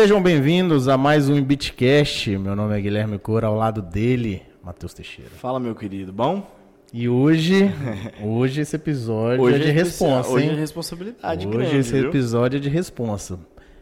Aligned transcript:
Sejam 0.00 0.22
bem-vindos 0.22 0.88
a 0.88 0.96
mais 0.96 1.28
um 1.28 1.44
Bitcast. 1.44 2.38
Meu 2.38 2.56
nome 2.56 2.74
é 2.74 2.80
Guilherme 2.80 3.18
Cora, 3.18 3.48
ao 3.48 3.54
lado 3.54 3.82
dele, 3.82 4.42
Matheus 4.64 4.94
Teixeira. 4.94 5.30
Fala, 5.32 5.60
meu 5.60 5.74
querido, 5.74 6.10
bom? 6.10 6.50
E 6.90 7.06
hoje, 7.06 7.70
hoje 8.24 8.62
esse 8.62 8.76
episódio 8.76 9.44
Hoje 9.44 9.56
é 9.56 9.58
de 9.58 9.68
é 9.68 9.72
responsa, 9.72 10.30
hoje 10.30 10.48
é 10.48 10.54
responsabilidade 10.54 11.46
hoje 11.46 11.58
grande, 11.58 11.76
esse 11.76 11.92
viu? 11.92 12.08
episódio 12.08 12.56
é 12.56 12.60
de 12.60 12.70
responsa. 12.70 13.38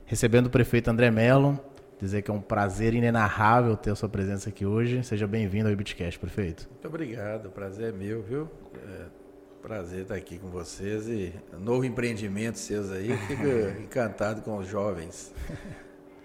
Recebendo 0.07 0.47
o 0.47 0.51
prefeito 0.51 0.91
André 0.91 1.09
Mello, 1.09 1.57
dizer 2.01 2.23
que 2.23 2.33
é 2.33 2.35
um 2.35 2.41
prazer 2.41 2.95
inenarrável 2.95 3.77
ter 3.77 3.93
a 3.93 3.95
sua 3.95 4.09
presença 4.09 4.49
aqui 4.49 4.67
hoje. 4.67 5.05
Seja 5.05 5.25
bem-vindo 5.25 5.69
ao 5.69 5.77
Bitcast, 5.77 6.19
prefeito. 6.19 6.67
Muito 6.69 6.89
obrigado, 6.89 7.47
o 7.47 7.51
prazer 7.51 7.91
é 7.91 7.97
meu, 7.97 8.25
viu? 8.25 8.49
É, 8.75 9.05
prazer 9.63 10.03
estar 10.03 10.17
aqui 10.17 10.37
com 10.37 10.49
vocês 10.49 11.07
e 11.07 11.33
novo 11.61 11.85
empreendimento 11.85 12.59
seus 12.59 12.91
aí. 12.91 13.17
Fico 13.29 13.45
encantado 13.85 14.43
com 14.43 14.57
os 14.59 14.67
jovens. 14.67 15.33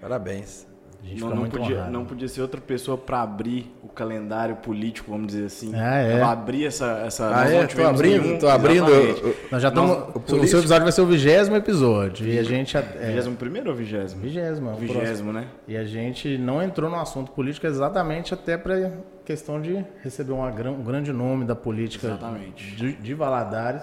Parabéns. 0.04 0.68
A 1.02 1.06
gente 1.06 1.20
Não, 1.20 1.30
não 1.32 1.36
muito 1.38 1.58
podia, 1.60 1.76
honrado. 1.76 1.92
não 1.92 2.06
podia 2.06 2.28
ser 2.30 2.42
outra 2.42 2.62
pessoa 2.62 2.98
para 2.98 3.22
abrir 3.22 3.70
o 3.84 3.90
calendário 3.90 4.56
político, 4.56 5.12
vamos 5.12 5.28
dizer 5.28 5.46
assim. 5.48 5.74
Ah, 5.76 5.96
é. 5.98 6.16
Pra 6.18 6.32
abrir 6.32 6.66
essa. 6.66 7.04
essa 7.06 7.30
Ah, 7.42 7.50
é? 7.50 7.68
Tô 7.68 7.86
abrindo, 7.86 8.22
nenhum- 8.24 8.40
tô 8.40 8.48
abrindo. 8.48 8.86
Nós 9.52 9.62
já 9.62 9.68
estamos. 9.68 9.92
o 10.16 10.20
O, 10.20 10.48
seu 10.48 10.60
episódio 10.60 10.84
vai 10.84 10.92
ser 10.94 11.02
o 11.02 11.06
vigésimo 11.06 11.58
episódio. 11.58 12.26
E 12.26 12.40
a 12.40 12.44
gente. 12.44 12.78
É, 12.78 12.82
Vigésimo 13.08 13.36
primeiro 13.36 13.70
ou 13.72 13.76
vigésimo? 13.76 14.22
vigésimo, 14.22 14.70
é. 14.72 14.76
Vigésimo, 14.76 15.34
né? 15.34 15.46
E 15.68 15.76
a 15.76 15.84
gente 15.84 16.38
não 16.38 16.64
entrou 16.64 16.90
no 16.90 16.96
assunto 16.98 17.32
político 17.34 17.68
exatamente 17.68 18.34
até 18.34 18.56
para 18.58 18.94
questão 19.26 19.60
de 19.62 19.84
receber 20.02 20.32
uma, 20.32 20.48
um 20.48 20.84
grande 20.84 21.12
nome 21.12 21.44
da 21.44 21.56
política 21.56 22.08
Exatamente. 22.08 22.76
de, 22.78 22.94
de 22.94 23.14
Valadares, 23.14 23.82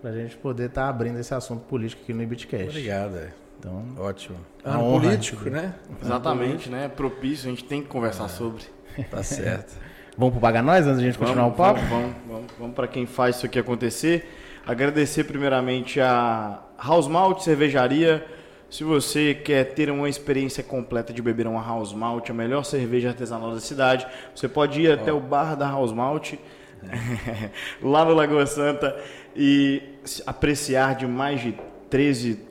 para 0.00 0.10
a 0.10 0.14
gente 0.14 0.36
poder 0.36 0.66
estar 0.66 0.88
abrindo 0.88 1.18
esse 1.18 1.34
assunto 1.34 1.62
político 1.64 2.02
aqui 2.04 2.12
no 2.12 2.22
Ibitcast. 2.22 2.68
Obrigado, 2.68 3.16
é. 3.16 3.28
Então, 3.60 3.84
ótimo. 3.98 4.38
Uma 4.64 4.74
Ano 4.74 4.84
honra. 4.84 5.00
político, 5.02 5.50
né? 5.50 5.74
Exatamente, 6.02 6.70
né? 6.70 6.88
Propício, 6.88 7.46
a 7.46 7.50
gente 7.50 7.64
tem 7.64 7.82
que 7.82 7.88
conversar 7.88 8.28
sobre. 8.28 8.62
Tá 9.10 9.22
certo. 9.22 9.74
vamos 10.16 10.32
pro 10.32 10.40
Paga 10.40 10.62
Nós 10.62 10.86
antes 10.86 10.98
de 10.98 11.04
a 11.04 11.06
gente 11.10 11.18
continuar 11.18 11.46
o 11.46 11.52
papo? 11.52 11.78
Vamos, 11.80 11.90
vamos, 11.90 12.16
vamos, 12.26 12.46
vamos 12.58 12.74
para 12.74 12.88
quem 12.88 13.04
faz 13.04 13.36
isso 13.36 13.44
aqui 13.46 13.58
acontecer. 13.58 14.28
Agradecer 14.66 15.24
primeiramente 15.24 16.00
a 16.00 16.62
House 16.82 17.06
Malt 17.06 17.40
Cervejaria. 17.40 18.26
Se 18.70 18.82
você 18.84 19.34
quer 19.34 19.74
ter 19.74 19.90
uma 19.90 20.08
experiência 20.08 20.62
completa 20.62 21.12
de 21.12 21.20
beber 21.20 21.46
uma 21.46 21.62
House 21.62 21.92
Malt, 21.92 22.30
a 22.30 22.34
melhor 22.34 22.64
cerveja 22.64 23.08
artesanal 23.08 23.52
da 23.52 23.60
cidade, 23.60 24.06
você 24.34 24.48
pode 24.48 24.80
ir 24.80 24.90
até 24.92 25.12
o 25.12 25.20
bar 25.20 25.54
da 25.56 25.68
House 25.68 25.92
Malt, 25.92 26.34
lá 27.82 28.04
no 28.04 28.14
Lagoa 28.14 28.46
Santa, 28.46 28.96
e 29.36 29.82
apreciar 30.26 30.94
de 30.94 31.06
mais 31.06 31.40
de 31.40 31.54
13. 31.90 32.48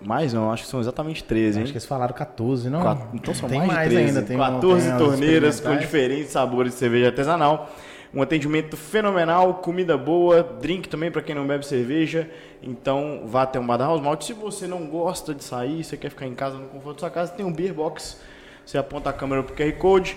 Mais 0.00 0.32
não, 0.32 0.50
acho 0.50 0.64
que 0.64 0.68
são 0.70 0.80
exatamente 0.80 1.22
13, 1.24 1.58
hein? 1.58 1.62
Acho 1.64 1.72
que 1.72 1.78
eles 1.78 1.86
falaram 1.86 2.14
14, 2.14 2.70
não? 2.70 2.80
Quatro- 2.82 3.08
então 3.12 3.34
são 3.34 3.48
tem 3.48 3.58
mais, 3.58 3.72
mais 3.72 3.88
de 3.88 3.94
13, 3.96 4.08
ainda. 4.08 4.22
Tem 4.26 4.36
um- 4.36 4.40
14 4.40 4.84
tem 4.86 4.92
as 4.92 4.98
torneiras 4.98 5.60
com 5.60 5.76
diferentes 5.76 6.30
sabores 6.30 6.72
de 6.72 6.78
cerveja 6.78 7.06
artesanal. 7.06 7.70
Um 8.12 8.20
atendimento 8.22 8.76
fenomenal, 8.76 9.54
comida 9.54 9.96
boa, 9.96 10.42
drink 10.42 10.88
também 10.88 11.10
para 11.12 11.22
quem 11.22 11.34
não 11.34 11.46
bebe 11.46 11.64
cerveja. 11.64 12.28
Então 12.62 13.22
vá 13.26 13.42
até 13.42 13.60
um 13.60 13.66
bar 13.66 13.76
da 13.76 13.84
House 13.86 14.00
Malt. 14.00 14.22
Se 14.24 14.32
você 14.32 14.66
não 14.66 14.86
gosta 14.86 15.32
de 15.34 15.44
sair, 15.44 15.84
você 15.84 15.96
quer 15.96 16.08
ficar 16.10 16.26
em 16.26 16.34
casa 16.34 16.56
no 16.56 16.66
conforto 16.66 16.96
da 16.96 17.00
sua 17.00 17.10
casa, 17.10 17.32
tem 17.32 17.46
um 17.46 17.52
Beer 17.52 17.72
Box. 17.72 18.20
Você 18.66 18.76
aponta 18.78 19.10
a 19.10 19.12
câmera 19.12 19.42
pro 19.42 19.54
QR 19.54 19.72
Code 19.78 20.16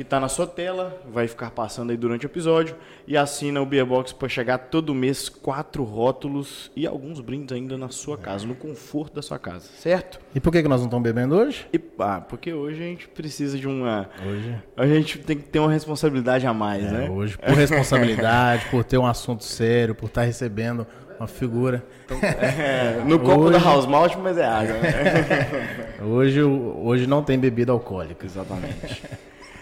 que 0.00 0.02
está 0.06 0.18
na 0.18 0.30
sua 0.30 0.46
tela, 0.46 0.98
vai 1.12 1.28
ficar 1.28 1.50
passando 1.50 1.90
aí 1.90 1.96
durante 1.98 2.24
o 2.24 2.26
episódio 2.26 2.74
e 3.06 3.18
assina 3.18 3.60
o 3.60 3.66
Beer 3.66 3.84
Box 3.84 4.14
para 4.14 4.30
chegar 4.30 4.56
todo 4.56 4.94
mês 4.94 5.28
quatro 5.28 5.84
rótulos 5.84 6.70
e 6.74 6.86
alguns 6.86 7.20
brindes 7.20 7.54
ainda 7.54 7.76
na 7.76 7.90
sua 7.90 8.16
casa, 8.16 8.46
no 8.46 8.54
conforto 8.54 9.16
da 9.16 9.20
sua 9.20 9.38
casa, 9.38 9.68
certo? 9.76 10.18
E 10.34 10.40
por 10.40 10.50
que, 10.52 10.62
que 10.62 10.68
nós 10.68 10.80
não 10.80 10.86
estamos 10.86 11.02
bebendo 11.04 11.36
hoje? 11.36 11.66
E, 11.70 11.78
ah, 11.98 12.18
porque 12.26 12.50
hoje 12.50 12.82
a 12.82 12.86
gente 12.86 13.08
precisa 13.08 13.58
de 13.58 13.68
uma. 13.68 14.08
Hoje. 14.26 14.54
A 14.74 14.86
gente 14.86 15.18
tem 15.18 15.36
que 15.36 15.42
ter 15.42 15.58
uma 15.58 15.70
responsabilidade 15.70 16.46
a 16.46 16.54
mais, 16.54 16.82
É, 16.86 16.90
né? 16.92 17.10
hoje, 17.10 17.36
por 17.38 17.52
responsabilidade, 17.54 18.64
por 18.70 18.82
ter 18.82 18.96
um 18.96 19.04
assunto 19.06 19.44
sério, 19.44 19.94
por 19.94 20.06
estar 20.06 20.22
recebendo 20.22 20.86
uma 21.18 21.26
figura. 21.26 21.84
É, 22.22 23.02
no 23.04 23.18
copo 23.18 23.42
Hoje- 23.42 23.58
da 23.58 23.62
House 23.62 23.84
Malt, 23.84 24.16
mas 24.16 24.38
é 24.38 24.46
água. 24.46 24.72
Né? 24.78 26.00
Hoje, 26.02 26.42
hoje 26.42 27.06
não 27.06 27.22
tem 27.22 27.38
bebida 27.38 27.70
alcoólica. 27.70 28.24
Exatamente. 28.24 29.02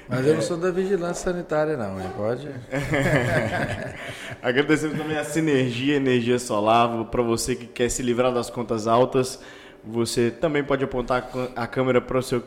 Mas 0.08 0.26
eu 0.26 0.34
não 0.34 0.42
sou 0.42 0.56
da 0.56 0.70
vigilância 0.70 1.30
sanitária, 1.30 1.76
não, 1.76 2.00
hein? 2.00 2.10
Pode. 2.16 2.48
Agradecemos 4.42 4.96
também 4.96 5.18
a 5.18 5.24
Sinergia 5.24 5.96
Energia 5.96 6.38
Solar. 6.38 7.04
Para 7.06 7.22
você 7.22 7.54
que 7.54 7.66
quer 7.66 7.90
se 7.90 8.02
livrar 8.02 8.32
das 8.32 8.48
contas 8.48 8.86
altas, 8.86 9.38
você 9.84 10.30
também 10.30 10.64
pode 10.64 10.82
apontar 10.82 11.28
a 11.54 11.66
câmera 11.66 12.00
para 12.00 12.18
o 12.18 12.22
seu 12.22 12.42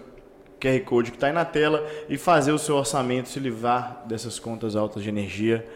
QR 0.59 0.79
Code 0.85 1.11
que 1.11 1.17
está 1.17 1.27
aí 1.27 1.33
na 1.33 1.45
tela 1.45 1.87
e 2.09 2.17
fazer 2.17 2.51
o 2.51 2.57
seu 2.57 2.75
orçamento, 2.75 3.29
se 3.29 3.39
livrar 3.39 4.03
dessas 4.07 4.39
contas 4.39 4.75
altas 4.75 5.03
de 5.03 5.09
energia 5.09 5.67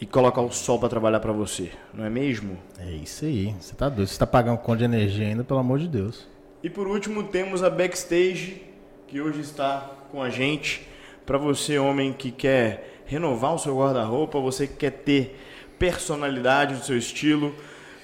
e 0.00 0.06
colocar 0.06 0.40
o 0.40 0.50
sol 0.50 0.78
para 0.78 0.88
trabalhar 0.88 1.18
para 1.18 1.32
você, 1.32 1.72
não 1.92 2.04
é 2.04 2.10
mesmo? 2.10 2.56
É 2.78 2.90
isso 2.90 3.24
aí. 3.24 3.54
Você 3.58 3.74
tá 3.74 3.88
doido. 3.88 4.08
Você 4.08 4.18
tá 4.18 4.26
pagando 4.26 4.58
conta 4.58 4.78
de 4.78 4.84
energia 4.84 5.26
ainda, 5.26 5.42
pelo 5.42 5.58
amor 5.58 5.78
de 5.78 5.88
Deus. 5.88 6.26
E 6.62 6.70
por 6.70 6.86
último 6.86 7.24
temos 7.24 7.62
a 7.62 7.70
Backstage, 7.70 8.62
que 9.08 9.20
hoje 9.20 9.40
está 9.40 9.97
com 10.10 10.22
a 10.22 10.30
gente. 10.30 10.86
Para 11.24 11.38
você, 11.38 11.78
homem 11.78 12.12
que 12.12 12.30
quer 12.30 13.02
renovar 13.06 13.54
o 13.54 13.58
seu 13.58 13.76
guarda-roupa, 13.76 14.40
você 14.40 14.66
que 14.66 14.76
quer 14.76 14.90
ter 14.90 15.38
personalidade 15.78 16.74
no 16.74 16.82
seu 16.82 16.98
estilo, 16.98 17.54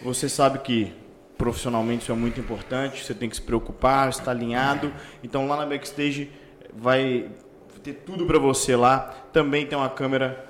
você 0.03 0.29
sabe 0.29 0.59
que 0.61 0.93
profissionalmente 1.37 2.03
isso 2.03 2.13
é 2.13 2.15
muito 2.15 2.41
importante, 2.41 3.05
você 3.05 3.13
tem 3.13 3.29
que 3.29 3.37
se 3.37 3.43
preocupar, 3.43 4.09
estar 4.09 4.31
alinhado. 4.31 4.93
Então 5.23 5.47
lá 5.47 5.57
na 5.57 5.67
Backstage 5.67 6.31
vai 6.75 7.29
ter 7.83 7.95
tudo 7.95 8.27
para 8.27 8.39
você 8.39 8.77
lá. 8.77 9.15
Também 9.33 9.67
tem 9.67 9.77
uma 9.77 9.91
câmera, 9.91 10.45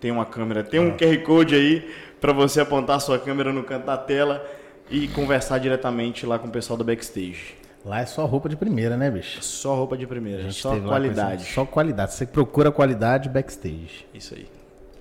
tem 0.00 0.10
uma 0.10 0.24
câmera, 0.24 0.62
tem 0.64 0.80
um 0.80 0.96
QR 0.96 1.22
Code 1.22 1.54
aí 1.54 1.94
para 2.20 2.32
você 2.32 2.60
apontar 2.60 3.00
sua 3.00 3.18
câmera 3.18 3.52
no 3.52 3.62
canto 3.62 3.86
da 3.86 3.96
tela 3.96 4.44
e 4.90 5.08
conversar 5.08 5.58
diretamente 5.58 6.24
lá 6.24 6.38
com 6.38 6.48
o 6.48 6.50
pessoal 6.50 6.76
da 6.76 6.84
Backstage. 6.84 7.56
Lá 7.88 8.02
é 8.02 8.06
só 8.06 8.26
roupa 8.26 8.50
de 8.50 8.56
primeira, 8.56 8.98
né, 8.98 9.10
bicho? 9.10 9.42
Só 9.42 9.74
roupa 9.74 9.96
de 9.96 10.06
primeira, 10.06 10.52
só 10.52 10.78
qualidade. 10.78 11.44
Só 11.46 11.64
qualidade. 11.64 12.12
Você 12.12 12.26
procura 12.26 12.70
qualidade 12.70 13.30
backstage. 13.30 14.06
Isso 14.12 14.34
aí. 14.34 14.46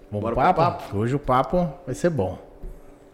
Vamos 0.10 0.24
Bora 0.24 0.54
papo? 0.54 0.62
papo? 0.62 0.98
Hoje 0.98 1.14
o 1.14 1.20
papo 1.20 1.70
vai 1.86 1.94
ser 1.94 2.10
bom. 2.10 2.40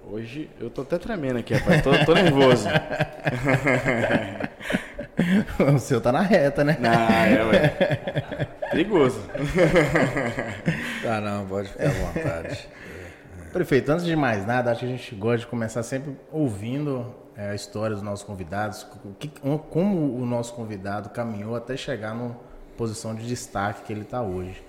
Hoje 0.07 0.47
eu 0.59 0.69
tô 0.69 0.83
até 0.83 0.99
tremendo 0.99 1.39
aqui, 1.39 1.55
rapaz. 1.55 1.81
Tô, 1.81 1.89
tô 2.05 2.13
nervoso. 2.13 2.67
o 5.75 5.79
seu 5.79 5.99
tá 5.99 6.11
na 6.11 6.21
reta, 6.21 6.63
né? 6.63 6.77
Ah, 6.83 7.27
é, 7.27 7.43
ué. 7.43 8.47
Perigoso. 8.69 9.21
Tá, 11.01 11.19
não, 11.19 11.47
pode 11.47 11.67
ficar 11.67 11.87
à 11.87 11.89
vontade. 11.89 12.69
Prefeito, 13.51 13.91
antes 13.91 14.05
de 14.05 14.15
mais 14.15 14.45
nada, 14.45 14.71
acho 14.71 14.81
que 14.81 14.85
a 14.85 14.89
gente 14.89 15.15
gosta 15.15 15.39
de 15.39 15.47
começar 15.47 15.81
sempre 15.81 16.15
ouvindo 16.31 17.22
é, 17.35 17.49
a 17.49 17.55
história 17.55 17.95
dos 17.95 18.03
nossos 18.03 18.25
convidados, 18.25 18.85
que- 19.19 19.31
como 19.69 20.15
o 20.15 20.25
nosso 20.25 20.53
convidado 20.53 21.09
caminhou 21.09 21.55
até 21.55 21.75
chegar 21.75 22.15
na 22.15 22.31
posição 22.77 23.13
de 23.15 23.25
destaque 23.27 23.83
que 23.83 23.93
ele 23.93 24.01
está 24.01 24.21
hoje. 24.21 24.63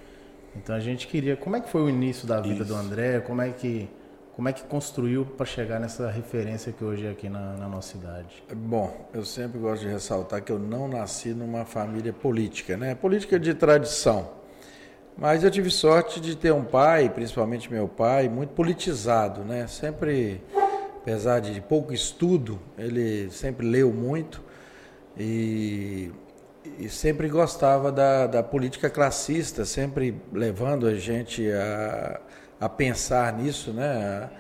Então 0.57 0.75
a 0.75 0.81
gente 0.81 1.07
queria, 1.07 1.37
como 1.37 1.57
é 1.57 1.61
que 1.61 1.69
foi 1.69 1.83
o 1.83 1.89
início 1.89 2.27
da 2.27 2.41
vida 2.41 2.65
do 2.65 2.75
André? 2.75 3.21
Como 3.21 3.43
é 3.43 3.51
que 3.51 3.89
como 4.37 4.49
é 4.49 4.53
que 4.53 4.65
construiu 4.65 5.25
para 5.25 5.47
chegar 5.47 5.79
nessa 5.79 6.11
referência 6.11 6.73
que 6.73 6.83
hoje 6.83 7.07
é 7.07 7.11
aqui 7.11 7.29
na, 7.29 7.53
na 7.57 7.69
nossa 7.69 7.93
cidade? 7.93 8.43
Bom, 8.53 9.09
eu 9.15 9.25
sempre 9.25 9.61
gosto 9.61 9.83
de 9.83 9.89
ressaltar 9.89 10.43
que 10.43 10.51
eu 10.51 10.59
não 10.59 10.89
nasci 10.89 11.29
numa 11.29 11.65
família 11.65 12.13
política, 12.13 12.77
né? 12.77 12.97
Política 12.97 13.39
de 13.39 13.55
tradição. 13.55 14.29
Mas 15.17 15.45
eu 15.45 15.51
tive 15.53 15.71
sorte 15.71 16.21
de 16.21 16.37
ter 16.37 16.53
um 16.53 16.65
pai, 16.65 17.09
principalmente 17.09 17.73
meu 17.73 17.87
pai, 17.87 18.29
muito 18.29 18.51
politizado, 18.55 19.43
né? 19.43 19.69
Sempre, 19.69 20.43
apesar 21.05 21.41
de 21.41 21.61
pouco 21.61 21.93
estudo, 21.93 22.59
ele 22.79 23.31
sempre 23.31 23.67
leu 23.67 23.93
muito 23.93 24.43
e, 25.19 26.11
e 26.79 26.89
sempre 26.89 27.29
gostava 27.29 27.93
da, 27.93 28.27
da 28.27 28.43
política 28.43 28.89
classista, 28.91 29.65
sempre 29.67 30.21
levando 30.33 30.87
a 30.87 30.95
gente 30.95 31.51
a, 31.53 32.21
a 32.61 32.69
pensar 32.69 33.33
nisso, 33.35 33.73
né? 33.73 33.87
A, 33.87 34.31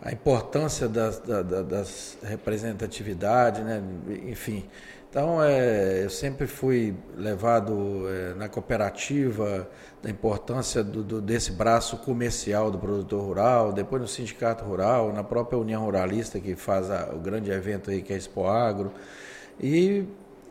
a 0.00 0.12
importância 0.12 0.88
das, 0.88 1.18
da, 1.18 1.42
da- 1.42 1.62
das 1.62 2.18
representatividades, 2.22 3.64
né? 3.64 3.82
Enfim. 4.28 4.64
Então, 5.10 5.42
é, 5.42 6.04
eu 6.04 6.10
sempre 6.10 6.46
fui 6.46 6.94
levado 7.16 8.06
é, 8.10 8.34
na 8.34 8.46
cooperativa, 8.48 9.66
da 10.02 10.10
importância 10.10 10.84
do, 10.84 11.02
do- 11.02 11.20
desse 11.22 11.50
braço 11.52 11.96
comercial 11.98 12.70
do 12.70 12.78
produtor 12.78 13.22
rural, 13.22 13.72
depois 13.72 14.02
no 14.02 14.06
sindicato 14.08 14.64
rural, 14.64 15.10
na 15.12 15.24
própria 15.24 15.58
União 15.58 15.82
Ruralista, 15.84 16.38
que 16.38 16.54
faz 16.54 16.90
a- 16.90 17.10
o 17.14 17.18
grande 17.20 17.50
evento 17.50 17.90
aí, 17.90 18.02
que 18.02 18.12
é 18.12 18.16
a 18.16 18.18
Expo 18.18 18.46
Agro, 18.46 18.92
e, 19.60 20.04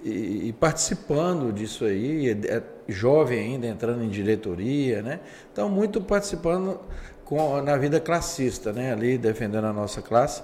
e- 0.03 0.47
e 0.49 0.53
participando 0.53 1.51
disso 1.53 1.85
aí, 1.85 2.29
é- 2.29 2.55
é 2.57 2.63
jovem 2.87 3.39
ainda, 3.39 3.67
entrando 3.67 4.03
em 4.03 4.09
diretoria, 4.09 5.01
né? 5.03 5.19
Então, 5.51 5.69
muito 5.69 6.01
participando 6.01 6.79
com, 7.25 7.61
na 7.61 7.77
vida 7.77 7.99
classista, 7.99 8.73
né? 8.73 8.91
Ali, 8.91 9.17
defendendo 9.19 9.65
a 9.65 9.73
nossa 9.73 10.01
classe. 10.01 10.41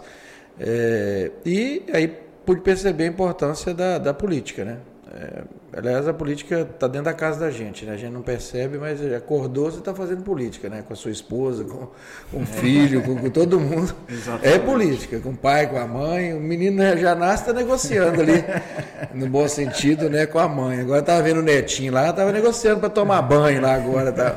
É, 0.59 1.31
e 1.45 1.83
aí 1.93 2.19
pude 2.45 2.61
perceber 2.61 3.05
a 3.05 3.07
importância 3.07 3.73
da, 3.73 3.97
da 3.97 4.13
política, 4.13 4.63
né? 4.63 4.77
É, 5.15 5.43
aliás, 5.77 6.07
a 6.07 6.13
política 6.13 6.61
está 6.61 6.87
dentro 6.87 7.05
da 7.05 7.13
casa 7.13 7.39
da 7.39 7.51
gente, 7.51 7.85
né? 7.85 7.93
A 7.93 7.97
gente 7.97 8.11
não 8.11 8.23
percebe, 8.23 8.79
mas 8.79 8.99
acordou, 9.13 9.69
você 9.69 9.77
está 9.77 9.93
fazendo 9.93 10.23
política, 10.23 10.69
né? 10.69 10.83
Com 10.87 10.93
a 10.93 10.95
sua 10.95 11.11
esposa, 11.11 11.63
com, 11.63 11.87
com 12.31 12.41
o 12.41 12.45
filho, 12.47 13.03
com, 13.03 13.15
com, 13.17 13.29
todo 13.29 13.59
mundo. 13.59 13.93
Exatamente. 14.09 14.47
É 14.47 14.57
política, 14.57 15.19
com 15.19 15.29
o 15.29 15.37
pai, 15.37 15.69
com 15.69 15.77
a 15.77 15.85
mãe. 15.85 16.33
O 16.33 16.39
menino 16.39 16.81
já 16.97 17.13
nasce, 17.13 17.43
está 17.43 17.53
negociando 17.53 18.21
ali, 18.21 18.43
no 19.13 19.27
bom 19.27 19.47
sentido, 19.47 20.09
né? 20.09 20.25
Com 20.25 20.39
a 20.39 20.47
mãe. 20.47 20.79
Agora 20.79 21.01
estava 21.01 21.21
vendo 21.21 21.41
o 21.41 21.43
netinho 21.43 21.93
lá, 21.93 22.09
estava 22.09 22.31
negociando 22.31 22.79
para 22.79 22.89
tomar 22.89 23.21
banho 23.21 23.61
lá 23.61 23.75
agora. 23.75 24.11
Tá? 24.11 24.35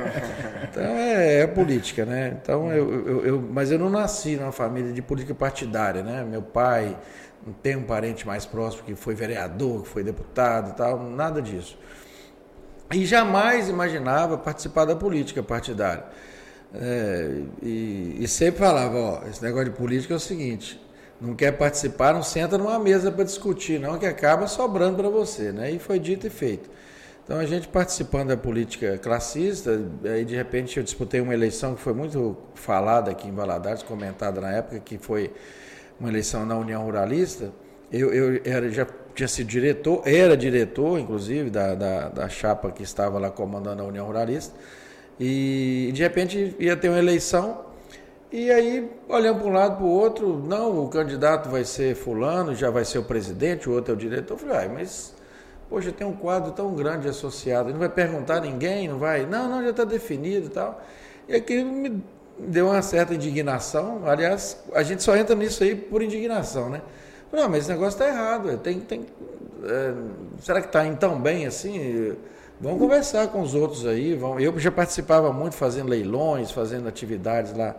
Então 0.71 0.85
é, 0.85 1.41
é 1.41 1.47
política, 1.47 2.05
né? 2.05 2.37
Então 2.43 2.71
eu, 2.71 3.07
eu, 3.07 3.27
eu, 3.27 3.49
mas 3.51 3.71
eu 3.71 3.79
não 3.79 3.89
nasci 3.89 4.37
numa 4.37 4.53
família 4.53 4.93
de 4.93 5.01
política 5.01 5.35
partidária, 5.35 6.03
né? 6.03 6.23
Meu 6.23 6.43
pai 6.43 6.95
não 7.47 7.53
tem 7.53 7.77
um 7.77 7.85
parente 7.85 8.27
mais 8.27 8.45
próximo 8.45 8.83
que 8.85 8.95
foi 8.97 9.15
vereador, 9.15 9.83
que 9.85 9.89
foi 9.89 10.03
deputado 10.03 10.77
tal, 10.77 10.99
nada 10.99 11.41
disso. 11.41 11.79
E 12.93 13.07
jamais 13.07 13.69
imaginava 13.69 14.37
participar 14.37 14.85
da 14.85 14.97
política 14.97 15.43
partidária. 15.43 16.05
É, 16.75 17.43
e, 17.63 18.17
e, 18.21 18.29
sempre 18.29 18.61
falava, 18.61 18.99
ó, 18.99 19.23
esse 19.29 19.43
negócio 19.43 19.71
de 19.71 19.77
política 19.77 20.15
é 20.15 20.17
o 20.17 20.21
seguinte, 20.21 20.81
não 21.21 21.35
quer 21.35 21.53
participar, 21.53 22.13
não 22.13 22.23
senta 22.23 22.59
numa 22.59 22.79
mesa 22.79 23.11
para 23.11 23.25
discutir, 23.25 23.81
não, 23.81 23.99
que 23.99 24.07
acaba 24.07 24.47
sobrando 24.47 24.97
para 24.97 25.09
você, 25.09 25.53
né? 25.53 25.71
E 25.71 25.79
foi 25.79 25.99
dito 25.99 26.27
e 26.27 26.31
feito. 26.31 26.69
Então 27.25 27.39
a 27.39 27.47
gente 27.47 27.67
participando 27.67 28.29
da 28.29 28.37
política 28.37 28.99
classista, 28.99 29.81
aí 30.05 30.25
de 30.25 30.37
repente 30.37 30.77
eu 30.77 30.83
disputei 30.83 31.21
uma 31.21 31.35
eleição 31.35 31.75
que 31.75 31.81
foi 31.81 31.93
muito 31.93 32.37
falada 32.55 33.11
aqui 33.11 33.27
em 33.27 33.33
Valadares, 33.35 33.83
comentada 33.83 34.41
na 34.41 34.53
época, 34.53 34.79
que 34.81 34.99
foi 34.99 35.33
uma 35.99 36.09
eleição 36.09 36.45
na 36.45 36.57
União 36.57 36.83
Ruralista, 36.83 37.53
eu, 37.93 38.13
eu 38.13 38.41
era, 38.45 38.69
já 38.71 38.87
tinha 39.15 39.29
sido 39.29 39.47
diretor, 39.47 40.03
era 40.05 40.37
diretor, 40.37 40.99
inclusive, 40.99 41.51
da, 41.51 41.75
da, 41.75 42.09
da, 42.09 42.29
chapa 42.29 42.71
que 42.71 42.83
estava 42.83 43.19
lá 43.19 43.31
comandando 43.31 43.83
a 43.83 43.87
União 43.87 44.07
Ruralista, 44.07 44.55
e 45.19 45.91
de 45.95 46.03
repente 46.03 46.55
ia 46.59 46.77
ter 46.77 46.89
uma 46.89 46.99
eleição, 46.99 47.65
e 48.31 48.51
aí, 48.51 48.91
olhando 49.09 49.39
para 49.39 49.49
um 49.49 49.53
lado 49.53 49.77
para 49.77 49.85
o 49.85 49.89
outro, 49.89 50.37
não, 50.37 50.85
o 50.85 50.89
candidato 50.89 51.49
vai 51.49 51.65
ser 51.65 51.95
fulano, 51.95 52.55
já 52.55 52.71
vai 52.71 52.85
ser 52.85 52.99
o 52.99 53.05
presidente, 53.05 53.69
o 53.69 53.73
outro 53.73 53.93
é 53.93 53.95
o 53.95 53.97
diretor. 53.97 54.35
Eu 54.35 54.39
falei, 54.39 54.67
ah, 54.67 54.69
mas, 54.69 55.15
poxa, 55.71 55.93
tem 55.93 56.07
um 56.07 56.13
quadro 56.13 56.51
tão 56.51 56.75
grande 56.75 57.09
associado, 57.09 57.71
não 57.71 57.79
vai 57.79 57.89
perguntar 57.89 58.39
a 58.39 58.41
ninguém, 58.41 58.89
não 58.89 58.99
vai, 58.99 59.25
não, 59.25 59.49
não, 59.49 59.63
já 59.63 59.71
está 59.71 59.85
definido 59.85 60.47
e 60.47 60.51
tal. 60.51 60.83
E 61.29 61.37
aquilo 61.37 61.71
me 61.71 62.03
deu 62.39 62.67
uma 62.67 62.83
certa 62.83 63.15
indignação. 63.15 64.03
Aliás, 64.07 64.59
a 64.75 64.83
gente 64.83 65.03
só 65.03 65.17
entra 65.17 65.35
nisso 65.35 65.63
aí 65.63 65.75
por 65.75 66.03
indignação, 66.03 66.69
né? 66.69 66.83
Não, 67.33 67.49
mas 67.49 67.61
esse 67.61 67.71
negócio 67.71 67.99
está 67.99 68.09
errado. 68.09 68.57
Tem, 68.59 68.81
tem, 68.81 69.07
é, 69.65 69.95
será 70.41 70.61
que 70.61 70.69
está 70.69 70.87
indo 70.87 70.99
tão 70.99 71.21
bem 71.21 71.47
assim? 71.47 72.17
Vamos 72.61 72.79
conversar 72.79 73.29
com 73.29 73.41
os 73.43 73.55
outros 73.55 73.87
aí. 73.87 74.15
Vamos. 74.15 74.43
Eu 74.43 74.59
já 74.59 74.71
participava 74.71 75.33
muito 75.33 75.57
fazendo 75.57 75.89
leilões, 75.89 76.51
fazendo 76.51 76.89
atividades 76.89 77.53
lá 77.55 77.77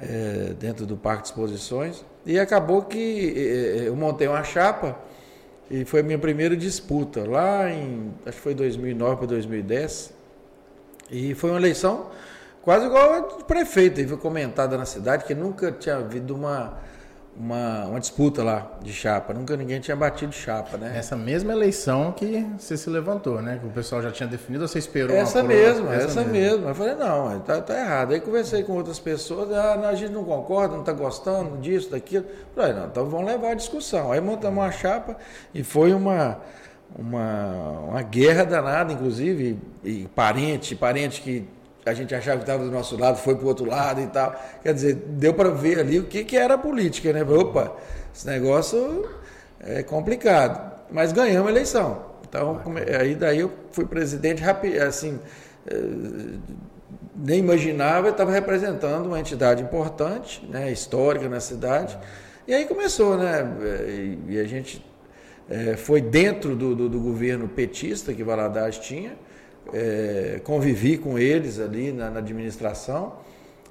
é, 0.00 0.54
dentro 0.58 0.86
do 0.86 0.96
Parque 0.96 1.22
de 1.22 1.28
Exposições. 1.28 2.04
E 2.24 2.38
acabou 2.38 2.82
que 2.82 3.34
é, 3.36 3.88
eu 3.88 3.96
montei 3.96 4.28
uma 4.28 4.42
chapa 4.42 4.96
e 5.70 5.84
foi 5.84 6.00
a 6.00 6.02
minha 6.02 6.18
primeira 6.18 6.56
disputa 6.56 7.28
lá 7.28 7.70
em, 7.70 8.12
acho 8.26 8.38
que 8.38 8.42
foi 8.42 8.54
2009 8.54 9.16
para 9.16 9.26
2010. 9.26 10.12
E 11.10 11.34
foi 11.34 11.50
uma 11.50 11.58
eleição 11.58 12.06
Quase 12.62 12.86
igual 12.86 13.38
de 13.38 13.44
prefeito, 13.44 14.00
aí 14.00 14.06
foi 14.06 14.18
comentada 14.18 14.76
na 14.76 14.84
cidade 14.84 15.24
que 15.24 15.34
nunca 15.34 15.72
tinha 15.72 15.96
havido 15.96 16.34
uma, 16.34 16.74
uma, 17.34 17.86
uma, 17.86 17.98
disputa 17.98 18.42
lá 18.42 18.70
de 18.82 18.92
chapa, 18.92 19.32
nunca 19.32 19.56
ninguém 19.56 19.80
tinha 19.80 19.96
batido 19.96 20.30
chapa, 20.32 20.76
né? 20.76 20.92
Essa 20.94 21.16
mesma 21.16 21.52
eleição 21.52 22.12
que 22.12 22.46
você 22.58 22.76
se 22.76 22.90
levantou, 22.90 23.40
né? 23.40 23.58
Que 23.58 23.66
o 23.66 23.70
pessoal 23.70 24.02
já 24.02 24.10
tinha 24.10 24.28
definido, 24.28 24.68
você 24.68 24.78
esperou 24.78 25.16
Essa 25.16 25.42
mesma, 25.42 25.94
essa, 25.94 26.20
essa 26.20 26.24
mesma. 26.24 26.68
Eu 26.68 26.74
falei, 26.74 26.94
não, 26.96 27.40
tá, 27.40 27.62
tá 27.62 27.78
errado. 27.78 28.12
Aí 28.12 28.20
conversei 28.20 28.62
com 28.62 28.74
outras 28.74 28.98
pessoas, 28.98 29.50
ah, 29.52 29.78
não, 29.80 29.88
a 29.88 29.94
gente 29.94 30.12
não 30.12 30.24
concorda, 30.24 30.74
não 30.74 30.80
está 30.80 30.92
gostando 30.92 31.56
disso, 31.56 31.90
daquilo. 31.90 32.26
Eu 32.26 32.54
falei, 32.54 32.74
não, 32.74 32.86
então 32.88 33.06
vamos 33.06 33.26
levar 33.26 33.52
a 33.52 33.54
discussão. 33.54 34.12
Aí 34.12 34.20
montamos 34.20 34.58
uma 34.58 34.70
chapa 34.70 35.16
e 35.54 35.64
foi 35.64 35.94
uma 35.94 36.38
uma, 36.98 37.80
uma 37.88 38.02
guerra 38.02 38.44
danada, 38.44 38.92
inclusive, 38.92 39.58
e 39.84 40.08
parente, 40.14 40.74
parente 40.74 41.22
que 41.22 41.46
a 41.84 41.94
gente 41.94 42.14
achava 42.14 42.38
que 42.38 42.42
estava 42.42 42.64
do 42.64 42.70
nosso 42.70 42.96
lado, 42.96 43.18
foi 43.18 43.34
para 43.34 43.44
o 43.44 43.48
outro 43.48 43.64
lado 43.64 44.00
e 44.00 44.06
tal. 44.06 44.34
Quer 44.62 44.74
dizer, 44.74 44.94
deu 44.94 45.32
para 45.32 45.50
ver 45.50 45.78
ali 45.78 45.98
o 45.98 46.04
que, 46.04 46.24
que 46.24 46.36
era 46.36 46.54
a 46.54 46.58
política, 46.58 47.12
né? 47.12 47.22
Opa, 47.22 47.74
esse 48.14 48.26
negócio 48.26 49.08
é 49.60 49.82
complicado. 49.82 50.70
Mas 50.90 51.12
ganhamos 51.12 51.48
a 51.48 51.50
eleição. 51.50 52.10
Então, 52.28 52.60
aí 52.98 53.14
daí 53.14 53.40
eu 53.40 53.50
fui 53.72 53.86
presidente 53.86 54.42
rápido, 54.42 54.80
assim, 54.82 55.18
eh, 55.66 56.38
nem 57.16 57.40
imaginava, 57.40 58.08
eu 58.08 58.12
estava 58.12 58.30
representando 58.30 59.06
uma 59.06 59.18
entidade 59.18 59.62
importante, 59.62 60.46
né, 60.46 60.70
histórica 60.70 61.28
na 61.28 61.40
cidade. 61.40 61.98
E 62.46 62.54
aí 62.54 62.66
começou, 62.66 63.16
né? 63.16 63.46
E 64.28 64.38
a 64.38 64.44
gente 64.44 64.84
é, 65.48 65.76
foi 65.76 66.00
dentro 66.00 66.54
do, 66.54 66.74
do, 66.74 66.88
do 66.88 67.00
governo 67.00 67.48
petista 67.48 68.12
que 68.12 68.22
Valadares 68.22 68.78
tinha 68.78 69.12
é, 69.72 70.40
convivi 70.44 70.96
com 70.96 71.18
eles 71.18 71.58
ali 71.58 71.92
na, 71.92 72.10
na, 72.10 72.18
administração 72.18 73.14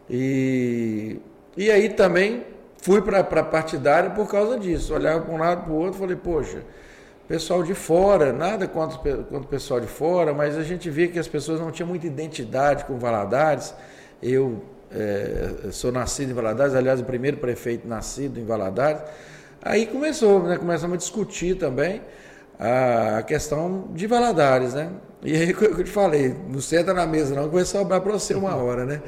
e, 0.10 1.18
e 1.56 1.70
aí 1.70 1.90
também 1.90 2.44
fui 2.82 3.02
para 3.02 3.20
a 3.20 3.44
partidária 3.44 4.10
por 4.10 4.30
causa 4.30 4.58
disso. 4.58 4.94
Olhava 4.94 5.22
para 5.22 5.34
um 5.34 5.38
lado 5.38 5.64
para 5.64 5.72
o 5.72 5.76
outro 5.76 6.00
falei, 6.00 6.16
poxa, 6.16 6.64
pessoal 7.28 7.62
de 7.62 7.74
fora, 7.74 8.34
nada 8.34 8.68
contra, 8.68 8.98
contra 8.98 9.38
o 9.38 9.48
pessoal 9.48 9.80
de 9.80 9.88
fora, 9.88 10.34
mas 10.34 10.58
a 10.58 10.64
gente 10.64 10.90
via 10.90 11.08
que 11.08 11.20
as 11.20 11.28
pessoas 11.28 11.60
não 11.60 11.72
tinham 11.72 11.88
muita 11.88 12.08
identidade 12.08 12.86
com 12.86 12.98
Valadares. 12.98 13.74
Eu 14.22 14.64
é, 14.92 15.70
sou 15.72 15.92
nascido 15.92 16.32
em 16.32 16.34
Valadares, 16.34 16.74
aliás, 16.74 17.00
o 17.00 17.04
primeiro 17.04 17.38
prefeito 17.38 17.88
nascido 17.88 18.40
em 18.40 18.46
Valadares. 18.46 19.02
Aí 19.62 19.86
começou, 19.86 20.42
né, 20.44 20.58
começamos 20.58 20.96
a 20.96 20.98
discutir 20.98 21.56
também 21.56 22.02
a 22.60 23.24
questão 23.24 23.88
de 23.94 24.06
Valadares, 24.06 24.74
né? 24.74 24.92
E 25.24 25.36
aí, 25.36 25.54
como 25.56 25.80
eu 25.80 25.84
te 25.84 25.92
falei, 25.92 26.36
não 26.50 26.60
senta 26.60 26.94
na 26.94 27.08
mesa 27.08 27.34
não, 27.34 27.48
que 27.48 27.56
vai 27.56 27.66
sobrar 27.66 28.02
para 28.02 28.12
você 28.12 28.34
uma 28.34 28.56
hora, 28.56 28.86
né? 28.86 29.02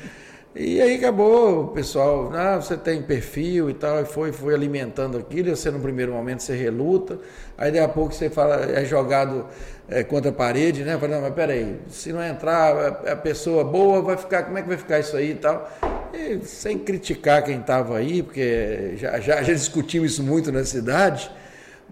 E 0.53 0.81
aí 0.81 0.95
acabou, 0.95 1.63
o 1.63 1.67
pessoal, 1.69 2.29
ah, 2.33 2.57
você 2.57 2.75
tem 2.75 3.01
perfil 3.01 3.69
e 3.69 3.73
tal, 3.73 4.01
e 4.01 4.05
foi, 4.05 4.33
foi 4.33 4.53
alimentando 4.53 5.17
aquilo, 5.17 5.55
você 5.55 5.71
no 5.71 5.79
primeiro 5.79 6.11
momento 6.11 6.43
você 6.43 6.53
reluta, 6.53 7.19
aí 7.57 7.71
daqui 7.71 7.85
a 7.85 7.87
pouco 7.87 8.13
você 8.13 8.29
fala, 8.29 8.55
é 8.69 8.83
jogado 8.83 9.45
é, 9.87 10.03
contra 10.03 10.29
a 10.29 10.33
parede, 10.33 10.83
né? 10.83 10.97
Fala, 10.97 11.15
não, 11.15 11.21
mas 11.21 11.33
peraí, 11.33 11.79
se 11.87 12.11
não 12.11 12.21
entrar 12.21 13.05
a 13.07 13.15
pessoa 13.15 13.63
boa, 13.63 14.01
vai 14.01 14.17
ficar, 14.17 14.43
como 14.43 14.57
é 14.57 14.61
que 14.61 14.67
vai 14.67 14.77
ficar 14.77 14.99
isso 14.99 15.15
aí 15.15 15.31
e 15.31 15.35
tal? 15.35 15.71
E, 16.13 16.45
sem 16.45 16.77
criticar 16.77 17.43
quem 17.43 17.61
estava 17.61 17.97
aí, 17.97 18.21
porque 18.21 18.95
já, 18.97 19.21
já, 19.21 19.41
já 19.41 19.53
discutimos 19.53 20.11
isso 20.11 20.23
muito 20.23 20.51
na 20.51 20.65
cidade, 20.65 21.31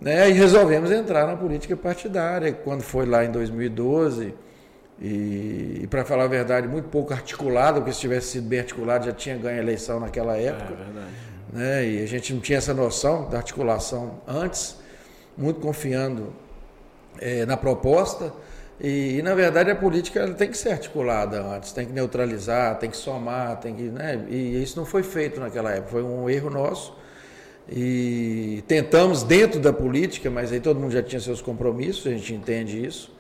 né? 0.02 0.30
E 0.30 0.34
resolvemos 0.34 0.92
entrar 0.92 1.28
na 1.28 1.36
política 1.36 1.76
partidária, 1.76 2.52
quando 2.54 2.82
foi 2.82 3.06
lá 3.06 3.26
em 3.26 3.32
2012, 3.32 4.34
e, 5.02 5.82
e 5.84 5.88
para 5.88 6.04
falar 6.04 6.26
a 6.26 6.28
verdade, 6.28 6.68
muito 6.68 6.90
pouco 6.90 7.14
articulado, 7.14 7.80
porque 7.80 7.94
se 7.94 8.02
tivesse 8.02 8.28
sido 8.28 8.48
bem 8.48 8.60
articulado 8.60 9.06
já 9.06 9.14
tinha 9.14 9.38
ganho 9.38 9.58
a 9.58 9.62
eleição 9.62 10.00
naquela 10.00 10.38
é, 10.38 10.46
época. 10.46 10.74
É 10.74 10.76
verdade. 10.76 11.12
Né? 11.52 11.88
E 11.88 12.04
a 12.04 12.06
gente 12.06 12.34
não 12.34 12.42
tinha 12.42 12.58
essa 12.58 12.74
noção 12.74 13.30
da 13.30 13.38
articulação 13.38 14.22
antes, 14.28 14.78
muito 15.38 15.60
confiando 15.60 16.34
é, 17.20 17.46
na 17.46 17.58
proposta. 17.58 18.32
E, 18.80 19.18
e, 19.18 19.22
na 19.22 19.36
verdade 19.36 19.70
a 19.70 19.76
política 19.76 20.26
tem 20.34 20.50
que 20.50 20.58
ser 20.58 20.72
articulada 20.72 21.42
antes, 21.42 21.74
tem 21.74 21.86
que 21.86 21.92
neutralizar, 21.92 22.78
tem 22.78 22.90
que 22.90 22.96
somar, 22.96 23.58
tem 23.60 23.76
que, 23.76 23.84
né? 23.84 24.26
E 24.30 24.64
isso 24.64 24.78
não 24.78 24.86
foi 24.86 25.04
feito 25.04 25.40
naquela 25.40 25.72
época, 25.72 25.92
foi 25.92 26.04
um 26.04 26.30
erro 26.30 26.50
nosso. 26.50 26.98
E 27.72 28.64
tentamos 28.68 29.22
dentro 29.22 29.60
da 29.60 29.72
política, 29.72 30.30
mas 30.30 30.52
aí 30.52 30.60
todo 30.60 30.80
mundo 30.80 30.92
já 30.92 31.04
tinha 31.04 31.20
seus 31.20 31.42
compromissos, 31.42 32.08
a 32.08 32.10
gente 32.10 32.34
entende 32.34 32.84
isso. 32.84 33.14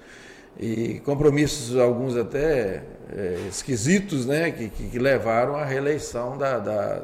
E 0.60 1.00
compromissos, 1.06 1.77
alguns 1.77 2.18
até 2.18 2.84
é, 3.15 3.38
esquisitos, 3.48 4.25
né, 4.25 4.51
que, 4.51 4.70
que, 4.70 5.00
levaram 5.00 5.56
à 5.56 5.63
reeleição 5.63 6.38
da, 6.38 6.58
da, 6.58 7.01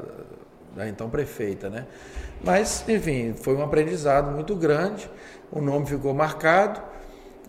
da, 0.76 0.90
então 0.90 1.10
prefeita. 1.10 1.70
Né? 1.70 1.86
Mas, 2.44 2.84
enfim, 2.90 3.34
foi 3.34 3.56
um 3.56 3.64
aprendizado 3.64 4.32
muito 4.32 4.56
grande, 4.56 5.10
o 5.52 5.62
nome 5.62 5.86
ficou 5.86 6.14
marcado. 6.14 6.82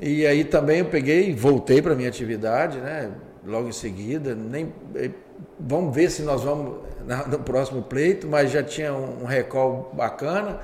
E 0.01 0.27
aí 0.27 0.45
também 0.45 0.81
eu 0.81 0.85
peguei 0.85 1.31
e 1.31 1.33
voltei 1.33 1.81
para 1.81 1.95
a 1.95 1.97
minha 1.97 2.09
atividade, 2.09 2.79
né? 2.79 3.11
logo 3.47 3.69
em 3.69 3.73
seguida. 3.73 4.35
Nem, 4.35 4.73
vamos 5.59 5.95
ver 5.95 6.11
se 6.11 6.23
nós 6.23 6.43
vamos 6.43 6.87
no 7.29 7.39
próximo 7.39 7.83
pleito, 7.83 8.27
mas 8.27 8.51
já 8.51 8.63
tinha 8.63 8.93
um, 8.93 9.25
recall 9.25 9.93
bacana. 9.95 10.61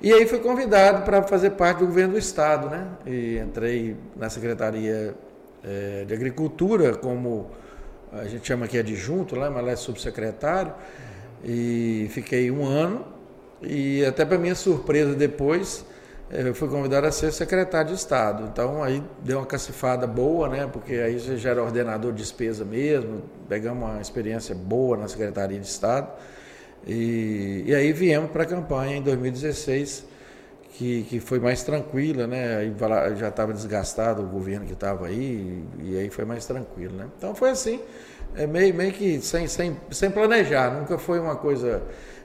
E 0.00 0.12
aí 0.12 0.26
fui 0.26 0.38
convidado 0.38 1.04
para 1.04 1.22
fazer 1.22 1.50
parte 1.50 1.78
do 1.78 1.86
governo 1.86 2.14
do 2.14 2.18
Estado, 2.18 2.68
né? 2.68 2.88
E 3.06 3.38
entrei 3.38 3.96
na 4.16 4.28
Secretaria 4.28 5.14
é, 5.64 6.04
de 6.04 6.12
Agricultura 6.12 6.94
como, 6.94 7.50
a 8.12 8.24
gente 8.24 8.46
chama 8.46 8.66
aqui 8.66 8.78
adjunto 8.78 9.36
lá, 9.36 9.48
mas 9.48 9.64
lá 9.64 9.70
é 9.72 9.76
subsecretário. 9.76 10.72
E 11.44 12.08
fiquei 12.10 12.50
um 12.50 12.66
ano. 12.66 13.06
E 13.62 14.04
até 14.04 14.24
para 14.24 14.38
minha 14.38 14.56
surpresa 14.56 15.14
depois, 15.14 15.84
eu 16.32 16.54
fui 16.54 16.68
convidado 16.68 17.06
a 17.06 17.12
ser 17.12 17.30
secretário 17.30 17.88
de 17.88 17.94
Estado. 17.94 18.48
Então 18.50 18.82
aí 18.82 19.02
deu 19.22 19.38
uma 19.38 19.46
cacifada 19.46 20.06
boa, 20.06 20.48
né? 20.48 20.66
Porque 20.66 20.94
aí 20.94 21.20
você 21.20 21.36
já 21.36 21.50
era 21.50 21.62
ordenador 21.62 22.12
de 22.12 22.22
despesa 22.22 22.64
mesmo, 22.64 23.22
pegamos 23.48 23.86
uma 23.86 24.00
experiência 24.00 24.54
boa 24.54 24.96
na 24.96 25.08
Secretaria 25.08 25.60
de 25.60 25.66
Estado. 25.66 26.10
E, 26.86 27.64
e 27.66 27.74
aí 27.74 27.92
viemos 27.92 28.30
para 28.30 28.44
a 28.44 28.46
campanha 28.46 28.96
em 28.96 29.02
2016, 29.02 30.06
que, 30.72 31.02
que 31.04 31.20
foi 31.20 31.38
mais 31.38 31.62
tranquila, 31.62 32.26
né? 32.26 32.56
Aí 32.56 32.74
já 33.16 33.28
estava 33.28 33.52
desgastado 33.52 34.22
o 34.22 34.26
governo 34.26 34.64
que 34.66 34.72
estava 34.72 35.06
aí, 35.06 35.64
e, 35.78 35.92
e 35.92 35.98
aí 35.98 36.08
foi 36.08 36.24
mais 36.24 36.46
tranquilo, 36.46 36.96
né? 36.96 37.08
Então 37.18 37.34
foi 37.34 37.50
assim, 37.50 37.78
é 38.34 38.46
meio, 38.46 38.74
meio 38.74 38.92
que 38.92 39.20
sem, 39.20 39.46
sem, 39.46 39.76
sem 39.90 40.10
planejar, 40.10 40.72
nunca 40.72 40.96
foi 40.96 41.20
uma 41.20 41.36
coisa 41.36 41.82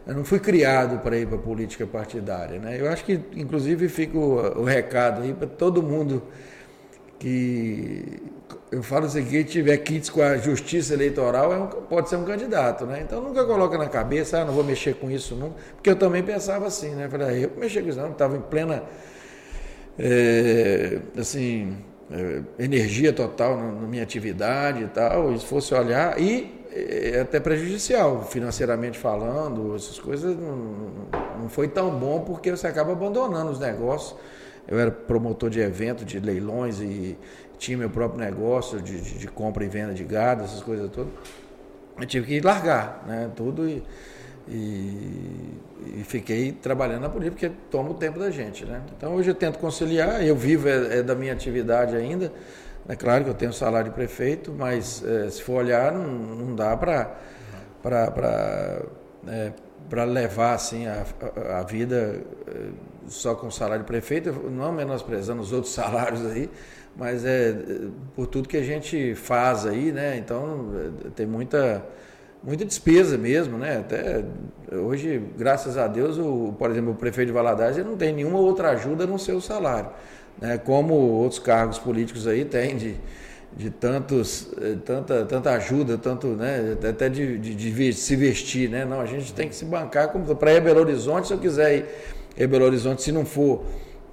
eu 0.07 0.15
não 0.15 0.23
fui 0.23 0.39
criado 0.39 0.99
para 0.99 1.17
ir 1.17 1.27
para 1.27 1.35
a 1.35 1.41
política 1.41 1.85
partidária. 1.85 2.57
Né? 2.59 2.79
Eu 2.79 2.89
acho 2.89 3.03
que, 3.03 3.19
inclusive, 3.35 3.89
fica 3.89 4.17
o, 4.17 4.61
o 4.61 4.63
recado 4.63 5.21
aí 5.21 5.33
para 5.33 5.47
todo 5.47 5.83
mundo 5.83 6.23
que. 7.19 8.21
Eu 8.71 8.83
falo 8.83 9.05
assim, 9.05 9.23
quem 9.25 9.43
tiver 9.43 9.77
kits 9.77 10.09
com 10.09 10.21
a 10.21 10.37
justiça 10.37 10.93
eleitoral 10.93 11.53
é 11.53 11.57
um, 11.57 11.67
pode 11.67 12.09
ser 12.09 12.17
um 12.17 12.25
candidato, 12.25 12.85
né? 12.85 13.01
Então 13.01 13.21
nunca 13.21 13.45
coloca 13.45 13.77
na 13.77 13.87
cabeça, 13.87 14.41
ah, 14.41 14.45
não 14.45 14.53
vou 14.53 14.63
mexer 14.63 14.95
com 14.95 15.09
isso 15.09 15.35
nunca. 15.35 15.55
Porque 15.75 15.89
eu 15.89 15.95
também 15.95 16.21
pensava 16.21 16.67
assim, 16.67 16.89
né? 16.89 17.07
Falei, 17.09 17.27
ah, 17.27 17.33
eu 17.33 17.51
mexer 17.57 17.81
com 17.81 17.89
isso 17.89 17.99
não, 17.99 18.11
estava 18.11 18.35
em 18.35 18.41
plena. 18.41 18.83
É, 19.97 20.99
assim, 21.17 21.77
é, 22.11 22.41
energia 22.63 23.13
total 23.13 23.57
na, 23.57 23.71
na 23.71 23.87
minha 23.87 24.03
atividade 24.03 24.83
e 24.83 24.87
tal, 24.87 25.33
e 25.33 25.39
se 25.39 25.45
fosse 25.45 25.73
olhar, 25.73 26.19
e 26.19 26.56
é 26.71 27.21
até 27.21 27.39
prejudicial, 27.39 28.23
financeiramente 28.25 28.97
falando, 28.97 29.75
essas 29.75 29.99
coisas 29.99 30.35
não, 30.37 30.55
não 31.41 31.49
foi 31.49 31.67
tão 31.67 31.91
bom 31.91 32.21
porque 32.21 32.51
você 32.51 32.67
acaba 32.67 32.91
abandonando 32.91 33.51
os 33.51 33.59
negócios. 33.59 34.15
Eu 34.67 34.77
era 34.77 34.91
promotor 34.91 35.49
de 35.49 35.59
evento, 35.59 36.03
de 36.03 36.19
leilões 36.19 36.79
e 36.81 37.17
tinha 37.57 37.77
meu 37.77 37.89
próprio 37.89 38.19
negócio 38.19 38.81
de, 38.81 38.99
de, 38.99 39.17
de 39.17 39.27
compra 39.27 39.63
e 39.63 39.67
venda 39.67 39.93
de 39.93 40.03
gado, 40.03 40.43
essas 40.43 40.61
coisas 40.61 40.89
todas. 40.91 41.11
Eu 41.99 42.05
tive 42.05 42.27
que 42.27 42.41
largar 42.41 43.03
né, 43.07 43.31
tudo 43.35 43.67
e, 43.67 43.83
e, 44.47 45.53
e, 45.97 46.03
fiquei 46.03 46.51
trabalhando 46.51 47.01
na 47.01 47.09
política 47.09 47.49
porque 47.49 47.61
toma 47.71 47.89
o 47.89 47.93
tempo 47.95 48.19
da 48.19 48.29
gente. 48.29 48.65
Né? 48.65 48.81
Então 48.95 49.15
hoje 49.15 49.31
eu 49.31 49.35
tento 49.35 49.57
conciliar, 49.57 50.23
eu 50.23 50.35
vivo 50.35 50.67
é, 50.67 50.99
é 50.99 51.03
da 51.03 51.15
minha 51.15 51.33
atividade 51.33 51.95
ainda, 51.95 52.31
é 52.89 52.95
claro 52.95 53.25
que 53.25 53.29
eu 53.29 53.33
tenho 53.33 53.51
salário 53.51 53.89
de 53.89 53.95
prefeito, 53.95 54.53
mas 54.57 55.03
é, 55.05 55.29
se 55.29 55.43
for 55.43 55.63
olhar, 55.63 55.91
não, 55.91 56.07
não 56.07 56.55
dá 56.55 56.75
para 56.77 57.17
é, 59.27 59.51
levar 60.05 60.53
assim 60.53 60.87
a, 60.87 61.05
a, 61.35 61.59
a 61.59 61.63
vida 61.63 62.21
é, 62.47 62.69
só 63.07 63.35
com 63.35 63.51
salário 63.51 63.83
de 63.83 63.87
prefeito, 63.87 64.31
não 64.49 64.71
menosprezando 64.71 65.41
os 65.41 65.51
outros 65.51 65.73
salários 65.75 66.25
aí, 66.25 66.49
mas 66.95 67.25
é 67.25 67.53
por 68.15 68.25
tudo 68.25 68.47
que 68.47 68.57
a 68.57 68.63
gente 68.63 69.13
faz 69.15 69.65
aí, 69.65 69.91
né? 69.91 70.17
Então 70.17 70.71
é, 71.05 71.09
tem 71.09 71.25
muita 71.25 71.85
muita 72.41 72.63
despesa 72.63 73.17
mesmo, 73.17 73.57
né? 73.57 73.79
Até 73.79 74.23
hoje, 74.71 75.21
graças 75.37 75.77
a 75.77 75.87
Deus, 75.87 76.17
o, 76.17 76.53
por 76.57 76.71
exemplo, 76.71 76.91
o 76.91 76.95
prefeito 76.95 77.27
de 77.27 77.33
Valadares 77.33 77.77
não 77.85 77.97
tem 77.97 78.13
nenhuma 78.13 78.39
outra 78.39 78.69
ajuda 78.69 79.05
no 79.05 79.19
seu 79.19 79.41
salário 79.41 79.89
né, 80.41 80.57
como 80.57 80.93
outros 80.93 81.39
cargos 81.39 81.79
políticos 81.79 82.27
aí 82.27 82.45
têm 82.45 82.77
de, 82.77 82.95
de 83.55 83.69
tantos, 83.69 84.49
eh, 84.61 84.75
tanta, 84.85 85.25
tanta 85.25 85.51
ajuda, 85.51 85.97
tanto, 85.97 86.27
né, 86.27 86.77
até 86.87 87.09
de, 87.09 87.37
de, 87.37 87.55
de 87.55 87.93
se 87.93 88.15
vestir, 88.15 88.69
né? 88.69 88.85
Não, 88.85 89.01
a 89.01 89.05
gente 89.05 89.33
tem 89.33 89.49
que 89.49 89.55
se 89.55 89.65
bancar 89.65 90.09
como 90.09 90.35
para 90.35 90.59
Belo 90.59 90.79
Horizonte, 90.79 91.27
se 91.27 91.33
eu 91.33 91.39
quiser 91.39 91.77
ir 92.37 92.43
a 92.43 92.47
Belo 92.47 92.65
Horizonte, 92.65 93.01
se 93.01 93.11
não 93.11 93.25
for 93.25 93.63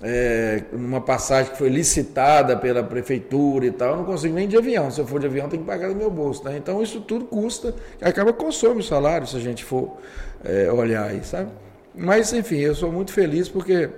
é, 0.02 0.64
uma 0.72 1.00
passagem 1.00 1.52
que 1.52 1.58
foi 1.58 1.68
licitada 1.68 2.56
pela 2.56 2.82
prefeitura 2.82 3.66
e 3.66 3.70
tal, 3.70 3.90
eu 3.90 3.96
não 3.96 4.04
consigo 4.04 4.34
nem 4.34 4.46
de 4.46 4.56
avião. 4.56 4.90
Se 4.90 5.00
eu 5.00 5.06
for 5.06 5.18
de 5.18 5.26
avião, 5.26 5.48
tem 5.48 5.60
que 5.60 5.66
pagar 5.66 5.88
do 5.88 5.94
meu 5.94 6.10
bolso, 6.10 6.44
né? 6.44 6.56
Então 6.56 6.82
isso 6.82 7.00
tudo 7.00 7.24
custa, 7.24 7.74
acaba 8.02 8.32
consome 8.32 8.80
o 8.80 8.82
salário 8.82 9.26
se 9.26 9.36
a 9.36 9.40
gente 9.40 9.64
for 9.64 9.96
é, 10.44 10.70
olhar 10.70 11.08
aí, 11.08 11.24
sabe? 11.24 11.50
Mas 11.94 12.32
enfim, 12.32 12.58
eu 12.58 12.74
sou 12.74 12.92
muito 12.92 13.12
feliz 13.12 13.48
porque 13.48 13.88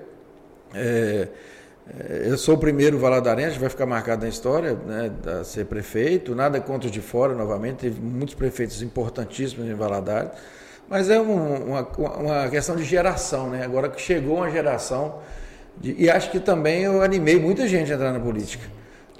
é, 0.75 1.29
eu 2.25 2.37
sou 2.37 2.57
o 2.57 2.59
primeiro 2.59 2.99
valadarense, 2.99 3.59
vai 3.59 3.69
ficar 3.69 3.87
marcado 3.87 4.23
na 4.23 4.29
história, 4.29 4.75
né, 4.75 5.11
a 5.41 5.45
ser 5.45 5.67
prefeito, 5.67 6.35
nada 6.35 6.61
contra 6.61 6.87
os 6.87 6.93
de 6.93 7.01
fora, 7.01 7.33
novamente, 7.35 7.77
teve 7.77 8.01
muitos 8.01 8.35
prefeitos 8.35 8.83
importantíssimos 8.83 9.69
em 9.69 9.75
Valadares, 9.75 10.33
mas 10.89 11.11
é 11.11 11.21
um, 11.21 11.69
uma, 11.69 11.89
uma 11.99 12.49
questão 12.49 12.75
de 12.77 12.85
geração, 12.85 13.51
né? 13.51 13.65
Agora 13.65 13.89
que 13.89 14.01
chegou 14.01 14.37
uma 14.37 14.51
geração, 14.51 15.21
de, 15.77 15.95
e 15.99 16.09
acho 16.11 16.31
que 16.31 16.39
também 16.39 16.83
eu 16.83 17.03
animei 17.03 17.39
muita 17.41 17.67
gente 17.67 17.91
a 17.91 17.95
entrar 17.95 18.13
na 18.13 18.21
política, 18.21 18.65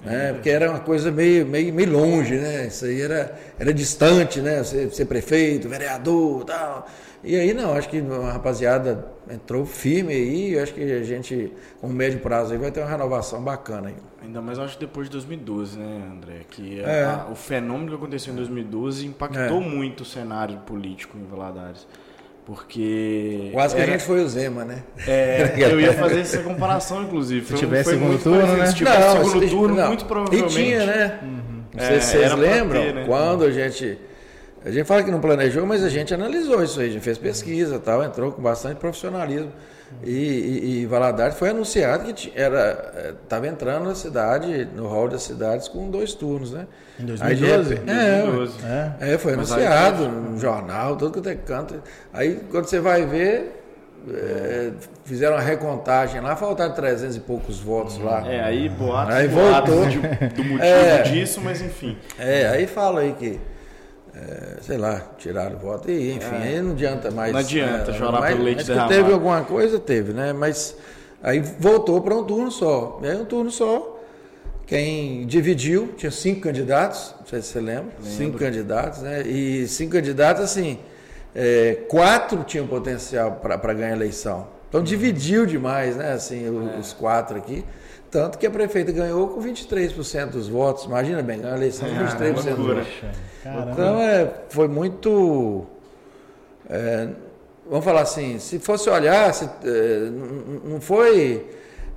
né? 0.05 0.33
Porque 0.33 0.49
era 0.49 0.71
uma 0.71 0.81
coisa 0.81 1.11
meio, 1.11 1.45
meio, 1.45 1.73
meio 1.75 1.91
longe, 1.91 2.37
né? 2.37 2.67
Isso 2.67 2.85
aí 2.85 3.01
era, 3.01 3.37
era 3.59 3.75
distante, 3.75 4.41
né? 4.41 4.63
Ser, 4.63 4.93
ser 4.93 5.07
prefeito, 5.07 5.69
vereador, 5.69 6.45
tal. 6.45 6.87
E 7.25 7.35
aí 7.37 7.53
não, 7.53 7.73
acho 7.75 7.89
que 7.89 7.99
a 7.99 8.33
rapaziada 8.33 9.07
entrou 9.31 9.65
firme 9.65 10.13
aí, 10.13 10.53
eu 10.53 10.63
acho 10.63 10.73
que 10.73 10.83
a 10.83 11.03
gente, 11.03 11.53
com 11.81 11.89
médio 11.89 12.21
prazo 12.21 12.53
aí, 12.53 12.59
vai 12.59 12.71
ter 12.71 12.81
uma 12.81 12.89
renovação 12.89 13.43
bacana 13.43 13.89
aí. 13.89 13.97
Ainda 14.23 14.41
mais 14.41 14.59
acho 14.59 14.75
que 14.75 14.81
depois 14.87 15.09
de 15.09 15.13
2012, 15.13 15.79
né, 15.79 16.03
André? 16.11 16.41
Que 16.51 16.81
é. 16.81 17.05
a, 17.05 17.29
o 17.31 17.35
fenômeno 17.35 17.91
que 17.91 17.95
aconteceu 17.95 18.33
em 18.33 18.37
2012 18.37 19.07
impactou 19.07 19.61
é. 19.63 19.65
muito 19.65 20.01
o 20.01 20.05
cenário 20.05 20.59
político 20.59 21.17
em 21.17 21.25
Valadares. 21.25 21.87
Porque. 22.45 23.51
Quase 23.53 23.75
que 23.75 23.83
era... 23.83 23.91
a 23.91 23.95
gente 23.95 24.07
foi 24.07 24.23
o 24.23 24.29
Zema, 24.29 24.65
né? 24.65 24.85
É, 25.07 25.53
eu 25.59 25.81
ia 25.81 25.93
fazer 25.93 26.21
essa 26.21 26.43
comparação, 26.45 27.03
inclusive. 27.03 27.45
Se 27.45 27.55
tivesse 27.55 27.91
segundo 27.91 28.23
turno, 28.23 28.57
né? 28.57 28.67
Se 28.67 28.75
tivesse 28.77 29.25
segundo 29.25 29.49
turno, 29.49 29.75
não. 29.75 29.89
muito 29.89 30.05
provavelmente. 30.05 30.53
E 30.53 30.65
tinha, 30.65 30.87
né? 30.87 31.19
Uhum. 31.23 31.63
Não 31.75 31.81
sei 31.85 31.97
é, 31.97 32.01
se 32.01 32.11
vocês 32.13 32.35
lembram, 32.35 32.81
ter, 32.81 32.95
né? 32.95 33.05
quando 33.05 33.45
a 33.45 33.51
gente 33.51 33.99
a 34.67 34.71
gente 34.73 34.85
fala 34.85 35.01
que 35.05 35.13
não 35.13 35.21
planejou, 35.21 35.65
mas 35.65 35.85
a 35.85 35.89
gente 35.89 36.13
analisou 36.13 36.61
isso 36.61 36.81
aí, 36.81 36.89
a 36.89 36.91
gente 36.91 37.03
fez 37.03 37.17
pesquisa 37.17 37.79
tal, 37.79 38.03
entrou 38.03 38.33
com 38.33 38.43
bastante 38.43 38.79
profissionalismo. 38.79 39.53
E, 40.03 40.11
e, 40.11 40.81
e 40.81 40.87
Valadares 40.87 41.39
foi 41.39 41.51
anunciado 41.51 42.13
que 42.13 42.33
estava 43.23 43.47
entrando 43.47 43.85
na 43.85 43.95
cidade, 43.95 44.69
no 44.75 44.89
hall 44.89 45.09
das 45.09 45.23
cidades, 45.23 45.69
com 45.69 45.89
dois 45.89 46.15
turnos, 46.15 46.51
né? 46.51 46.67
Em 46.99 47.05
2012? 47.07 47.75
Aí, 47.75 47.81
é, 47.87 48.23
2012. 48.23 48.55
É, 48.65 49.13
é, 49.13 49.19
foi 49.19 49.35
anunciado 49.35 50.09
no 50.09 50.37
jornal, 50.37 50.97
todo 50.97 51.13
que 51.13 51.21
tem 51.21 51.37
canto. 51.37 51.81
Aí 52.13 52.41
quando 52.51 52.65
você 52.65 52.81
vai 52.81 53.07
ver, 53.07 53.63
é, 54.13 54.73
fizeram 55.05 55.37
uma 55.37 55.43
recontagem 55.43 56.21
lá, 56.21 56.35
faltaram 56.35 56.75
300 56.75 57.15
e 57.15 57.21
poucos 57.21 57.61
votos 57.61 57.99
lá. 57.99 58.27
É, 58.29 58.43
aí 58.43 58.69
boatos, 58.69 59.15
aí 59.15 59.29
voltou. 59.29 59.87
De, 59.87 59.99
do 60.01 60.43
motivo 60.43 60.61
é, 60.61 61.03
disso, 61.03 61.41
mas 61.41 61.63
enfim. 61.63 61.97
É, 62.19 62.49
aí 62.49 62.67
fala 62.67 63.03
aí 63.03 63.13
que 63.13 63.39
é, 64.17 64.63
sei 64.63 64.79
lá, 64.79 65.03
tiraram 65.19 65.57
o 65.57 65.59
voto. 65.59 65.91
E, 65.91 66.13
enfim, 66.13 66.35
é. 66.35 66.39
aí 66.39 66.61
não 66.63 66.73
adianta 66.73 67.11
mais. 67.11 67.33
Não 67.33 67.41
adianta 67.41 67.91
é, 67.91 67.95
chorar 67.95 68.21
mas, 68.21 68.31
pelo 68.31 68.45
leite 68.45 68.59
mas 68.59 68.67
derramado. 68.67 68.95
Teve 68.95 69.13
alguma 69.13 69.43
coisa, 69.43 69.79
teve, 69.79 70.13
né? 70.13 70.33
Mas 70.33 70.77
aí 71.23 71.41
voltou 71.41 72.01
para 72.01 72.15
um 72.15 72.25
turno 72.25 72.51
só. 72.51 72.99
E 73.03 73.09
aí 73.09 73.17
um 73.17 73.27
turno 73.27 73.51
só. 73.51 73.95
Quem 74.67 75.27
dividiu, 75.27 75.95
tinha 75.97 76.11
cinco 76.11 76.41
candidatos, 76.41 77.15
não 77.21 77.27
sei 77.27 77.41
se 77.41 77.49
você 77.49 77.61
lembra, 77.61 77.93
Lembro. 78.01 78.17
cinco 78.17 78.39
candidatos, 78.39 79.01
né? 79.01 79.23
E 79.23 79.69
cinco 79.69 79.93
candidatos, 79.93 80.43
assim, 80.43 80.81
é, 81.33 81.85
quatro 81.89 82.43
tinham 82.43 82.67
potencial 82.67 83.33
para 83.43 83.75
ganhar 83.75 83.93
a 83.93 83.97
eleição. 83.97 84.49
Então 84.69 84.83
dividiu 84.83 85.47
demais, 85.47 85.97
né? 85.97 86.15
Assim, 86.15 86.49
os, 86.49 86.93
é. 86.93 86.97
quatro 86.97 87.37
aqui. 87.37 87.65
Tanto 88.11 88.39
que 88.39 88.47
a 88.47 88.51
prefeita 88.51 88.91
ganhou 88.91 89.29
com 89.29 89.41
23% 89.41 90.31
dos 90.31 90.49
votos. 90.49 90.85
Imagina 90.85 91.23
bem, 91.23 91.39
ganhou 91.39 91.55
a 91.55 91.57
eleição 91.57 91.89
com 91.89 91.95
23% 91.95 92.33
dos 92.35 92.67
votos. 92.67 92.87
Então 93.73 94.01
é, 94.01 94.31
foi 94.49 94.69
muito. 94.69 95.65
É, 96.69 97.09
vamos 97.69 97.85
falar 97.85 98.03
assim, 98.03 98.39
se 98.39 98.59
fosse 98.59 98.89
olhar, 98.91 99.33
se, 99.33 99.45
é, 99.45 100.11
não 100.65 100.81
foi 100.81 101.47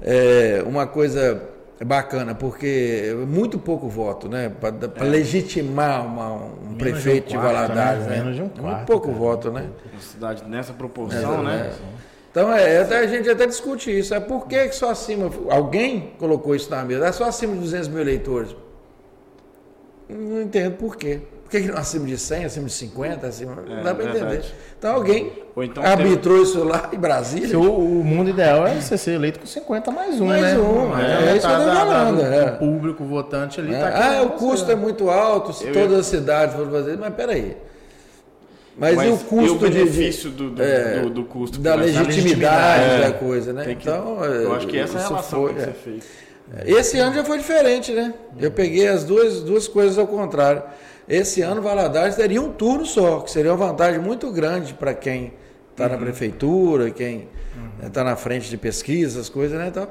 é, 0.02 0.64
uma 0.66 0.88
coisa 0.88 1.42
bacana, 1.86 2.36
porque 2.36 3.16
muito 3.28 3.58
pouco 3.58 3.88
voto, 3.88 4.28
né? 4.28 4.50
Para 4.50 5.06
é. 5.06 5.10
legitimar 5.10 6.06
uma, 6.06 6.34
um 6.34 6.76
prefeito 6.78 7.30
de, 7.30 7.38
um 7.38 7.40
quarto, 7.40 7.56
de 7.56 7.68
Valadares. 7.68 8.06
Né? 8.06 8.18
Menos 8.18 8.36
de 8.36 8.42
um 8.42 8.50
quarto, 8.50 8.66
muito 8.66 8.86
pouco 8.86 9.08
cara. 9.08 9.20
voto, 9.20 9.52
né? 9.52 9.70
Uma 9.92 10.02
cidade 10.02 10.44
nessa 10.46 10.74
proporção, 10.74 11.44
né? 11.44 11.72
Então 12.32 12.54
é, 12.54 12.82
a 12.82 13.08
gente 13.08 13.30
até 13.30 13.46
discute 13.48 13.98
isso. 13.98 14.14
É 14.14 14.20
por 14.20 14.48
que 14.48 14.72
só 14.72 14.92
acima. 14.92 15.32
Alguém 15.50 16.14
colocou 16.20 16.56
isso 16.56 16.70
na 16.70 16.84
mesa? 16.84 17.08
É 17.08 17.12
só 17.12 17.26
acima 17.26 17.54
de 17.54 17.60
200 17.62 17.88
mil 17.88 18.02
eleitores. 18.02 18.56
Não 20.08 20.42
entendo 20.42 20.76
por 20.76 20.96
quê. 20.96 21.22
Por 21.50 21.60
que, 21.60 21.68
não 21.68 21.80
acima 21.80 22.06
de 22.06 22.16
100, 22.16 22.46
acima 22.46 22.68
de 22.68 22.74
50, 22.74 23.26
acima? 23.26 23.64
É, 23.68 23.76
não 23.78 23.84
dá 23.84 23.96
para 23.96 24.06
entender. 24.06 24.46
Então 24.78 24.94
alguém 24.94 25.32
então, 25.58 25.84
arbitrou 25.84 26.36
tem... 26.36 26.44
isso 26.44 26.64
lá 26.64 26.92
em 26.94 26.98
Brasília. 26.98 27.58
O, 27.58 28.00
o, 28.00 28.04
mundo 28.04 28.30
ideal 28.30 28.68
é 28.68 28.80
você 28.80 28.96
ser 28.96 29.14
eleito 29.14 29.40
com 29.40 29.48
50 29.48 29.90
mais 29.90 30.22
um, 30.22 30.28
mais 30.28 30.44
né? 30.44 30.60
Um, 30.60 30.96
é, 30.96 31.32
é, 31.32 31.38
isso 31.38 31.48
tá, 31.48 31.56
que 31.56 31.62
eu 31.64 31.68
estou 31.68 31.88
falando. 31.88 32.22
É. 32.22 32.46
O 32.52 32.58
público 32.58 33.04
votante 33.04 33.60
ali 33.60 33.74
está 33.74 33.90
é. 33.90 34.18
Ah, 34.20 34.22
o 34.22 34.30
custo 34.32 34.72
é 34.72 34.76
muito 34.76 35.10
alto 35.10 35.52
se 35.52 35.66
eu 35.66 35.74
todas 35.74 35.92
ia... 35.92 35.98
as 35.98 36.06
cidades 36.06 36.56
forem 36.56 36.72
fazer. 36.72 36.98
Mas 37.00 37.16
peraí. 37.16 37.58
Mas, 38.78 39.02
e 39.02 39.08
o 39.08 39.18
custo 39.18 39.56
o 39.56 39.58
benefício 39.58 40.30
de, 40.30 40.50
de, 40.50 40.56
do, 40.56 40.62
é, 40.64 41.02
do, 41.02 41.10
do, 41.10 41.24
custo? 41.26 41.60
Da 41.60 41.74
legitimidade 41.74 42.84
é, 42.84 43.02
da 43.08 43.12
coisa, 43.12 43.52
né? 43.52 43.66
Que, 43.66 43.72
então, 43.72 44.24
eu 44.24 44.54
acho 44.54 44.68
que 44.68 44.78
essa 44.78 45.00
é 45.00 45.02
a 45.02 45.08
relação 45.08 45.42
foi, 45.42 45.54
que 45.56 45.62
você 45.62 45.72
fez. 45.72 46.04
Esse 46.66 47.00
ano 47.00 47.16
já 47.16 47.24
foi 47.24 47.40
diferente, 47.40 47.92
né? 47.92 48.14
Eu 48.40 48.52
peguei 48.52 48.88
as 48.88 49.04
duas, 49.04 49.42
duas 49.42 49.68
coisas 49.68 49.98
ao 49.98 50.06
contrário. 50.06 50.62
Esse 51.10 51.42
ano, 51.42 51.60
Valadares 51.60 52.16
teria 52.16 52.40
um 52.40 52.52
turno 52.52 52.86
só, 52.86 53.22
que 53.22 53.32
seria 53.32 53.52
uma 53.52 53.68
vantagem 53.68 54.00
muito 54.00 54.32
grande 54.32 54.76
para 54.76 54.94
quem 54.94 55.34
está 55.72 55.86
uhum. 55.86 55.92
na 55.94 55.98
prefeitura, 55.98 56.92
quem 56.92 57.28
está 57.84 58.02
uhum. 58.02 58.06
Né, 58.06 58.12
na 58.12 58.16
frente 58.16 58.48
de 58.48 58.58
pesquisas, 58.58 59.28
coisas, 59.28 59.58
né? 59.58 59.70
Então, 59.70 59.88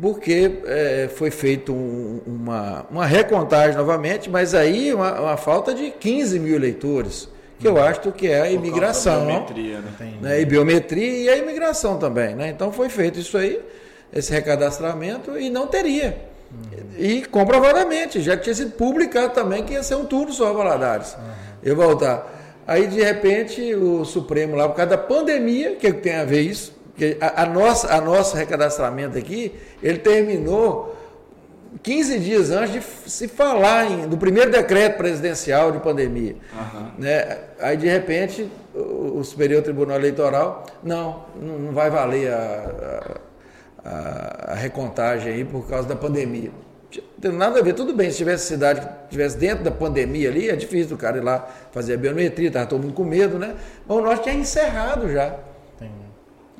porque 0.00 0.60
é, 0.66 1.10
foi 1.12 1.32
feito 1.32 1.72
um, 1.72 2.20
uma, 2.24 2.86
uma 2.88 3.04
recontagem 3.04 3.76
novamente, 3.76 4.30
mas 4.30 4.54
aí 4.54 4.94
uma, 4.94 5.20
uma, 5.20 5.36
falta 5.36 5.74
de 5.74 5.90
15 5.90 6.38
mil 6.38 6.54
eleitores, 6.54 7.28
que 7.58 7.66
eu 7.66 7.82
acho 7.82 8.12
que 8.12 8.28
é 8.28 8.40
a 8.40 8.50
imigração. 8.50 9.26
Biometria, 9.26 9.80
né? 9.80 10.14
né? 10.22 10.40
E 10.40 10.44
biometria 10.46 11.24
e 11.24 11.28
a 11.28 11.36
imigração 11.36 11.98
também. 11.98 12.34
Né? 12.34 12.48
Então 12.48 12.72
foi 12.72 12.88
feito 12.88 13.18
isso 13.18 13.36
aí, 13.36 13.60
esse 14.12 14.32
recadastramento, 14.32 15.36
e 15.36 15.50
não 15.50 15.66
teria. 15.66 16.29
Uhum. 16.50 16.80
E 16.98 17.24
comprovadamente, 17.26 18.20
já 18.20 18.36
tinha 18.36 18.54
sido 18.54 18.72
publicado 18.72 19.32
também 19.32 19.62
que 19.64 19.74
ia 19.74 19.82
ser 19.82 19.94
um 19.94 20.04
turno 20.04 20.32
só 20.32 20.52
Valadares. 20.52 21.14
Uhum. 21.14 21.30
Eu 21.62 21.76
voltar. 21.76 22.38
Aí, 22.66 22.86
de 22.86 23.02
repente, 23.02 23.74
o 23.74 24.04
Supremo 24.04 24.54
lá, 24.54 24.68
por 24.68 24.76
causa 24.76 24.90
da 24.90 24.98
pandemia, 24.98 25.76
que 25.76 25.92
tem 25.92 26.16
a 26.16 26.24
ver 26.24 26.42
isso, 26.42 26.72
que 26.96 27.16
a, 27.20 27.42
a, 27.42 27.46
nossa, 27.46 27.92
a 27.92 28.00
nosso 28.00 28.36
recadastramento 28.36 29.18
aqui, 29.18 29.52
ele 29.82 29.98
terminou 29.98 30.96
15 31.82 32.18
dias 32.18 32.50
antes 32.50 32.72
de 32.74 33.10
se 33.10 33.28
falar 33.28 33.90
em, 33.90 34.08
do 34.08 34.18
primeiro 34.18 34.50
decreto 34.50 34.98
presidencial 34.98 35.72
de 35.72 35.78
pandemia. 35.78 36.36
Uhum. 36.52 36.86
Né? 36.98 37.38
Aí, 37.60 37.76
de 37.76 37.88
repente, 37.88 38.50
o, 38.74 39.18
o, 39.18 39.24
Superior 39.24 39.62
Tribunal 39.62 39.96
Eleitoral, 39.96 40.66
não, 40.82 41.24
não 41.40 41.72
vai 41.72 41.90
valer 41.90 42.32
a, 42.32 42.36
a, 42.36 43.20
a, 43.84 44.54
recontagem 44.54 45.32
aí 45.32 45.44
por 45.44 45.66
causa 45.66 45.88
da 45.88 45.96
pandemia. 45.96 46.50
Não 46.94 47.20
tem 47.20 47.32
nada 47.32 47.60
a 47.60 47.62
ver, 47.62 47.74
tudo 47.74 47.94
bem, 47.94 48.10
se 48.10 48.18
tivesse 48.18 48.46
cidade 48.46 48.80
que 48.80 48.86
estivesse 49.04 49.38
dentro 49.38 49.64
da 49.64 49.70
pandemia 49.70 50.28
ali, 50.28 50.48
é 50.48 50.56
difícil 50.56 50.96
o 50.96 50.98
cara 50.98 51.18
ir 51.18 51.22
lá 51.22 51.48
fazer 51.70 51.94
a 51.94 51.96
biometria, 51.96 52.48
estava 52.48 52.66
todo 52.66 52.82
mundo 52.82 52.94
com 52.94 53.04
medo, 53.04 53.38
né? 53.38 53.54
Mas 53.86 53.96
o 53.96 54.00
nosso 54.00 54.22
tinha 54.22 54.34
encerrado 54.34 55.10
já 55.10 55.36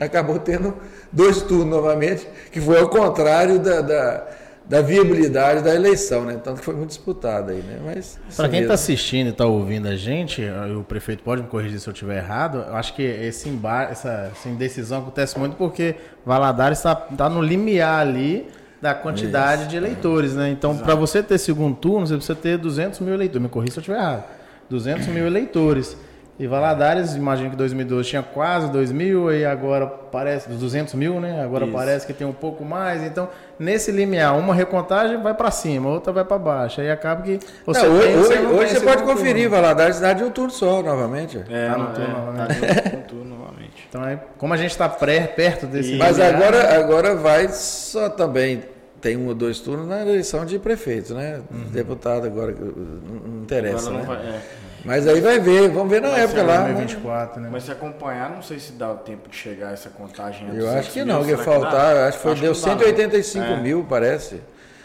acabou 0.04 0.38
tendo 0.38 0.74
dois 1.12 1.42
turnos 1.42 1.68
novamente, 1.68 2.26
que 2.50 2.60
foi 2.60 2.80
ao 2.80 2.88
contrário 2.88 3.58
da, 3.58 3.80
da, 3.80 4.26
da 4.70 4.80
viabilidade 4.80 5.64
da 5.64 5.74
eleição, 5.74 6.24
né? 6.24 6.40
Tanto 6.42 6.60
que 6.60 6.64
foi 6.64 6.76
muito 6.76 6.90
disputada 6.90 7.50
aí, 7.50 7.58
né? 7.58 7.80
Mas 7.84 8.20
para 8.36 8.48
quem 8.48 8.62
está 8.62 8.74
assistindo 8.74 9.26
e 9.26 9.30
está 9.30 9.44
ouvindo 9.44 9.88
a 9.88 9.96
gente, 9.96 10.40
o 10.78 10.84
prefeito 10.84 11.24
pode 11.24 11.42
me 11.42 11.48
corrigir 11.48 11.80
se 11.80 11.88
eu 11.88 11.92
estiver 11.92 12.18
errado. 12.18 12.64
Eu 12.68 12.76
acho 12.76 12.94
que 12.94 13.02
esse 13.02 13.48
embar 13.48 13.90
essa, 13.90 14.30
essa 14.30 14.48
indecisão 14.48 15.00
acontece 15.00 15.36
muito 15.36 15.56
porque 15.56 15.96
Valadares 16.24 16.78
está 16.78 16.94
tá 16.94 17.28
no 17.28 17.42
limiar 17.42 17.98
ali 17.98 18.46
da 18.80 18.94
quantidade 18.94 19.62
Isso. 19.62 19.70
de 19.70 19.76
eleitores, 19.76 20.36
né? 20.36 20.48
Então, 20.50 20.78
para 20.78 20.94
você 20.94 21.20
ter 21.20 21.38
segundo 21.38 21.74
turno, 21.74 22.06
você 22.06 22.14
precisa 22.14 22.38
ter 22.38 22.56
200 22.56 23.00
mil 23.00 23.14
eleitores. 23.14 23.42
Me 23.42 23.48
corrija 23.48 23.72
se 23.72 23.78
eu 23.78 23.82
estiver 23.82 23.98
errado. 23.98 24.24
200 24.68 25.08
mil 25.08 25.26
eleitores. 25.26 25.96
E 26.40 26.46
Valadares, 26.46 27.16
imagino 27.16 27.50
que 27.50 27.56
2012 27.56 28.08
tinha 28.08 28.22
quase 28.22 28.72
2 28.72 28.92
mil 28.92 29.30
e 29.30 29.44
agora 29.44 29.86
parece, 29.86 30.48
200 30.48 30.94
mil, 30.94 31.20
né? 31.20 31.44
Agora 31.44 31.66
Isso. 31.66 31.74
parece 31.74 32.06
que 32.06 32.14
tem 32.14 32.26
um 32.26 32.32
pouco 32.32 32.64
mais. 32.64 33.02
Então, 33.02 33.28
nesse 33.58 33.92
limiar, 33.92 34.38
uma 34.38 34.54
recontagem 34.54 35.20
vai 35.20 35.34
para 35.34 35.50
cima, 35.50 35.90
outra 35.90 36.14
vai 36.14 36.24
para 36.24 36.38
baixo. 36.38 36.80
Aí 36.80 36.90
acaba 36.90 37.20
que 37.20 37.38
você 37.66 37.86
não, 37.86 38.00
tem, 38.00 38.16
hoje, 38.16 38.26
você, 38.26 38.38
não 38.38 38.54
hoje 38.54 38.72
você 38.72 38.80
pode 38.80 39.02
conferir, 39.02 39.50
turno. 39.50 39.50
Valadares 39.50 39.96
cidade 39.96 40.20
de 40.20 40.24
um 40.24 40.30
turno 40.30 40.50
só, 40.50 40.82
novamente. 40.82 41.44
É, 41.50 41.68
tá 41.68 41.76
no 41.76 41.92
turno, 41.92 42.08
é, 42.08 42.20
novamente. 42.22 42.90
Tá 42.90 42.96
um 42.96 43.02
turno 43.02 43.38
novamente. 43.38 43.86
Então, 43.90 44.02
aí, 44.02 44.18
como 44.38 44.54
a 44.54 44.56
gente 44.56 44.70
está 44.70 44.88
perto 44.88 45.66
desse 45.66 45.94
Mas 45.96 46.16
limiar, 46.16 46.34
agora, 46.36 46.80
agora 46.80 47.16
vai 47.16 47.48
só 47.50 48.08
também 48.08 48.62
tem 48.98 49.14
um 49.14 49.28
ou 49.28 49.34
dois 49.34 49.60
turnos 49.60 49.86
na 49.86 50.00
eleição 50.00 50.46
de 50.46 50.58
prefeito, 50.58 51.12
né? 51.12 51.42
Uhum. 51.50 51.64
Deputado 51.70 52.26
agora, 52.26 52.54
não 52.58 53.42
interessa, 53.42 53.90
agora 53.90 54.06
não 54.06 54.14
né? 54.14 54.22
Vai, 54.22 54.34
é. 54.36 54.69
Mas 54.84 55.06
aí 55.06 55.20
vai 55.20 55.38
ver, 55.38 55.68
vamos 55.68 55.90
ver 55.90 56.00
na 56.00 56.10
vai 56.10 56.22
época 56.22 56.42
lá. 56.42 56.62
2024, 56.64 57.40
né? 57.40 57.48
Mas 57.52 57.64
se 57.64 57.72
acompanhar, 57.72 58.30
não 58.30 58.42
sei 58.42 58.58
se 58.58 58.72
dá 58.72 58.90
o 58.90 58.96
tempo 58.96 59.28
de 59.28 59.36
chegar 59.36 59.72
essa 59.72 59.90
contagem. 59.90 60.48
Eu 60.54 60.70
acho 60.70 60.90
que 60.90 61.04
não, 61.04 61.22
que 61.22 61.30
ia 61.30 61.38
faltar, 61.38 61.96
acho 61.96 62.18
que 62.18 62.22
foi, 62.22 62.32
acho 62.32 62.42
deu 62.42 62.52
que 62.52 62.58
185 62.58 63.46
dá, 63.46 63.56
mil, 63.56 63.86
parece. 63.88 64.40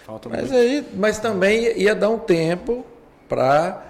Falta 0.06 0.30
mas 0.30 0.52
muito. 0.52 0.56
aí, 0.56 0.88
mas 0.96 1.18
também 1.20 1.78
ia 1.80 1.96
dar 1.96 2.10
um 2.10 2.20
tempo 2.20 2.86
para 3.28 3.84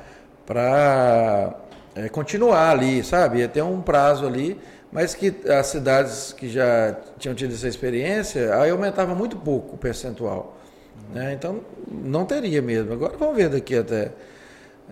para 0.45 1.55
é, 1.95 2.07
continuar 2.07 2.69
ali, 2.69 3.03
sabe? 3.03 3.39
Ia 3.39 3.47
ter 3.47 3.63
um 3.63 3.81
prazo 3.81 4.27
ali, 4.27 4.59
mas 4.91 5.15
que 5.15 5.33
as 5.49 5.67
cidades 5.67 6.33
que 6.33 6.47
já 6.47 6.95
tinham 7.17 7.33
tido 7.33 7.53
essa 7.53 7.67
experiência, 7.67 8.55
aí 8.55 8.69
aumentava 8.69 9.15
muito 9.15 9.37
pouco 9.37 9.75
o 9.75 9.77
percentual. 9.77 10.55
Né? 11.13 11.33
Então, 11.33 11.61
não 11.87 12.25
teria 12.25 12.61
mesmo. 12.61 12.93
Agora 12.93 13.17
vamos 13.17 13.35
ver 13.35 13.49
daqui 13.49 13.75
até 13.75 13.95
é, 14.03 14.11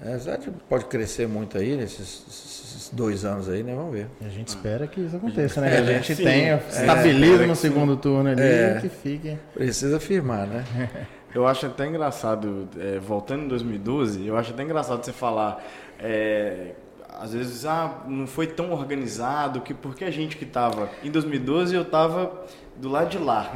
a 0.02 0.20
cidade 0.20 0.50
pode 0.68 0.86
crescer 0.86 1.28
muito 1.28 1.58
aí 1.58 1.76
nesses 1.76 2.90
dois 2.92 3.26
anos 3.26 3.50
aí, 3.50 3.64
né? 3.64 3.74
Vamos 3.76 3.94
ver. 3.94 4.08
A 4.22 4.30
gente 4.30 4.50
espera 4.50 4.88
que 4.88 5.02
isso 5.02 5.16
aconteça, 5.16 5.62
né? 5.62 5.70
Que 5.70 5.78
a 5.78 5.84
gente 5.86 6.16
sim, 6.16 6.24
tenha, 6.24 6.54
é, 6.54 6.82
estabilize 6.82 7.46
no 7.46 7.56
segundo 7.56 7.98
turno 7.98 8.30
ali 8.30 8.42
é, 8.42 8.80
que 8.82 8.90
fique. 8.90 9.38
Precisa 9.54 10.00
firmar, 10.00 10.48
né? 10.48 10.64
Eu 11.34 11.48
acho 11.48 11.66
até 11.66 11.88
engraçado, 11.88 12.70
é, 12.80 13.00
voltando 13.00 13.46
em 13.46 13.48
2012, 13.48 14.28
eu 14.28 14.38
acho 14.38 14.54
até 14.54 14.62
engraçado 14.62 15.04
você 15.04 15.12
falar. 15.12 15.66
É, 16.00 16.74
às 17.10 17.34
vezes, 17.34 17.66
ah, 17.66 18.04
não 18.08 18.28
foi 18.28 18.46
tão 18.46 18.72
organizado, 18.72 19.62
que 19.62 19.74
porque 19.74 20.04
a 20.04 20.12
gente 20.12 20.38
que 20.38 20.44
estava. 20.44 20.90
Em 21.04 21.10
2012 21.10 21.74
eu 21.74 21.82
estava 21.82 22.46
do 22.76 22.90
lado 22.90 23.10
de 23.10 23.18
lá. 23.18 23.56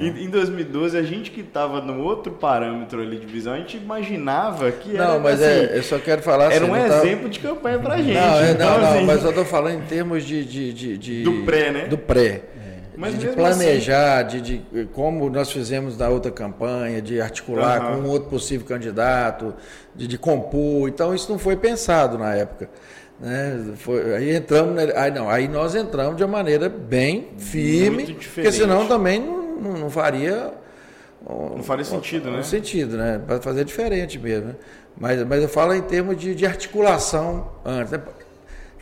Uhum. 0.00 0.06
em 0.18 0.28
2012, 0.28 0.96
a 0.96 1.02
gente 1.02 1.30
que 1.30 1.40
estava 1.40 1.80
no 1.80 2.02
outro 2.02 2.32
parâmetro 2.32 3.00
ali 3.00 3.18
de 3.18 3.26
visão, 3.26 3.52
a 3.52 3.58
gente 3.58 3.76
imaginava 3.76 4.70
que 4.72 4.96
era. 4.96 5.08
Não, 5.08 5.20
mas 5.20 5.42
assim, 5.42 5.72
é, 5.72 5.78
eu 5.78 5.82
só 5.82 5.98
quero 5.98 6.22
falar 6.22 6.52
Era 6.52 6.64
assim, 6.64 6.72
um 6.72 6.76
exemplo 6.76 7.16
tava... 7.16 7.28
de 7.28 7.40
campanha 7.40 7.78
pra 7.78 7.96
gente. 7.98 8.14
Não, 8.14 8.40
é, 8.40 8.50
então, 8.52 8.80
não, 8.80 8.88
assim... 8.88 9.04
mas 9.04 9.24
eu 9.24 9.32
tô 9.32 9.44
falando 9.44 9.82
em 9.82 9.86
termos 9.86 10.24
de. 10.24 10.44
de, 10.44 10.72
de, 10.72 10.98
de... 10.98 11.22
Do 11.22 11.44
pré, 11.44 11.70
né? 11.70 11.86
Do 11.86 11.98
pré. 11.98 12.42
É. 12.56 12.68
Mas 12.96 13.16
de, 13.16 13.28
planejar, 13.28 14.26
assim... 14.26 14.40
de, 14.40 14.58
de, 14.58 14.84
como 14.86 15.30
nós 15.30 15.52
fizemos 15.52 15.96
na 15.96 16.08
outra 16.08 16.32
campanha, 16.32 17.00
de 17.00 17.20
articular 17.20 17.80
uhum. 17.80 18.02
com 18.02 18.08
um 18.08 18.10
outro 18.10 18.28
possível 18.28 18.66
candidato, 18.66 19.54
de, 19.94 20.08
de 20.08 20.18
compor. 20.18 20.88
Então, 20.88 21.14
isso 21.14 21.30
não 21.30 21.38
foi 21.38 21.56
pensado 21.56 22.18
na 22.18 22.34
época. 22.34 22.68
Né? 23.20 23.74
Foi, 23.76 24.14
aí 24.14 24.36
entramos, 24.36 24.78
aí, 24.94 25.10
não, 25.10 25.28
aí 25.28 25.48
nós 25.48 25.74
entramos 25.74 26.16
de 26.16 26.22
uma 26.22 26.38
maneira 26.38 26.68
bem 26.68 27.28
firme, 27.36 28.14
porque 28.14 28.52
senão 28.52 28.86
também 28.86 29.20
não, 29.20 29.72
não, 29.76 29.90
faria. 29.90 30.52
Não 31.28 31.62
faria 31.62 31.84
sentido, 31.84 32.28
um, 32.28 32.36
né? 32.36 32.42
Sentido, 32.42 32.96
né? 32.96 33.20
Para 33.26 33.40
fazer 33.40 33.64
diferente 33.64 34.18
mesmo. 34.18 34.48
Né? 34.48 34.54
Mas, 34.96 35.22
mas 35.24 35.42
eu 35.42 35.48
falo 35.48 35.74
em 35.74 35.82
termos 35.82 36.16
de, 36.16 36.34
de 36.34 36.46
articulação 36.46 37.50
antes. 37.64 37.92
Né? 37.92 38.00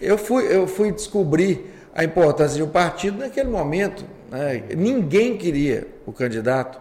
Eu 0.00 0.18
fui, 0.18 0.44
eu 0.54 0.66
fui 0.66 0.92
descobrir 0.92 1.72
a 1.94 2.04
importância 2.04 2.56
de 2.56 2.62
um 2.62 2.68
partido 2.68 3.18
naquele 3.18 3.48
momento. 3.48 4.04
Né? 4.30 4.62
Ninguém 4.76 5.38
queria 5.38 5.86
o 6.04 6.12
candidato. 6.12 6.78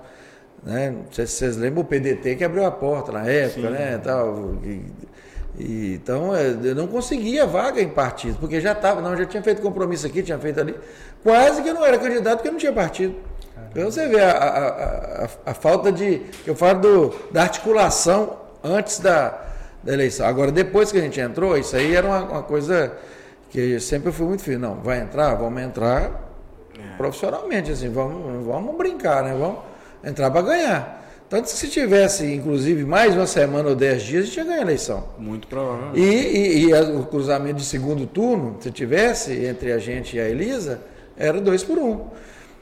Né? 0.61 0.89
Não 0.89 1.05
sei 1.11 1.25
se 1.25 1.33
vocês 1.33 1.55
lembram, 1.55 1.83
o 1.83 1.85
PDT 1.85 2.35
que 2.35 2.43
abriu 2.43 2.65
a 2.65 2.71
porta 2.71 3.13
na 3.13 3.25
época, 3.25 3.67
Sim. 3.67 3.73
né? 3.73 3.97
Tal, 4.03 4.57
e, 5.57 5.93
então, 5.95 6.35
é, 6.35 6.49
eu 6.63 6.75
não 6.75 6.87
conseguia 6.87 7.45
vaga 7.45 7.81
em 7.81 7.89
partido, 7.89 8.37
porque 8.39 8.59
já 8.59 8.73
estava, 8.73 9.01
não, 9.01 9.15
já 9.15 9.25
tinha 9.25 9.41
feito 9.41 9.61
compromisso 9.61 10.05
aqui, 10.05 10.21
tinha 10.21 10.37
feito 10.37 10.59
ali. 10.59 10.75
Quase 11.23 11.61
que 11.61 11.69
eu 11.69 11.73
não 11.73 11.85
era 11.85 11.97
candidato 11.97 12.37
porque 12.37 12.49
eu 12.49 12.53
não 12.53 12.59
tinha 12.59 12.73
partido. 12.73 13.15
Então 13.71 13.91
você 13.91 14.07
vê 14.07 14.21
a, 14.21 14.31
a, 14.31 15.25
a, 15.25 15.29
a, 15.47 15.53
falta 15.53 15.91
de. 15.91 16.21
Eu 16.45 16.55
falo 16.55 16.79
do, 16.79 17.15
da 17.31 17.41
articulação 17.41 18.37
antes 18.63 18.99
da, 18.99 19.37
da 19.83 19.93
eleição. 19.93 20.25
Agora, 20.25 20.51
depois 20.51 20.91
que 20.91 20.97
a 20.97 21.01
gente 21.01 21.19
entrou, 21.19 21.57
isso 21.57 21.75
aí 21.75 21.93
era 21.93 22.07
uma, 22.07 22.23
uma 22.23 22.43
coisa 22.43 22.93
que 23.49 23.73
eu 23.73 23.79
sempre 23.79 24.11
fui 24.11 24.27
muito 24.27 24.43
firme. 24.43 24.61
Não, 24.61 24.75
vai 24.75 25.01
entrar, 25.01 25.35
vamos 25.35 25.61
entrar 25.61 26.03
é. 26.77 26.97
profissionalmente, 26.97 27.71
assim, 27.71 27.89
vamos, 27.89 28.45
vamos 28.45 28.75
brincar, 28.77 29.23
né? 29.23 29.35
Vamos 29.37 29.59
entrar 30.03 30.31
para 30.31 30.41
ganhar. 30.41 31.04
Tanto 31.29 31.45
que 31.45 31.57
se 31.57 31.67
tivesse, 31.67 32.25
inclusive, 32.33 32.85
mais 32.85 33.15
uma 33.15 33.25
semana 33.25 33.69
ou 33.69 33.75
dez 33.75 34.03
dias, 34.03 34.23
a 34.23 34.25
gente 34.27 34.37
ia 34.37 34.43
ganhar 34.43 34.59
a 34.59 34.61
eleição. 34.61 35.03
Muito 35.17 35.47
provavelmente. 35.47 35.99
E, 35.99 36.65
e, 36.65 36.69
e 36.69 36.73
o 36.73 37.03
cruzamento 37.03 37.55
de 37.55 37.65
segundo 37.65 38.05
turno, 38.05 38.57
se 38.59 38.69
tivesse 38.71 39.33
entre 39.45 39.71
a 39.71 39.79
gente 39.79 40.17
e 40.17 40.19
a 40.19 40.29
Elisa, 40.29 40.81
era 41.17 41.41
dois 41.41 41.63
por 41.63 41.79
um. 41.79 42.07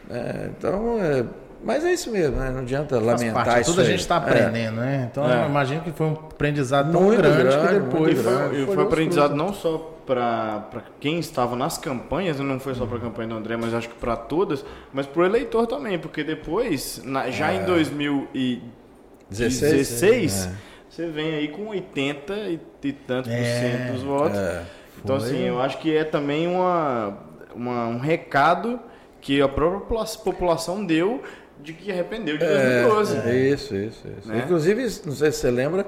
É, 0.10 0.50
então, 0.58 0.98
é, 1.02 1.26
mas 1.64 1.84
é 1.86 1.94
isso 1.94 2.12
mesmo, 2.12 2.38
né? 2.38 2.52
não 2.52 2.60
adianta 2.60 2.96
Faz 2.96 3.06
lamentar 3.06 3.46
parte, 3.46 3.62
isso. 3.62 3.72
Tudo 3.72 3.82
a 3.82 3.86
gente 3.86 4.00
está 4.00 4.18
aprendendo, 4.18 4.82
é. 4.82 4.86
né? 4.86 5.08
Então, 5.12 5.28
eu 5.30 5.46
imagino 5.48 5.82
que 5.82 5.92
foi 5.92 6.08
um 6.08 6.14
aprendizado 6.14 6.92
tão 6.92 7.02
muito 7.02 7.22
grande, 7.22 7.38
grande 7.44 7.58
que 7.58 7.68
depois. 7.80 8.22
Foi, 8.22 8.66
foi, 8.66 8.76
foi 8.76 8.84
aprendizado 8.84 9.36
não 9.36 9.54
só 9.54 9.90
para 10.06 10.68
quem 11.00 11.18
estava 11.20 11.56
nas 11.56 11.78
campanhas, 11.78 12.38
não 12.40 12.60
foi 12.60 12.76
só 12.76 12.86
para 12.86 12.98
a 12.98 13.02
campanha 13.02 13.30
do 13.30 13.36
André, 13.36 13.56
mas 13.56 13.74
acho 13.74 13.88
que 13.90 13.96
para 13.96 14.16
todas, 14.18 14.66
mas 14.92 15.06
para 15.06 15.22
o 15.22 15.26
eleitor 15.26 15.66
também, 15.66 15.98
porque 15.98 16.24
depois, 16.24 17.02
na, 17.04 17.30
já 17.30 17.52
é. 17.52 17.56
em 17.56 17.66
2016, 17.66 20.48
é. 20.48 20.52
você 20.90 21.08
vem 21.08 21.36
aí 21.36 21.48
com 21.48 21.68
80 21.68 22.34
e, 22.34 22.60
e 22.84 22.92
tantos 22.94 23.32
por 23.32 23.44
cento 23.46 23.94
dos 23.94 24.04
votos. 24.04 24.38
É. 24.38 24.64
Então, 25.04 25.16
assim, 25.16 25.40
eu 25.40 25.60
acho 25.62 25.78
que 25.80 25.96
é 25.96 26.04
também 26.04 26.48
uma, 26.48 27.18
uma- 27.56 27.88
um 27.88 27.98
recado 28.00 28.80
que 29.20 29.42
a 29.42 29.48
própria 29.48 29.80
popula- 29.82 30.06
população 30.24 30.86
deu 30.86 31.22
de 31.64 31.74
que 31.74 31.92
arrependeu 31.92 32.38
de 32.38 32.46
2012. 32.46 33.18
É, 33.30 33.36
isso, 33.36 33.76
isso, 33.76 34.02
isso. 34.20 34.28
Né? 34.28 34.42
Inclusive, 34.44 34.82
não 35.06 35.14
sei 35.14 35.32
se 35.32 35.40
você 35.40 35.50
lembra, 35.52 35.86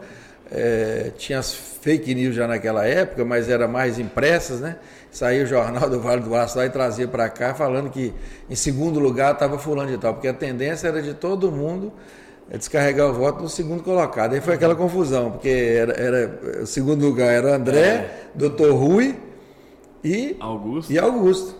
é, 0.51 1.11
tinha 1.17 1.39
as 1.39 1.53
fake 1.53 2.13
news 2.15 2.35
já 2.35 2.47
naquela 2.47 2.85
época, 2.85 3.25
mas 3.25 3.49
era 3.49 3.67
mais 3.67 3.99
impressas, 3.99 4.59
né? 4.61 4.77
Saía 5.11 5.43
o 5.43 5.45
jornal 5.45 5.89
do 5.89 5.99
Vale 5.99 6.21
do 6.21 6.35
Aço 6.35 6.57
lá 6.57 6.65
e 6.65 6.69
trazia 6.69 7.07
para 7.07 7.27
cá 7.29 7.53
falando 7.53 7.89
que 7.89 8.13
em 8.49 8.55
segundo 8.55 8.99
lugar 8.99 9.33
estava 9.33 9.57
fulano 9.57 9.89
de 9.91 9.97
tal, 9.97 10.13
porque 10.13 10.27
a 10.27 10.33
tendência 10.33 10.87
era 10.87 11.01
de 11.01 11.13
todo 11.13 11.51
mundo 11.51 11.91
é, 12.51 12.57
descarregar 12.57 13.09
o 13.09 13.13
voto 13.13 13.41
no 13.43 13.49
segundo 13.49 13.81
colocado. 13.81 14.33
Aí 14.33 14.41
foi 14.41 14.53
aquela 14.55 14.75
confusão, 14.75 15.31
porque 15.31 15.49
era, 15.49 15.93
era- 15.93 16.61
o 16.63 16.65
segundo 16.67 17.05
lugar 17.05 17.31
era 17.31 17.55
André, 17.55 18.09
Doutor 18.35 18.73
Rui 18.75 19.15
e, 20.03 20.35
Augusto. 20.39 20.91
e 20.91 20.99
Augusto. 20.99 21.55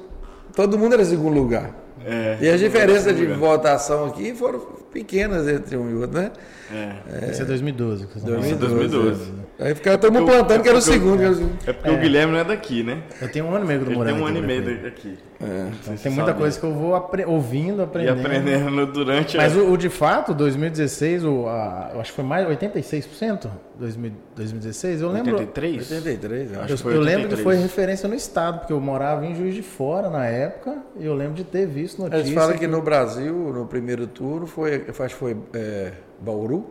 Todo 0.56 0.78
mundo 0.78 0.94
era 0.94 1.04
segundo 1.06 1.34
lugar. 1.36 1.74
É, 2.06 2.38
E 2.40 2.50
as 2.50 2.60
diferenças 2.60 3.16
de 3.18 3.26
votação 3.26 4.06
aqui 4.06 4.34
foram 4.36 4.60
pequenas 4.94 5.48
entre 5.48 5.76
um 5.76 5.90
e 5.90 5.94
outro, 5.96 6.20
né? 6.20 6.32
É. 6.72 7.32
Isso 7.32 7.42
é 7.42 7.46
2012. 7.46 8.08
que 8.08 8.14
vocês 8.20 8.24
estão 8.26 8.42
falando. 8.42 8.60
2012. 8.60 9.32
Aí 9.60 9.76
ficava 9.76 9.98
todo 9.98 10.14
mundo 10.14 10.24
o- 10.24 10.32
plantando 10.32 10.62
que 10.62 10.68
era 10.70 10.78
o 10.78 10.80
é 10.80 10.82
segundo. 10.82 11.18
que 11.18 11.24
era 11.24 11.32
o 11.32 11.36
segundo. 11.36 11.58
É 11.68 11.74
porque 11.74 11.90
o 11.90 11.98
Guilherme 11.98 12.34
não 12.34 12.40
é 12.40 12.44
daqui, 12.44 12.84
né? 12.84 13.04
Eu 13.22 13.32
tenho 13.32 13.46
um 13.46 13.56
ano 13.56 13.66
e 13.66 13.68
meio 13.68 13.82
eu 13.82 13.86
Ele 13.88 13.96
morando 13.96 14.14
tem 14.16 14.24
um 14.24 14.28
ano 14.28 14.38
e 14.38 14.42
meio 14.42 14.64
prefeito. 14.64 15.20
Aqui. 15.44 15.78
Então, 15.84 15.96
tem 15.98 16.12
muita 16.12 16.34
coisa 16.34 16.60
que 16.60 16.66
eu 16.66 16.74
vou 16.74 16.96
apre- 16.96 17.26
ouvindo, 17.26 17.82
E 17.82 17.84
aprendendo. 17.84 18.20
aprendendo 18.20 18.86
durante 18.88 19.38
Mas 19.38 19.56
a... 19.58 19.60
o, 19.60 19.72
o 19.74 19.78
de 19.78 19.90
fato, 19.90 20.34
2016, 20.34 21.24
o, 21.26 21.48
a- 21.48 21.92
eu 21.94 22.00
acho 22.02 22.12
que 22.12 22.16
foi 22.16 22.26
mais 22.26 22.48
86%? 22.48 23.50
2000 23.80 24.12
2016? 24.36 25.02
Eu 25.02 25.10
lembro. 25.12 25.34
83? 25.34 25.92
83, 25.92 26.52
eu 26.54 26.62
acho. 26.62 26.74
Eu, 26.74 26.78
que 26.78 26.84
foi 26.84 26.96
eu 26.96 27.00
lembro 27.02 27.28
que 27.28 27.34
83. 27.36 27.44
foi 27.44 27.56
referência 27.58 28.08
no 28.10 28.16
estado, 28.16 28.60
porque 28.60 28.74
eu 28.74 28.80
morava 28.82 29.26
em 29.26 29.36
Juiz 29.36 29.54
de 29.56 29.62
Fora 29.62 30.10
na 30.10 30.26
época, 30.26 30.78
e 30.98 31.06
eu 31.06 31.14
lembro 31.14 31.34
de 31.36 31.44
ter 31.44 31.66
visto 31.66 32.00
notícia. 32.02 32.22
Eles 32.22 32.34
falam 32.34 32.58
que 32.58 32.68
no 32.68 32.82
Brasil, 32.82 33.34
no 33.54 33.66
primeiro 33.66 34.08
turno, 34.08 34.46
foi, 34.48 34.76
eu 34.88 35.06
acho 35.06 35.14
que 35.16 35.20
foi 35.20 35.38
é, 35.54 35.92
Bauru. 36.22 36.66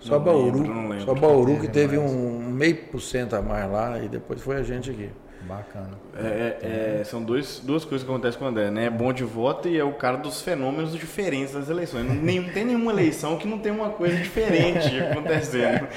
Só 0.00 0.14
Não 0.14 0.24
Bauru. 0.24 0.58
lembro, 0.60 0.74
não 0.74 0.88
lembro. 0.88 1.04
Só 1.04 1.14
Bauru 1.14 1.58
que 1.60 1.68
teve 1.68 1.98
mais. 1.98 2.10
um 2.10 2.38
meio 2.50 2.76
por 2.90 3.00
cento 3.02 3.36
a 3.36 3.42
mais 3.42 3.70
lá 3.70 3.98
e 4.02 4.08
depois 4.08 4.40
foi 4.40 4.56
a 4.56 4.62
gente 4.62 4.90
aqui. 4.90 5.10
Bacana. 5.42 5.90
É, 6.16 7.00
é, 7.00 7.04
são 7.04 7.22
dois, 7.22 7.60
duas 7.64 7.84
coisas 7.84 8.06
que 8.06 8.12
acontecem 8.12 8.38
com 8.38 8.44
o 8.44 8.48
André, 8.48 8.70
né? 8.70 8.86
É 8.86 8.90
bom 8.90 9.12
de 9.12 9.24
voto 9.24 9.68
e 9.68 9.78
é 9.78 9.82
o 9.82 9.92
cara 9.92 10.18
dos 10.18 10.42
fenômenos 10.42 10.92
diferentes 10.92 11.54
das 11.54 11.70
eleições. 11.70 12.06
Não, 12.06 12.14
nem, 12.14 12.40
não 12.40 12.50
tem 12.50 12.64
nenhuma 12.64 12.92
eleição 12.92 13.36
que 13.38 13.48
não 13.48 13.58
tem 13.58 13.72
uma 13.72 13.90
coisa 13.90 14.16
diferente 14.16 15.00
acontecendo. 15.00 15.88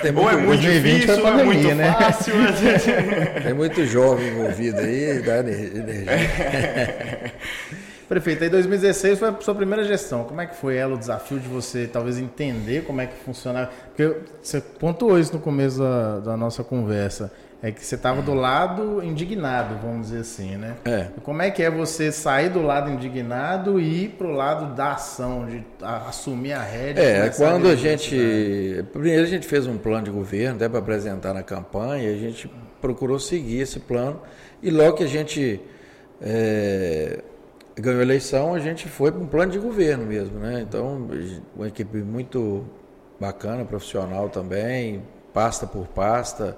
Tem 0.00 0.16
ou 0.16 0.30
é 0.30 0.36
muito, 0.36 0.62
2020 0.62 1.00
difícil, 1.00 1.14
foi 1.14 1.22
ou 1.22 1.28
é 1.28 1.30
pandemia, 1.30 1.62
muito 1.62 1.74
né? 1.74 1.92
fácil. 1.92 2.34
tem 3.44 3.54
muito 3.54 3.84
jovem 3.86 4.28
envolvido 4.28 4.78
aí, 4.80 5.22
dá 5.22 5.38
ener- 5.38 5.76
energia. 5.76 7.32
Prefeito, 8.08 8.44
aí 8.44 8.50
2016 8.50 9.18
foi 9.18 9.28
a 9.28 9.40
sua 9.40 9.54
primeira 9.54 9.84
gestão. 9.84 10.24
Como 10.24 10.40
é 10.40 10.46
que 10.46 10.54
foi 10.56 10.76
ela, 10.76 10.94
o 10.94 10.98
desafio 10.98 11.38
de 11.40 11.48
você 11.48 11.86
talvez 11.86 12.18
entender 12.18 12.84
como 12.84 13.00
é 13.00 13.06
que 13.06 13.16
funcionava? 13.24 13.70
Porque 13.94 14.16
você 14.42 14.60
pontuou 14.60 15.18
isso 15.18 15.32
no 15.32 15.38
começo 15.40 15.78
da, 15.78 16.18
da 16.18 16.36
nossa 16.36 16.62
conversa. 16.62 17.32
É 17.62 17.70
que 17.70 17.84
você 17.84 17.94
estava 17.94 18.20
do 18.20 18.34
lado 18.34 19.00
indignado, 19.04 19.76
vamos 19.80 20.08
dizer 20.08 20.22
assim, 20.22 20.56
né? 20.56 20.74
É. 20.84 21.06
Como 21.22 21.40
é 21.42 21.48
que 21.48 21.62
é 21.62 21.70
você 21.70 22.10
sair 22.10 22.48
do 22.48 22.60
lado 22.60 22.90
indignado 22.90 23.78
e 23.78 24.04
ir 24.04 24.08
para 24.10 24.26
o 24.26 24.32
lado 24.32 24.74
da 24.74 24.94
ação, 24.94 25.46
de 25.46 25.64
a- 25.80 26.08
assumir 26.08 26.54
a 26.54 26.62
rédea? 26.62 27.00
É, 27.00 27.28
quando 27.30 27.68
a 27.68 27.76
cidade? 27.76 27.80
gente. 27.80 28.84
Primeiro 28.92 29.22
a 29.22 29.26
gente 29.26 29.46
fez 29.46 29.66
um 29.68 29.78
plano 29.78 30.02
de 30.06 30.10
governo, 30.10 30.56
até 30.56 30.68
para 30.68 30.80
apresentar 30.80 31.32
na 31.32 31.44
campanha, 31.44 32.10
a 32.10 32.16
gente 32.16 32.50
procurou 32.80 33.20
seguir 33.20 33.60
esse 33.60 33.78
plano. 33.78 34.20
E 34.60 34.68
logo 34.68 34.94
que 34.96 35.04
a 35.04 35.08
gente 35.08 35.60
é, 36.20 37.20
ganhou 37.76 38.00
a 38.00 38.02
eleição, 38.02 38.54
a 38.54 38.58
gente 38.58 38.88
foi 38.88 39.12
para 39.12 39.20
um 39.20 39.26
plano 39.26 39.52
de 39.52 39.58
governo 39.60 40.04
mesmo, 40.04 40.38
né? 40.40 40.64
Então, 40.68 41.08
uma 41.54 41.68
equipe 41.68 41.98
muito 41.98 42.64
bacana, 43.20 43.64
profissional 43.64 44.28
também, 44.28 45.02
pasta 45.32 45.64
por 45.64 45.86
pasta. 45.86 46.56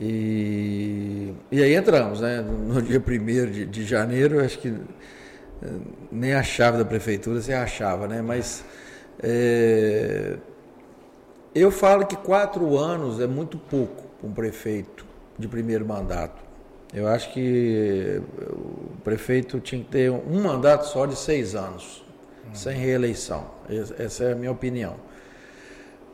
E, 0.00 1.34
e 1.50 1.62
aí 1.62 1.74
entramos, 1.74 2.20
né? 2.20 2.40
No 2.40 2.80
dia 2.80 3.00
1 3.00 3.50
de, 3.50 3.66
de 3.66 3.84
janeiro, 3.84 4.40
acho 4.44 4.58
que 4.58 4.68
eh, 4.68 5.66
nem 6.12 6.34
a 6.34 6.42
chave 6.42 6.78
da 6.78 6.84
prefeitura 6.84 7.40
você 7.40 7.52
achava, 7.52 8.06
né? 8.06 8.22
Mas 8.22 8.64
é, 9.22 10.36
eu 11.54 11.70
falo 11.70 12.06
que 12.06 12.16
quatro 12.16 12.76
anos 12.78 13.20
é 13.20 13.26
muito 13.26 13.58
pouco 13.58 14.04
para 14.20 14.28
um 14.28 14.32
prefeito 14.32 15.04
de 15.38 15.48
primeiro 15.48 15.84
mandato. 15.86 16.42
Eu 16.94 17.06
acho 17.06 17.32
que 17.32 18.20
o 18.50 18.96
prefeito 19.04 19.60
tinha 19.60 19.82
que 19.82 19.90
ter 19.90 20.10
um 20.10 20.42
mandato 20.42 20.86
só 20.86 21.04
de 21.06 21.16
seis 21.16 21.54
anos, 21.54 22.04
sem 22.52 22.76
reeleição. 22.76 23.46
Es- 23.68 23.92
Essa 23.98 24.24
é 24.24 24.32
a 24.32 24.36
minha 24.36 24.50
opinião. 24.52 24.96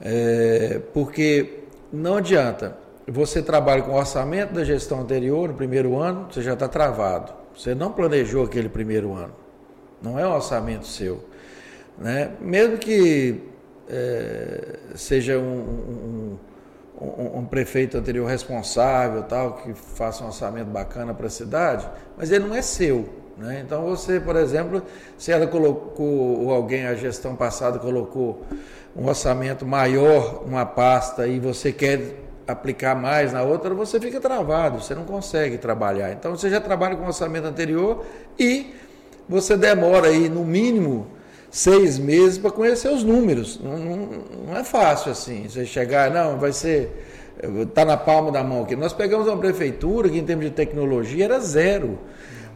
É, 0.01 0.81
porque 0.93 1.61
não 1.93 2.17
adianta. 2.17 2.77
Você 3.07 3.43
trabalha 3.43 3.83
com 3.83 3.93
o 3.93 3.97
orçamento 3.97 4.55
da 4.55 4.65
gestão 4.65 5.01
anterior, 5.01 5.49
no 5.49 5.55
primeiro 5.55 5.99
ano, 5.99 6.27
você 6.31 6.41
já 6.41 6.55
está 6.55 6.67
travado. 6.69 7.33
Você 7.57 7.75
não 7.75 7.93
planejou 7.93 8.45
aquele 8.45 8.69
primeiro 8.69 9.13
ano. 9.13 9.33
Não 10.01 10.19
é 10.19 10.27
um 10.27 10.33
orçamento 10.33 10.87
seu. 10.87 11.23
Né? 11.99 12.31
Mesmo 12.41 12.79
que 12.79 13.43
é, 13.89 14.79
seja 14.95 15.39
um, 15.39 15.43
um, 15.43 16.39
um- 17.01 17.39
um 17.41 17.45
prefeito 17.45 17.99
anterior 17.99 18.27
responsável, 18.27 19.23
tal, 19.25 19.55
que 19.55 19.75
faça 19.75 20.25
um 20.25 20.29
orçamento 20.29 20.67
bacana 20.71 21.13
para 21.13 21.27
a 21.27 21.31
cidade, 21.31 21.87
mas 22.17 22.31
ele 22.31 22.47
não 22.47 22.55
é 22.55 22.63
seu. 22.63 23.07
Né? 23.37 23.63
Então 23.65 23.83
você, 23.85 24.19
por 24.19 24.37
exemplo, 24.37 24.83
se 25.19 25.31
ela 25.31 25.47
colocou, 25.47 26.43
ou 26.45 26.53
alguém, 26.53 26.87
a 26.87 26.95
gestão 26.95 27.37
passada 27.37 27.79
colocou 27.79 28.43
um 28.97 29.07
orçamento 29.07 29.67
maior 29.67 30.45
numa 30.47 30.65
pasta 30.65 31.27
e 31.27 31.39
você 31.39 31.71
quer 31.73 32.21
aplicar 32.47 32.95
mais 32.95 33.33
na 33.33 33.43
outra, 33.43 33.75
você 33.75 33.99
fica 34.01 34.21
travado, 34.21 34.81
você 34.83 34.95
não 34.95 35.05
consegue 35.05 35.59
trabalhar. 35.59 36.13
Então 36.13 36.37
você 36.37 36.51
já 36.51 36.61
trabalha 36.61 36.97
com 36.97 37.05
o 37.05 37.07
orçamento 37.07 37.47
anterior 37.47 38.05
e 38.39 38.75
você 39.29 39.57
demora 39.57 40.09
aí 40.09 40.29
no 40.29 40.45
mínimo 40.45 41.07
seis 41.51 41.99
meses 41.99 42.37
para 42.39 42.51
conhecer 42.51 42.89
os 42.89 43.03
números. 43.05 43.61
Não, 43.63 43.79
não- 43.79 44.09
não 44.49 44.57
é 44.57 44.65
fácil 44.65 45.13
assim. 45.13 45.49
Você 45.49 45.65
chegar, 45.65 46.11
não, 46.11 46.39
vai 46.39 46.53
ser. 46.53 47.11
Está 47.63 47.85
na 47.85 47.97
palma 47.97 48.31
da 48.31 48.43
mão 48.45 48.63
aqui. 48.63 48.77
Nós 48.77 48.93
pegamos 48.93 49.27
uma 49.27 49.37
prefeitura 49.37 50.09
que, 50.09 50.19
em 50.19 50.25
termos 50.25 50.45
de 50.47 50.51
tecnologia, 50.53 51.25
era 51.25 51.39
zero. 51.41 51.99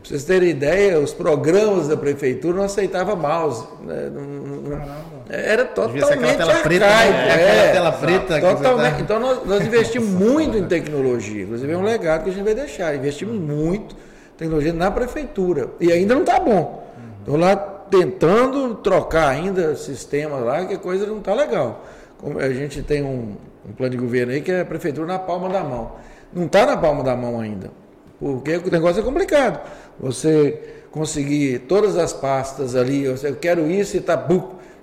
Para 0.01 0.09
vocês 0.11 0.25
terem 0.25 0.51
ideia, 0.51 0.99
os 1.01 1.13
programas 1.13 1.89
da 1.89 1.97
prefeitura 1.97 2.57
não 2.57 2.65
aceitavam 2.65 3.17
mouse. 3.17 3.67
né? 3.85 4.11
Não- 4.13 4.23
não- 4.23 5.09
Era 5.31 5.65
Devia 5.65 6.07
ser 6.07 6.13
aquela 6.15 6.33
totalmente 6.33 6.37
tela 6.39 6.55
preta, 6.63 6.87
arcaico. 6.87 7.13
né? 7.13 7.35
Aquela 7.35 7.73
tela 7.73 7.93
preta 7.93 8.41
totalmente. 8.41 8.95
tá- 8.95 9.01
Então 9.01 9.21
nós, 9.21 9.45
nós 9.45 9.61
investimos 9.67 10.09
muito 10.11 10.57
em 10.57 10.65
tecnologia. 10.67 11.43
Inclusive 11.43 11.71
é 11.73 11.77
um 11.77 11.83
legado 11.83 12.25
que 12.25 12.31
a 12.31 12.33
gente 12.33 12.45
vai 12.45 12.55
deixar. 12.55 12.95
Investimos 12.95 13.35
muito 13.39 13.95
em 13.95 14.39
tecnologia 14.39 14.73
na 14.73 14.91
prefeitura. 14.91 15.69
E 15.81 15.93
ainda 15.93 16.15
não 16.15 16.23
está 16.23 16.41
bom. 16.41 16.87
Estou 17.21 17.37
lá 17.37 17.55
tentando 17.57 18.75
trocar 18.77 19.29
ainda 19.29 19.75
sistemas 19.77 20.43
lá, 20.43 20.65
que 20.65 20.75
a 20.75 20.79
coisa 20.79 21.05
não 21.07 21.19
está 21.19 21.35
legal. 21.35 21.85
Como 22.19 22.39
a 22.39 22.49
gente 22.51 22.83
tem 22.83 23.03
um, 23.03 23.37
um 23.69 23.73
plano 23.73 23.91
de 23.91 23.97
governo 23.99 24.33
aí 24.33 24.41
que 24.41 24.51
é 24.53 24.61
a 24.63 24.65
prefeitura 24.65 25.07
na 25.07 25.19
palma 25.19 25.49
da 25.51 25.63
mão. 25.63 25.93
Não 26.33 26.47
está 26.47 26.65
na 26.65 26.77
palma 26.77 27.03
da 27.05 27.15
mão 27.17 27.39
ainda. 27.41 27.71
Porque 28.19 28.57
o 28.57 28.71
negócio 28.71 29.01
é 29.01 29.05
complicado. 29.05 29.61
Você 30.01 30.83
conseguir 30.91 31.61
todas 31.61 31.97
as 31.97 32.13
pastas 32.13 32.75
ali, 32.75 33.05
eu 33.05 33.17
quero 33.41 33.71
isso 33.71 33.97
e 33.97 34.01
está 34.01 34.17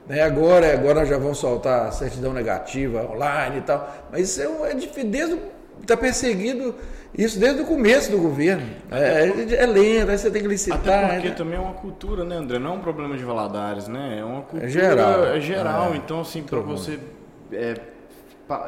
né? 0.08 0.22
Agora, 0.22 0.72
agora 0.72 1.06
já 1.06 1.18
vão 1.18 1.34
soltar 1.34 1.88
a 1.88 1.92
certidão 1.92 2.32
negativa 2.32 3.10
online 3.12 3.58
e 3.58 3.62
tal. 3.62 3.94
Mas 4.12 4.30
isso 4.30 4.42
é, 4.42 4.72
é 4.72 4.74
difícil, 4.76 5.10
desde 5.10 5.40
está 5.82 5.98
perseguido 5.98 6.74
isso 7.18 7.40
desde 7.40 7.62
o 7.62 7.66
começo 7.66 8.12
do 8.12 8.18
governo. 8.18 8.68
É, 8.92 9.30
é, 9.30 9.64
é 9.64 9.66
lento, 9.66 10.12
aí 10.12 10.18
você 10.18 10.30
tem 10.30 10.42
que 10.42 10.48
licitar. 10.48 10.80
Até 10.80 11.14
porque 11.14 11.30
né? 11.30 11.36
também 11.36 11.56
é 11.56 11.60
uma 11.60 11.74
cultura, 11.74 12.26
né, 12.26 12.36
André? 12.36 12.60
Não 12.60 12.72
é 12.72 12.74
um 12.74 12.82
problema 12.82 13.16
de 13.16 13.24
Valadares, 13.24 13.88
né? 13.88 14.18
É 14.20 14.24
uma 14.24 14.42
cultura 14.42 14.70
geral. 14.70 15.26
é 15.26 15.40
geral. 15.40 15.94
É. 15.94 15.98
Então, 15.98 16.20
assim, 16.20 16.44
para 16.44 16.60
você 16.60 17.00
é, 17.54 17.76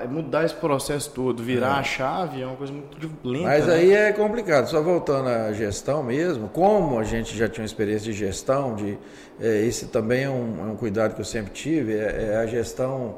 mudar 0.10 0.44
esse 0.44 0.56
processo 0.56 1.12
todo, 1.12 1.44
virar 1.44 1.76
a 1.76 1.84
chave, 1.84 2.42
é 2.42 2.46
uma 2.46 2.56
coisa 2.56 2.74
muito 2.74 2.98
lenta. 3.24 3.46
Mas 3.46 3.68
né? 3.68 3.76
aí 3.76 3.94
é 3.94 4.12
complicado. 4.12 4.68
Só 4.68 4.82
voltando 4.82 5.30
à 5.30 5.54
gestão 5.54 6.02
mesmo, 6.02 6.50
como 6.50 7.00
a 7.00 7.04
gente 7.04 7.38
já 7.38 7.48
tinha 7.48 7.62
uma 7.62 7.68
experiência 7.68 8.12
de 8.12 8.18
gestão, 8.18 8.76
de, 8.76 8.98
é, 9.40 9.62
esse 9.62 9.88
também 9.88 10.24
é 10.24 10.30
um, 10.30 10.56
é 10.60 10.72
um 10.72 10.76
cuidado 10.76 11.13
que 11.13 11.22
eu 11.22 11.26
sempre 11.26 11.52
tive, 11.52 11.94
é, 11.94 12.32
é 12.32 12.38
a 12.38 12.46
gestão 12.48 13.18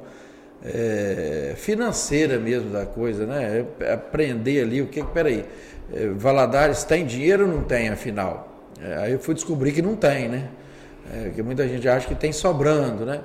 é, 0.63 1.53
financeira 1.55 2.37
mesmo 2.37 2.69
da 2.71 2.85
coisa, 2.85 3.25
né? 3.25 3.65
É 3.79 3.93
aprender 3.93 4.61
ali 4.61 4.81
o 4.81 4.87
que, 4.87 5.03
peraí, 5.03 5.45
é, 5.93 6.07
Valadares 6.09 6.83
tem 6.83 7.05
dinheiro 7.05 7.47
ou 7.47 7.55
não 7.55 7.63
tem, 7.63 7.89
afinal? 7.89 8.47
É, 8.81 8.95
aí 8.97 9.11
eu 9.13 9.19
fui 9.19 9.33
descobrir 9.33 9.71
que 9.71 9.81
não 9.81 9.95
tem, 9.95 10.27
né? 10.27 10.49
É, 11.11 11.23
porque 11.25 11.41
muita 11.41 11.67
gente 11.67 11.87
acha 11.87 12.07
que 12.07 12.15
tem 12.15 12.31
sobrando, 12.31 13.05
né? 13.05 13.21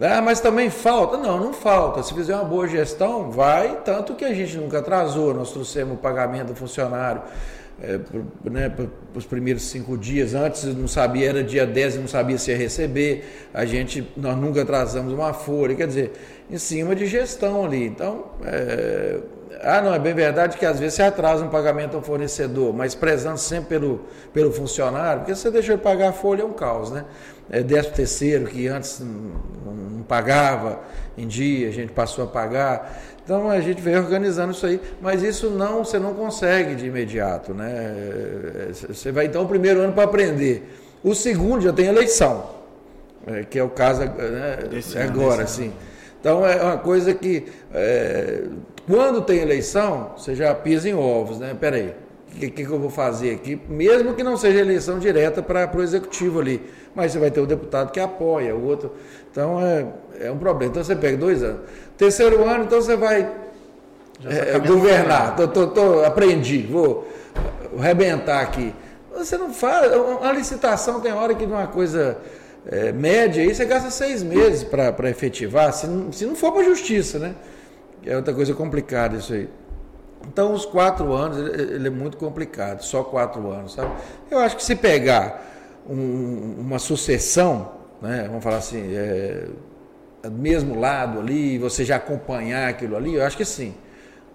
Ah, 0.00 0.20
mas 0.20 0.40
também 0.40 0.70
falta? 0.70 1.16
Não, 1.16 1.38
não 1.38 1.52
falta. 1.52 2.02
Se 2.02 2.12
fizer 2.12 2.34
uma 2.34 2.44
boa 2.44 2.66
gestão, 2.66 3.30
vai, 3.30 3.80
tanto 3.84 4.14
que 4.14 4.24
a 4.24 4.34
gente 4.34 4.56
nunca 4.56 4.80
atrasou, 4.80 5.32
nós 5.32 5.52
trouxemos 5.52 5.94
o 5.94 5.96
pagamento 5.96 6.48
do 6.48 6.56
funcionário 6.56 7.22
é, 7.82 7.98
né, 8.48 8.72
os 9.14 9.26
primeiros 9.26 9.64
cinco 9.64 9.96
dias. 9.98 10.34
Antes 10.34 10.64
não 10.64 10.86
sabia, 10.86 11.28
era 11.28 11.42
dia 11.42 11.66
10 11.66 11.96
e 11.96 11.98
não 11.98 12.08
sabia 12.08 12.38
se 12.38 12.50
ia 12.50 12.56
receber. 12.56 13.48
A 13.52 13.64
gente, 13.64 14.06
nós 14.16 14.36
nunca 14.36 14.62
atrasamos 14.62 15.12
uma 15.12 15.32
folha, 15.32 15.74
quer 15.74 15.86
dizer, 15.86 16.12
em 16.50 16.58
cima 16.58 16.94
de 16.94 17.06
gestão 17.06 17.64
ali. 17.64 17.84
Então, 17.84 18.26
é, 18.44 19.20
ah, 19.62 19.80
não, 19.80 19.94
é 19.94 19.98
bem 19.98 20.14
verdade 20.14 20.56
que 20.56 20.66
às 20.66 20.78
vezes 20.78 20.94
você 20.94 21.02
atrasa 21.02 21.44
um 21.44 21.48
pagamento 21.48 21.96
ao 21.96 22.02
fornecedor, 22.02 22.72
mas 22.72 22.94
prezando 22.94 23.38
sempre 23.38 23.78
pelo, 23.78 24.00
pelo 24.32 24.52
funcionário, 24.52 25.20
porque 25.20 25.34
você 25.34 25.50
deixou 25.50 25.76
de 25.76 25.82
pagar 25.82 26.10
a 26.10 26.12
folha 26.12 26.42
é 26.42 26.44
um 26.44 26.52
caos, 26.52 26.90
né? 26.90 27.04
É 27.50 27.62
décimo 27.62 27.94
terceiro, 27.94 28.46
que 28.46 28.66
antes 28.68 29.00
não, 29.00 30.02
pagava 30.08 30.80
em 31.16 31.26
dia, 31.26 31.68
a 31.68 31.72
gente 31.72 31.92
passou 31.92 32.24
a 32.24 32.26
pagar. 32.26 33.02
Então 33.24 33.48
a 33.48 33.60
gente 33.60 33.80
vem 33.80 33.96
organizando 33.96 34.52
isso 34.52 34.66
aí, 34.66 34.80
mas 35.00 35.22
isso 35.22 35.50
não, 35.50 35.84
você 35.84 35.98
não 35.98 36.14
consegue 36.14 36.74
de 36.74 36.86
imediato, 36.86 37.54
né? 37.54 38.70
Você 38.88 39.10
vai 39.10 39.26
então 39.26 39.42
o 39.42 39.48
primeiro 39.48 39.80
ano 39.80 39.92
para 39.92 40.04
aprender. 40.04 40.68
O 41.02 41.14
segundo 41.14 41.62
já 41.62 41.72
tem 41.72 41.86
eleição, 41.86 42.50
é, 43.26 43.44
que 43.44 43.58
é 43.58 43.62
o 43.62 43.70
caso 43.70 44.00
né, 44.00 44.58
agora, 45.02 45.46
sim. 45.46 45.72
Então 46.20 46.46
é 46.46 46.62
uma 46.62 46.78
coisa 46.78 47.12
que 47.14 47.46
é, 47.72 48.44
quando 48.86 49.22
tem 49.22 49.40
eleição, 49.40 50.12
você 50.16 50.34
já 50.34 50.54
pisa 50.54 50.88
em 50.88 50.94
ovos, 50.94 51.38
né? 51.38 51.56
Peraí, 51.58 51.94
o 52.36 52.40
que, 52.40 52.50
que, 52.50 52.62
eu 52.62 52.78
vou 52.78 52.90
fazer 52.90 53.34
aqui? 53.34 53.60
Mesmo 53.68 54.14
que 54.14 54.22
não 54.22 54.36
seja 54.36 54.60
eleição 54.60 54.98
direta 54.98 55.42
para 55.42 55.70
o 55.76 55.82
executivo 55.82 56.40
ali, 56.40 56.60
mas 56.94 57.12
você 57.12 57.18
vai 57.18 57.30
ter 57.30 57.40
o 57.40 57.46
deputado 57.46 57.92
que 57.92 58.00
apoia, 58.00 58.54
o 58.54 58.64
outro. 58.66 58.92
Então 59.30 59.60
é, 59.60 59.86
é 60.20 60.30
um 60.30 60.38
problema. 60.38 60.70
Então 60.70 60.82
você 60.82 60.96
pega 60.96 61.16
dois 61.16 61.42
anos. 61.42 61.60
Terceiro 61.96 62.44
ano, 62.44 62.64
então 62.64 62.80
você 62.80 62.96
vai 62.96 63.30
é, 64.24 64.58
governar. 64.58 65.36
Tô, 65.36 65.48
tô, 65.48 65.66
tô, 65.68 66.04
aprendi, 66.04 66.62
vou 66.62 67.08
arrebentar 67.78 68.40
aqui. 68.40 68.74
Você 69.16 69.38
não 69.38 69.52
faz. 69.52 69.92
Uma 69.94 70.32
licitação 70.32 71.00
tem 71.00 71.12
hora 71.12 71.34
que 71.34 71.46
de 71.46 71.52
uma 71.52 71.68
coisa 71.68 72.18
é, 72.66 72.92
média 72.92 73.42
aí 73.42 73.54
você 73.54 73.64
gasta 73.64 73.90
seis 73.90 74.22
meses 74.22 74.64
para 74.64 75.10
efetivar, 75.10 75.72
se 75.72 75.86
não, 75.86 76.12
se 76.12 76.24
não 76.24 76.34
for 76.34 76.52
para 76.52 76.62
a 76.62 76.64
justiça, 76.64 77.18
né? 77.18 77.34
É 78.04 78.16
outra 78.16 78.34
coisa 78.34 78.54
complicada 78.54 79.16
isso 79.16 79.32
aí. 79.32 79.48
Então, 80.26 80.52
os 80.52 80.64
quatro 80.64 81.12
anos, 81.12 81.38
ele 81.38 81.86
é 81.86 81.90
muito 81.90 82.16
complicado, 82.16 82.82
só 82.82 83.02
quatro 83.02 83.50
anos, 83.50 83.74
sabe? 83.74 83.92
Eu 84.30 84.38
acho 84.38 84.56
que 84.56 84.64
se 84.64 84.74
pegar 84.74 85.44
um, 85.88 86.56
uma 86.58 86.78
sucessão, 86.78 87.72
né, 88.00 88.24
vamos 88.26 88.42
falar 88.42 88.56
assim, 88.56 88.94
é, 88.94 89.46
do 90.22 90.30
mesmo 90.30 90.78
lado 90.78 91.20
ali, 91.20 91.58
você 91.58 91.84
já 91.84 91.96
acompanhar 91.96 92.68
aquilo 92.68 92.96
ali, 92.96 93.14
eu 93.14 93.24
acho 93.24 93.36
que 93.36 93.44
sim. 93.44 93.74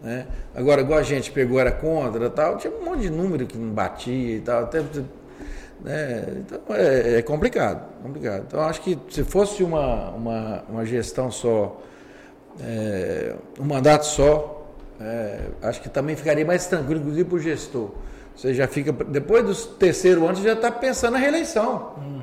Né? 0.02 0.28
Agora, 0.56 0.82
igual 0.82 1.00
a 1.00 1.04
gente 1.04 1.32
pegou, 1.32 1.60
era 1.60 1.72
contra 1.72 2.30
tal, 2.30 2.58
tinha 2.58 2.72
um 2.74 2.86
monte 2.86 3.02
de 3.02 3.10
número 3.10 3.46
que 3.46 3.58
não 3.58 3.74
batia 3.74 4.38
e 4.38 4.42
tal, 4.42 4.64
até, 4.64 4.82
né? 5.82 6.26
Então 6.38 6.60
é, 6.76 7.18
é 7.18 7.22
complicado, 7.22 7.86
complicado. 8.02 8.44
Então 8.48 8.62
acho 8.62 8.82
que 8.82 8.98
se 9.10 9.24
fosse 9.24 9.64
uma, 9.64 10.10
uma, 10.12 10.64
uma 10.70 10.86
gestão 10.86 11.32
só 11.32 11.82
é, 12.62 13.36
um 13.60 13.66
mandato 13.66 14.06
só, 14.06 14.59
é, 15.02 15.40
acho 15.62 15.82
que 15.82 15.90
também 15.90 16.16
ficaria 16.16 16.46
mais 16.46 16.68
tranquilo, 16.68 17.00
inclusive 17.00 17.24
para 17.26 17.36
o 17.36 17.40
gestor. 17.40 17.92
Você 18.36 18.54
já 18.54 18.68
fica, 18.68 18.92
depois 18.92 19.46
do 19.46 19.56
terceiro 19.76 20.26
ano, 20.26 20.36
você 20.36 20.44
já 20.44 20.54
está 20.54 20.72
pensando 20.72 21.14
na 21.14 21.20
reeleição. 21.20 21.94
Uhum. 21.98 22.22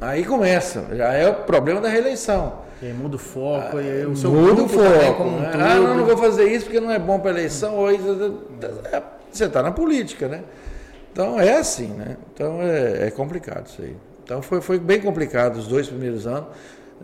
Aí 0.00 0.24
começa, 0.24 0.86
já 0.92 1.12
é 1.12 1.28
o 1.28 1.34
problema 1.34 1.80
da 1.80 1.88
reeleição. 1.88 2.62
E 2.82 2.86
aí 2.86 2.92
muda 2.92 3.14
o 3.14 3.18
foco, 3.18 3.76
ah, 3.76 3.82
e 3.82 3.90
aí 3.90 4.06
o 4.06 4.16
seu 4.16 4.32
muda 4.32 4.62
o 4.62 4.68
foco. 4.68 5.22
Um 5.22 5.38
né? 5.38 5.50
Ah, 5.54 5.76
não, 5.76 5.96
não 5.98 6.04
vou 6.04 6.16
fazer 6.16 6.50
isso 6.50 6.64
porque 6.64 6.80
não 6.80 6.90
é 6.90 6.98
bom 6.98 7.20
para 7.20 7.30
a 7.30 7.34
eleição. 7.34 7.76
Ou 7.76 7.88
é, 7.88 9.02
você 9.30 9.44
está 9.44 9.62
na 9.62 9.70
política, 9.70 10.26
né? 10.26 10.42
Então 11.12 11.38
é 11.38 11.58
assim, 11.58 11.88
né? 11.88 12.16
Então 12.34 12.60
é, 12.60 13.06
é 13.06 13.10
complicado 13.12 13.66
isso 13.66 13.82
aí. 13.82 13.96
Então 14.24 14.42
foi, 14.42 14.60
foi 14.60 14.80
bem 14.80 15.00
complicado 15.00 15.56
os 15.56 15.68
dois 15.68 15.86
primeiros 15.86 16.26
anos. 16.26 16.46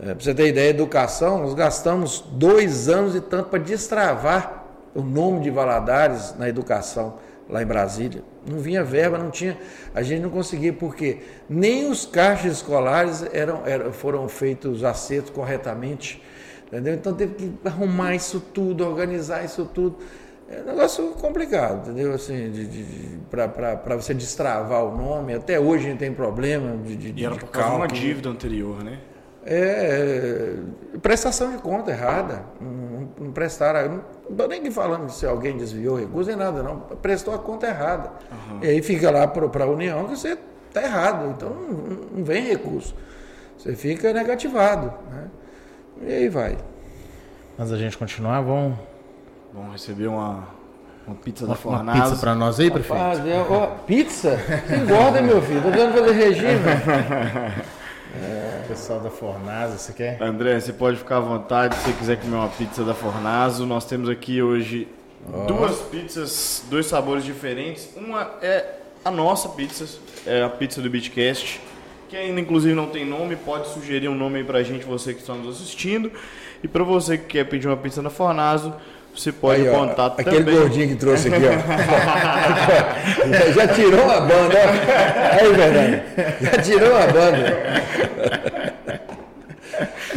É, 0.00 0.14
para 0.14 0.24
você 0.24 0.35
ter 0.35 0.48
ideia, 0.48 0.70
educação, 0.70 1.42
nós 1.42 1.54
gastamos 1.54 2.24
dois 2.33 2.88
anos 2.88 3.14
e 3.14 3.20
tanto 3.20 3.48
para 3.48 3.59
destravar 3.61 4.58
o 4.94 5.03
nome 5.03 5.40
de 5.40 5.51
Valadares 5.51 6.35
na 6.38 6.48
educação 6.48 7.18
lá 7.48 7.62
em 7.62 7.66
Brasília. 7.66 8.22
Não 8.46 8.59
vinha 8.59 8.85
verba, 8.85 9.18
não 9.18 9.31
tinha. 9.31 9.57
A 9.94 10.03
gente 10.03 10.20
não 10.20 10.31
conseguia, 10.31 10.72
porque 10.72 11.20
nem 11.48 11.90
os 11.90 12.05
caixas 12.05 12.55
escolares 12.59 13.24
eram, 13.33 13.66
eram, 13.66 13.92
foram 13.92 14.29
feitos 14.29 14.85
acertos 14.85 15.31
corretamente. 15.31 16.22
Entendeu? 16.66 16.94
Então 16.94 17.14
teve 17.14 17.35
que 17.35 17.53
arrumar 17.64 18.14
isso 18.14 18.40
tudo, 18.40 18.85
organizar 18.87 19.44
isso 19.44 19.64
tudo. 19.64 19.96
É 20.51 20.62
um 20.62 20.64
negócio 20.64 21.11
complicado, 21.12 21.90
entendeu? 21.90 22.14
Assim, 22.14 22.51
de, 22.51 22.66
de, 22.66 23.18
para 23.31 23.96
você 23.96 24.14
destravar 24.14 24.85
o 24.85 24.96
nome. 24.96 25.35
Até 25.35 25.59
hoje 25.59 25.87
a 25.87 25.90
gente 25.90 25.98
tem 25.98 26.12
problema 26.12 26.77
de, 26.77 26.96
de 26.96 27.20
E 27.20 27.24
era 27.24 27.35
por 27.35 27.51
causa 27.51 27.70
de 27.70 27.77
uma 27.77 27.88
dívida 27.88 28.29
anterior, 28.29 28.83
né? 28.83 28.98
É, 29.44 30.57
prestação 31.01 31.53
de 31.53 31.59
conta 31.59 31.90
errada. 31.90 32.42
Não, 32.61 33.09
não 33.18 33.33
prestaram. 33.33 33.88
Não 33.88 34.03
estou 34.31 34.48
nem 34.48 34.70
falando 34.70 35.11
se 35.11 35.27
alguém 35.27 35.57
desviou 35.57 35.98
recurso, 35.98 36.29
nem 36.29 36.38
nada, 36.38 36.62
não. 36.62 36.81
Prestou 36.81 37.35
a 37.35 37.38
conta 37.38 37.66
errada. 37.66 38.11
Uhum. 38.31 38.59
E 38.62 38.68
aí 38.68 38.83
fica 38.83 39.11
lá 39.11 39.27
para 39.27 39.64
a 39.64 39.66
União 39.66 40.05
que 40.05 40.16
você 40.16 40.38
está 40.68 40.83
errado. 40.83 41.35
Então 41.37 41.51
não, 41.51 41.96
não, 42.16 42.24
vem 42.24 42.42
recurso. 42.44 42.94
Você 43.57 43.74
fica 43.74 44.12
negativado. 44.12 44.92
Né? 45.11 45.29
E 46.03 46.12
aí 46.12 46.29
vai. 46.29 46.57
Mas 47.57 47.72
a 47.72 47.77
gente 47.77 47.96
continuar, 47.96 48.40
vamos. 48.40 48.79
Vamos 49.53 49.72
receber 49.72 50.07
uma, 50.07 50.46
uma 51.07 51.16
pizza 51.16 51.44
uma, 51.44 51.55
da 51.55 51.61
Fornasa. 51.61 51.98
Uma 51.98 52.05
pizza 52.05 52.20
para 52.20 52.35
nós 52.35 52.61
aí, 52.61 52.70
prefeito? 52.70 53.03
Rapaz, 53.03 53.27
é, 53.27 53.46
ó, 53.48 53.66
pizza? 53.87 54.38
Engorda, 54.70 55.22
meu 55.22 55.40
filho. 55.40 55.59
Estou 55.59 55.72
dando 55.72 55.94
fazer 55.94 56.12
regime. 56.12 56.61
É. 58.22 58.64
Pessoal 58.66 59.00
da 59.00 59.11
Fornazo, 59.11 59.78
você 59.78 59.92
quer? 59.92 60.22
André, 60.22 60.59
você 60.59 60.72
pode 60.72 60.96
ficar 60.96 61.18
à 61.18 61.20
vontade 61.20 61.74
se 61.76 61.83
você 61.83 61.92
quiser 61.92 62.20
comer 62.20 62.37
uma 62.37 62.48
pizza 62.48 62.85
da 62.85 62.94
Fornazo. 62.94 63.64
Nós 63.64 63.85
temos 63.85 64.09
aqui 64.09 64.42
hoje 64.42 64.88
oh. 65.33 65.46
duas 65.46 65.78
pizzas, 65.83 66.64
dois 66.68 66.87
sabores 66.87 67.24
diferentes. 67.24 67.88
Uma 67.96 68.31
é 68.42 68.64
a 69.04 69.11
nossa 69.11 69.48
pizza, 69.50 69.87
é 70.26 70.42
a 70.42 70.48
pizza 70.48 70.83
do 70.83 70.90
Beatcast, 70.90 71.61
que 72.09 72.16
ainda 72.16 72.40
inclusive 72.40 72.74
não 72.74 72.87
tem 72.87 73.04
nome. 73.07 73.37
Pode 73.37 73.68
sugerir 73.68 74.09
um 74.09 74.14
nome 74.14 74.38
aí 74.38 74.44
pra 74.44 74.62
gente, 74.62 74.85
você 74.85 75.14
que 75.14 75.20
está 75.20 75.35
nos 75.35 75.57
assistindo. 75.57 76.11
E 76.62 76.68
para 76.68 76.83
você 76.83 77.16
que 77.16 77.24
quer 77.24 77.44
pedir 77.44 77.68
uma 77.68 77.76
pizza 77.76 78.02
da 78.02 78.11
Fornazo, 78.11 78.74
você 79.18 79.33
pode 79.33 79.66
aí, 79.66 79.74
contar 79.74 80.04
ó, 80.04 80.14
aquele 80.16 80.44
também. 80.44 80.54
gordinho 80.54 80.88
que 80.88 80.94
trouxe 80.94 81.28
aqui, 81.28 81.42
ó. 81.44 81.50
já 83.52 83.66
tirou 83.68 84.11
a 84.11 84.20
banda, 84.20 84.54
ó. 84.54 84.59
Aí, 85.40 85.52
verdade. 85.52 86.02
Já 86.40 86.62
tirou 86.62 86.96
a 86.96 87.07
banda. 87.07 87.59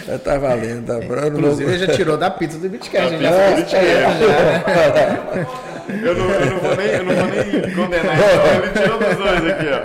Já 0.07 0.17
tá 0.19 0.37
valendo, 0.37 0.85
tá 0.85 0.99
pronto. 1.05 1.27
Inclusive, 1.27 1.71
ele 1.71 1.85
já 1.85 1.93
tirou 1.93 2.15
da 2.17 2.29
pizza 2.29 2.57
do 2.59 2.69
Bitcast. 2.69 3.17
Já, 3.17 3.59
já, 3.61 3.81
eu, 5.89 6.15
não, 6.15 6.29
eu, 6.29 6.45
não 6.45 6.59
vou 6.59 6.75
nem, 6.75 6.87
eu 6.87 7.03
não 7.03 7.15
vou 7.15 7.25
nem 7.27 7.75
condenar 7.75 8.17
então. 8.17 8.63
Ele 8.63 8.71
tirou 8.81 8.99
dos 8.99 9.15
dois 9.17 9.45
aqui, 9.51 9.65
ó. 9.73 9.81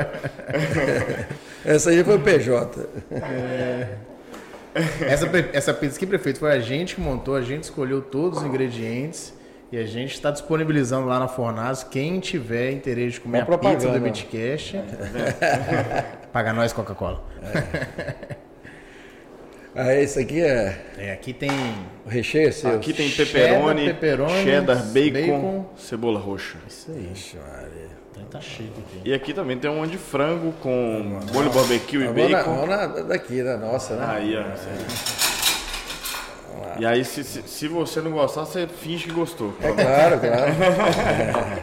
Essa 1.64 1.90
aí 1.90 2.05
foi 2.05 2.16
o 2.16 2.20
PJ. 2.20 2.87
É. 3.12 3.87
Essa, 5.00 5.26
essa 5.52 5.74
pizza 5.74 5.98
que 5.98 6.06
prefeito 6.06 6.38
foi 6.38 6.52
a 6.52 6.58
gente 6.58 6.94
que 6.96 7.00
montou, 7.00 7.34
a 7.34 7.40
gente 7.40 7.64
escolheu 7.64 8.02
todos 8.02 8.40
os 8.40 8.44
ingredientes 8.44 9.32
e 9.72 9.78
a 9.78 9.86
gente 9.86 10.14
está 10.14 10.30
disponibilizando 10.30 11.06
lá 11.06 11.18
na 11.18 11.28
Fornaz. 11.28 11.82
Quem 11.82 12.20
tiver 12.20 12.72
interesse 12.72 13.12
de 13.12 13.20
comer 13.20 13.40
a 13.40 13.58
pizza 13.58 13.90
do 13.90 14.00
Bitcast, 14.00 14.76
é. 14.76 16.04
paga 16.32 16.52
nós 16.52 16.72
Coca-Cola. 16.72 17.24
É. 17.42 18.36
Ah, 19.78 19.94
esse 19.94 20.18
aqui 20.18 20.40
é. 20.40 20.80
É, 20.96 21.12
aqui 21.12 21.34
tem. 21.34 21.50
O 22.06 22.08
recheio 22.08 22.48
é 22.48 22.50
seu. 22.50 22.76
Aqui 22.76 22.94
tem 22.94 23.10
pepperoni, 23.10 23.88
cheddar, 23.88 24.42
cheddar 24.42 24.82
bacon, 24.86 25.12
bacon, 25.12 25.66
cebola 25.76 26.18
roxa. 26.18 26.56
Isso 26.66 26.90
aí. 26.90 27.10
Ixi, 27.12 27.36
Maria. 27.36 27.86
Tá 28.30 28.40
cheio 28.40 28.70
aqui. 28.70 29.00
E 29.04 29.14
aqui 29.14 29.32
também 29.32 29.56
tem 29.58 29.70
um 29.70 29.86
de 29.86 29.98
frango 29.98 30.52
com 30.60 31.20
molho 31.32 31.50
barbecue 31.50 32.04
e 32.04 32.08
bacon. 32.08 32.54
Vamos 32.54 32.68
na, 32.68 32.86
daqui, 32.86 33.42
da 33.42 33.56
nossa, 33.56 33.94
né? 33.96 34.06
Aí, 34.08 34.36
ó. 34.36 34.44
E 36.78 36.84
aí, 36.84 37.04
se, 37.04 37.24
se, 37.24 37.42
se, 37.42 37.68
você 37.68 38.00
não 38.00 38.10
gostar, 38.10 38.44
você 38.44 38.66
finge 38.66 39.04
que 39.04 39.12
gostou. 39.12 39.54
É 39.62 39.72
claro, 39.72 40.20
claro. 40.20 41.62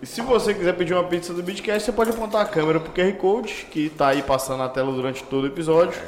e 0.00 0.06
se 0.06 0.22
você 0.22 0.54
quiser 0.54 0.74
pedir 0.74 0.94
uma 0.94 1.04
pizza 1.04 1.34
do 1.34 1.42
Bitcast, 1.42 1.84
você 1.84 1.92
pode 1.92 2.10
apontar 2.10 2.42
a 2.42 2.46
câmera 2.46 2.80
pro 2.80 2.92
QR 2.92 3.12
Code, 3.14 3.66
que 3.70 3.90
tá 3.90 4.08
aí 4.08 4.22
passando 4.22 4.58
na 4.60 4.68
tela 4.70 4.90
durante 4.92 5.22
todo 5.24 5.44
o 5.44 5.46
episódio. 5.48 6.00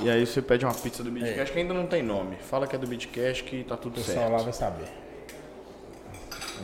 E 0.00 0.10
aí 0.10 0.26
você 0.26 0.42
pede 0.42 0.66
uma 0.66 0.74
pizza 0.74 1.02
do 1.02 1.10
Bitcast, 1.10 1.40
é. 1.40 1.54
que 1.54 1.58
ainda 1.58 1.72
não 1.72 1.86
tem 1.86 2.02
nome. 2.02 2.36
Fala 2.36 2.66
que 2.66 2.76
é 2.76 2.78
do 2.78 2.86
Bitcast, 2.86 3.44
que 3.44 3.64
tá 3.64 3.76
tudo 3.76 3.98
certo. 4.00 4.10
O 4.10 4.14
pessoal 4.14 4.30
lá 4.30 4.42
vai 4.42 4.52
saber. 4.52 5.07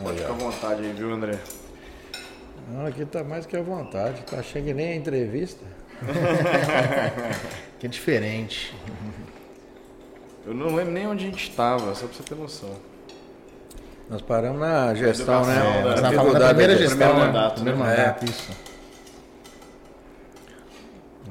Pode 0.02 0.18
ficar 0.18 0.32
à 0.32 0.36
vontade 0.36 0.82
aí, 0.82 0.92
viu, 0.92 1.12
André? 1.12 1.38
Não, 2.68 2.86
aqui 2.86 3.04
tá 3.04 3.22
mais 3.22 3.46
que 3.46 3.56
à 3.56 3.62
vontade. 3.62 4.22
Tá 4.22 4.42
que 4.42 4.72
nem 4.72 4.92
a 4.92 4.96
entrevista. 4.96 5.64
que 7.78 7.86
é 7.86 7.88
diferente. 7.88 8.74
Eu 10.46 10.54
não 10.54 10.74
lembro 10.74 10.92
nem 10.92 11.06
onde 11.06 11.24
a 11.24 11.30
gente 11.30 11.48
estava, 11.48 11.94
só 11.94 12.06
pra 12.06 12.16
você 12.16 12.22
ter 12.22 12.34
noção. 12.34 12.70
Nós 14.10 14.20
paramos 14.20 14.60
na 14.60 14.94
gestão, 14.94 15.42
Educação, 15.42 15.64
né? 15.72 15.82
Nós 15.82 16.00
Na 16.02 16.12
falando 16.12 16.38
da 16.38 16.48
primeira 16.48 16.76
gestão, 16.76 16.98
primeiro 16.98 17.18
né? 17.18 17.26
mandato, 17.26 17.54
Primeiro 17.54 17.78
né? 17.78 17.96
mandato, 17.96 18.24
isso. 18.26 18.50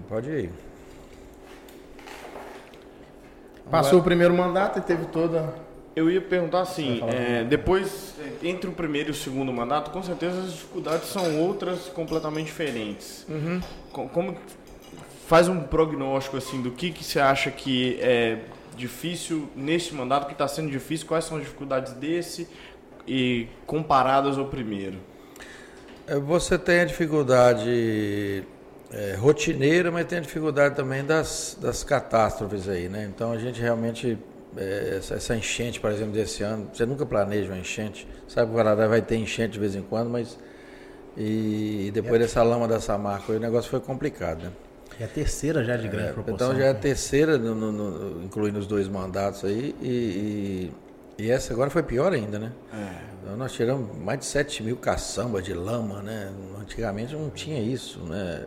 Pode 0.10 0.30
ir. 0.30 0.50
Passou 3.70 4.00
o 4.00 4.04
primeiro 4.04 4.34
mandato 4.34 4.80
e 4.80 4.82
teve 4.82 5.06
toda... 5.06 5.54
Eu 5.96 6.10
ia 6.10 6.20
perguntar 6.22 6.62
assim, 6.62 7.02
é, 7.08 7.44
depois, 7.44 8.16
entre 8.42 8.68
o 8.68 8.74
primeiro 8.74 9.10
e 9.10 9.12
o 9.12 9.16
segundo 9.16 9.54
mandato, 9.54 9.92
com 9.92 10.02
certeza 10.02 10.40
as 10.42 10.52
dificuldades 10.54 11.08
são 11.10 11.40
outras 11.40 11.82
completamente 11.90 12.48
diferentes. 12.48 13.26
Co- 13.92 14.08
Como 14.10 14.36
faz 15.28 15.48
um 15.48 15.62
prognóstico 15.62 16.36
assim 16.38 16.62
do 16.62 16.72
que, 16.72 16.92
que 16.92 17.04
você 17.04 17.20
acha 17.20 17.52
que 17.52 18.00
é 18.02 18.40
difícil 18.76 19.48
neste 19.56 19.94
mandato, 19.94 20.26
que 20.26 20.34
está 20.34 20.48
sendo 20.48 20.72
difícil, 20.72 21.06
quais 21.08 21.26
são 21.26 21.38
as 21.38 21.44
dificuldades 21.44 21.94
desse 21.94 22.48
e 23.08 23.48
comparadas 23.68 24.38
ao 24.38 24.46
primeiro? 24.46 24.98
É, 26.08 26.18
Você 26.18 26.58
tem 26.58 26.80
a 26.80 26.86
dificuldade 26.86 28.44
é, 28.92 29.16
rotineira, 29.16 29.92
mas 29.92 30.08
tem 30.08 30.18
a 30.18 30.22
dificuldade 30.22 30.76
também 30.76 31.06
das, 31.06 31.56
das 31.62 31.84
catástrofes 31.84 32.68
aí, 32.68 32.90
né? 32.90 33.10
Então 33.14 33.32
a 33.32 33.38
gente 33.38 33.62
realmente, 33.62 34.18
essa, 34.58 35.16
essa 35.16 35.36
enchente, 35.36 35.80
por 35.80 35.92
exemplo, 35.92 36.14
desse 36.14 36.44
ano, 36.44 36.70
você 36.74 36.86
nunca 36.86 37.06
planeja 37.06 37.52
uma 37.52 37.58
enchente, 37.60 38.08
sabe 38.28 38.48
que 38.48 38.54
o 38.54 38.56
Guarará 38.56 38.88
vai 38.88 39.02
ter 39.02 39.16
enchente 39.18 39.54
de 39.54 39.60
vez 39.60 39.76
em 39.76 39.82
quando, 39.82 40.10
mas 40.10 40.38
e, 41.18 41.92
depois 41.94 42.20
dessa 42.20 42.42
lama 42.44 42.68
da 42.68 42.80
Samarco, 42.80 43.34
o 43.34 43.40
negócio 43.40 43.70
foi 43.70 43.80
complicado, 43.80 44.44
né? 44.44 44.52
É 45.00 45.06
a 45.06 45.08
terceira 45.08 45.64
já 45.64 45.76
de 45.76 45.88
grande 45.88 46.10
É, 46.10 46.14
proporção. 46.14 46.48
então 46.50 46.60
já 46.60 46.66
é 46.68 46.70
a 46.70 46.74
terceira, 46.76 47.38
no- 47.38 47.56
no- 47.56 47.72
no- 47.72 48.24
incluindo 48.24 48.60
os 48.60 48.68
dois 48.68 48.88
mandatos 48.88 49.44
aí, 49.44 49.76
e, 49.82 49.88
e- 51.20 51.24
e 51.26 51.32
essa 51.32 51.54
agora 51.54 51.70
foi 51.70 51.82
pior 51.84 52.14
ainda, 52.14 52.38
né? 52.40 52.52
Então 53.24 53.36
nós 53.38 53.54
tiramos 53.54 53.96
mais 53.98 54.20
de 54.20 54.26
7 54.26 54.62
mil 54.64 54.76
caçambas 54.78 55.44
de 55.44 55.54
lama, 55.54 56.02
né? 56.02 56.32
Antigamente 56.60 57.14
não 57.16 57.30
tinha 57.30 57.60
isso, 57.60 58.00
né? 58.02 58.46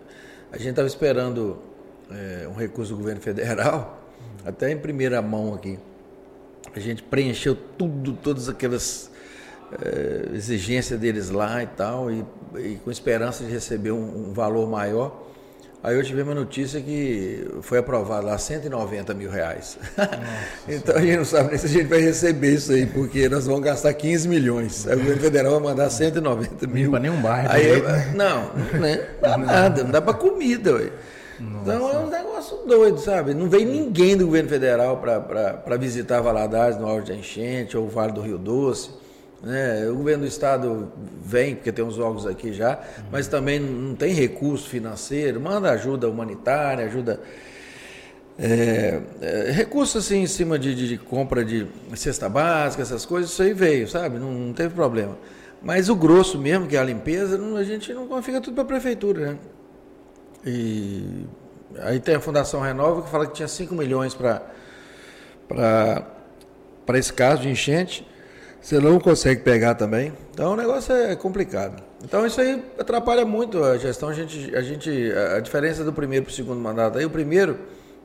A 0.52 0.56
gente 0.56 0.70
estava 0.70 0.86
esperando 0.88 1.58
é, 2.10 2.46
um 2.46 2.54
recurso 2.54 2.92
do 2.92 2.98
governo 2.98 3.20
federal, 3.20 4.00
até 4.44 4.70
em 4.70 4.78
primeira 4.78 5.20
mão 5.20 5.52
aqui. 5.54 5.76
A 6.76 6.80
gente 6.80 7.02
preencheu 7.02 7.56
tudo, 7.78 8.12
todas 8.12 8.50
aquelas 8.50 9.10
é, 9.82 10.36
exigências 10.36 11.00
deles 11.00 11.30
lá 11.30 11.62
e 11.62 11.66
tal, 11.66 12.10
e, 12.10 12.22
e 12.56 12.76
com 12.84 12.90
esperança 12.90 13.42
de 13.44 13.50
receber 13.50 13.92
um, 13.92 14.28
um 14.28 14.32
valor 14.34 14.68
maior. 14.68 15.24
Aí 15.82 15.96
eu 15.96 16.02
tive 16.02 16.20
uma 16.20 16.34
notícia 16.34 16.80
que 16.80 17.48
foi 17.62 17.78
aprovado 17.78 18.26
lá 18.26 18.36
190 18.36 19.14
mil 19.14 19.30
reais. 19.30 19.78
então 20.68 20.96
a 20.96 21.00
gente 21.00 21.16
não 21.16 21.24
sabe 21.24 21.50
nem 21.50 21.58
se 21.58 21.66
a 21.66 21.68
gente 21.68 21.86
vai 21.86 22.00
receber 22.00 22.54
isso 22.54 22.72
aí, 22.72 22.84
porque 22.86 23.28
nós 23.28 23.46
vamos 23.46 23.62
gastar 23.62 23.94
15 23.94 24.28
milhões. 24.28 24.86
Aí 24.86 24.96
o 24.96 24.98
governo 24.98 25.22
federal 25.22 25.52
vai 25.52 25.70
mandar 25.70 25.88
190 25.88 26.66
mil. 26.66 26.84
Limpa 26.86 26.98
nenhum 26.98 27.22
bairro 27.22 27.52
Aí, 27.52 27.62
direito, 27.62 28.16
Não, 28.16 28.52
né? 28.80 29.06
não 29.22 29.30
dá 29.30 29.38
nada, 29.38 29.84
não 29.84 29.90
dá 29.92 30.02
para 30.02 30.14
comida. 30.14 30.74
Ué. 30.74 30.90
Então 31.40 31.90
é 31.92 31.98
um 31.98 32.08
negócio 32.10 32.56
doido, 32.66 32.98
sabe? 32.98 33.34
Não 33.34 33.48
vem 33.48 33.64
ninguém 33.64 34.16
do 34.16 34.24
governo 34.26 34.48
federal 34.48 34.98
para 34.98 35.76
visitar 35.76 36.20
Valadares 36.20 36.78
no 36.78 36.86
auge 36.86 37.06
da 37.08 37.14
enchente 37.14 37.76
ou 37.76 37.84
o 37.84 37.88
Vale 37.88 38.12
do 38.12 38.20
Rio 38.20 38.38
Doce. 38.38 38.90
Né? 39.42 39.86
O 39.90 39.96
governo 39.96 40.22
do 40.24 40.28
estado 40.28 40.90
vem, 41.22 41.54
porque 41.54 41.70
tem 41.70 41.84
uns 41.84 41.94
jogos 41.96 42.26
aqui 42.26 42.52
já, 42.52 42.78
mas 43.12 43.28
também 43.28 43.60
não 43.60 43.94
tem 43.94 44.12
recurso 44.14 44.68
financeiro, 44.68 45.40
manda 45.40 45.70
ajuda 45.70 46.08
humanitária, 46.08 46.86
ajuda. 46.86 47.20
É, 48.38 49.00
é, 49.22 49.50
recurso 49.50 49.96
assim 49.96 50.18
em 50.22 50.26
cima 50.26 50.58
de, 50.58 50.74
de- 50.74 50.88
de 50.88 50.98
compra 50.98 51.42
de 51.44 51.66
cesta 51.94 52.28
básica, 52.28 52.82
essas 52.82 53.06
coisas, 53.06 53.30
isso 53.30 53.42
aí 53.42 53.54
veio, 53.54 53.88
sabe? 53.88 54.18
Não, 54.18 54.30
não 54.30 54.52
teve 54.52 54.74
problema. 54.74 55.16
Mas 55.62 55.88
o 55.88 55.96
grosso 55.96 56.38
mesmo, 56.38 56.66
que 56.66 56.76
é 56.76 56.78
a 56.78 56.84
limpeza, 56.84 57.38
não- 57.38 57.56
a 57.56 57.64
gente 57.64 57.92
não 57.94 58.22
fica 58.22 58.40
tudo 58.40 58.54
para 58.54 58.62
a 58.64 58.66
prefeitura, 58.66 59.32
né? 59.32 59.38
E 60.46 61.26
aí 61.80 61.98
tem 61.98 62.14
a 62.14 62.20
Fundação 62.20 62.60
Renova 62.60 63.02
que 63.02 63.10
fala 63.10 63.26
que 63.26 63.34
tinha 63.34 63.48
5 63.48 63.74
milhões 63.74 64.14
para 64.14 64.42
esse 66.94 67.12
caso 67.12 67.42
de 67.42 67.48
enchente. 67.50 68.06
Você 68.60 68.80
não 68.80 68.98
consegue 68.98 69.42
pegar 69.42 69.74
também. 69.74 70.12
Então 70.32 70.52
o 70.52 70.56
negócio 70.56 70.94
é 70.94 71.14
complicado. 71.16 71.82
Então 72.04 72.24
isso 72.26 72.40
aí 72.40 72.64
atrapalha 72.78 73.24
muito 73.24 73.62
a 73.62 73.76
gestão. 73.76 74.08
A 74.08 74.12
gente, 74.12 74.54
a, 74.54 74.62
gente, 74.62 75.12
a 75.36 75.40
diferença 75.40 75.84
do 75.84 75.92
primeiro 75.92 76.24
para 76.24 76.32
o 76.32 76.34
segundo 76.34 76.60
mandato. 76.60 76.98
Aí 76.98 77.04
o 77.04 77.10
primeiro, 77.10 77.58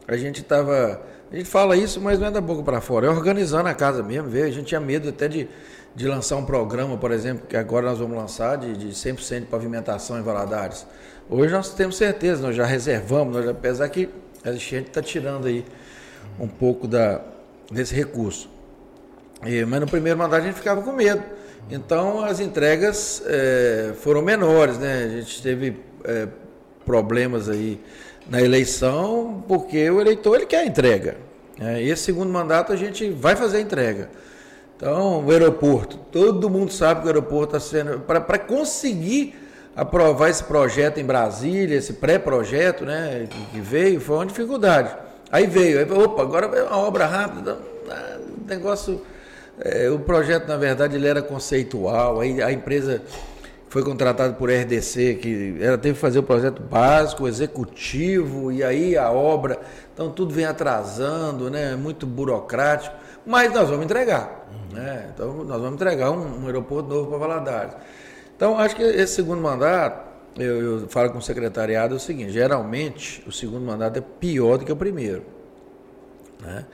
a 0.07 0.17
gente 0.17 0.41
estava. 0.41 1.01
A 1.31 1.35
gente 1.35 1.47
fala 1.47 1.77
isso, 1.77 2.01
mas 2.01 2.19
não 2.19 2.27
é 2.27 2.31
da 2.31 2.41
boca 2.41 2.61
para 2.63 2.81
fora. 2.81 3.07
É 3.07 3.09
organizando 3.09 3.69
a 3.69 3.73
casa 3.73 4.03
mesmo. 4.03 4.29
Viu? 4.29 4.45
A 4.45 4.49
gente 4.49 4.65
tinha 4.65 4.81
medo 4.81 5.09
até 5.09 5.27
de, 5.27 5.47
de 5.95 6.07
lançar 6.07 6.35
um 6.35 6.45
programa, 6.45 6.97
por 6.97 7.11
exemplo, 7.11 7.47
que 7.47 7.55
agora 7.55 7.85
nós 7.85 7.99
vamos 7.99 8.17
lançar, 8.17 8.57
de, 8.57 8.75
de 8.75 8.89
100% 8.89 9.41
de 9.41 9.45
pavimentação 9.45 10.19
em 10.19 10.21
Valadares. 10.21 10.85
Hoje 11.33 11.53
nós 11.53 11.73
temos 11.73 11.95
certeza, 11.95 12.41
nós 12.45 12.53
já 12.53 12.65
reservamos, 12.65 13.33
nós 13.33 13.45
já, 13.45 13.51
apesar 13.51 13.87
que 13.87 14.09
a 14.43 14.51
gente 14.51 14.89
está 14.89 15.01
tirando 15.01 15.47
aí 15.47 15.63
um 16.37 16.45
pouco 16.45 16.85
da, 16.89 17.21
desse 17.71 17.95
recurso. 17.95 18.49
E, 19.45 19.63
mas 19.63 19.79
no 19.79 19.87
primeiro 19.87 20.19
mandato 20.19 20.41
a 20.41 20.45
gente 20.45 20.55
ficava 20.55 20.81
com 20.81 20.91
medo. 20.91 21.23
Então 21.69 22.21
as 22.21 22.41
entregas 22.41 23.23
eh, 23.25 23.93
foram 24.01 24.21
menores, 24.21 24.77
né? 24.77 25.05
A 25.05 25.07
gente 25.21 25.41
teve 25.41 25.77
eh, 26.03 26.27
problemas 26.85 27.47
aí 27.47 27.79
na 28.29 28.41
eleição, 28.41 29.41
porque 29.47 29.89
o 29.89 30.01
eleitor 30.01 30.35
ele 30.35 30.45
quer 30.45 30.63
a 30.63 30.65
entrega. 30.65 31.15
né? 31.57 31.81
E 31.81 31.89
esse 31.89 32.03
segundo 32.03 32.29
mandato 32.29 32.73
a 32.73 32.75
gente 32.75 33.09
vai 33.09 33.37
fazer 33.37 33.59
a 33.59 33.61
entrega. 33.61 34.09
Então, 34.75 35.25
o 35.25 35.31
aeroporto, 35.31 35.97
todo 36.11 36.49
mundo 36.49 36.73
sabe 36.73 36.99
que 36.99 37.05
o 37.05 37.09
aeroporto 37.09 37.55
está 37.55 37.59
sendo. 37.69 38.01
Para 38.01 38.37
conseguir 38.37 39.41
aprovar 39.75 40.29
esse 40.29 40.43
projeto 40.43 40.99
em 40.99 41.05
Brasília, 41.05 41.77
esse 41.77 41.93
pré-projeto 41.93 42.85
né, 42.85 43.27
que, 43.51 43.59
veio, 43.59 43.99
foi 43.99 44.17
uma 44.17 44.25
dificuldade. 44.25 44.95
Aí 45.31 45.47
veio, 45.47 45.79
aí, 45.79 45.91
opa, 45.91 46.21
agora 46.21 46.47
vai 46.47 46.61
uma 46.61 46.77
obra 46.77 47.05
rápida. 47.05 47.57
ah, 47.89 48.17
O 48.19 48.47
negócio. 48.47 49.01
é, 49.59 49.89
o 49.89 49.99
projeto, 49.99 50.47
na 50.47 50.57
verdade, 50.57 50.95
ele 50.95 51.07
era 51.07 51.21
conceitual, 51.21 52.19
aí 52.19 52.41
a 52.41 52.51
empresa 52.51 53.01
foi 53.71 53.83
contratada 53.83 54.33
por 54.33 54.49
RDC, 54.49 55.15
que 55.21 55.57
ela 55.61 55.77
teve 55.77 55.93
que 55.93 56.01
fazer 56.01 56.19
o 56.19 56.23
projeto 56.23 56.61
básico, 56.61 57.25
executivo, 57.25 58.51
e 58.51 58.61
aí 58.61 58.97
a 58.97 59.09
obra. 59.09 59.57
Então 59.93 60.11
tudo 60.11 60.33
vem 60.33 60.43
atrasando, 60.43 61.49
né? 61.49 61.77
muito 61.77 62.05
burocrático, 62.05 62.93
mas 63.25 63.53
nós 63.53 63.69
vamos 63.69 63.85
entregar. 63.85 64.45
Né? 64.73 65.09
Então 65.13 65.45
nós 65.45 65.61
vamos 65.61 65.75
entregar 65.75 66.11
um, 66.11 66.43
um 66.43 66.45
aeroporto 66.47 66.89
novo 66.89 67.09
para 67.11 67.17
Valadares. 67.19 67.73
Então 68.41 68.57
acho 68.57 68.75
que 68.75 68.81
esse 68.81 69.13
segundo 69.13 69.39
mandato, 69.39 70.03
eu, 70.35 70.79
eu 70.81 70.89
falo 70.89 71.11
com 71.11 71.19
o 71.19 71.21
secretariado 71.21 71.93
é 71.93 71.97
o 71.97 71.99
seguinte, 71.99 72.31
geralmente 72.31 73.23
o 73.27 73.31
segundo 73.31 73.63
mandato 73.63 73.99
é 73.99 74.01
pior 74.01 74.57
do 74.57 74.65
que 74.65 74.71
o 74.71 74.75
primeiro. 74.75 75.23
Né? 76.39 76.65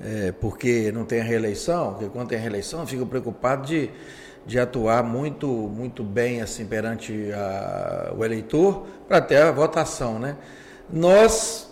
É, 0.00 0.30
porque 0.40 0.92
não 0.92 1.04
tem 1.04 1.20
a 1.20 1.24
reeleição, 1.24 1.94
porque 1.94 2.08
quando 2.08 2.28
tem 2.28 2.38
a 2.38 2.40
reeleição 2.40 2.86
fica 2.86 3.04
preocupado 3.04 3.66
de, 3.66 3.90
de 4.46 4.60
atuar 4.60 5.02
muito, 5.02 5.48
muito 5.48 6.04
bem 6.04 6.40
assim 6.40 6.64
perante 6.64 7.32
a, 7.32 8.14
o 8.16 8.24
eleitor 8.24 8.86
para 9.08 9.20
ter 9.20 9.38
a 9.38 9.50
votação. 9.50 10.20
Né? 10.20 10.36
Nós 10.88 11.68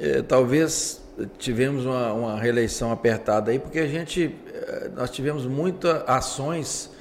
é, 0.00 0.22
talvez 0.22 1.02
tivemos 1.36 1.84
uma, 1.84 2.14
uma 2.14 2.40
reeleição 2.40 2.90
apertada 2.90 3.50
aí, 3.50 3.58
porque 3.58 3.78
a 3.78 3.86
gente 3.86 4.34
é, 4.54 4.88
nós 4.96 5.10
tivemos 5.10 5.44
muitas 5.44 6.02
ações 6.08 6.95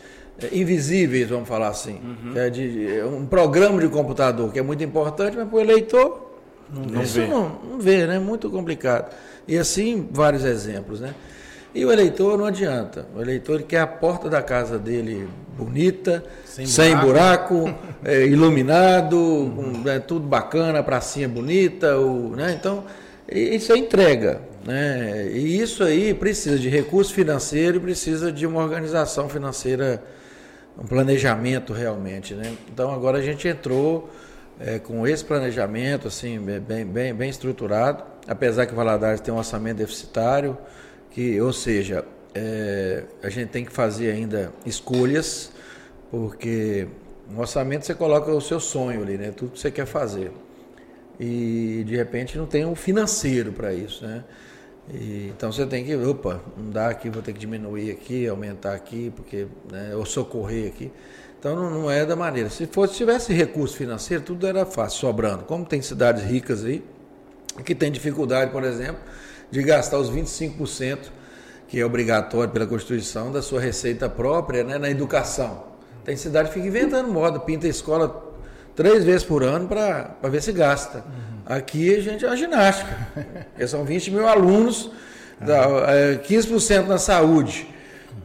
invisíveis, 0.51 1.29
vamos 1.29 1.47
falar 1.47 1.69
assim. 1.69 1.99
que 2.33 2.39
É 2.39 2.49
de, 2.49 2.97
é 2.97 3.05
um 3.05 3.25
programa 3.25 3.79
de 3.79 3.87
computador 3.87 4.51
que 4.51 4.59
é 4.59 4.61
muito 4.61 4.83
importante, 4.83 5.37
mas 5.37 5.47
para 5.47 5.57
o 5.57 5.59
eleitor 5.59 6.31
Não 6.69 7.01
isso 7.01 7.19
vê. 7.19 7.27
não, 7.27 7.59
não 7.69 7.79
vê, 7.79 8.05
né? 8.05 8.19
Muito 8.19 8.49
complicado. 8.49 9.13
E 9.47 9.57
assim, 9.57 10.07
vários 10.11 10.43
exemplos, 10.43 10.99
né? 10.99 11.13
E 11.73 11.85
o 11.85 11.91
eleitor 11.91 12.37
não 12.37 12.45
adianta. 12.45 13.05
O 13.13 13.21
eleitor 13.21 13.55
ele 13.55 13.63
quer 13.63 13.81
a 13.81 13.87
porta 13.87 14.29
da 14.29 14.41
casa 14.41 14.79
dele 14.79 15.27
bonita, 15.57 16.23
Sem 16.45 16.65
sem, 16.65 16.95
buraco, 16.95 17.73
é, 18.03 18.25
iluminado, 18.25 19.51
com, 19.55 19.81
né, 19.83 19.99
tudo 19.99 20.25
bacana, 20.25 20.79
a 20.79 20.83
pracinha 20.83 21.27
bonita, 21.27 21.97
o, 21.97 22.35
né? 22.35 22.55
Então, 22.57 22.85
isso 23.29 23.73
é 23.73 23.77
entrega, 23.77 24.41
né? 24.65 25.27
E 25.31 25.59
isso 25.59 25.83
aí 25.83 26.13
precisa 26.13 26.57
de 26.57 26.69
recurso 26.69 27.13
financeiro, 27.13 27.77
e 27.77 27.79
precisa 27.79 28.31
de 28.31 28.45
uma 28.45 28.61
organização 28.61 29.27
financeira, 29.27 30.01
um 30.77 30.85
planejamento 30.85 31.73
realmente, 31.73 32.33
né? 32.33 32.55
Então 32.71 32.91
agora 32.91 33.17
a 33.19 33.21
gente 33.21 33.47
entrou 33.47 34.09
é, 34.59 34.79
com 34.79 35.07
esse 35.07 35.23
planejamento 35.23 36.07
assim 36.07 36.39
bem, 36.39 36.85
bem, 36.85 37.13
bem 37.13 37.29
estruturado, 37.29 38.03
apesar 38.27 38.65
que 38.65 38.73
Valadares 38.75 39.21
tem 39.21 39.33
um 39.33 39.37
orçamento 39.37 39.77
deficitário, 39.77 40.57
que, 41.11 41.39
ou 41.41 41.53
seja, 41.53 42.05
é, 42.33 43.03
a 43.23 43.29
gente 43.29 43.49
tem 43.49 43.63
que 43.65 43.71
fazer 43.71 44.11
ainda 44.11 44.51
escolhas, 44.65 45.51
porque 46.11 46.87
Um 47.29 47.39
orçamento 47.39 47.85
você 47.85 47.95
coloca 47.95 48.31
o 48.31 48.39
seu 48.41 48.59
sonho 48.59 49.01
ali, 49.01 49.17
né? 49.17 49.31
Tudo 49.31 49.51
que 49.51 49.59
você 49.59 49.71
quer 49.71 49.85
fazer. 49.87 50.31
E 51.19 51.83
de 51.87 51.95
repente 51.95 52.37
não 52.37 52.45
tem 52.45 52.65
um 52.65 52.75
financeiro 52.75 53.51
para 53.51 53.73
isso, 53.73 54.05
né? 54.05 54.23
E, 54.93 55.31
então 55.35 55.51
você 55.51 55.65
tem 55.65 55.83
que, 55.83 55.95
opa, 55.95 56.41
não 56.55 56.69
dá 56.69 56.89
aqui, 56.89 57.09
vou 57.09 57.21
ter 57.21 57.33
que 57.33 57.39
diminuir 57.39 57.91
aqui, 57.91 58.27
aumentar 58.27 58.73
aqui, 58.73 59.11
porque, 59.15 59.47
né, 59.71 59.95
ou 59.95 60.05
socorrer 60.05 60.67
aqui. 60.67 60.91
Então 61.39 61.55
não, 61.55 61.69
não, 61.69 61.91
é 61.91 62.05
da 62.05 62.15
maneira. 62.15 62.49
Se 62.49 62.65
fosse, 62.67 62.93
se 62.93 62.97
tivesse 62.99 63.33
recurso 63.33 63.75
financeiro, 63.75 64.23
tudo 64.23 64.47
era 64.47 64.65
fácil, 64.65 64.99
sobrando. 64.99 65.43
Como 65.43 65.65
tem 65.65 65.81
cidades 65.81 66.23
ricas 66.23 66.63
aí, 66.63 66.83
que 67.63 67.73
tem 67.73 67.91
dificuldade, 67.91 68.51
por 68.51 68.63
exemplo, 68.63 69.01
de 69.49 69.61
gastar 69.63 69.97
os 69.97 70.09
25%, 70.11 70.97
que 71.67 71.79
é 71.79 71.85
obrigatório 71.85 72.51
pela 72.51 72.67
Constituição, 72.67 73.31
da 73.31 73.41
sua 73.41 73.59
receita 73.59 74.09
própria 74.09 74.63
né, 74.63 74.77
na 74.77 74.89
educação. 74.89 75.65
Tem 76.03 76.15
cidade 76.15 76.49
que 76.49 76.55
fica 76.55 76.67
inventando 76.67 77.11
moda, 77.11 77.39
pinta 77.39 77.65
a 77.65 77.69
escola 77.69 78.33
três 78.75 79.03
vezes 79.03 79.23
por 79.23 79.43
ano 79.43 79.67
para 79.67 80.15
ver 80.23 80.41
se 80.41 80.51
gasta. 80.51 80.99
Uhum. 80.99 81.34
Aqui 81.45 81.95
a 81.95 82.01
gente 82.01 82.25
é 82.25 82.27
uma 82.27 82.35
ginástica. 82.35 83.07
São 83.67 83.85
20 83.85 84.09
mil 84.09 84.27
alunos, 84.27 84.89
dá, 85.39 85.67
é, 85.89 86.15
15% 86.15 86.87
na 86.87 86.97
saúde, 86.97 87.67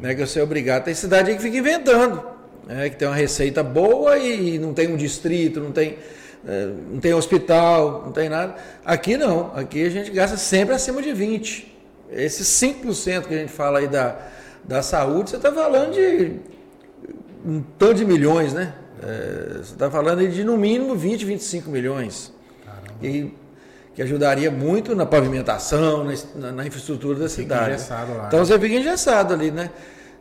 né, 0.01 0.15
que 0.15 0.25
você 0.25 0.41
é 0.41 0.43
obrigado. 0.43 0.85
Tem 0.85 0.95
cidade 0.95 1.31
aí 1.31 1.37
que 1.37 1.43
fica 1.43 1.59
inventando, 1.59 2.25
né, 2.67 2.89
que 2.89 2.97
tem 2.97 3.07
uma 3.07 3.15
receita 3.15 3.63
boa 3.63 4.17
e 4.17 4.59
não 4.59 4.73
tem 4.73 4.89
um 4.89 4.97
distrito, 4.97 5.61
não 5.61 5.71
tem, 5.71 5.99
é, 6.49 6.71
não 6.91 6.99
tem 6.99 7.13
hospital, 7.13 8.05
não 8.07 8.13
tem 8.13 8.31
nada. 8.31 8.55
Aqui 8.87 9.19
não, 9.19 9.53
aqui 9.55 9.85
a 9.85 9.91
gente 9.91 10.11
gasta 10.11 10.39
sempre 10.39 10.75
acima 10.75 11.03
de 11.03 11.11
20%. 11.11 11.65
Esses 12.11 12.49
5% 12.49 13.27
que 13.27 13.35
a 13.35 13.39
gente 13.39 13.53
fala 13.53 13.81
aí 13.81 13.87
da, 13.87 14.17
da 14.65 14.83
saúde, 14.83 15.31
você 15.31 15.37
está 15.37 15.53
falando 15.53 15.93
de 15.93 16.37
um 17.45 17.63
tanto 17.79 17.95
de 17.95 18.05
milhões, 18.05 18.55
né? 18.55 18.73
É, 19.03 19.59
você 19.59 19.73
está 19.75 19.91
falando 19.91 20.27
de 20.27 20.43
no 20.43 20.57
mínimo 20.57 20.97
20, 20.97 21.25
25 21.25 21.71
milhões. 21.71 22.33
E 23.03 23.35
que 23.95 24.03
ajudaria 24.03 24.51
muito 24.51 24.95
na 24.95 25.05
pavimentação, 25.05 26.07
na, 26.35 26.53
na 26.53 26.67
infraestrutura 26.67 27.19
da 27.19 27.29
fica 27.29 27.43
cidade. 27.43 27.75
Engessado 27.75 28.15
lá, 28.15 28.27
então 28.29 28.39
né? 28.39 28.45
você 28.45 28.59
fica 28.59 28.75
engessado 28.75 29.35
ali, 29.35 29.51
né? 29.51 29.71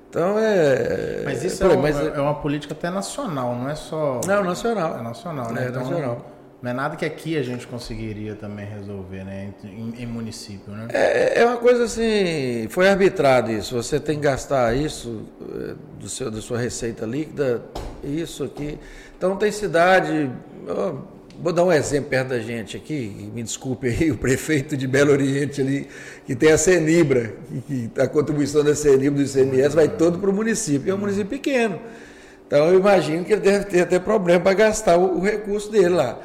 Então 0.09 0.39
é. 0.39 1.21
Mas 1.23 1.43
isso 1.43 1.63
é, 1.63 1.73
é, 1.73 1.77
mas, 1.77 1.97
é, 1.99 2.19
uma 2.19 2.35
política 2.35 2.73
até 2.73 2.89
nacional, 2.89 3.55
não 3.55 3.69
é 3.69 3.75
só. 3.75 4.21
Não, 4.25 4.43
nacional. 4.43 4.97
É 4.97 5.03
nacional, 5.03 5.51
né? 5.51 5.65
É 5.65 5.69
então, 5.69 5.83
nacional. 5.83 6.25
Não 6.61 6.71
é 6.71 6.73
nada 6.73 6.97
que 6.97 7.05
aqui 7.05 7.37
a 7.37 7.43
gente 7.43 7.65
conseguiria 7.67 8.35
também 8.35 8.65
resolver, 8.65 9.23
né? 9.23 9.53
Em, 9.63 9.93
em 9.99 10.05
município, 10.05 10.73
né? 10.73 10.87
É, 10.91 11.41
é 11.41 11.45
uma 11.45 11.57
coisa 11.57 11.85
assim, 11.85 12.67
foi 12.69 12.89
arbitrado 12.89 13.51
isso. 13.51 13.75
Você 13.75 13.99
tem 13.99 14.15
que 14.15 14.23
gastar 14.23 14.75
isso 14.75 15.25
é, 15.41 15.75
do 15.97 16.09
seu, 16.09 16.29
da 16.29 16.41
sua 16.41 16.57
receita 16.57 17.05
líquida, 17.05 17.61
isso 18.03 18.43
aqui. 18.43 18.77
Então 19.17 19.37
tem 19.37 19.51
cidade. 19.51 20.29
Vou 21.41 21.53
dar 21.53 21.63
um 21.63 21.71
exemplo 21.71 22.09
perto 22.09 22.29
da 22.29 22.39
gente 22.39 22.75
aqui, 22.75 23.31
me 23.33 23.41
desculpe 23.41 23.87
aí, 23.87 24.11
o 24.11 24.17
prefeito 24.17 24.75
de 24.75 24.85
Belo 24.85 25.11
Oriente 25.11 25.61
ali, 25.61 25.87
que 26.25 26.35
tem 26.35 26.51
a 26.51 26.57
Senibra, 26.57 27.33
que, 27.65 27.89
a 27.97 28.07
contribuição 28.07 28.61
da 28.61 28.75
Senibra 28.75 29.23
do 29.23 29.29
ICMS 29.29 29.73
vai 29.73 29.87
todo 29.87 30.19
para 30.19 30.29
o 30.29 30.33
município, 30.33 30.91
é 30.91 30.95
um 30.95 30.97
município 30.97 31.27
pequeno. 31.27 31.79
Então 32.45 32.67
eu 32.67 32.79
imagino 32.79 33.23
que 33.23 33.31
ele 33.31 33.41
deve 33.41 33.65
ter 33.65 33.81
até 33.81 33.99
problema 33.99 34.41
para 34.41 34.53
gastar 34.53 34.97
o, 34.97 35.19
o 35.19 35.21
recurso 35.21 35.71
dele 35.71 35.89
lá. 35.89 36.19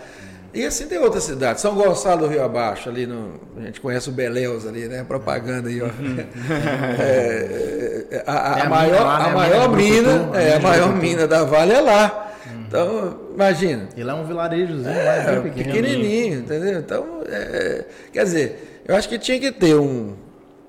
E 0.53 0.65
assim 0.65 0.87
tem 0.87 0.99
outras 0.99 1.25
cidades. 1.25 1.61
São 1.61 1.75
Gonçalo 1.75 2.23
do 2.23 2.27
Rio 2.29 2.43
Abaixo, 2.45 2.89
ali 2.89 3.07
no. 3.07 3.41
A 3.57 3.61
gente 3.63 3.81
conhece 3.81 4.09
o 4.09 4.13
Beléus 4.13 4.67
ali, 4.67 4.87
né? 4.87 5.05
Propaganda 5.05 5.69
aí, 5.69 5.83
ó. 5.83 5.87
Uhum. 5.87 6.17
É, 6.99 8.07
é, 8.11 8.25
a, 8.27 8.33
a, 8.33 8.63
a, 8.63 8.69
maior, 8.69 9.07
a 9.07 9.29
maior 9.31 9.69
mina, 9.77 10.31
é, 10.35 10.55
a 10.55 10.61
maior 10.61 10.95
mina 10.95 11.27
da 11.27 11.43
Vale 11.45 11.73
é 11.73 11.81
lá. 11.81 12.34
Então, 12.75 13.21
imagina. 13.33 13.89
E 13.97 14.03
lá 14.03 14.15
é 14.15 14.17
um 14.17 14.25
vilarejozinho, 14.25 14.89
é, 14.89 15.05
lá 15.05 15.33
é 15.33 15.41
pequenininho, 15.43 16.41
entendeu? 16.41 16.81
Então, 16.81 17.23
é, 17.25 17.85
quer 18.13 18.25
dizer, 18.25 18.83
eu 18.85 18.97
acho 18.97 19.09
que 19.09 19.17
tinha 19.17 19.39
que 19.39 19.53
ter 19.53 19.77
um, 19.77 20.15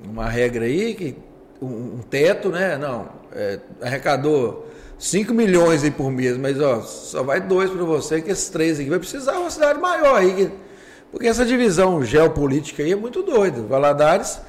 uma 0.08 0.30
regra 0.30 0.66
aí, 0.66 0.94
que, 0.94 1.16
um, 1.60 1.96
um 1.96 2.00
teto, 2.08 2.50
né? 2.50 2.78
Não, 2.78 3.10
é, 3.36 3.58
arrecadou 3.82 4.70
5 5.00 5.34
milhões 5.34 5.84
aí 5.84 5.90
por 5.90 6.12
mês, 6.12 6.38
mas 6.38 6.62
ó, 6.62 6.82
só 6.82 7.24
vai 7.24 7.42
dois 7.42 7.72
para 7.72 7.84
você, 7.84 8.22
que 8.22 8.30
esses 8.30 8.50
três 8.50 8.80
aqui 8.80 8.88
vai 8.88 9.00
precisar 9.00 9.40
uma 9.40 9.50
cidade 9.50 9.80
maior 9.80 10.16
aí. 10.20 10.52
Porque 11.12 11.28
essa 11.28 11.44
divisão 11.44 12.06
geopolítica 12.06 12.84
aí 12.84 12.92
é 12.92 12.96
muito 12.96 13.24
doida. 13.24 13.64
Valadares, 13.64 14.40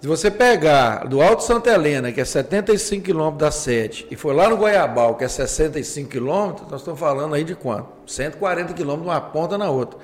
se 0.00 0.06
você 0.06 0.30
pegar 0.30 1.06
do 1.06 1.20
Alto 1.20 1.42
Santa 1.42 1.70
Helena, 1.70 2.12
que 2.12 2.20
é 2.20 2.24
75 2.24 3.04
quilômetros 3.04 3.40
da 3.40 3.50
sede, 3.50 4.06
e 4.10 4.16
for 4.16 4.34
lá 4.34 4.48
no 4.48 4.56
Goiabal, 4.56 5.16
que 5.16 5.24
é 5.24 5.28
65 5.28 6.08
quilômetros, 6.08 6.70
nós 6.70 6.80
estamos 6.80 7.00
falando 7.00 7.34
aí 7.34 7.42
de 7.42 7.54
quanto? 7.54 7.88
140 8.06 8.72
quilômetros 8.74 9.10
de 9.10 9.14
uma 9.16 9.20
ponta 9.20 9.58
na 9.58 9.68
outra. 9.70 9.98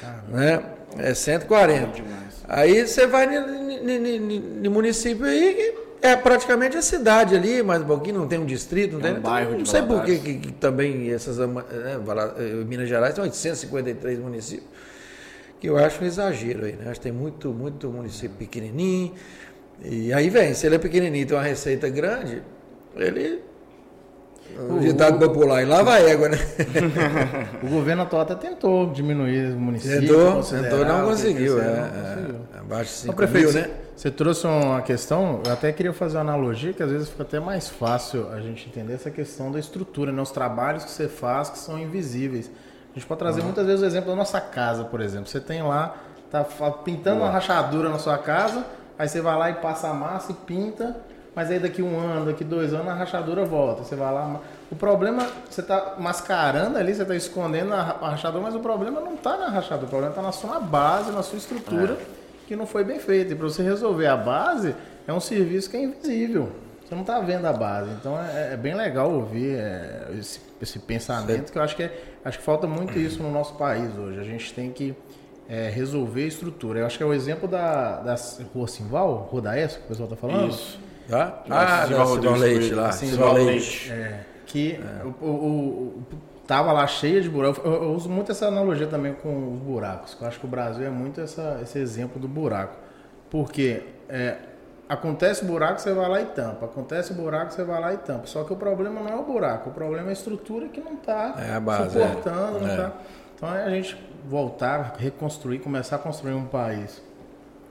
Caramba. 0.00 0.22
Né? 0.28 0.62
É 0.98 1.14
140. 1.14 2.02
Aí 2.48 2.86
você 2.86 3.06
vai 3.06 3.26
no 3.26 4.70
município 4.70 5.24
aí 5.24 5.74
é 6.02 6.16
praticamente 6.16 6.76
a 6.76 6.82
cidade 6.82 7.36
ali, 7.36 7.62
mas 7.62 7.80
um 7.80 7.86
pouquinho 7.86 8.18
não 8.18 8.26
tem 8.26 8.38
um 8.38 8.44
distrito, 8.44 8.98
não 8.98 9.06
é 9.06 9.10
tem. 9.10 9.18
Um 9.18 9.22
bairro 9.22 9.58
não 9.58 9.64
sei 9.64 9.82
por 9.82 10.02
que, 10.02 10.18
que, 10.18 10.52
também 10.52 11.10
essas. 11.12 11.38
Né, 11.38 11.48
Minas 12.66 12.88
Gerais 12.88 13.14
tem 13.14 13.22
853 13.22 14.18
municípios, 14.18 14.66
que 15.62 15.68
eu 15.68 15.78
acho 15.78 16.02
um 16.02 16.06
exagero 16.08 16.64
aí, 16.64 16.72
né? 16.72 16.90
Acho 16.90 16.98
que 16.98 17.04
tem 17.04 17.12
muito, 17.12 17.50
muito 17.50 17.88
município 17.88 18.36
pequenininho. 18.36 19.12
E 19.80 20.12
aí 20.12 20.28
vem, 20.28 20.52
se 20.54 20.66
ele 20.66 20.74
é 20.74 20.78
pequenininho 20.78 21.22
e 21.22 21.24
tem 21.24 21.36
uma 21.36 21.44
receita 21.44 21.88
grande, 21.88 22.42
ele 22.96 23.40
o 24.68 24.80
ditado 24.80 25.20
popular, 25.20 25.62
e 25.62 25.64
lava 25.64 25.94
a 25.94 26.00
égua, 26.00 26.30
né? 26.30 26.38
o 27.62 27.68
governo 27.68 28.02
atual 28.02 28.22
até 28.22 28.34
tentou 28.34 28.90
diminuir 28.90 29.54
o 29.54 29.56
município. 29.60 30.00
Tentou, 30.00 30.42
tentou, 30.42 30.84
não 30.84 31.04
conseguiu. 31.06 31.62
É. 31.62 31.64
É, 31.64 32.58
abaixo 32.58 32.90
de 32.90 33.12
5 33.12 33.28
mil, 33.28 33.52
né? 33.52 33.70
Você 33.94 34.10
trouxe 34.10 34.44
uma 34.48 34.82
questão, 34.82 35.42
eu 35.46 35.52
até 35.52 35.70
queria 35.70 35.92
fazer 35.92 36.16
uma 36.16 36.22
analogia, 36.22 36.72
que 36.72 36.82
às 36.82 36.90
vezes 36.90 37.08
fica 37.08 37.22
até 37.22 37.38
mais 37.38 37.68
fácil 37.68 38.28
a 38.32 38.40
gente 38.40 38.68
entender 38.68 38.94
essa 38.94 39.12
questão 39.12 39.52
da 39.52 39.60
estrutura, 39.60 40.10
né? 40.10 40.20
os 40.20 40.32
trabalhos 40.32 40.84
que 40.84 40.90
você 40.90 41.06
faz 41.06 41.50
que 41.50 41.58
são 41.58 41.78
invisíveis. 41.78 42.50
A 42.92 42.98
gente 42.98 43.06
pode 43.06 43.18
trazer 43.18 43.40
uhum. 43.40 43.46
muitas 43.46 43.66
vezes 43.66 43.82
o 43.82 43.86
exemplo 43.86 44.10
da 44.10 44.16
nossa 44.16 44.40
casa, 44.40 44.84
por 44.84 45.00
exemplo. 45.00 45.26
Você 45.26 45.40
tem 45.40 45.62
lá, 45.62 45.96
tá 46.30 46.44
pintando 46.84 47.22
uma 47.22 47.30
rachadura 47.30 47.88
na 47.88 47.98
sua 47.98 48.18
casa, 48.18 48.64
aí 48.98 49.08
você 49.08 49.20
vai 49.20 49.36
lá 49.36 49.50
e 49.50 49.54
passa 49.54 49.88
a 49.88 49.94
massa 49.94 50.32
e 50.32 50.34
pinta, 50.34 50.96
mas 51.34 51.50
aí 51.50 51.58
daqui 51.58 51.82
um 51.82 51.98
ano, 51.98 52.26
daqui 52.26 52.44
dois 52.44 52.74
anos, 52.74 52.88
a 52.88 52.94
rachadura 52.94 53.46
volta. 53.46 53.82
Você 53.82 53.96
vai 53.96 54.12
lá. 54.12 54.38
O 54.70 54.76
problema, 54.76 55.26
você 55.48 55.62
está 55.62 55.94
mascarando 55.98 56.76
ali, 56.76 56.94
você 56.94 57.02
está 57.02 57.16
escondendo 57.16 57.72
a 57.72 57.82
rachadura, 57.82 58.42
mas 58.42 58.54
o 58.54 58.60
problema 58.60 59.00
não 59.00 59.14
está 59.14 59.38
na 59.38 59.48
rachadura, 59.48 59.86
o 59.86 59.88
problema 59.88 60.12
está 60.12 60.22
na 60.22 60.32
sua 60.32 60.60
base, 60.60 61.12
na 61.12 61.22
sua 61.22 61.38
estrutura, 61.38 61.94
é. 61.94 62.04
que 62.46 62.54
não 62.54 62.66
foi 62.66 62.84
bem 62.84 62.98
feita. 62.98 63.32
E 63.32 63.36
para 63.36 63.48
você 63.48 63.62
resolver 63.62 64.06
a 64.06 64.16
base, 64.18 64.74
é 65.06 65.12
um 65.12 65.20
serviço 65.20 65.70
que 65.70 65.78
é 65.78 65.82
invisível. 65.82 66.52
Você 66.92 66.94
não 66.94 67.02
está 67.02 67.20
vendo 67.20 67.46
a 67.46 67.54
base. 67.54 67.90
Então 67.92 68.20
é, 68.20 68.52
é 68.52 68.56
bem 68.56 68.74
legal 68.74 69.10
ouvir 69.10 69.56
é, 69.56 70.08
esse, 70.18 70.38
esse, 70.60 70.78
pensamento, 70.78 71.50
que 71.50 71.56
eu 71.56 71.62
acho 71.62 71.74
que, 71.74 71.84
é, 71.84 72.02
acho 72.22 72.38
que 72.38 72.44
falta 72.44 72.66
muito 72.66 72.98
isso 72.98 73.22
no 73.22 73.30
nosso 73.30 73.54
país 73.54 73.96
hoje. 73.96 74.20
A 74.20 74.22
gente 74.22 74.52
tem 74.52 74.70
que 74.70 74.94
é, 75.48 75.70
resolver 75.70 76.24
a 76.24 76.26
estrutura. 76.26 76.80
Eu 76.80 76.86
acho 76.86 76.98
que 76.98 77.02
é 77.02 77.06
o 77.06 77.14
exemplo 77.14 77.48
da, 77.48 78.00
da 78.00 78.14
Rua 78.54 78.68
Simval, 78.68 79.26
Rua 79.30 79.40
da 79.40 79.58
ESC, 79.58 79.78
que 79.78 79.84
o 79.84 79.88
pessoal 79.88 80.06
está 80.06 80.16
falando. 80.16 80.50
Isso. 80.50 80.78
Tá? 81.08 81.42
Ah, 81.48 81.86
Silval 81.86 82.36
Leite 82.36 82.74
lá. 82.74 82.92
Silval 82.92 83.32
Leite. 83.36 83.90
É, 83.90 84.20
que 84.44 84.72
é. 84.72 85.04
O, 85.04 85.26
o, 85.26 85.28
o, 85.32 86.02
tava 86.46 86.72
lá 86.72 86.86
cheia 86.86 87.22
de 87.22 87.30
buracos. 87.30 87.64
Eu, 87.64 87.72
eu, 87.72 87.94
uso 87.94 88.10
muito 88.10 88.32
essa 88.32 88.48
analogia 88.48 88.86
também 88.86 89.14
com 89.14 89.54
os 89.54 89.60
buracos. 89.60 90.14
Eu 90.20 90.28
acho 90.28 90.38
que 90.38 90.44
o 90.44 90.48
Brasil 90.48 90.86
é 90.86 90.90
muito 90.90 91.22
essa, 91.22 91.58
esse 91.62 91.78
exemplo 91.78 92.20
do 92.20 92.28
buraco. 92.28 92.76
Porque 93.30 93.82
é, 94.10 94.36
acontece 94.88 95.44
buraco, 95.44 95.80
você 95.80 95.92
vai 95.92 96.08
lá 96.08 96.22
e 96.22 96.26
tampa. 96.26 96.66
Acontece 96.66 97.12
buraco, 97.14 97.52
você 97.52 97.64
vai 97.64 97.80
lá 97.80 97.94
e 97.94 97.98
tampa. 97.98 98.26
Só 98.26 98.44
que 98.44 98.52
o 98.52 98.56
problema 98.56 99.00
não 99.00 99.08
é 99.08 99.16
o 99.16 99.22
buraco, 99.22 99.70
o 99.70 99.72
problema 99.72 100.08
é 100.08 100.10
a 100.10 100.12
estrutura 100.12 100.68
que 100.68 100.80
não 100.80 100.94
está 100.94 101.34
é 101.38 101.88
suportando. 101.88 102.60
Não 102.60 102.68
é. 102.68 102.76
tá. 102.76 102.92
Então 103.34 103.54
é 103.54 103.64
a 103.64 103.70
gente 103.70 103.96
voltar, 104.28 104.96
reconstruir, 104.98 105.58
começar 105.58 105.96
a 105.96 105.98
construir 105.98 106.34
um 106.34 106.46
país, 106.46 107.02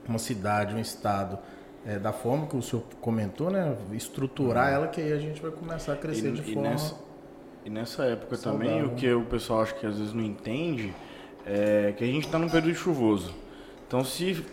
uma 0.06 0.18
cidade, 0.18 0.74
um 0.74 0.78
estado 0.78 1.38
é, 1.86 1.98
da 1.98 2.12
forma 2.12 2.46
que 2.46 2.56
o 2.56 2.62
senhor 2.62 2.84
comentou, 3.00 3.50
né? 3.50 3.76
Estruturar 3.92 4.68
uhum. 4.68 4.74
ela, 4.74 4.88
que 4.88 5.00
aí 5.00 5.12
a 5.12 5.18
gente 5.18 5.40
vai 5.40 5.50
começar 5.50 5.94
a 5.94 5.96
crescer 5.96 6.28
e, 6.28 6.32
de 6.32 6.50
e 6.50 6.54
forma. 6.54 6.70
Nessa, 6.70 6.94
e 7.64 7.70
nessa 7.70 8.04
época 8.04 8.36
saudável. 8.36 8.68
também, 8.68 8.84
o 8.84 8.94
que 8.94 9.12
o 9.12 9.24
pessoal 9.24 9.62
acho 9.62 9.74
que 9.76 9.86
às 9.86 9.98
vezes 9.98 10.12
não 10.12 10.22
entende 10.22 10.92
é 11.46 11.92
que 11.96 12.04
a 12.04 12.06
gente 12.06 12.26
está 12.26 12.38
num 12.38 12.48
período 12.48 12.74
chuvoso. 12.74 13.34
Então, 13.86 14.04
se 14.04 14.44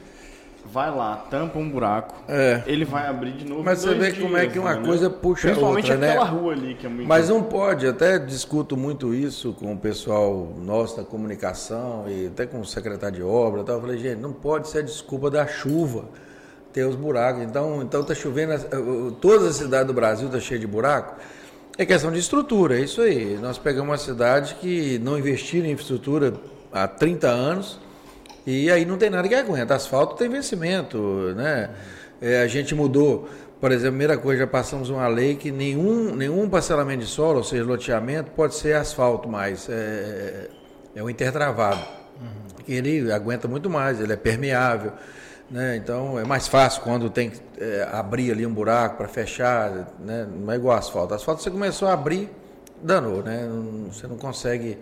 vai 0.66 0.89
lá, 0.95 1.16
tampa 1.30 1.57
um 1.57 1.70
buraco, 1.70 2.16
é. 2.28 2.62
ele 2.66 2.86
vai 2.86 3.07
abrir 3.07 3.32
de 3.32 3.45
novo. 3.45 3.64
Mas 3.64 3.80
você 3.80 3.93
vê 3.95 4.12
dias, 4.12 4.24
como 4.24 4.38
é 4.38 4.47
que 4.47 4.60
uma 4.60 4.76
né? 4.76 4.86
coisa 4.86 5.10
puxa 5.10 5.47
Principalmente 5.47 5.91
outra, 5.91 6.07
aquela 6.10 6.26
né? 6.26 6.32
rua 6.32 6.53
ali 6.53 6.76
que 6.76 6.86
é 6.86 6.89
muito. 6.89 7.07
Mas 7.07 7.30
não 7.30 7.41
pode, 7.43 7.88
até 7.88 8.20
discuto 8.20 8.78
muito 8.78 9.14
isso 9.14 9.53
com 9.53 9.74
o 9.74 9.78
pessoal 9.78 10.53
nosso 10.57 10.97
da 10.97 11.03
comunicação 11.03 12.05
e 12.07 12.28
até 12.28 12.45
com 12.45 12.60
o 12.60 12.66
secretário 12.66 13.16
de 13.16 13.24
obra. 13.24 13.64
Tal. 13.64 13.76
Eu 13.76 13.82
falei, 13.82 13.97
gente, 13.97 14.20
não 14.20 14.34
pode 14.34 14.68
ser 14.68 14.80
a 14.80 14.82
desculpa 14.84 15.30
da 15.30 15.47
chuva 15.47 16.05
ter 16.72 16.84
os 16.86 16.95
buracos. 16.95 17.41
Então, 17.43 17.82
então 17.82 18.03
tá 18.03 18.14
chovendo, 18.14 19.12
todas 19.20 19.47
as 19.47 19.55
cidades 19.55 19.88
do 19.88 19.93
Brasil 19.93 20.30
tá 20.30 20.39
cheia 20.39 20.60
de 20.60 20.68
buraco. 20.68 21.20
É 21.78 21.86
questão 21.86 22.12
de 22.12 22.20
estrutura, 22.20 22.78
é 22.78 22.84
isso 22.84 23.01
aí. 23.01 23.38
Nós 23.41 23.57
pegamos 23.57 23.89
uma 23.89 23.97
cidade 23.97 24.55
que 24.55 24.99
não 24.99 25.18
investiu 25.18 25.64
em 25.64 25.72
infraestrutura 25.72 26.34
há 26.72 26.88
30 26.88 27.28
anos 27.28 27.80
e 28.50 28.72
aí 28.72 28.84
não 28.84 28.97
tem 28.97 29.12
nada 29.12 29.28
que 29.28 29.36
aguenta. 29.36 29.76
Asfalto 29.76 30.16
tem 30.16 30.28
vencimento, 30.28 30.97
né? 31.36 31.70
É, 32.20 32.41
a 32.41 32.47
gente 32.47 32.74
mudou, 32.74 33.30
por 33.62 33.72
exemplo, 33.72 33.89
a 33.89 33.91
primeira 33.91 34.18
coisa, 34.18 34.41
já 34.41 34.47
passamos 34.47 34.89
uma 34.89 35.08
lei 35.08 35.36
que 35.36 35.52
nenhum, 35.52 36.16
nenhum 36.16 36.50
parcelamento 36.50 37.04
de 37.04 37.06
solo, 37.06 37.38
ou 37.38 37.43
seja, 37.43 37.64
loteamento, 37.64 38.32
pode 38.32 38.56
ser 38.56 38.76
asfalto 38.76 39.30
mais. 39.30 39.70
É, 39.70 40.50
é 40.95 41.04
o 41.04 41.10
intertravado. 41.10 41.80
Uhum. 42.20 42.64
Ele 42.68 43.12
aguenta 43.12 43.47
muito 43.47 43.70
mais, 43.70 44.02
ele 44.02 44.14
é 44.14 44.18
permeável. 44.18 44.93
Né? 45.50 45.78
Então 45.78 46.20
é 46.20 46.26
mais 46.26 46.47
fácil 46.47 46.82
quando 46.82 47.10
tem 47.10 47.30
que 47.30 47.39
é, 47.60 47.88
abrir 47.91 48.32
ali 48.32 48.45
um 48.45 48.54
buraco 48.54 48.97
para 48.97 49.08
fechar, 49.08 49.93
né? 50.00 50.28
não 50.28 50.52
é 50.52 50.56
igual 50.56 50.76
asfalto. 50.76 51.14
Asfalto 51.14 51.43
você 51.43 51.52
começou 51.52 51.88
a 51.88 51.93
abrir, 51.93 52.30
danou, 52.82 53.22
né? 53.22 53.47
você 53.91 54.08
não 54.08 54.18
consegue 54.18 54.78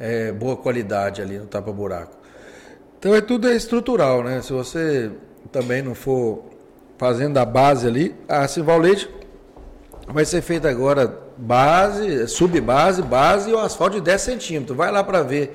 é, 0.00 0.32
boa 0.32 0.56
qualidade 0.56 1.20
ali 1.20 1.38
no 1.38 1.46
tapa-buraco. 1.46 2.23
Então 3.04 3.14
é 3.14 3.20
tudo 3.20 3.50
é 3.50 3.54
estrutural, 3.54 4.24
né? 4.24 4.40
Se 4.40 4.50
você 4.50 5.10
também 5.52 5.82
não 5.82 5.94
for 5.94 6.42
fazendo 6.96 7.36
a 7.36 7.44
base 7.44 7.86
ali, 7.86 8.16
a 8.26 8.46
Leite 8.78 9.10
vai 10.08 10.24
ser 10.24 10.40
feita 10.40 10.70
agora 10.70 11.14
base, 11.36 12.26
subbase, 12.26 13.02
base 13.02 13.50
e 13.50 13.52
o 13.52 13.58
asfalto 13.58 13.96
de 13.96 14.00
10 14.00 14.22
centímetros. 14.22 14.74
Vai 14.74 14.90
lá 14.90 15.04
para 15.04 15.22
ver. 15.22 15.54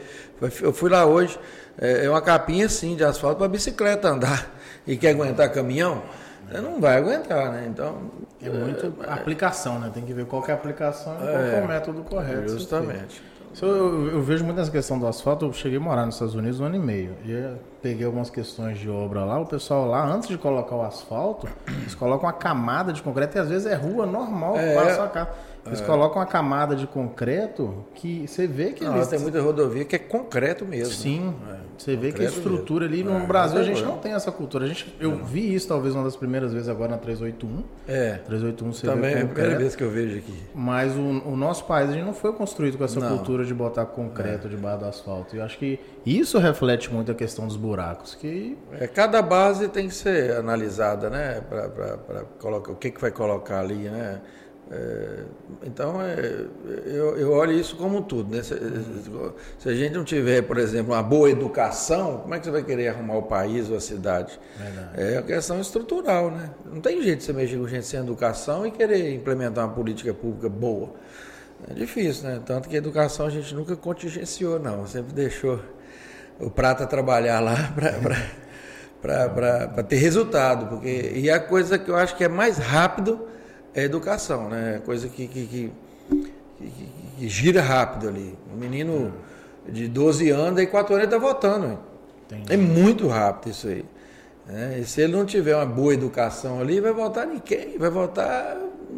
Eu 0.61 0.71
fui 0.71 0.91
lá 0.91 1.07
hoje, 1.07 1.39
é, 1.81 2.05
é 2.05 2.09
uma 2.11 2.21
capinha 2.21 2.67
assim 2.67 2.95
de 2.95 3.03
asfalto 3.03 3.39
para 3.39 3.47
bicicleta 3.47 4.09
andar 4.09 4.47
e 4.85 4.95
quer 4.95 5.09
aguentar 5.09 5.51
caminhão, 5.51 6.03
você 6.47 6.61
não 6.61 6.79
vai 6.79 6.97
aguentar, 6.97 7.51
né? 7.51 7.65
Então. 7.67 8.11
É 8.43 8.49
muito 8.51 8.93
é, 9.03 9.11
aplicação, 9.11 9.79
né? 9.79 9.89
Tem 9.91 10.05
que 10.05 10.13
ver 10.13 10.27
qual 10.27 10.45
é 10.47 10.51
a 10.51 10.53
aplicação 10.53 11.15
e 11.15 11.17
qual 11.17 11.31
é 11.31 11.61
o 11.63 11.67
método 11.67 12.03
correto. 12.03 12.49
Justamente. 12.49 13.23
Eu, 13.65 14.11
eu, 14.11 14.21
vejo 14.21 14.43
muito 14.45 14.59
essa 14.59 14.71
questão 14.71 14.97
do 14.97 15.07
asfalto. 15.07 15.45
Eu 15.45 15.53
cheguei 15.53 15.77
a 15.77 15.81
morar 15.81 16.05
nos 16.05 16.15
Estados 16.15 16.35
Unidos 16.35 16.59
um 16.59 16.65
ano 16.65 16.75
e 16.75 16.79
meio. 16.79 17.15
E 17.25 17.57
peguei 17.81 18.05
algumas 18.05 18.29
questões 18.29 18.77
de 18.77 18.89
obra 18.89 19.23
lá. 19.23 19.39
O 19.39 19.45
pessoal 19.45 19.87
lá, 19.87 20.05
antes 20.05 20.29
de 20.29 20.37
colocar 20.37 20.75
o 20.75 20.81
asfalto, 20.81 21.47
eles 21.67 21.95
colocam 21.95 22.27
uma 22.27 22.33
camada 22.33 22.93
de 22.93 23.01
concreto 23.01 23.37
e 23.37 23.39
às 23.39 23.49
vezes 23.49 23.67
é 23.67 23.75
rua 23.75 24.05
normal 24.05 24.57
é, 24.57 24.75
passa 24.75 25.03
a 25.03 25.07
casa. 25.07 25.29
Eles 25.65 25.81
é. 25.81 25.85
colocam 25.85 26.19
uma 26.19 26.25
camada 26.25 26.75
de 26.75 26.87
concreto 26.87 27.85
que 27.93 28.27
você 28.27 28.47
vê 28.47 28.71
que 28.71 28.83
Não, 28.83 28.95
eles... 28.95 29.07
tem 29.07 29.19
muita 29.19 29.41
rodovia 29.41 29.85
que 29.85 29.95
é 29.95 29.99
concreto 29.99 30.65
mesmo. 30.65 30.93
Sim. 30.93 31.33
É. 31.49 31.68
Você 31.79 31.95
vê 31.95 32.11
que 32.11 32.21
a 32.21 32.25
estrutura 32.25 32.85
ali 32.85 33.05
no 33.05 33.17
é. 33.17 33.25
Brasil 33.25 33.57
a 33.57 33.63
gente 33.63 33.81
não 33.83 33.97
tem 33.97 34.11
essa 34.11 34.31
cultura. 34.31 34.65
A 34.65 34.67
gente, 34.67 34.93
eu 34.99 35.15
vi 35.23 35.55
isso 35.55 35.65
talvez 35.67 35.95
uma 35.95 36.03
das 36.03 36.15
primeiras 36.15 36.51
vezes 36.51 36.67
agora 36.67 36.91
na 36.91 36.97
381. 36.97 37.63
É. 37.87 38.19
381 38.25 38.73
você 38.73 38.85
Também 38.85 39.13
é 39.13 39.21
a 39.21 39.25
primeira 39.25 39.57
vez 39.57 39.77
que 39.77 39.83
eu 39.83 39.89
vejo 39.89 40.17
aqui. 40.17 40.33
Mas 40.53 40.93
o, 40.97 40.99
o 40.99 41.37
nosso 41.37 41.63
país 41.63 41.89
a 41.89 41.93
gente 41.93 42.03
não 42.03 42.13
foi 42.13 42.33
construído 42.33 42.77
com 42.77 42.83
essa 42.83 42.99
não. 42.99 43.17
cultura 43.17 43.45
de 43.45 43.53
botar 43.53 43.85
concreto 43.85 44.47
é. 44.47 44.49
debaixo 44.49 44.79
do 44.79 44.85
asfalto. 44.85 45.35
E 45.35 45.39
eu 45.39 45.45
acho 45.45 45.57
que 45.57 45.79
isso 46.05 46.37
reflete 46.37 46.93
muito 46.93 47.11
a 47.13 47.15
questão 47.15 47.47
dos 47.47 47.55
buracos. 47.55 48.13
Que... 48.13 48.57
É, 48.73 48.85
cada 48.85 49.21
base 49.21 49.69
tem 49.69 49.87
que 49.87 49.95
ser 49.95 50.33
analisada, 50.33 51.09
né? 51.09 51.41
Para 51.47 52.23
colocar 52.39 52.73
o 52.73 52.75
que, 52.75 52.91
que 52.91 52.99
vai 52.99 53.11
colocar 53.11 53.61
ali, 53.61 53.89
né? 53.89 54.19
É, 54.71 55.23
então, 55.63 55.99
é, 55.99 56.45
eu, 56.85 57.17
eu, 57.17 57.31
olho 57.31 57.53
isso 57.53 57.75
como 57.75 58.03
tudo. 58.03 58.35
Né? 58.35 58.43
Se, 58.43 58.55
se, 59.57 59.69
a 59.69 59.73
gente 59.73 59.95
não 59.95 60.03
tiver, 60.03 60.43
por 60.43 60.59
exemplo, 60.59 60.93
uma 60.93 61.01
boa 61.01 61.29
educação, 61.29 62.19
como 62.19 62.35
é 62.35 62.39
que 62.39 62.45
você 62.45 62.51
vai 62.51 62.63
querer 62.63 62.89
arrumar 62.89 63.17
o 63.17 63.23
país 63.23 63.67
ou 63.69 63.77
a 63.77 63.81
cidade? 63.81 64.39
Verdade. 64.57 64.89
É 64.95 65.13
uma 65.13 65.23
questão 65.23 65.59
estrutural. 65.59 66.29
Né? 66.29 66.51
Não 66.71 66.79
tem 66.81 67.01
jeito 67.01 67.19
de 67.19 67.25
você 67.25 67.33
mexer 67.33 67.57
com 67.57 67.67
gente 67.67 67.87
sem 67.87 67.99
educação 67.99 68.65
e 68.65 68.71
querer 68.71 69.11
implementar 69.13 69.65
uma 69.65 69.73
política 69.73 70.13
pública 70.13 70.47
boa. 70.47 70.93
É 71.67 71.73
difícil, 71.73 72.29
né? 72.29 72.39
Tanto 72.45 72.69
que 72.69 72.75
a 72.75 72.77
educação 72.77 73.25
a 73.25 73.29
gente 73.29 73.53
nunca 73.55 73.75
contingenciou, 73.75 74.59
não. 74.59 74.85
Sempre 74.85 75.13
deixou 75.13 75.59
o 76.39 76.49
prata 76.49 76.85
trabalhar 76.85 77.39
lá 77.39 77.73
para 79.01 79.83
ter 79.83 79.97
resultado. 79.97 80.67
Porque, 80.67 81.11
e 81.15 81.29
a 81.29 81.39
coisa 81.39 81.79
que 81.79 81.89
eu 81.89 81.95
acho 81.95 82.15
que 82.15 82.23
é 82.23 82.29
mais 82.29 82.57
rápido 82.59 83.27
é 83.79 83.83
educação, 83.83 84.49
né? 84.49 84.81
Coisa 84.85 85.07
que, 85.07 85.27
que, 85.27 85.45
que, 85.45 85.71
que 87.17 87.29
gira 87.29 87.61
rápido 87.61 88.07
ali. 88.07 88.37
Um 88.53 88.57
menino 88.57 89.13
de 89.67 89.87
12 89.87 90.29
anos 90.29 90.61
e 90.61 90.67
4 90.67 90.93
anos 90.93 91.07
ele 91.07 91.15
está 91.15 91.27
votando. 91.27 91.79
Entendi. 92.25 92.53
É 92.53 92.57
muito 92.57 93.07
rápido 93.07 93.51
isso 93.51 93.67
aí. 93.67 93.85
É, 94.47 94.79
e 94.79 94.85
se 94.85 95.01
ele 95.01 95.15
não 95.15 95.25
tiver 95.25 95.55
uma 95.55 95.65
boa 95.65 95.93
educação 95.93 96.59
ali, 96.59 96.79
vai 96.79 96.91
votar 96.91 97.27
ninguém, 97.27 97.77
vai 97.77 97.89
votar 97.89 98.57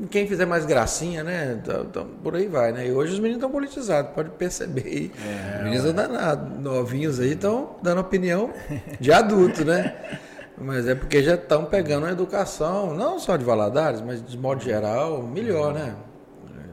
quem 0.09 0.25
fizer 0.25 0.45
mais 0.45 0.65
gracinha, 0.65 1.23
né? 1.23 1.59
Então, 1.61 1.81
então, 1.83 2.07
por 2.23 2.35
aí 2.35 2.47
vai, 2.47 2.71
né? 2.71 2.87
E 2.87 2.91
hoje 2.93 3.13
os 3.13 3.19
meninos 3.19 3.37
estão 3.37 3.51
politizados, 3.51 4.11
pode 4.13 4.29
perceber 4.31 4.85
aí. 4.85 5.11
É, 5.25 5.57
os 5.57 5.63
meninos 5.63 5.85
estão 5.85 6.07
danados, 6.07 6.59
novinhos 6.59 7.19
aí 7.19 7.33
estão 7.33 7.75
dando 7.83 7.99
opinião 7.99 8.51
de 8.99 9.11
adulto, 9.11 9.65
né? 9.65 9.95
Mas 10.63 10.87
é 10.87 10.95
porque 10.95 11.23
já 11.23 11.35
estão 11.35 11.65
pegando 11.65 12.05
a 12.05 12.11
educação, 12.11 12.93
não 12.93 13.19
só 13.19 13.35
de 13.35 13.43
Valadares, 13.43 14.01
mas 14.01 14.23
de 14.25 14.37
modo 14.37 14.63
geral, 14.63 15.23
melhor, 15.23 15.73
né? 15.73 15.95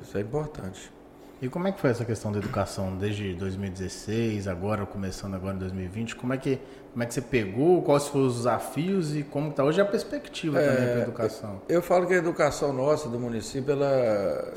Isso 0.03 0.17
é 0.17 0.21
importante. 0.21 0.93
E 1.41 1.49
como 1.49 1.69
é 1.69 1.73
que 1.73 1.81
foi 1.81 1.91
essa 1.91 2.05
questão 2.05 2.33
da 2.33 2.39
educação 2.39 2.97
desde 2.97 3.33
2016, 3.35 4.49
agora 4.49 4.85
começando 4.85 5.35
agora 5.35 5.55
em 5.55 5.59
2020? 5.59 6.17
Como 6.17 6.33
é 6.33 6.37
que 6.37 6.59
como 6.93 7.05
é 7.05 7.07
que 7.07 7.15
você 7.15 7.21
pegou? 7.21 7.83
Quais 7.83 8.09
foram 8.09 8.27
os 8.27 8.37
desafios 8.39 9.15
e 9.15 9.23
como 9.23 9.51
está 9.51 9.63
hoje 9.63 9.81
a 9.81 9.85
perspectiva 9.85 10.59
também 10.59 10.85
para 10.85 10.97
a 10.97 11.03
educação? 11.03 11.63
Eu 11.69 11.81
falo 11.81 12.09
que 12.09 12.15
a 12.15 12.17
educação 12.17 12.73
nossa 12.73 13.09
do 13.09 13.21
município, 13.21 13.71
ela 13.71 14.53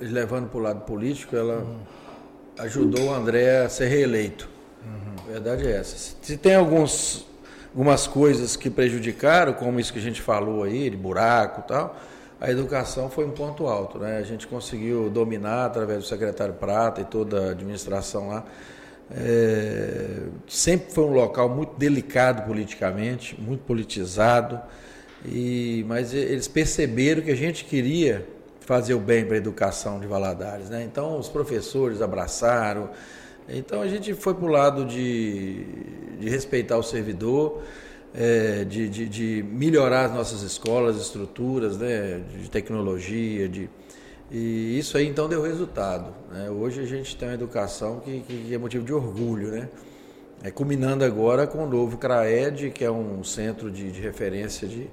levando 0.00 0.48
para 0.48 0.58
o 0.58 0.62
lado 0.62 0.80
político, 0.82 1.36
ela 1.36 1.56
uhum. 1.58 1.78
ajudou 2.60 3.08
o 3.08 3.14
André 3.14 3.64
a 3.64 3.68
ser 3.68 3.88
reeleito. 3.88 4.48
Uhum. 4.82 5.28
A 5.28 5.32
verdade 5.32 5.66
é 5.66 5.72
essa. 5.72 6.16
Se 6.22 6.38
tem 6.38 6.54
alguns 6.54 7.26
algumas 7.76 8.06
coisas 8.06 8.56
que 8.56 8.70
prejudicaram, 8.70 9.52
como 9.52 9.78
isso 9.78 9.92
que 9.92 9.98
a 9.98 10.02
gente 10.02 10.22
falou 10.22 10.62
aí, 10.62 10.88
de 10.88 10.96
buraco 10.96 11.60
e 11.60 11.68
tal, 11.68 11.94
a 12.40 12.50
educação 12.50 13.10
foi 13.10 13.26
um 13.26 13.32
ponto 13.32 13.66
alto. 13.66 13.98
Né? 13.98 14.16
A 14.16 14.22
gente 14.22 14.46
conseguiu 14.46 15.10
dominar 15.10 15.66
através 15.66 15.98
do 15.98 16.06
secretário 16.06 16.54
Prata 16.54 17.02
e 17.02 17.04
toda 17.04 17.48
a 17.48 17.50
administração 17.50 18.28
lá. 18.28 18.46
É, 19.14 20.22
sempre 20.48 20.90
foi 20.90 21.04
um 21.04 21.12
local 21.12 21.50
muito 21.50 21.76
delicado 21.76 22.46
politicamente, 22.46 23.38
muito 23.38 23.62
politizado, 23.64 24.58
e, 25.22 25.84
mas 25.86 26.14
eles 26.14 26.48
perceberam 26.48 27.20
que 27.20 27.30
a 27.30 27.36
gente 27.36 27.66
queria 27.66 28.26
fazer 28.60 28.94
o 28.94 29.00
bem 29.00 29.26
para 29.26 29.34
a 29.34 29.36
educação 29.36 30.00
de 30.00 30.06
Valadares. 30.06 30.70
Né? 30.70 30.82
Então 30.82 31.18
os 31.18 31.28
professores 31.28 32.00
abraçaram, 32.00 32.88
então 33.48 33.80
a 33.80 33.88
gente 33.88 34.12
foi 34.14 34.34
para 34.34 34.44
o 34.44 34.48
lado 34.48 34.84
de, 34.84 35.64
de, 36.18 36.28
respeitar 36.28 36.76
o 36.76 36.82
servidor, 36.82 37.62
é, 38.14 38.64
de, 38.64 38.88
de, 38.88 39.08
de, 39.08 39.44
melhorar 39.48 40.06
as 40.06 40.12
nossas 40.12 40.42
escolas, 40.42 40.96
estruturas, 40.96 41.76
né, 41.76 42.22
de 42.40 42.50
tecnologia, 42.50 43.48
de, 43.48 43.70
e 44.30 44.78
isso 44.78 44.96
aí 44.96 45.06
então 45.06 45.28
deu 45.28 45.40
resultado. 45.40 46.12
Né? 46.32 46.50
Hoje 46.50 46.80
a 46.80 46.86
gente 46.86 47.16
tem 47.16 47.28
uma 47.28 47.34
educação 47.34 48.00
que, 48.00 48.20
que 48.20 48.54
é 48.54 48.58
motivo 48.58 48.84
de 48.84 48.92
orgulho, 48.92 49.50
né? 49.50 49.68
É, 50.42 50.50
culminando 50.50 51.04
agora 51.04 51.46
com 51.46 51.64
o 51.64 51.68
novo 51.68 51.96
CRAED, 51.96 52.70
que 52.70 52.84
é 52.84 52.90
um 52.90 53.24
centro 53.24 53.70
de, 53.70 53.90
de 53.90 54.00
referência 54.00 54.68
de, 54.68 54.86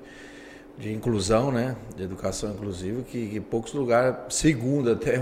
de 0.78 0.93
inclusão, 0.93 1.51
né? 1.51 1.76
de 1.95 2.04
educação 2.04 2.51
inclusiva, 2.51 3.01
que, 3.01 3.28
que 3.28 3.39
poucos 3.41 3.74
lugares, 3.74 4.16
segundo 4.30 4.91
até 4.91 5.22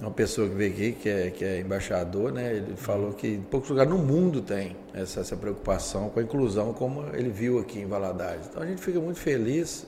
uma 0.00 0.10
pessoa 0.10 0.48
que 0.48 0.54
veio 0.54 0.72
aqui, 0.72 0.92
que 0.92 1.08
é, 1.08 1.30
que 1.30 1.44
é 1.44 1.60
embaixador, 1.60 2.32
né, 2.32 2.56
ele 2.56 2.74
falou 2.74 3.12
que 3.12 3.28
em 3.28 3.42
poucos 3.42 3.68
lugares 3.68 3.92
no 3.92 3.98
mundo 3.98 4.40
tem 4.40 4.74
essa, 4.94 5.20
essa 5.20 5.36
preocupação 5.36 6.08
com 6.08 6.20
a 6.20 6.22
inclusão, 6.22 6.72
como 6.72 7.04
ele 7.14 7.28
viu 7.28 7.58
aqui 7.58 7.80
em 7.80 7.86
Valadares. 7.86 8.46
Então 8.48 8.62
a 8.62 8.66
gente 8.66 8.80
fica 8.80 8.98
muito 8.98 9.20
feliz 9.20 9.86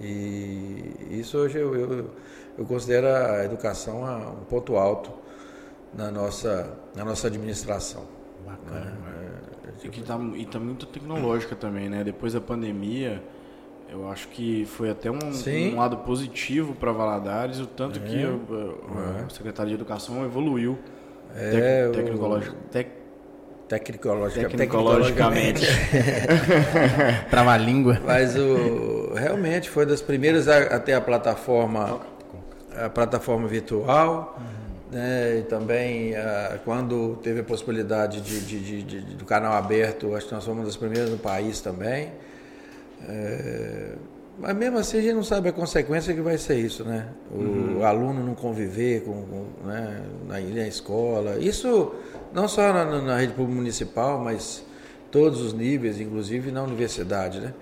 e 0.00 0.94
isso 1.10 1.36
hoje 1.36 1.58
eu, 1.58 1.74
eu, 1.74 2.10
eu 2.56 2.64
considero 2.64 3.08
a 3.08 3.44
educação 3.44 4.04
um 4.40 4.44
ponto 4.44 4.76
alto 4.76 5.12
na 5.92 6.10
nossa, 6.10 6.74
na 6.94 7.04
nossa 7.04 7.26
administração. 7.26 8.04
Bacana. 8.44 8.96
É, 9.64 9.68
é, 9.68 9.72
tipo... 9.72 9.96
E 9.96 10.00
está 10.00 10.58
tá 10.58 10.64
muito 10.64 10.86
tecnológica 10.86 11.54
também, 11.54 11.88
né? 11.88 12.02
Depois 12.02 12.32
da 12.32 12.40
pandemia 12.40 13.22
eu 13.88 14.08
acho 14.08 14.28
que 14.28 14.64
foi 14.66 14.90
até 14.90 15.10
um, 15.10 15.18
um 15.72 15.76
lado 15.76 15.98
positivo 15.98 16.74
para 16.74 16.92
Valadares, 16.92 17.60
o 17.60 17.66
tanto 17.66 17.98
é. 17.98 18.02
que 18.02 18.24
o, 18.24 18.36
o, 18.36 19.24
é. 19.24 19.28
secretário 19.30 19.68
de 19.68 19.74
Educação 19.74 20.24
evoluiu 20.24 20.78
é, 21.34 21.90
tec, 21.90 22.04
tecnologic, 22.04 22.56
tec, 22.70 22.88
tecnologica, 23.68 24.48
tecnologicamente. 24.50 25.66
Trava 27.30 27.56
língua. 27.56 28.00
Mas 28.04 28.36
o, 28.36 29.12
realmente 29.14 29.68
foi 29.70 29.86
das 29.86 30.00
primeiras 30.00 30.48
a, 30.48 30.58
a 30.58 30.80
ter 30.80 30.94
a 30.94 31.00
plataforma, 31.00 32.00
a 32.76 32.88
plataforma 32.88 33.46
virtual. 33.46 34.36
Uhum. 34.38 34.66
Né, 34.88 35.38
e 35.40 35.42
também 35.42 36.12
uh, 36.12 36.60
quando 36.64 37.18
teve 37.20 37.40
a 37.40 37.44
possibilidade 37.44 38.20
de, 38.20 38.40
de, 38.40 38.82
de, 38.84 39.00
do 39.16 39.24
canal 39.24 39.54
aberto, 39.54 40.14
acho 40.14 40.28
que 40.28 40.34
nós 40.34 40.44
fomos 40.44 40.60
uma 40.60 40.64
das 40.64 40.76
primeiras 40.76 41.10
no 41.10 41.18
país 41.18 41.60
também. 41.60 42.12
É, 43.08 43.92
Mas 44.38 44.56
mesmo 44.56 44.78
assim 44.78 44.98
a 44.98 45.02
gente 45.02 45.14
não 45.14 45.22
sabe 45.22 45.48
a 45.48 45.52
consequência 45.52 46.14
que 46.14 46.20
vai 46.20 46.38
ser 46.38 46.58
isso, 46.58 46.84
né? 46.84 47.08
O 47.30 47.38
uhum. 47.38 47.84
aluno 47.84 48.24
não 48.24 48.34
conviver 48.34 49.02
com, 49.02 49.22
com 49.22 49.66
né, 49.66 50.02
na, 50.26 50.40
na, 50.40 50.66
escola. 50.66 51.38
Isso 51.38 51.94
não 52.32 52.46
só 52.48 52.72
na, 52.72 52.84
na 53.02 53.18
rede 53.18 53.32
pública 53.32 53.56
municipal, 53.56 54.18
mas 54.18 54.64
todos 55.10 55.40
os 55.40 55.52
níveis, 55.52 56.00
inclusive 56.00 56.50
na 56.50 56.62
universidade, 56.62 57.40
né? 57.40 57.54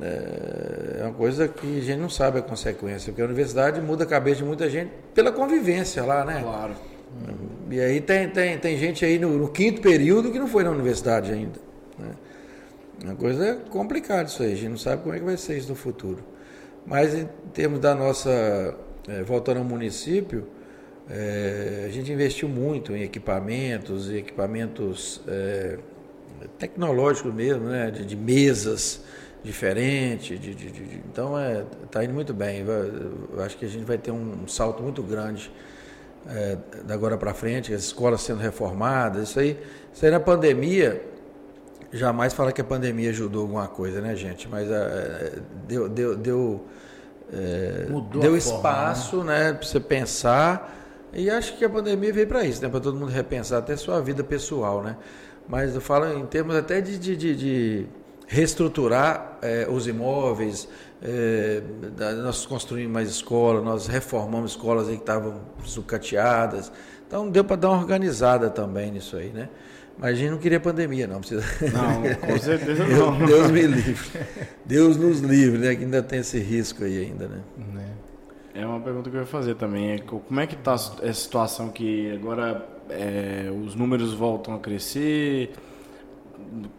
É, 0.00 1.00
é 1.00 1.04
uma 1.04 1.12
coisa 1.12 1.48
que 1.48 1.78
a 1.78 1.82
gente 1.82 1.98
não 1.98 2.08
sabe 2.08 2.38
a 2.38 2.42
consequência, 2.42 3.12
porque 3.12 3.22
a 3.22 3.24
universidade 3.24 3.80
muda 3.80 4.04
a 4.04 4.06
cabeça 4.06 4.36
de 4.36 4.44
muita 4.44 4.70
gente 4.70 4.90
pela 5.14 5.32
convivência 5.32 6.04
lá, 6.04 6.24
né? 6.24 6.40
Claro. 6.42 6.74
E 7.70 7.80
aí 7.80 8.00
tem, 8.00 8.28
tem, 8.28 8.58
tem 8.58 8.76
gente 8.76 9.04
aí 9.04 9.18
no, 9.18 9.36
no 9.36 9.48
quinto 9.48 9.80
período 9.80 10.30
que 10.30 10.38
não 10.38 10.46
foi 10.46 10.64
na 10.64 10.70
universidade 10.70 11.32
ainda. 11.32 11.58
Né? 11.98 12.10
Uma 13.02 13.14
coisa 13.14 13.56
complicada 13.70 14.28
isso 14.28 14.42
aí, 14.42 14.52
a 14.52 14.56
gente 14.56 14.68
não 14.68 14.76
sabe 14.76 15.02
como 15.02 15.14
é 15.14 15.18
que 15.18 15.24
vai 15.24 15.36
ser 15.36 15.56
isso 15.56 15.70
no 15.70 15.74
futuro. 15.74 16.22
Mas 16.86 17.14
em 17.14 17.28
termos 17.52 17.80
da 17.80 17.94
nossa. 17.94 18.76
É, 19.08 19.22
voltando 19.22 19.58
ao 19.58 19.64
município, 19.64 20.46
é, 21.08 21.84
a 21.86 21.88
gente 21.90 22.12
investiu 22.12 22.48
muito 22.48 22.94
em 22.94 23.02
equipamentos, 23.02 24.10
equipamentos 24.10 25.22
é, 25.26 25.78
tecnológicos 26.58 27.32
mesmo, 27.32 27.64
né? 27.64 27.90
de, 27.90 28.04
de 28.04 28.14
mesas 28.14 29.02
diferentes. 29.42 30.38
De, 30.38 30.54
de, 30.54 30.70
de, 30.70 31.00
então 31.10 31.34
está 31.84 32.02
é, 32.02 32.04
indo 32.04 32.14
muito 32.14 32.34
bem. 32.34 32.64
Eu 33.32 33.42
acho 33.42 33.56
que 33.56 33.64
a 33.64 33.68
gente 33.68 33.84
vai 33.84 33.98
ter 33.98 34.10
um, 34.10 34.42
um 34.44 34.48
salto 34.48 34.82
muito 34.82 35.02
grande 35.02 35.50
é, 36.28 36.58
da 36.84 36.94
agora 36.94 37.16
para 37.16 37.32
frente, 37.32 37.72
as 37.72 37.84
escolas 37.84 38.20
sendo 38.20 38.40
reformadas, 38.40 39.30
isso 39.30 39.40
aí, 39.40 39.58
isso 39.92 40.04
aí 40.04 40.10
na 40.10 40.20
pandemia, 40.20 41.02
jamais 41.92 42.32
fala 42.32 42.52
que 42.52 42.60
a 42.60 42.64
pandemia 42.64 43.10
ajudou 43.10 43.42
alguma 43.42 43.68
coisa, 43.68 44.00
né, 44.00 44.14
gente? 44.14 44.48
Mas 44.48 44.70
é, 44.70 45.38
deu, 45.66 45.88
deu, 45.88 46.16
deu, 46.16 46.66
é, 47.32 47.86
deu 48.20 48.36
espaço 48.36 49.16
forma, 49.16 49.32
né? 49.32 49.44
né 49.44 49.52
para 49.54 49.66
você 49.66 49.80
pensar. 49.80 50.76
E 51.12 51.28
acho 51.28 51.56
que 51.56 51.64
a 51.64 51.68
pandemia 51.68 52.12
veio 52.12 52.26
para 52.26 52.44
isso, 52.44 52.62
né? 52.62 52.68
Para 52.68 52.80
todo 52.80 52.96
mundo 52.96 53.10
repensar 53.10 53.58
até 53.58 53.76
sua 53.76 54.00
vida 54.00 54.22
pessoal, 54.22 54.82
né? 54.82 54.96
Mas 55.48 55.74
eu 55.74 55.80
falo 55.80 56.06
em 56.06 56.24
termos 56.26 56.54
até 56.54 56.80
de, 56.80 56.96
de, 56.96 57.16
de, 57.16 57.36
de 57.36 57.86
reestruturar 58.28 59.38
é, 59.42 59.66
os 59.68 59.88
imóveis, 59.88 60.68
é, 61.02 61.60
nós 62.22 62.46
construímos 62.46 62.92
mais 62.92 63.10
escolas, 63.10 63.64
nós 63.64 63.88
reformamos 63.88 64.52
escolas 64.52 64.86
que 64.86 64.94
estavam 64.94 65.40
sucateadas. 65.64 66.70
Então 67.08 67.28
deu 67.28 67.44
para 67.44 67.56
dar 67.56 67.70
uma 67.70 67.78
organizada 67.78 68.48
também 68.48 68.92
nisso 68.92 69.16
aí, 69.16 69.30
né? 69.30 69.48
Mas 70.00 70.12
a 70.12 70.14
gente 70.14 70.30
não 70.30 70.38
queria 70.38 70.58
pandemia, 70.58 71.06
não. 71.06 71.20
Precisa... 71.20 71.44
Não, 71.72 72.02
com 72.14 72.38
certeza 72.40 72.86
não. 72.86 73.18
Deus 73.18 73.50
me 73.50 73.62
livre. 73.66 74.20
Deus 74.64 74.96
nos 74.96 75.20
livre, 75.20 75.58
né? 75.58 75.74
Que 75.76 75.84
ainda 75.84 76.02
tem 76.02 76.20
esse 76.20 76.38
risco 76.38 76.84
aí 76.84 77.04
ainda, 77.04 77.28
né? 77.28 77.40
É 78.54 78.64
uma 78.66 78.80
pergunta 78.80 79.10
que 79.10 79.16
eu 79.16 79.20
ia 79.20 79.26
fazer 79.26 79.54
também. 79.54 79.92
É 79.92 79.98
como 79.98 80.40
é 80.40 80.46
que 80.46 80.54
está 80.54 80.72
a 80.72 81.12
situação 81.12 81.68
que 81.68 82.12
agora 82.12 82.66
é, 82.88 83.50
os 83.64 83.74
números 83.74 84.14
voltam 84.14 84.54
a 84.54 84.58
crescer? 84.58 85.52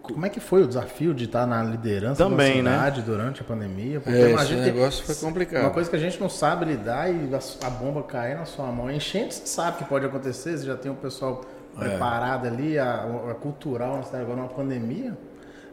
Como 0.02 0.26
é 0.26 0.30
que 0.30 0.40
foi 0.40 0.64
o 0.64 0.68
desafio 0.68 1.14
de 1.14 1.26
estar 1.26 1.46
na 1.46 1.64
liderança 1.64 2.24
Também, 2.24 2.62
da 2.64 2.72
né? 2.72 2.76
cidade 2.76 3.00
né? 3.02 3.06
durante 3.06 3.42
a 3.42 3.44
pandemia? 3.44 4.00
Porque 4.02 4.18
é, 4.18 4.32
esse 4.34 4.54
negócio 4.56 5.06
foi 5.06 5.16
complicado. 5.16 5.62
Uma 5.62 5.70
coisa 5.70 5.90
que 5.90 5.96
a 5.96 6.00
gente 6.00 6.20
não 6.20 6.28
sabe 6.28 6.66
lidar 6.66 7.10
e 7.10 7.30
a 7.64 7.70
bomba 7.70 8.04
cair 8.04 8.36
na 8.36 8.46
sua 8.46 8.66
mão. 8.72 8.92
Enchente, 8.92 9.36
você 9.36 9.46
sabe 9.46 9.78
que 9.78 9.86
pode 9.86 10.06
acontecer, 10.06 10.58
você 10.58 10.66
já 10.66 10.76
tem 10.76 10.92
o 10.92 10.96
pessoal 10.96 11.42
preparado 11.78 12.48
ali, 12.48 12.78
a, 12.78 13.06
a 13.32 13.34
cultural 13.36 13.98
na 13.98 14.04
cidade, 14.04 14.24
agora 14.24 14.42
uma 14.42 14.50
pandemia. 14.50 15.18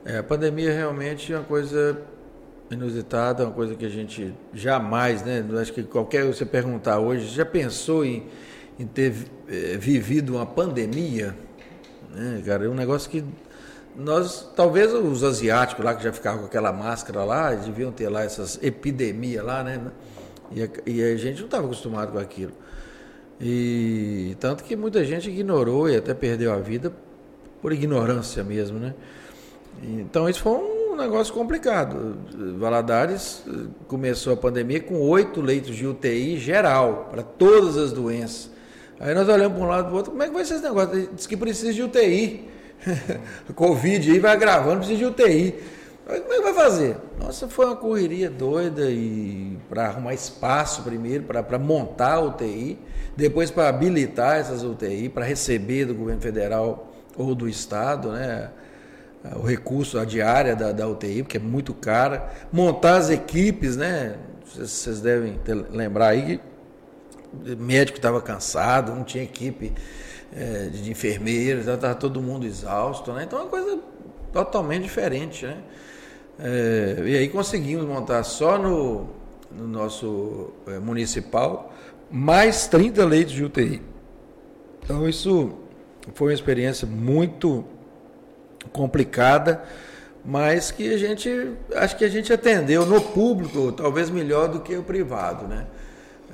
É, 0.05 0.19
a 0.19 0.23
pandemia 0.23 0.73
realmente 0.73 1.33
é 1.33 1.37
uma 1.37 1.45
coisa 1.45 2.01
inusitada, 2.71 3.45
uma 3.45 3.53
coisa 3.53 3.75
que 3.75 3.85
a 3.85 3.89
gente 3.89 4.35
jamais, 4.53 5.23
né? 5.23 5.45
Acho 5.61 5.73
que 5.73 5.83
qualquer 5.83 6.25
você 6.25 6.45
perguntar 6.45 6.99
hoje, 6.99 7.27
já 7.27 7.45
pensou 7.45 8.05
em, 8.05 8.27
em 8.79 8.87
ter 8.87 9.13
é, 9.49 9.77
vivido 9.77 10.37
uma 10.37 10.47
pandemia? 10.47 11.35
Né, 12.15 12.43
cara, 12.45 12.65
é 12.65 12.69
um 12.69 12.75
negócio 12.75 13.11
que 13.11 13.25
nós, 13.97 14.51
talvez 14.55 14.93
os 14.93 15.25
asiáticos 15.25 15.85
lá 15.85 15.95
que 15.95 16.03
já 16.03 16.13
ficavam 16.13 16.41
com 16.41 16.47
aquela 16.47 16.73
máscara 16.73 17.25
lá, 17.25 17.53
deviam 17.55 17.91
ter 17.91 18.09
lá 18.09 18.23
essas 18.23 18.59
epidemias 18.63 19.45
lá, 19.45 19.65
né? 19.65 19.81
E 20.53 20.63
a, 20.63 20.69
e 20.87 21.03
a 21.03 21.17
gente 21.17 21.39
não 21.39 21.47
estava 21.47 21.67
acostumado 21.67 22.13
com 22.13 22.19
aquilo. 22.19 22.53
E 23.41 24.37
tanto 24.41 24.65
que 24.65 24.75
muita 24.75 25.05
gente 25.05 25.31
ignorou 25.31 25.89
e 25.89 25.97
até 25.97 26.13
perdeu 26.13 26.53
a 26.53 26.57
vida 26.57 26.93
por 27.63 27.73
ignorância 27.73 28.43
mesmo, 28.43 28.79
né? 28.79 28.95
Então 29.83 30.29
isso 30.29 30.41
foi 30.41 30.53
um 30.53 30.97
negócio 30.97 31.33
complicado. 31.33 32.17
Valadares 32.59 33.45
eh, 33.47 33.67
começou 33.87 34.33
a 34.33 34.37
pandemia 34.37 34.81
com 34.81 35.01
oito 35.01 35.41
leitos 35.41 35.77
de 35.77 35.87
UTI 35.87 36.37
geral 36.39 37.09
para 37.11 37.23
todas 37.23 37.77
as 37.77 37.93
doenças. 37.93 38.51
Aí 38.99 39.15
nós 39.15 39.29
olhamos 39.29 39.57
para 39.57 39.67
um 39.67 39.69
lado 39.69 39.83
e 39.83 39.85
para 39.85 39.93
o 39.93 39.97
outro, 39.97 40.11
como 40.11 40.23
é 40.25 40.27
que 40.27 40.35
vai 40.35 40.45
ser 40.45 40.55
esse 40.55 40.65
negócio? 40.65 41.09
Diz 41.15 41.27
que 41.27 41.37
precisa 41.37 41.73
de 41.73 41.83
UTI. 41.83 42.49
Covid 43.55 44.11
aí 44.11 44.19
vai 44.19 44.37
gravando, 44.37 44.79
precisa 44.79 44.99
de 44.99 45.05
UTI. 45.05 45.55
Como 46.09 46.33
é 46.33 46.37
que 46.39 46.43
vai 46.43 46.55
fazer? 46.55 46.97
Nossa, 47.21 47.47
foi 47.49 47.67
uma 47.67 47.77
correria 47.77 48.31
doida 48.31 48.91
e 48.91 49.59
para 49.69 49.89
arrumar 49.89 50.15
espaço 50.15 50.83
primeiro, 50.83 51.25
para 51.25 51.59
montar 51.59 52.15
a 52.15 52.21
UTI, 52.21 52.79
depois 53.15 53.51
para 53.51 53.69
habilitar 53.69 54.39
essas 54.39 54.63
UTI, 54.63 55.11
para 55.11 55.27
receber 55.27 55.85
do 55.85 55.95
governo 55.95 56.23
federal 56.23 56.91
ou 57.15 57.35
do 57.35 57.47
estado, 57.47 58.11
né? 58.13 58.49
O 59.37 59.43
recurso, 59.43 59.99
a 59.99 60.05
diária 60.07 60.57
da, 60.57 60.73
da 60.73 60.89
UTI, 60.89 61.25
porque 61.25 61.37
é 61.37 61.41
muito 61.41 61.75
cara. 61.75 62.33
Montar 62.51 62.97
as 62.97 63.11
equipes, 63.11 63.77
né? 63.77 64.17
Vocês 64.47 65.03
devem 65.03 65.35
ter, 65.39 65.55
lembrar 65.71 66.09
aí 66.09 66.41
que 67.45 67.53
o 67.53 67.57
médico 67.59 67.99
estava 67.99 68.23
cansado, 68.23 68.95
não 68.95 69.05
tinha 69.05 69.25
equipe 69.25 69.75
é, 70.35 70.69
de 70.69 70.91
enfermeiros, 70.91 71.67
estava 71.67 71.95
todo 71.95 72.23
mundo 72.23 72.47
exausto, 72.47 73.13
né? 73.13 73.25
Então 73.25 73.41
é 73.41 73.43
uma 73.43 73.51
coisa 73.51 73.79
totalmente 74.33 74.85
diferente, 74.85 75.45
né? 75.45 75.59
É, 76.39 77.03
e 77.05 77.17
aí 77.17 77.29
conseguimos 77.29 77.85
montar 77.85 78.23
só 78.23 78.59
no, 78.59 79.09
no 79.51 79.67
nosso 79.67 80.53
é, 80.67 80.79
municipal 80.79 81.73
mais 82.11 82.67
30 82.69 83.05
leitos 83.05 83.35
de 83.35 83.45
UTI. 83.45 83.83
Então 84.83 85.09
isso 85.09 85.53
foi 86.15 86.29
uma 86.29 86.35
experiência 86.35 86.87
muito 86.87 87.65
complicada, 88.73 89.63
mas 90.25 90.71
que 90.71 90.93
a 90.93 90.97
gente 90.97 91.53
acho 91.75 91.97
que 91.97 92.05
a 92.05 92.09
gente 92.09 92.33
atendeu 92.33 92.87
no 92.87 93.01
público 93.01 93.73
talvez 93.73 94.09
melhor 94.09 94.49
do 94.49 94.61
que 94.61 94.77
o 94.77 94.83
privado, 94.83 95.47
né? 95.47 95.67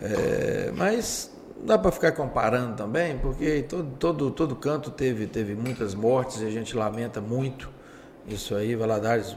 É, 0.03 0.73
mas 0.77 1.31
dá 1.65 1.79
para 1.79 1.91
ficar 1.91 2.13
comparando 2.13 2.77
também, 2.77 3.17
porque 3.19 3.63
todo, 3.63 3.91
todo, 3.99 4.31
todo 4.31 4.57
canto 4.57 4.91
teve, 4.91 5.27
teve 5.27 5.55
muitas 5.55 5.95
mortes 5.95 6.43
e 6.43 6.47
a 6.47 6.51
gente 6.51 6.77
lamenta 6.77 7.21
muito 7.21 7.71
isso 8.27 8.55
aí. 8.55 8.75
Valadares, 8.75 9.35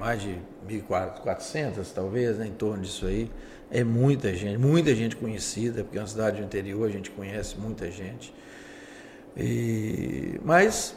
mais 0.00 0.22
de 0.22 0.34
1.400 0.66 1.86
talvez, 1.94 2.38
né, 2.38 2.46
em 2.46 2.52
torno 2.52 2.82
disso 2.82 3.04
aí. 3.04 3.30
É 3.70 3.84
muita 3.84 4.34
gente, 4.34 4.56
muita 4.56 4.94
gente 4.94 5.14
conhecida, 5.14 5.84
porque 5.84 5.98
é 5.98 6.00
uma 6.00 6.06
cidade 6.06 6.38
do 6.38 6.42
interior, 6.42 6.88
a 6.88 6.90
gente 6.90 7.10
conhece 7.10 7.58
muita 7.58 7.90
gente. 7.90 8.34
E, 9.36 10.40
mas 10.42 10.96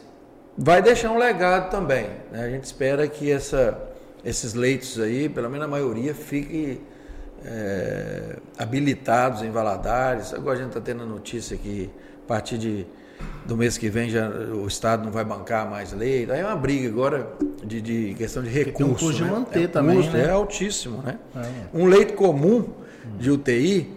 vai 0.58 0.82
deixar 0.82 1.12
um 1.12 1.18
legado 1.18 1.70
também. 1.70 2.10
Né? 2.32 2.46
A 2.46 2.50
gente 2.50 2.64
espera 2.64 3.06
que 3.06 3.30
essa, 3.30 3.78
esses 4.24 4.54
leitos 4.54 4.98
aí, 4.98 5.28
pelo 5.28 5.50
menos 5.50 5.66
a 5.66 5.70
maioria, 5.70 6.16
fique 6.16 6.82
é, 7.44 8.38
habilitados 8.58 9.42
em 9.42 9.52
Valadares. 9.52 10.34
Agora 10.34 10.58
a 10.58 10.62
gente 10.62 10.70
está 10.70 10.82
tendo 10.82 11.04
a 11.04 11.06
notícia 11.06 11.58
que 11.58 11.92
a 12.24 12.28
partir 12.28 12.58
de, 12.58 12.88
do 13.46 13.58
mês 13.58 13.78
que 13.78 13.90
vem 13.90 14.10
já, 14.10 14.30
o 14.30 14.68
Estado 14.68 15.04
não 15.04 15.12
vai 15.12 15.24
bancar 15.24 15.70
mais 15.70 15.92
leite. 15.94 16.32
Aí 16.32 16.40
é 16.40 16.46
uma 16.46 16.56
briga 16.56 16.88
agora 16.88 17.28
de, 17.64 17.82
de 17.82 18.14
questão 18.16 18.42
de 18.44 18.50
recurso. 18.50 18.78
Tem 18.78 18.86
um 18.86 18.94
custo 18.94 19.24
né? 19.24 19.28
de 19.28 19.36
manter 19.36 19.64
é, 19.64 19.68
também. 19.68 19.98
Custo, 19.98 20.14
né? 20.14 20.26
É 20.26 20.30
altíssimo. 20.30 21.02
Né? 21.04 21.18
É. 21.36 21.78
Um 21.78 21.86
leito 21.86 22.14
comum 22.14 22.66
de 23.20 23.32
UTI 23.32 23.92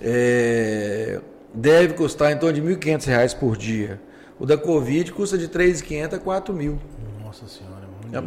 é, 0.00 1.20
deve 1.54 1.94
custar 1.94 2.32
em 2.32 2.36
torno 2.36 2.60
de 2.60 2.60
R$ 2.60 2.76
1.500 2.76 3.38
por 3.38 3.56
dia. 3.56 4.00
O 4.38 4.46
da 4.46 4.56
Covid 4.56 5.12
custa 5.12 5.36
de 5.36 5.46
R$ 5.46 5.52
3.500 5.52 6.14
a 6.14 6.16
R$ 6.16 6.18
4.000. 6.18 6.78
Nossa 7.24 7.46
Senhora. 7.46 7.80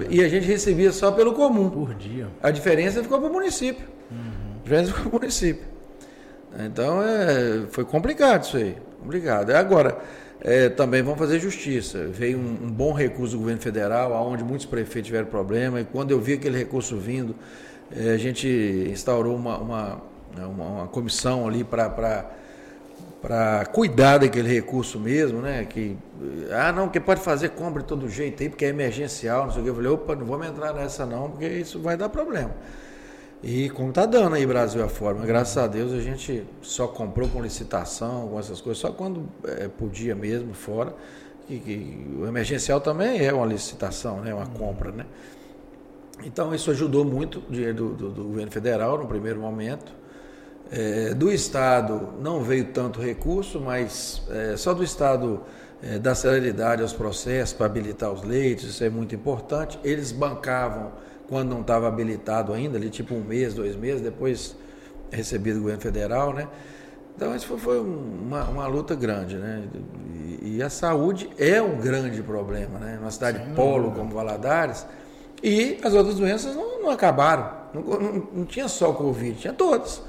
E 0.10 0.24
a 0.24 0.30
gente 0.30 0.46
recebia 0.46 0.92
só 0.94 1.12
pelo 1.12 1.34
comum. 1.34 1.70
Por 1.70 1.94
dia. 1.94 2.28
A 2.42 2.52
diferença 2.52 3.04
ficou 3.04 3.20
para 3.20 3.30
o 3.30 3.34
município. 3.34 3.86
Uhum 4.10 4.44
diferença 4.64 4.94
com 4.94 5.10
o 5.10 5.12
município. 5.12 5.66
Então 6.60 7.02
é, 7.04 7.66
foi 7.70 7.84
complicado 7.84 8.44
isso 8.44 8.58
aí. 8.58 8.76
Complicado. 9.00 9.52
Agora, 9.52 9.98
é, 10.44 10.68
também 10.70 11.02
vamos 11.02 11.18
fazer 11.18 11.40
justiça. 11.40 12.06
Veio 12.08 12.38
um, 12.38 12.66
um, 12.66 12.70
bom 12.70 12.92
recurso 12.92 13.34
do 13.36 13.40
governo 13.40 13.62
federal, 13.62 14.12
onde 14.28 14.44
muitos 14.44 14.66
prefeitos 14.66 15.08
tiveram 15.08 15.28
problema, 15.28 15.80
e 15.80 15.86
quando 15.86 16.12
eu 16.12 16.20
vi 16.20 16.34
aquele 16.34 16.58
recurso 16.58 16.98
vindo, 16.98 17.34
é, 17.96 18.12
a 18.12 18.18
gente 18.18 18.48
instaurou 18.92 19.36
uma, 19.36 19.58
uma, 19.58 20.02
uma, 20.38 20.66
uma 20.66 20.88
comissão 20.88 21.48
ali 21.48 21.64
para 21.64 21.90
para 23.24 23.66
cuidar 23.68 24.18
daquele 24.18 24.54
recurso 24.54 25.00
mesmo, 25.00 25.42
né? 25.42 25.64
Que, 25.64 25.98
ah, 26.52 26.74
não, 26.74 26.90
que 26.90 27.00
pode 27.00 27.22
fazer 27.22 27.52
compra 27.52 27.82
de 27.82 27.88
todo 27.88 28.10
jeito 28.10 28.44
aí, 28.44 28.50
porque 28.50 28.66
é 28.66 28.68
emergencial, 28.68 29.46
não 29.46 29.54
sei 29.54 29.62
o 29.62 29.64
que. 29.64 29.70
Eu 29.70 29.76
falei, 29.76 29.92
opa, 29.92 30.14
não 30.14 30.26
vamos 30.26 30.46
entrar 30.46 30.74
nessa 30.74 31.06
não, 31.06 31.32
porque 31.32 31.48
isso 31.48 31.80
vai 31.80 31.96
dar 31.96 32.10
problema. 32.10 32.52
E 33.44 33.70
como 33.72 33.90
está 33.90 34.06
dando 34.06 34.36
aí 34.36 34.46
Brasil 34.46 34.82
afora, 34.82 35.16
mas 35.16 35.26
graças 35.26 35.58
a 35.58 35.68
Deus 35.68 35.92
a 35.92 36.00
gente 36.00 36.46
só 36.62 36.88
comprou 36.88 37.28
com 37.28 37.42
licitação, 37.42 38.30
com 38.30 38.40
essas 38.40 38.62
coisas, 38.62 38.80
só 38.80 38.90
quando 38.90 39.28
é, 39.44 39.68
podia 39.68 40.16
mesmo, 40.16 40.54
fora. 40.54 40.96
E, 41.50 42.08
o 42.18 42.26
emergencial 42.26 42.80
também 42.80 43.20
é 43.20 43.34
uma 43.34 43.46
licitação, 43.46 44.22
né? 44.22 44.34
uma 44.34 44.48
compra. 44.48 44.94
Né? 44.94 45.06
Então 46.24 46.56
isso 46.56 46.72
ajudou 46.72 47.04
muito 47.04 47.44
o 47.50 47.52
dinheiro 47.52 47.76
do, 47.76 47.90
do, 47.94 48.12
do 48.12 48.24
governo 48.24 48.50
federal 48.50 48.98
no 48.98 49.08
primeiro 49.08 49.42
momento. 49.42 49.92
É, 50.72 51.14
do 51.14 51.30
Estado 51.30 52.14
não 52.22 52.42
veio 52.42 52.68
tanto 52.72 53.02
recurso, 53.02 53.60
mas 53.60 54.24
é, 54.30 54.56
só 54.56 54.74
do 54.74 54.86
Estado 54.86 55.42
é, 55.82 56.00
da 56.00 56.16
celeridade 56.16 56.82
aos 56.82 56.94
processos 56.94 57.54
para 57.54 57.66
habilitar 57.66 58.10
os 58.10 58.24
leitos, 58.24 58.64
isso 58.64 58.84
é 58.86 58.90
muito 58.90 59.14
importante. 59.14 59.78
Eles 59.84 60.14
bancavam 60.14 60.94
quando 61.28 61.50
não 61.50 61.62
estava 61.62 61.88
habilitado 61.88 62.54
ainda, 62.54 62.78
ali 62.78 62.90
tipo 62.90 63.16
um 63.16 63.22
mês, 63.22 63.54
dois 63.54 63.76
meses, 63.76 64.02
depois 64.02 64.56
recebido 65.12 65.56
do 65.56 65.62
governo 65.62 65.82
federal, 65.82 66.34
né? 66.34 66.48
Então 67.16 67.36
isso 67.36 67.46
foi, 67.48 67.58
foi 67.58 67.80
uma, 67.80 68.44
uma, 68.46 68.68
luta 68.68 68.96
grande, 68.96 69.38
né? 69.38 69.64
E, 70.42 70.58
e, 70.58 70.64
a 70.64 70.70
saúde 70.70 71.30
é 71.38 71.62
um 71.62 71.78
grande 71.78 72.22
problema, 72.24 72.80
né? 72.80 72.98
Uma 73.00 73.12
cidade 73.12 73.38
Sim, 73.38 73.54
polo 73.54 73.92
como 73.92 74.14
Valadares 74.14 74.86
e 75.42 75.78
as 75.84 75.94
outras 75.94 76.16
doenças 76.16 76.56
não, 76.56 76.82
não 76.82 76.90
acabaram. 76.90 77.64
Não, 77.74 77.82
não, 77.82 78.28
não, 78.34 78.46
tinha 78.46 78.68
só 78.68 78.92
o 78.92 78.96
Covid, 78.96 79.40
tinha 79.40 79.54
todas. 79.54 80.02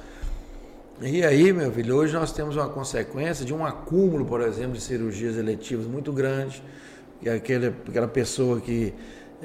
E 1.00 1.24
aí, 1.24 1.52
meu 1.52 1.70
filho, 1.72 1.96
hoje 1.96 2.14
nós 2.14 2.32
temos 2.32 2.56
uma 2.56 2.68
consequência 2.68 3.44
de 3.44 3.52
um 3.52 3.66
acúmulo, 3.66 4.24
por 4.24 4.40
exemplo, 4.40 4.72
de 4.72 4.80
cirurgias 4.80 5.36
eletivas 5.36 5.86
muito 5.86 6.12
grande. 6.12 6.62
E 7.20 7.28
aquele, 7.28 7.74
aquela 7.88 8.08
pessoa 8.08 8.60
que 8.60 8.94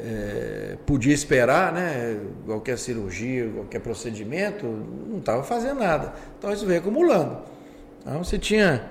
é, 0.04 0.78
podia 0.86 1.14
esperar, 1.14 1.74
né? 1.74 2.20
Qualquer 2.46 2.78
cirurgia, 2.78 3.50
qualquer 3.54 3.80
procedimento, 3.80 4.66
não 4.66 5.20
estava 5.20 5.44
fazendo 5.44 5.80
nada. 5.80 6.14
Então 6.38 6.52
isso 6.52 6.66
veio 6.66 6.80
acumulando. 6.80 7.38
Então 8.02 8.24
você 8.24 8.38
tinha 8.38 8.90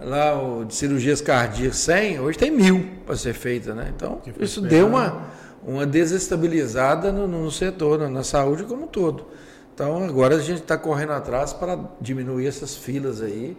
lá 0.00 0.40
o, 0.40 0.64
de 0.64 0.74
cirurgias 0.74 1.20
cardíacas 1.20 1.78
100, 1.78 2.20
hoje 2.20 2.38
tem 2.38 2.50
mil 2.50 2.86
para 3.04 3.16
ser 3.16 3.34
feita, 3.34 3.74
né? 3.74 3.92
Então 3.94 4.20
isso 4.38 4.60
deu 4.60 4.86
uma, 4.86 5.26
uma 5.66 5.86
desestabilizada 5.86 7.12
no, 7.12 7.26
no 7.26 7.50
setor, 7.50 7.98
na, 7.98 8.08
na 8.08 8.22
saúde 8.22 8.64
como 8.64 8.84
um 8.84 8.88
todo. 8.88 9.26
Então 9.74 10.02
agora 10.04 10.36
a 10.36 10.40
gente 10.40 10.62
está 10.62 10.78
correndo 10.78 11.12
atrás 11.12 11.52
para 11.52 11.78
diminuir 12.00 12.46
essas 12.46 12.74
filas 12.74 13.20
aí 13.20 13.56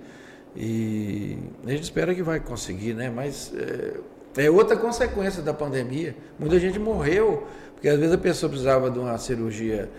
e 0.55 1.37
a 1.65 1.69
gente 1.69 1.83
espera 1.83 2.15
que 2.15 2.23
vai 2.23 2.39
conseguir, 2.39 2.95
né? 2.95 3.11
Mas 3.13 3.53
é, 3.55 3.93
é, 4.37 4.49
outra 4.49 4.77
consequência 4.77 5.41
da 5.41 5.53
pandemia. 5.53 6.15
Muita 6.39 6.59
gente 6.59 6.79
morreu 6.79 7.47
porque 7.73 7.89
às 7.89 7.99
vezes 7.99 8.13
a 8.13 8.17
pessoa 8.17 8.49
precisava 8.49 8.89
de 8.89 8.97
uma 8.97 9.17
cirurgia 9.17 9.89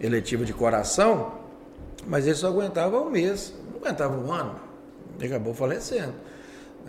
eletiva 0.00 0.44
de 0.44 0.52
coração, 0.52 1.34
mas 2.06 2.26
ele 2.26 2.34
só 2.34 2.48
aguentava 2.48 3.00
um 3.00 3.10
mês, 3.10 3.54
não 3.70 3.80
aguentava 3.80 4.16
um 4.16 4.32
ano, 4.32 4.56
e 5.20 5.26
acabou 5.26 5.54
falecendo. 5.54 6.14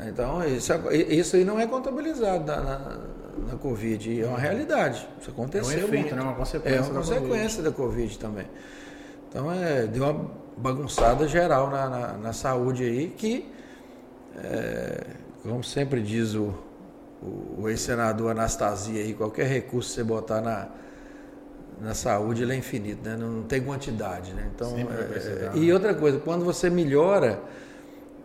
Então 0.08 0.44
isso, 0.48 0.74
isso 0.92 1.36
aí 1.36 1.44
não 1.44 1.60
é 1.60 1.68
contabilizado 1.68 2.46
na, 2.46 2.62
na 2.62 2.98
na 3.48 3.58
Covid. 3.58 4.22
É 4.22 4.28
uma 4.28 4.38
realidade. 4.38 5.08
Isso 5.20 5.30
aconteceu. 5.30 5.80
É 5.80 5.82
um 5.82 5.88
efeito, 5.88 6.16
né? 6.16 6.22
uma 6.22 6.36
consequência. 6.36 6.78
É 6.78 6.82
uma 6.82 6.90
da 6.90 7.00
consequência 7.00 7.64
COVID. 7.64 7.64
da 7.64 7.72
Covid 7.72 8.20
também. 8.20 8.48
Então 9.30 9.52
é, 9.52 9.88
deu 9.88 10.04
uma 10.04 10.32
bagunçada 10.58 11.28
geral 11.28 11.70
na, 11.70 11.90
na, 11.90 12.14
na 12.14 12.34
saúde 12.34 12.84
aí 12.84 13.14
que, 13.16 13.50
é, 14.44 15.06
como 15.44 15.64
sempre 15.64 16.02
diz 16.02 16.34
o, 16.34 16.54
o, 17.22 17.64
o 17.64 17.70
ex-senador 17.70 18.32
Anastasia 18.32 19.02
aí, 19.02 19.14
qualquer 19.14 19.48
recurso 19.48 19.90
que 19.90 19.96
você 19.96 20.04
botar 20.04 20.42
na, 20.42 20.68
na 21.82 21.94
saúde 21.94 22.44
ele 22.44 22.54
é 22.54 22.56
infinito, 22.56 23.08
né? 23.08 23.16
não, 23.18 23.30
não 23.30 23.44
tem 23.44 23.62
quantidade. 23.62 24.34
Né? 24.34 24.50
Então, 24.54 24.76
é, 24.78 25.58
e 25.58 25.72
outra 25.72 25.94
coisa, 25.94 26.20
quando 26.20 26.44
você 26.44 26.70
melhora, 26.70 27.42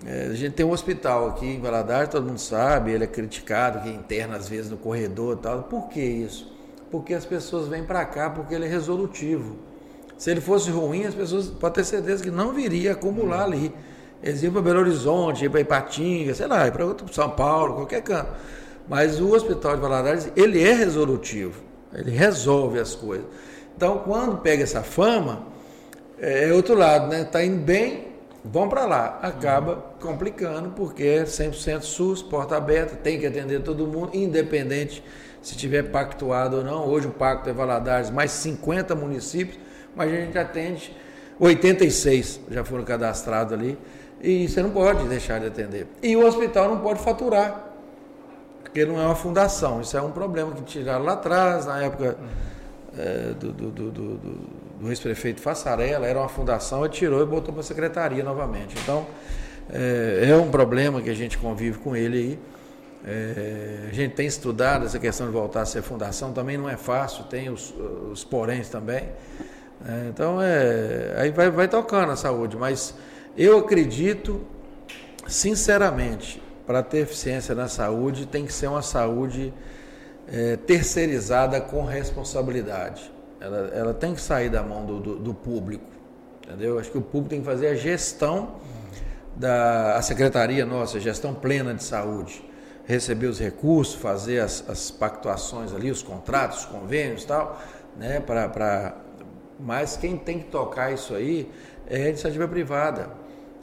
é, 0.04 0.28
a 0.30 0.34
gente 0.34 0.54
tem 0.54 0.66
um 0.66 0.70
hospital 0.70 1.28
aqui 1.28 1.46
em 1.46 1.60
Valadares, 1.60 2.10
todo 2.10 2.26
mundo 2.26 2.38
sabe, 2.38 2.92
ele 2.92 3.04
é 3.04 3.06
criticado, 3.06 3.80
que 3.80 3.88
interna 3.88 4.36
às 4.36 4.48
vezes 4.48 4.70
no 4.70 4.76
corredor 4.76 5.36
e 5.38 5.42
tal. 5.42 5.62
Por 5.64 5.88
que 5.88 6.00
isso? 6.00 6.52
Porque 6.90 7.14
as 7.14 7.24
pessoas 7.24 7.68
vêm 7.68 7.84
para 7.84 8.04
cá 8.04 8.30
porque 8.30 8.54
ele 8.54 8.66
é 8.66 8.68
resolutivo. 8.68 9.56
Se 10.16 10.30
ele 10.30 10.40
fosse 10.40 10.70
ruim, 10.70 11.04
as 11.04 11.14
pessoas 11.14 11.48
podem 11.48 11.82
ter 11.82 11.84
certeza 11.84 12.22
que 12.22 12.30
não 12.30 12.52
viria 12.52 12.92
acumular 12.92 13.44
ali. 13.44 13.74
Eles 14.22 14.42
iam 14.42 14.52
para 14.52 14.62
Belo 14.62 14.80
Horizonte, 14.80 15.42
iam 15.42 15.50
para 15.50 15.60
Ipatinga, 15.60 16.34
sei 16.34 16.46
lá, 16.46 16.70
para 16.70 16.86
São 17.12 17.30
Paulo, 17.30 17.74
qualquer 17.74 18.02
canto. 18.02 18.30
Mas 18.88 19.20
o 19.20 19.32
Hospital 19.32 19.76
de 19.76 19.82
Valadares, 19.82 20.30
ele 20.36 20.62
é 20.62 20.72
resolutivo. 20.72 21.62
Ele 21.92 22.10
resolve 22.10 22.78
as 22.78 22.94
coisas. 22.94 23.26
Então, 23.76 23.98
quando 23.98 24.38
pega 24.38 24.62
essa 24.62 24.82
fama, 24.82 25.46
é, 26.18 26.48
é 26.48 26.52
outro 26.52 26.74
lado, 26.74 27.08
né? 27.08 27.22
Está 27.22 27.44
indo 27.44 27.62
bem, 27.62 28.08
vão 28.44 28.68
para 28.68 28.84
lá. 28.84 29.18
Acaba 29.22 29.76
complicando, 30.00 30.70
porque 30.70 31.04
é 31.04 31.24
100% 31.24 31.82
SUS, 31.82 32.22
porta 32.22 32.56
aberta, 32.56 32.96
tem 32.96 33.18
que 33.18 33.26
atender 33.26 33.62
todo 33.62 33.86
mundo, 33.86 34.10
independente 34.12 35.02
se 35.40 35.56
tiver 35.56 35.84
pactuado 35.84 36.58
ou 36.58 36.64
não. 36.64 36.86
Hoje 36.86 37.06
o 37.06 37.10
pacto 37.10 37.48
é 37.48 37.52
Valadares, 37.52 38.10
mais 38.10 38.30
50 38.32 38.94
municípios 38.94 39.58
mas 39.94 40.12
a 40.12 40.16
gente 40.16 40.38
atende 40.38 40.94
86 41.38 42.40
já 42.50 42.64
foram 42.64 42.84
cadastrados 42.84 43.52
ali 43.52 43.78
e 44.20 44.48
você 44.48 44.62
não 44.62 44.70
pode 44.70 45.06
deixar 45.06 45.38
de 45.40 45.46
atender. 45.46 45.86
E 46.02 46.16
o 46.16 46.26
hospital 46.26 46.68
não 46.68 46.80
pode 46.80 47.00
faturar, 47.02 47.73
porque 48.74 48.84
não 48.84 49.00
é 49.00 49.06
uma 49.06 49.14
fundação. 49.14 49.80
Isso 49.80 49.96
é 49.96 50.02
um 50.02 50.10
problema 50.10 50.50
que 50.50 50.62
tiraram 50.62 51.04
lá 51.04 51.12
atrás, 51.12 51.64
na 51.64 51.80
época 51.80 52.18
é, 52.98 53.32
do, 53.38 53.52
do, 53.52 53.70
do, 53.70 53.90
do, 53.92 54.90
ex-prefeito 54.90 55.40
Fassarella, 55.40 56.04
era 56.08 56.18
uma 56.18 56.28
fundação, 56.28 56.84
ele 56.84 56.92
tirou 56.92 57.22
e 57.22 57.24
botou 57.24 57.54
para 57.54 57.60
a 57.60 57.64
secretaria 57.64 58.24
novamente. 58.24 58.74
Então, 58.82 59.06
é, 59.72 60.26
é, 60.28 60.36
um 60.36 60.50
problema 60.50 61.00
que 61.00 61.08
a 61.08 61.14
gente 61.14 61.38
convive 61.38 61.78
com 61.78 61.94
ele 61.94 62.18
aí. 62.18 62.38
É, 63.06 63.90
a 63.90 63.94
gente 63.94 64.16
tem 64.16 64.26
estudado 64.26 64.86
essa 64.86 64.98
questão 64.98 65.28
de 65.28 65.32
voltar 65.32 65.62
a 65.62 65.66
ser 65.66 65.82
fundação, 65.82 66.32
também 66.32 66.58
não 66.58 66.68
é 66.68 66.76
fácil, 66.76 67.22
tem 67.24 67.50
os, 67.50 67.72
os 68.10 68.24
poréns 68.24 68.68
também. 68.68 69.04
É, 69.86 70.08
então, 70.08 70.42
é, 70.42 71.14
aí 71.16 71.30
vai, 71.30 71.48
vai 71.48 71.68
tocando 71.68 72.10
a 72.10 72.16
saúde, 72.16 72.56
mas 72.56 72.92
eu 73.36 73.58
acredito, 73.58 74.40
sinceramente, 75.28 76.42
para 76.66 76.82
ter 76.82 76.98
eficiência 76.98 77.54
na 77.54 77.68
saúde, 77.68 78.26
tem 78.26 78.46
que 78.46 78.52
ser 78.52 78.66
uma 78.66 78.82
saúde 78.82 79.52
é, 80.28 80.56
terceirizada 80.56 81.60
com 81.60 81.84
responsabilidade. 81.84 83.12
Ela, 83.40 83.70
ela 83.74 83.94
tem 83.94 84.14
que 84.14 84.20
sair 84.20 84.48
da 84.48 84.62
mão 84.62 84.86
do, 84.86 85.00
do, 85.00 85.16
do, 85.16 85.34
público, 85.34 85.84
entendeu? 86.42 86.78
Acho 86.78 86.90
que 86.90 86.98
o 86.98 87.02
público 87.02 87.30
tem 87.30 87.40
que 87.40 87.46
fazer 87.46 87.66
a 87.68 87.74
gestão 87.74 88.56
da 89.36 89.96
a 89.96 90.02
secretaria 90.02 90.64
nossa, 90.64 90.98
gestão 90.98 91.34
plena 91.34 91.74
de 91.74 91.84
saúde, 91.84 92.42
receber 92.86 93.26
os 93.26 93.38
recursos, 93.38 93.94
fazer 93.96 94.40
as, 94.40 94.64
as 94.68 94.90
pactuações 94.90 95.74
ali, 95.74 95.90
os 95.90 96.02
contratos, 96.02 96.60
os 96.60 96.64
convênios, 96.66 97.24
tal, 97.24 97.60
né, 97.96 98.20
para 98.20 98.96
mas 99.58 99.96
quem 99.96 100.16
tem 100.16 100.40
que 100.40 100.46
tocar 100.46 100.92
isso 100.92 101.14
aí 101.14 101.50
é 101.86 102.04
a 102.04 102.08
iniciativa 102.08 102.48
privada. 102.48 103.08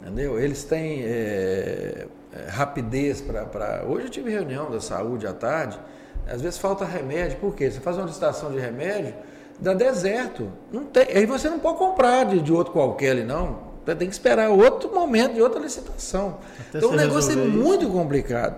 Entendeu? 0.02 0.40
Eles 0.40 0.64
têm 0.64 1.04
é, 1.04 2.08
é, 2.34 2.50
rapidez 2.50 3.22
para. 3.22 3.84
Hoje 3.88 4.06
eu 4.06 4.10
tive 4.10 4.32
reunião 4.32 4.72
da 4.72 4.80
saúde 4.80 5.28
à 5.28 5.34
tarde, 5.34 5.80
às 6.28 6.42
vezes 6.42 6.58
falta 6.58 6.86
remédio, 6.86 7.38
por 7.40 7.56
quê? 7.56 7.70
Você 7.70 7.80
faz 7.80 7.98
uma 7.98 8.06
licitação 8.06 8.52
de 8.52 8.60
remédio, 8.60 9.14
dá 9.60 9.74
deserto. 9.74 10.52
Não 10.72 10.86
tem, 10.86 11.08
aí 11.14 11.26
você 11.26 11.50
não 11.50 11.60
pode 11.60 11.78
comprar 11.78 12.26
de, 12.26 12.42
de 12.42 12.52
outro 12.54 12.72
qualquer 12.74 13.12
ali, 13.12 13.24
não. 13.24 13.72
Você 13.86 13.96
tem 13.96 14.08
que 14.08 14.14
esperar 14.14 14.50
outro 14.50 14.94
momento 14.94 15.34
de 15.34 15.42
outra 15.42 15.60
licitação. 15.60 16.38
Até 16.70 16.78
então 16.78 16.92
o 16.92 16.96
negócio 16.96 17.34
é 17.34 17.36
muito 17.36 17.86
isso. 17.86 17.92
complicado. 17.92 18.58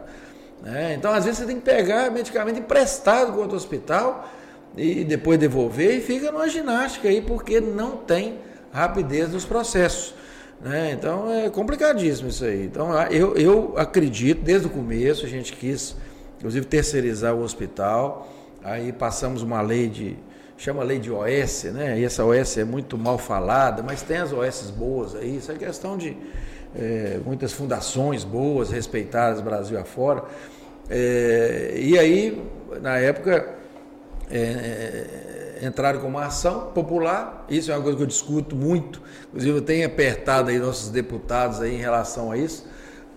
Né? 0.62 0.96
Então, 0.96 1.12
às 1.12 1.26
vezes, 1.26 1.40
você 1.40 1.46
tem 1.46 1.58
que 1.58 1.62
pegar 1.62 2.12
medicamento 2.12 2.60
emprestado 2.60 3.32
com 3.34 3.40
outro 3.40 3.56
hospital 3.56 4.30
e 4.76 5.04
depois 5.04 5.40
devolver 5.40 5.98
e 5.98 6.02
fica 6.02 6.32
numa 6.32 6.48
ginástica 6.50 7.08
aí 7.08 7.22
porque 7.22 7.62
não 7.62 7.98
tem 7.98 8.40
rapidez 8.72 9.32
nos 9.32 9.46
processos. 9.46 10.14
Né? 10.64 10.94
Então 10.94 11.32
é 11.32 11.50
complicadíssimo 11.50 12.30
isso 12.30 12.46
aí. 12.46 12.66
Então 12.66 12.90
eu, 13.12 13.36
eu 13.36 13.74
acredito, 13.78 14.42
desde 14.42 14.68
o 14.68 14.70
começo, 14.70 15.26
a 15.26 15.30
gente 15.30 15.54
quis, 15.54 15.96
inclusive, 16.38 16.66
terceirizar 16.66 17.36
o 17.36 17.42
hospital. 17.42 18.32
Aí 18.64 18.94
passamos 18.94 19.42
uma 19.42 19.62
lei 19.62 19.90
de. 19.90 20.16
chama 20.58 20.82
lei 20.84 21.00
de 21.00 21.12
OS, 21.12 21.66
né? 21.66 22.00
E 22.00 22.06
essa 22.06 22.24
OS 22.24 22.58
é 22.58 22.64
muito 22.64 22.98
mal 22.98 23.18
falada, 23.18 23.84
mas 23.84 24.02
tem 24.02 24.18
as 24.18 24.32
OS 24.32 24.72
boas 24.72 25.16
aí. 25.16 25.36
Isso 25.36 25.52
é 25.52 25.56
questão 25.56 25.98
de 25.98 26.16
é, 26.76 27.20
muitas 27.26 27.52
fundações 27.52 28.24
boas, 28.24 28.72
respeitadas 28.72 29.42
Brasil 29.42 29.78
afora. 29.78 30.24
É, 30.90 31.74
e 31.78 32.00
aí, 32.00 32.42
na 32.82 32.98
época, 32.98 33.54
é, 34.32 34.38
é, 34.38 35.53
entraram 35.64 36.00
com 36.00 36.08
uma 36.08 36.26
ação 36.26 36.68
popular. 36.74 37.46
Isso 37.50 37.72
é 37.72 37.76
uma 37.76 37.82
coisa 37.82 37.98
que 37.98 38.04
eu 38.04 38.08
discuto 38.08 38.56
muito. 38.56 39.02
Inclusive, 39.30 39.58
eu 39.58 39.62
tenho 39.62 39.86
apertado 39.88 40.50
aí 40.50 40.60
nossos 40.60 40.90
deputados 40.90 41.62
aí 41.62 41.76
em 41.76 41.80
relação 41.80 42.32
a 42.32 42.38
isso, 42.38 42.68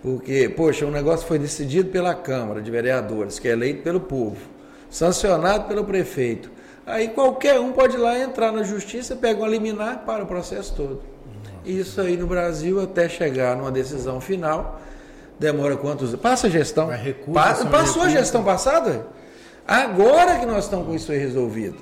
porque, 0.01 0.47
poxa, 0.49 0.85
o 0.85 0.91
negócio 0.91 1.27
foi 1.27 1.37
decidido 1.39 1.89
pela 1.89 2.13
Câmara 2.15 2.61
de 2.61 2.69
Vereadores, 2.71 3.39
que 3.39 3.47
é 3.47 3.51
eleito 3.51 3.81
pelo 3.83 3.99
povo, 3.99 4.37
sancionado 4.89 5.65
pelo 5.67 5.83
prefeito. 5.83 6.49
Aí 6.85 7.09
qualquer 7.09 7.59
um 7.59 7.71
pode 7.73 7.95
ir 7.95 7.99
lá 7.99 8.17
entrar 8.17 8.51
na 8.51 8.63
justiça, 8.63 9.15
pega 9.15 9.41
um 9.43 9.47
liminar 9.47 10.03
para 10.05 10.23
o 10.23 10.27
processo 10.27 10.73
todo. 10.75 11.01
Isso 11.65 11.99
aí 11.99 12.15
no 12.15 12.27
Brasil, 12.27 12.81
até 12.81 13.09
chegar 13.09 13.57
numa 13.57 13.69
decisão 13.71 14.21
final, 14.21 14.79
demora 15.37 15.75
quantos 15.75 16.15
Passa 16.15 16.47
a 16.47 16.49
gestão. 16.49 16.87
Mas 16.87 17.01
recurso, 17.01 17.33
Pa- 17.33 17.55
são 17.55 17.67
passou 17.67 18.03
a 18.03 18.09
gestão 18.09 18.41
passada? 18.43 19.05
Agora 19.67 20.39
que 20.39 20.45
nós 20.45 20.63
estamos 20.63 20.87
com 20.87 20.95
isso 20.95 21.11
aí 21.11 21.17
resolvido. 21.17 21.75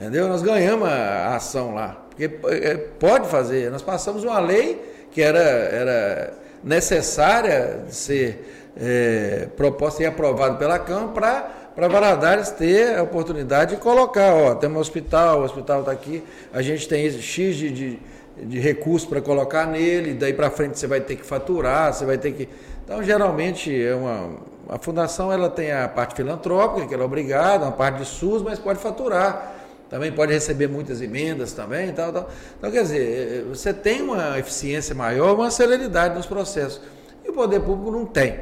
Entendeu? 0.00 0.28
Nós 0.28 0.40
ganhamos 0.40 0.88
a 0.88 1.36
ação 1.36 1.74
lá. 1.74 2.02
Porque 2.08 2.24
é, 2.48 2.74
pode 2.74 3.28
fazer. 3.28 3.70
Nós 3.70 3.82
passamos 3.82 4.24
uma 4.24 4.38
lei 4.38 5.06
que 5.12 5.20
era, 5.20 5.38
era 5.38 6.32
necessária 6.64 7.82
de 7.86 7.94
ser 7.94 8.70
é, 8.80 9.48
proposta 9.58 10.02
e 10.02 10.06
aprovada 10.06 10.54
pela 10.54 10.78
Câmara 10.78 11.08
para 11.12 11.60
para 11.74 11.86
Valadares 11.88 12.50
ter 12.50 12.98
a 12.98 13.02
oportunidade 13.02 13.76
de 13.76 13.80
colocar, 13.80 14.34
ó, 14.34 14.54
temos 14.54 14.76
um 14.76 14.80
hospital, 14.80 15.40
o 15.40 15.44
hospital 15.44 15.80
está 15.80 15.92
aqui, 15.92 16.22
a 16.52 16.60
gente 16.60 16.88
tem 16.88 17.08
X 17.10 17.56
de, 17.56 17.70
de, 17.70 17.98
de 18.42 18.58
recursos 18.58 19.08
para 19.08 19.20
colocar 19.20 19.66
nele, 19.66 20.14
daí 20.14 20.32
para 20.32 20.50
frente 20.50 20.78
você 20.78 20.86
vai 20.86 21.00
ter 21.00 21.16
que 21.16 21.24
faturar, 21.24 21.94
você 21.94 22.04
vai 22.04 22.18
ter 22.18 22.32
que. 22.32 22.48
Então, 22.84 23.02
geralmente, 23.02 23.72
é 23.82 23.94
uma, 23.94 24.30
a 24.68 24.78
fundação 24.78 25.32
ela 25.32 25.48
tem 25.48 25.72
a 25.72 25.88
parte 25.88 26.14
filantrópica, 26.14 26.86
que 26.86 26.92
ela 26.92 27.04
é 27.04 27.06
obrigada, 27.06 27.64
uma 27.64 27.72
parte 27.72 27.98
de 27.98 28.04
SUS, 28.04 28.42
mas 28.42 28.58
pode 28.58 28.80
faturar. 28.80 29.59
Também 29.90 30.12
pode 30.12 30.32
receber 30.32 30.68
muitas 30.68 31.02
emendas 31.02 31.52
também 31.52 31.92
tal, 31.92 32.12
tal. 32.12 32.30
Então, 32.56 32.70
quer 32.70 32.82
dizer, 32.82 33.44
você 33.48 33.74
tem 33.74 34.00
uma 34.00 34.38
eficiência 34.38 34.94
maior, 34.94 35.34
uma 35.34 35.50
celeridade 35.50 36.14
nos 36.14 36.26
processos. 36.26 36.80
E 37.24 37.28
o 37.28 37.32
poder 37.32 37.60
público 37.60 37.90
não 37.90 38.06
tem. 38.06 38.38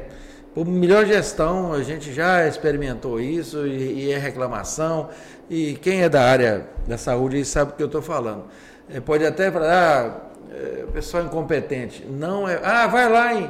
Por 0.53 0.65
melhor 0.67 1.07
gestão, 1.07 1.73
a 1.73 1.81
gente 1.81 2.13
já 2.13 2.47
experimentou 2.47 3.19
isso 3.19 3.65
e, 3.65 4.05
e 4.05 4.11
é 4.11 4.17
reclamação. 4.19 5.09
E 5.49 5.73
quem 5.75 6.03
é 6.03 6.09
da 6.09 6.21
área 6.21 6.67
da 6.87 6.99
saúde 6.99 7.43
sabe 7.43 7.71
o 7.71 7.75
que 7.75 7.81
eu 7.81 7.87
estou 7.87 8.01
falando. 8.01 8.43
É, 8.87 8.99
pode 8.99 9.25
até 9.25 9.51
falar, 9.51 9.71
ah, 9.71 10.29
é, 10.53 10.85
pessoal 10.93 11.23
incompetente. 11.23 12.05
Não 12.05 12.47
é. 12.47 12.59
Ah, 12.63 12.85
vai 12.85 13.09
lá 13.09 13.33
em, 13.33 13.49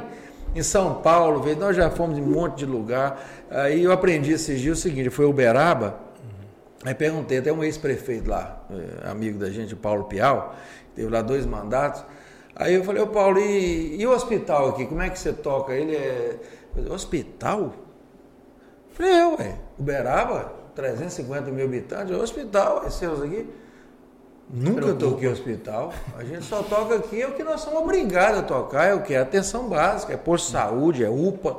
em 0.54 0.62
São 0.62 0.94
Paulo, 1.02 1.44
nós 1.58 1.76
já 1.76 1.90
fomos 1.90 2.16
em 2.16 2.22
um 2.22 2.30
monte 2.30 2.60
de 2.60 2.66
lugar. 2.66 3.22
Aí 3.50 3.84
eu 3.84 3.92
aprendi 3.92 4.32
esses 4.32 4.58
dias 4.58 4.78
o 4.78 4.80
seguinte: 4.80 5.10
foi 5.10 5.26
Uberaba. 5.26 6.09
Aí 6.84 6.94
perguntei, 6.94 7.38
até 7.38 7.52
um 7.52 7.62
ex-prefeito 7.62 8.30
lá, 8.30 8.64
eh, 8.70 9.10
amigo 9.10 9.38
da 9.38 9.50
gente, 9.50 9.74
o 9.74 9.76
Paulo 9.76 10.04
Piau, 10.04 10.54
teve 10.94 11.10
lá 11.10 11.20
dois 11.20 11.44
mandatos. 11.44 12.02
Aí 12.56 12.74
eu 12.74 12.84
falei, 12.84 13.02
ô 13.02 13.06
Paulo, 13.06 13.38
e, 13.38 14.00
e 14.00 14.06
o 14.06 14.10
hospital 14.10 14.70
aqui, 14.70 14.86
como 14.86 15.02
é 15.02 15.10
que 15.10 15.18
você 15.18 15.32
toca? 15.32 15.74
Ele 15.74 15.94
é. 15.94 16.38
Hospital? 16.90 17.74
Falei, 18.92 19.12
eu, 19.12 19.36
ué, 19.38 19.58
Uberaba, 19.78 20.52
350 20.74 21.50
mil 21.50 21.66
habitantes, 21.66 22.14
é 22.14 22.16
hospital, 22.16 22.84
é 22.86 22.90
seus 22.90 23.20
aqui. 23.22 23.46
Nunca 24.52 24.94
toquei 24.94 25.28
hospital. 25.28 25.92
A 26.16 26.24
gente 26.24 26.44
só 26.44 26.62
toca 26.62 26.96
aqui 26.96 27.22
é 27.22 27.28
o 27.28 27.34
que 27.34 27.44
nós 27.44 27.60
somos 27.60 27.80
obrigados 27.80 28.40
a 28.40 28.42
tocar, 28.42 28.86
é 28.86 28.94
o 28.94 29.02
que? 29.02 29.14
É 29.14 29.18
atenção 29.18 29.68
básica, 29.68 30.12
é 30.12 30.16
posto 30.16 30.46
de 30.46 30.52
saúde, 30.52 31.04
é 31.04 31.10
UPA. 31.10 31.58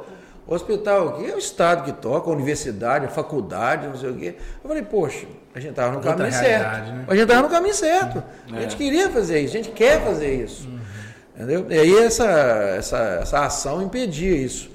Hospital 0.53 1.09
aqui 1.09 1.31
é 1.31 1.33
o 1.33 1.37
Estado 1.37 1.85
que 1.85 1.93
toca, 1.93 2.29
a 2.29 2.33
universidade, 2.33 3.05
a 3.05 3.09
faculdade, 3.09 3.87
não 3.87 3.95
sei 3.95 4.09
o 4.09 4.15
quê. 4.15 4.35
Eu 4.61 4.67
falei, 4.67 4.83
poxa, 4.83 5.25
a 5.55 5.59
gente 5.59 5.71
estava 5.71 5.91
no 5.91 5.97
Outra 5.97 6.13
caminho 6.13 6.33
certo. 6.33 6.91
né? 6.91 7.05
A 7.07 7.15
gente 7.15 7.23
estava 7.23 7.41
no 7.43 7.49
caminho 7.49 7.73
certo. 7.73 8.23
A 8.51 8.61
gente 8.61 8.75
queria 8.75 9.09
fazer 9.09 9.39
isso, 9.39 9.53
a 9.53 9.57
gente 9.57 9.71
quer 9.71 10.01
fazer 10.01 10.43
isso. 10.43 10.67
Entendeu? 11.35 11.65
E 11.69 11.79
aí 11.79 11.97
essa, 11.97 12.27
essa, 12.77 13.19
essa 13.21 13.45
ação 13.45 13.81
impedia 13.81 14.35
isso. 14.35 14.69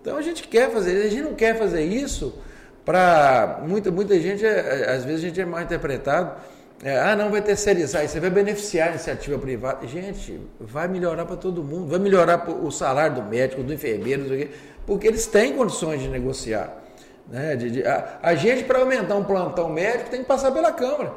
Então 0.00 0.16
a 0.16 0.22
gente 0.22 0.46
quer 0.46 0.70
fazer 0.70 0.96
isso, 0.96 1.06
a 1.06 1.10
gente 1.10 1.22
não 1.22 1.34
quer 1.34 1.58
fazer 1.58 1.82
isso 1.84 2.38
para. 2.84 3.60
Muita, 3.66 3.90
muita 3.90 4.18
gente, 4.20 4.46
é, 4.46 4.94
às 4.94 5.04
vezes 5.04 5.24
a 5.24 5.28
gente 5.28 5.40
é 5.40 5.44
mal 5.44 5.60
interpretado. 5.60 6.40
é, 6.84 7.00
ah, 7.00 7.16
não, 7.16 7.30
vai 7.30 7.42
terceirizar, 7.42 8.04
isso 8.04 8.20
vai 8.20 8.30
beneficiar 8.30 8.88
a 8.88 8.90
iniciativa 8.92 9.36
privada. 9.38 9.84
Gente, 9.88 10.40
vai 10.60 10.86
melhorar 10.86 11.24
para 11.26 11.36
todo 11.36 11.64
mundo, 11.64 11.88
vai 11.88 11.98
melhorar 11.98 12.48
o 12.48 12.70
salário 12.70 13.16
do 13.16 13.22
médico, 13.22 13.64
do 13.64 13.74
enfermeiro, 13.74 14.22
não 14.22 14.28
sei 14.28 14.44
o 14.44 14.46
quê, 14.46 14.54
porque 14.86 15.06
eles 15.08 15.26
têm 15.26 15.52
condições 15.54 16.00
de 16.00 16.08
negociar. 16.08 16.82
Né? 17.28 17.56
De- 17.56 17.70
de- 17.70 17.86
a, 17.86 18.18
a 18.22 18.34
gente, 18.34 18.64
para 18.64 18.78
aumentar 18.78 19.16
um 19.16 19.24
plantão 19.24 19.68
médico, 19.68 20.10
tem 20.10 20.20
que 20.20 20.26
passar 20.26 20.52
pela 20.52 20.72
Câmara. 20.72 21.12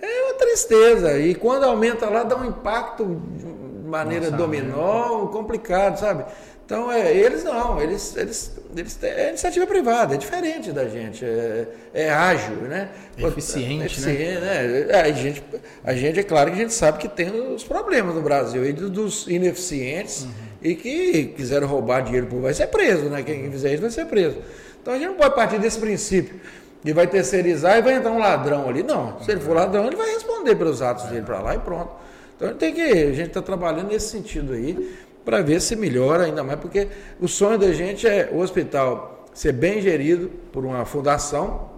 É 0.00 0.22
uma 0.24 0.34
tristeza. 0.34 1.18
E 1.18 1.34
quando 1.34 1.64
aumenta 1.64 2.08
lá, 2.10 2.22
dá 2.22 2.36
um 2.36 2.44
impacto 2.44 3.04
de 3.36 3.46
maneira 3.88 4.30
dominó, 4.30 5.26
complicado, 5.28 5.98
sabe? 5.98 6.24
Então, 6.64 6.90
é, 6.90 7.14
eles 7.14 7.44
não, 7.44 7.80
eles, 7.80 8.16
eles, 8.16 8.50
eles 8.76 8.96
têm, 8.96 9.08
é 9.10 9.28
iniciativa 9.28 9.64
privada, 9.68 10.16
é 10.16 10.18
diferente 10.18 10.72
da 10.72 10.88
gente, 10.88 11.24
é, 11.24 11.68
é 11.94 12.10
ágil, 12.10 12.56
né? 12.62 12.88
Eficiente, 13.16 13.82
É 13.82 13.86
eficiente, 13.86 14.40
né? 14.40 14.86
É, 14.90 15.00
a, 15.02 15.12
gente, 15.12 15.44
a 15.84 15.94
gente, 15.94 16.18
é 16.18 16.22
claro 16.24 16.50
que 16.50 16.56
a 16.56 16.60
gente 16.62 16.74
sabe 16.74 16.98
que 16.98 17.08
tem 17.08 17.30
os 17.30 17.62
problemas 17.62 18.16
no 18.16 18.20
Brasil, 18.20 18.66
e 18.66 18.72
dos- 18.72 18.90
dos 18.90 19.28
ineficientes 19.28 20.26
e 20.70 20.74
que 20.74 21.24
quiseram 21.36 21.66
roubar 21.68 22.00
dinheiro, 22.02 22.26
por- 22.26 22.40
vai 22.40 22.52
ser 22.52 22.66
preso, 22.66 23.04
né? 23.04 23.22
Quem 23.22 23.50
fizer 23.50 23.72
isso 23.72 23.82
vai 23.82 23.90
ser 23.90 24.06
preso. 24.06 24.38
Então, 24.82 24.94
a 24.94 24.98
gente 24.98 25.08
não 25.08 25.14
pode 25.14 25.34
partir 25.34 25.58
desse 25.58 25.78
princípio 25.78 26.34
e 26.84 26.92
vai 26.92 27.06
terceirizar 27.06 27.78
e 27.78 27.82
vai 27.82 27.94
entrar 27.94 28.10
um 28.10 28.18
ladrão 28.18 28.68
ali. 28.68 28.82
Não, 28.82 29.20
se 29.20 29.30
ele 29.30 29.40
for 29.40 29.54
ladrão, 29.54 29.86
ele 29.86 29.96
vai 29.96 30.10
responder 30.12 30.54
pelos 30.56 30.82
atos 30.82 31.04
dele 31.04 31.22
para 31.22 31.40
lá 31.40 31.54
e 31.54 31.58
pronto. 31.58 31.90
Então 32.36 32.52
tem 32.54 32.72
que, 32.74 32.82
a 32.82 33.12
gente 33.12 33.28
está 33.28 33.40
trabalhando 33.40 33.88
nesse 33.88 34.08
sentido 34.08 34.52
aí 34.52 34.96
para 35.24 35.40
ver 35.40 35.60
se 35.60 35.74
melhora 35.76 36.24
ainda 36.24 36.42
mais, 36.44 36.58
porque 36.60 36.88
o 37.20 37.26
sonho 37.28 37.58
da 37.58 37.72
gente 37.72 38.06
é 38.06 38.28
o 38.32 38.38
hospital 38.38 39.26
ser 39.32 39.52
bem 39.52 39.80
gerido 39.80 40.30
por 40.52 40.64
uma 40.64 40.84
fundação 40.84 41.70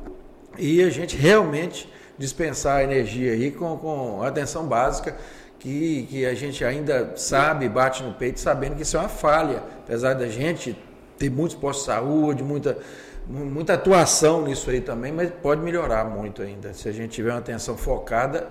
e 0.58 0.82
a 0.82 0.90
gente 0.90 1.16
realmente 1.16 1.90
dispensar 2.18 2.82
energia 2.82 3.32
aí 3.32 3.50
com, 3.50 3.76
com 3.78 4.22
atenção 4.22 4.66
básica 4.66 5.16
que, 5.58 6.06
que 6.08 6.26
a 6.26 6.34
gente 6.34 6.64
ainda 6.64 7.12
sabe, 7.16 7.68
bate 7.68 8.02
no 8.02 8.14
peito, 8.14 8.38
sabendo 8.38 8.76
que 8.76 8.82
isso 8.82 8.96
é 8.96 9.00
uma 9.00 9.08
falha, 9.08 9.62
apesar 9.84 10.14
da 10.14 10.28
gente 10.28 10.76
ter 11.18 11.30
muitos 11.30 11.56
postos 11.56 11.84
de 11.86 11.92
saúde, 11.92 12.42
muita, 12.44 12.78
mu- 13.26 13.44
muita 13.44 13.74
atuação 13.74 14.42
nisso 14.42 14.70
aí 14.70 14.80
também, 14.80 15.12
mas 15.12 15.30
pode 15.42 15.60
melhorar 15.60 16.04
muito 16.04 16.42
ainda, 16.42 16.72
se 16.72 16.88
a 16.88 16.92
gente 16.92 17.10
tiver 17.10 17.30
uma 17.30 17.40
atenção 17.40 17.76
focada 17.76 18.48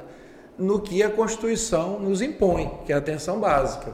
no 0.58 0.82
que 0.82 1.02
a 1.02 1.10
Constituição 1.10 2.00
nos 2.00 2.22
impõe, 2.22 2.70
que 2.86 2.92
é 2.92 2.96
a 2.96 2.98
atenção 2.98 3.40
básica. 3.40 3.94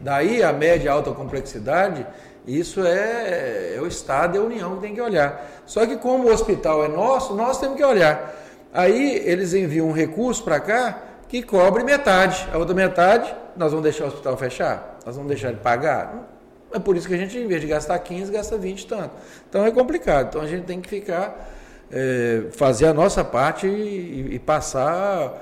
Daí 0.00 0.42
a 0.42 0.52
média 0.52 0.86
e 0.86 0.88
alta 0.88 1.10
complexidade, 1.10 2.06
isso 2.46 2.84
é, 2.86 3.74
é 3.76 3.80
o 3.80 3.86
Estado 3.86 4.36
e 4.36 4.38
a 4.38 4.42
União 4.42 4.76
que 4.76 4.82
tem 4.82 4.94
que 4.94 5.00
olhar. 5.00 5.62
Só 5.66 5.84
que 5.84 5.96
como 5.96 6.28
o 6.28 6.32
hospital 6.32 6.84
é 6.84 6.88
nosso, 6.88 7.34
nós 7.34 7.58
temos 7.58 7.76
que 7.76 7.84
olhar. 7.84 8.34
Aí 8.72 9.20
eles 9.24 9.52
enviam 9.52 9.88
um 9.88 9.92
recurso 9.92 10.44
para 10.44 10.60
cá 10.60 11.02
que 11.28 11.42
cobre 11.42 11.82
metade. 11.84 12.46
A 12.52 12.58
outra 12.58 12.74
metade, 12.74 13.34
nós 13.56 13.70
vamos 13.72 13.82
deixar 13.84 14.04
o 14.04 14.08
hospital 14.08 14.36
fechar? 14.36 14.98
Nós 15.04 15.16
vamos 15.16 15.28
deixar 15.28 15.52
de 15.52 15.58
pagar? 15.60 16.32
É 16.72 16.78
por 16.78 16.96
isso 16.96 17.06
que 17.08 17.14
a 17.14 17.16
gente, 17.16 17.38
em 17.38 17.46
vez 17.46 17.60
de 17.60 17.66
gastar 17.66 17.98
15, 17.98 18.30
gasta 18.32 18.56
20 18.58 18.82
e 18.82 18.86
tanto. 18.86 19.10
Então 19.48 19.64
é 19.64 19.70
complicado. 19.70 20.28
Então 20.28 20.40
a 20.42 20.46
gente 20.46 20.64
tem 20.64 20.80
que 20.80 20.88
ficar, 20.88 21.48
é, 21.90 22.44
fazer 22.52 22.86
a 22.86 22.94
nossa 22.94 23.24
parte 23.24 23.66
e, 23.66 24.34
e 24.34 24.38
passar, 24.38 25.32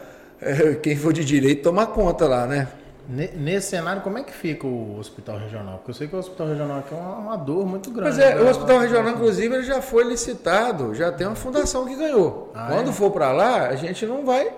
é, 0.40 0.74
quem 0.74 0.96
for 0.96 1.12
de 1.12 1.24
direito, 1.24 1.62
tomar 1.62 1.86
conta 1.88 2.26
lá, 2.28 2.46
né? 2.46 2.68
Ne- 3.08 3.32
Nesse 3.36 3.68
cenário, 3.70 4.00
como 4.02 4.16
é 4.18 4.22
que 4.22 4.32
fica 4.32 4.66
o 4.66 4.98
hospital 4.98 5.36
regional? 5.38 5.76
Porque 5.78 5.90
eu 5.90 5.94
sei 5.94 6.08
que 6.08 6.14
o 6.16 6.18
hospital 6.18 6.46
regional 6.48 6.78
aqui 6.78 6.94
é 6.94 6.96
uma, 6.96 7.16
uma 7.16 7.36
dor 7.36 7.66
muito 7.66 7.90
grande. 7.90 8.10
Mas 8.10 8.18
é, 8.18 8.34
né? 8.34 8.40
o 8.40 8.48
hospital 8.48 8.78
regional, 8.78 9.12
inclusive, 9.12 9.54
ele 9.54 9.64
já 9.64 9.82
foi 9.82 10.04
licitado, 10.04 10.94
já 10.94 11.12
tem 11.12 11.26
uma 11.26 11.36
fundação 11.36 11.84
que 11.86 11.94
ganhou. 11.96 12.50
Ah, 12.54 12.68
Quando 12.70 12.90
é? 12.90 12.92
for 12.92 13.10
para 13.10 13.30
lá, 13.32 13.68
a 13.68 13.76
gente 13.76 14.06
não 14.06 14.24
vai 14.24 14.50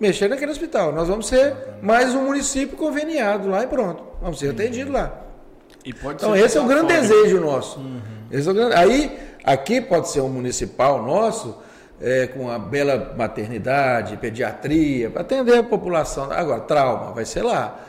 mexer 0.00 0.28
naquele 0.28 0.50
hospital. 0.52 0.92
Nós 0.92 1.08
vamos 1.08 1.26
ser 1.26 1.54
mais 1.82 2.14
um 2.14 2.22
município 2.26 2.76
conveniado 2.76 3.48
lá 3.48 3.62
e 3.62 3.66
pronto. 3.66 4.02
Vamos 4.20 4.38
ser 4.38 4.50
atendidos 4.50 4.92
lá. 4.92 5.20
Então, 6.24 6.34
esse 6.36 6.56
é 6.56 6.60
o 6.60 6.64
grande 6.66 6.86
desejo 6.94 7.40
nosso. 7.40 7.80
Esse 8.30 8.48
é 8.48 8.50
o 8.50 8.54
grande- 8.54 8.74
Aí, 8.74 9.18
aqui 9.44 9.80
pode 9.80 10.08
ser 10.08 10.20
um 10.22 10.28
municipal 10.30 11.02
nosso, 11.02 11.58
é, 12.00 12.26
com 12.26 12.40
uma 12.44 12.58
bela 12.58 13.14
maternidade, 13.16 14.16
pediatria, 14.16 15.10
para 15.10 15.20
atender 15.20 15.58
a 15.58 15.62
população. 15.62 16.30
Agora, 16.32 16.60
trauma, 16.62 17.12
vai 17.12 17.24
ser 17.24 17.42
lá. 17.42 17.80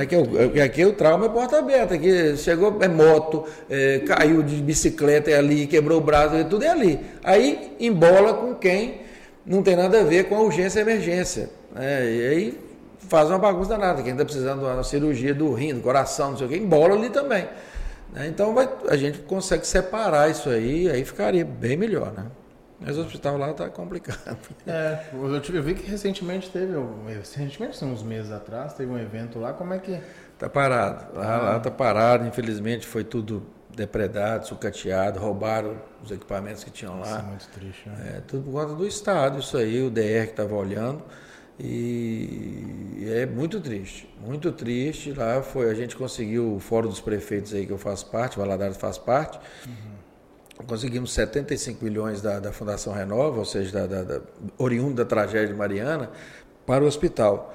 É, 0.00 0.04
que 0.06 0.14
é 0.14 0.18
o- 0.18 0.58
é, 0.58 0.62
aqui 0.62 0.84
o 0.84 0.92
trauma 0.92 1.26
é 1.26 1.28
porta 1.28 1.58
aberta. 1.58 1.94
Aqui 1.94 2.36
chegou, 2.36 2.76
é 2.80 2.88
moto, 2.88 3.44
é, 3.70 4.00
caiu 4.00 4.42
de 4.42 4.56
bicicleta, 4.56 5.30
é 5.30 5.38
ali, 5.38 5.66
quebrou 5.66 5.98
o 5.98 6.00
braço, 6.00 6.34
é, 6.34 6.44
tudo 6.44 6.64
é 6.64 6.68
ali. 6.68 7.00
Aí 7.24 7.74
embola 7.80 8.34
com 8.34 8.54
quem 8.54 9.00
não 9.46 9.62
tem 9.62 9.76
nada 9.76 10.00
a 10.00 10.04
ver 10.04 10.24
com 10.28 10.36
a 10.36 10.40
urgência 10.40 10.78
e 10.80 10.82
emergência. 10.82 11.50
né? 11.72 12.04
E 12.10 12.26
aí 12.28 12.60
faz 12.98 13.28
uma 13.30 13.38
bagunça 13.38 13.70
danada. 13.70 14.02
Quem 14.02 14.12
está 14.12 14.24
precisando 14.24 14.60
de 14.60 14.66
uma 14.66 14.82
cirurgia 14.84 15.34
do 15.34 15.52
rim, 15.54 15.74
do 15.74 15.80
coração, 15.80 16.32
não 16.32 16.38
sei 16.38 16.46
o 16.46 16.50
que, 16.50 16.56
embola 16.56 16.94
ali 16.94 17.10
também. 17.10 17.46
né? 18.12 18.26
Então 18.26 18.54
vai- 18.54 18.68
a 18.88 18.96
gente 18.96 19.18
consegue 19.20 19.66
separar 19.66 20.30
isso 20.30 20.48
aí, 20.48 20.90
aí 20.90 21.04
ficaria 21.04 21.44
bem 21.44 21.76
melhor, 21.76 22.12
né? 22.12 22.26
Mas 22.80 22.96
o 22.96 23.00
hospital 23.00 23.36
lá 23.36 23.50
está 23.50 23.68
complicado. 23.68 24.38
É, 24.66 25.00
eu, 25.12 25.40
tive- 25.40 25.58
eu 25.58 25.62
vi 25.62 25.74
que 25.74 25.90
recentemente 25.90 26.48
teve, 26.48 26.74
recentemente, 27.16 27.84
uns 27.84 28.02
meses 28.04 28.30
atrás, 28.30 28.72
teve 28.74 28.90
um 28.90 28.98
evento 28.98 29.38
lá, 29.40 29.52
como 29.52 29.74
é 29.74 29.78
que... 29.78 29.98
Está 30.34 30.48
parado. 30.48 31.06
Lá, 31.18 31.38
lá 31.38 31.58
tá 31.60 31.70
parado, 31.72 32.24
infelizmente 32.26 32.86
foi 32.86 33.02
tudo 33.02 33.42
depredado, 33.78 34.46
sucateado, 34.46 35.18
roubaram 35.18 35.80
os 36.04 36.10
equipamentos 36.10 36.64
que 36.64 36.70
tinham 36.70 36.98
lá. 36.98 37.06
Isso 37.06 37.18
é 37.18 37.22
muito 37.22 37.48
triste, 37.48 37.88
né? 37.88 38.14
É, 38.16 38.20
tudo 38.20 38.44
por 38.44 38.52
conta 38.52 38.74
do 38.74 38.86
Estado, 38.86 39.38
isso 39.38 39.56
aí, 39.56 39.80
o 39.82 39.90
DR 39.90 40.24
que 40.24 40.30
estava 40.32 40.54
olhando. 40.54 41.02
E 41.60 43.08
é 43.08 43.26
muito 43.26 43.60
triste, 43.60 44.08
muito 44.24 44.52
triste. 44.52 45.12
Lá 45.12 45.42
foi, 45.42 45.70
a 45.70 45.74
gente 45.74 45.96
conseguiu 45.96 46.54
o 46.54 46.60
Fórum 46.60 46.88
dos 46.88 47.00
Prefeitos 47.00 47.52
aí 47.54 47.66
que 47.66 47.72
eu 47.72 47.78
faço 47.78 48.06
parte, 48.06 48.38
Valadares 48.38 48.76
faz 48.76 48.98
parte. 48.98 49.38
Uhum. 49.66 50.66
Conseguimos 50.66 51.12
75 51.12 51.84
milhões 51.84 52.20
da, 52.20 52.38
da 52.38 52.52
Fundação 52.52 52.92
Renova, 52.92 53.38
ou 53.38 53.44
seja, 53.44 53.72
da, 53.72 53.86
da, 53.86 54.02
da, 54.02 54.20
oriundo 54.56 54.94
da 54.94 55.04
tragédia 55.04 55.48
de 55.48 55.54
Mariana, 55.54 56.10
para 56.66 56.84
o 56.84 56.86
hospital. 56.86 57.54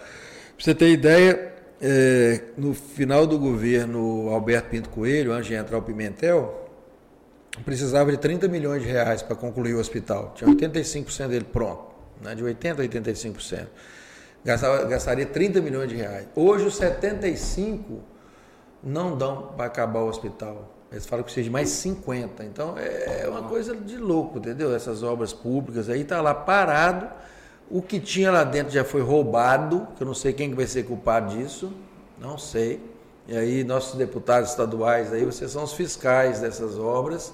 Para 0.56 0.66
você 0.66 0.76
ter 0.76 0.90
ideia, 0.90 1.53
é, 1.86 2.42
no 2.58 2.74
final 2.74 3.28
do 3.28 3.38
governo 3.38 4.30
Alberto 4.30 4.70
Pinto 4.70 4.90
Coelho, 4.90 5.34
antes 5.34 5.48
de 5.48 5.54
entrar 5.54 5.78
o 5.78 5.82
Pimentel, 5.82 6.70
precisava 7.66 8.10
de 8.10 8.18
30 8.18 8.48
milhões 8.48 8.82
de 8.82 8.88
reais 8.88 9.22
para 9.22 9.36
concluir 9.36 9.74
o 9.74 9.80
hospital. 9.80 10.32
Tinha 10.34 10.50
85% 10.50 11.28
dele 11.28 11.44
pronto, 11.44 11.94
né, 12.22 12.34
de 12.36 12.42
80% 12.42 12.80
a 12.80 12.84
85%. 12.84 13.68
Gastava, 14.46 14.86
gastaria 14.86 15.26
30 15.26 15.60
milhões 15.60 15.90
de 15.90 15.98
reais. 15.98 16.28
Hoje 16.34 16.66
os 16.66 16.78
75 16.78 18.00
não 18.82 19.18
dão 19.18 19.54
para 19.58 19.66
acabar 19.66 20.00
o 20.00 20.08
hospital. 20.08 20.74
Eles 20.90 21.06
falam 21.06 21.26
que 21.26 21.42
de 21.42 21.50
mais 21.50 21.68
50. 21.70 22.46
Então 22.46 22.76
é 22.78 23.28
uma 23.28 23.44
coisa 23.44 23.76
de 23.76 23.98
louco, 23.98 24.38
entendeu? 24.38 24.74
Essas 24.74 25.04
obras 25.04 25.34
públicas 25.34 25.90
aí 25.90 26.06
tá 26.06 26.22
lá 26.22 26.34
parado. 26.34 27.10
O 27.74 27.82
que 27.82 28.00
tinha 28.00 28.30
lá 28.30 28.44
dentro 28.44 28.72
já 28.72 28.84
foi 28.84 29.02
roubado, 29.02 29.88
que 29.98 30.04
eu 30.04 30.06
não 30.06 30.14
sei 30.14 30.32
quem 30.32 30.54
vai 30.54 30.68
ser 30.68 30.84
culpado 30.84 31.36
disso, 31.36 31.74
não 32.20 32.38
sei. 32.38 32.80
E 33.28 33.36
aí 33.36 33.64
nossos 33.64 33.98
deputados 33.98 34.52
estaduais 34.52 35.12
aí, 35.12 35.26
vocês 35.26 35.50
são 35.50 35.64
os 35.64 35.74
fiscais 35.74 36.40
dessas 36.40 36.78
obras, 36.78 37.34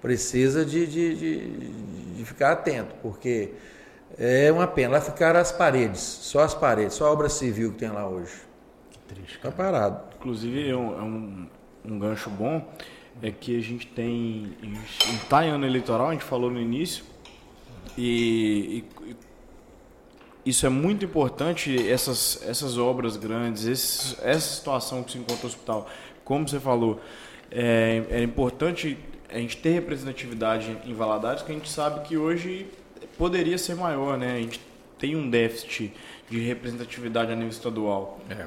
precisa 0.00 0.64
de, 0.64 0.86
de, 0.86 1.14
de, 1.14 1.58
de 2.16 2.24
ficar 2.24 2.52
atento, 2.52 2.94
porque 3.02 3.50
é 4.16 4.50
uma 4.50 4.66
pena. 4.66 4.94
Lá 4.94 5.02
ficaram 5.02 5.38
as 5.38 5.52
paredes, 5.52 6.00
só 6.00 6.40
as 6.40 6.54
paredes, 6.54 6.94
só 6.94 7.08
a 7.08 7.12
obra 7.12 7.28
civil 7.28 7.72
que 7.72 7.80
tem 7.80 7.90
lá 7.90 8.08
hoje. 8.08 8.32
Que 8.90 8.98
triste. 9.00 9.36
Está 9.36 9.52
parado. 9.52 10.00
Inclusive, 10.18 10.66
é 10.66 10.74
um, 10.74 10.98
é 10.98 11.02
um, 11.02 11.48
um, 11.84 11.98
gancho 11.98 12.30
bom, 12.30 12.66
é 13.20 13.30
que 13.30 13.58
a 13.58 13.60
gente 13.60 13.86
tem. 13.88 14.56
Está 15.22 15.44
em 15.44 15.50
ano 15.50 15.66
eleitoral, 15.66 16.08
a 16.08 16.12
gente 16.12 16.24
falou 16.24 16.50
no 16.50 16.58
início, 16.58 17.04
e, 17.98 18.78
e 18.78 18.93
isso 20.44 20.66
é 20.66 20.68
muito 20.68 21.04
importante, 21.04 21.74
essas, 21.90 22.42
essas 22.46 22.76
obras 22.76 23.16
grandes, 23.16 23.66
esses, 23.66 24.16
essa 24.22 24.54
situação 24.54 25.02
que 25.02 25.12
se 25.12 25.18
encontra 25.18 25.42
no 25.42 25.48
hospital. 25.48 25.88
Como 26.24 26.46
você 26.46 26.60
falou, 26.60 27.00
é, 27.50 28.02
é 28.10 28.22
importante 28.22 28.98
a 29.30 29.38
gente 29.38 29.56
ter 29.56 29.70
representatividade 29.70 30.76
em 30.84 30.94
Valadares, 30.94 31.42
que 31.42 31.50
a 31.50 31.54
gente 31.54 31.68
sabe 31.68 32.06
que 32.06 32.16
hoje 32.16 32.66
poderia 33.16 33.56
ser 33.58 33.74
maior, 33.74 34.18
né? 34.18 34.34
A 34.34 34.40
gente 34.40 34.60
tem 34.98 35.16
um 35.16 35.28
déficit 35.28 35.92
de 36.30 36.40
representatividade 36.40 37.32
a 37.32 37.34
nível 37.34 37.50
estadual. 37.50 38.20
É. 38.30 38.46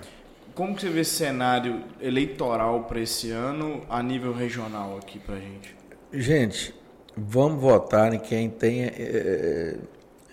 Como 0.54 0.76
que 0.76 0.82
você 0.82 0.90
vê 0.90 1.02
esse 1.02 1.16
cenário 1.16 1.84
eleitoral 2.02 2.84
para 2.86 3.00
esse 3.00 3.32
ano 3.32 3.84
a 3.90 4.02
nível 4.02 4.34
regional 4.34 4.98
aqui 4.98 5.20
para 5.20 5.36
gente? 5.36 5.76
Gente, 6.12 6.74
vamos 7.16 7.62
votar 7.62 8.14
em 8.14 8.20
quem 8.20 8.50
tem 8.50 8.86
é, 8.86 9.78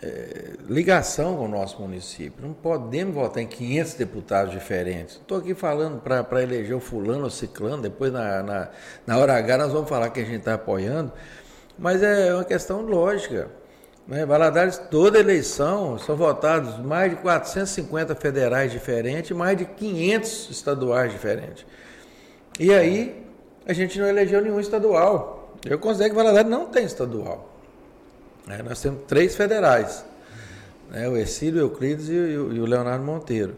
é, 0.04 0.52
ligação 0.68 1.36
com 1.36 1.46
o 1.46 1.48
nosso 1.48 1.80
município. 1.80 2.46
Não 2.46 2.52
podemos 2.52 3.14
votar 3.14 3.42
em 3.42 3.46
500 3.46 3.94
deputados 3.94 4.52
diferentes. 4.52 5.16
Estou 5.16 5.38
aqui 5.38 5.54
falando 5.54 6.00
para 6.00 6.42
eleger 6.42 6.76
o 6.76 6.80
fulano 6.80 7.24
ou 7.24 7.30
ciclano, 7.30 7.82
depois 7.82 8.12
na, 8.12 8.42
na, 8.42 8.68
na 9.06 9.18
hora 9.18 9.34
H 9.36 9.56
nós 9.56 9.72
vamos 9.72 9.88
falar 9.88 10.10
que 10.10 10.20
a 10.20 10.24
gente 10.24 10.40
está 10.40 10.54
apoiando, 10.54 11.10
mas 11.78 12.02
é 12.02 12.34
uma 12.34 12.44
questão 12.44 12.82
lógica. 12.82 13.48
Né? 14.06 14.26
Valadares, 14.26 14.76
toda 14.90 15.18
eleição, 15.18 15.98
são 15.98 16.14
votados 16.14 16.78
mais 16.78 17.10
de 17.10 17.16
450 17.16 18.14
federais 18.14 18.70
diferentes, 18.70 19.30
mais 19.34 19.56
de 19.56 19.64
500 19.64 20.50
estaduais 20.50 21.10
diferentes. 21.10 21.64
E 22.60 22.72
aí, 22.74 23.24
a 23.66 23.72
gente 23.72 23.98
não 23.98 24.06
elegeu 24.06 24.42
nenhum 24.42 24.60
estadual. 24.60 25.56
Eu 25.64 25.78
considero 25.78 26.10
que 26.10 26.16
Valadares 26.16 26.50
não 26.50 26.66
tem 26.66 26.84
estadual. 26.84 27.53
É, 28.48 28.62
nós 28.62 28.80
temos 28.80 29.02
três 29.06 29.34
federais. 29.34 30.04
Né? 30.90 31.08
O 31.08 31.16
Exílio, 31.16 31.62
o 31.62 31.66
Euclides 31.66 32.08
e, 32.08 32.12
e, 32.12 32.36
o 32.36 32.66
Leonardo 32.66 33.04
Monteiro. 33.04 33.56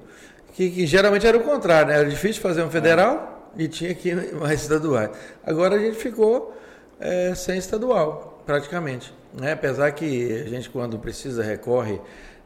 Que, 0.54 0.70
que, 0.70 0.86
geralmente 0.86 1.26
era 1.26 1.36
o 1.36 1.42
contrário, 1.42 1.88
né? 1.88 1.98
era 2.00 2.08
difícil 2.08 2.40
fazer 2.40 2.62
um 2.62 2.70
federal 2.70 3.50
e 3.56 3.68
tinha 3.68 3.94
que 3.94 4.14
mais 4.34 4.62
estaduais. 4.62 5.10
Agora 5.44 5.76
a 5.76 5.78
gente 5.78 5.96
ficou 5.96 6.56
é, 7.00 7.34
sem 7.34 7.58
estadual, 7.58 8.42
praticamente. 8.46 9.12
Né? 9.34 9.52
Apesar 9.52 9.90
que 9.92 10.44
a 10.46 10.48
gente, 10.48 10.70
quando 10.70 10.98
precisa, 10.98 11.42
recorre 11.42 12.00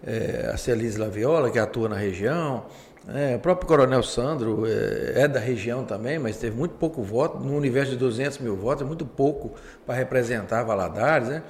é, 0.04 0.50
a 0.52 0.56
Celise 0.56 0.98
Laviola, 0.98 1.50
que 1.50 1.58
atua 1.58 1.88
na 1.88 1.96
região. 1.96 2.64
É, 3.08 3.36
o 3.36 3.38
próprio 3.38 3.66
Coronel 3.66 4.02
Sandro 4.02 4.64
é, 4.66 5.22
é, 5.22 5.28
da 5.28 5.40
região 5.40 5.84
também, 5.84 6.18
mas 6.18 6.36
teve 6.36 6.56
muito 6.56 6.74
pouco 6.74 7.02
voto. 7.02 7.38
No 7.38 7.56
universo 7.56 7.92
de 7.92 7.98
200 7.98 8.38
mil 8.38 8.56
votos, 8.56 8.82
é 8.82 8.86
muito 8.86 9.06
pouco 9.06 9.54
para 9.86 9.94
representar 9.94 10.62
Valadares. 10.64 11.28
Né? 11.28 11.42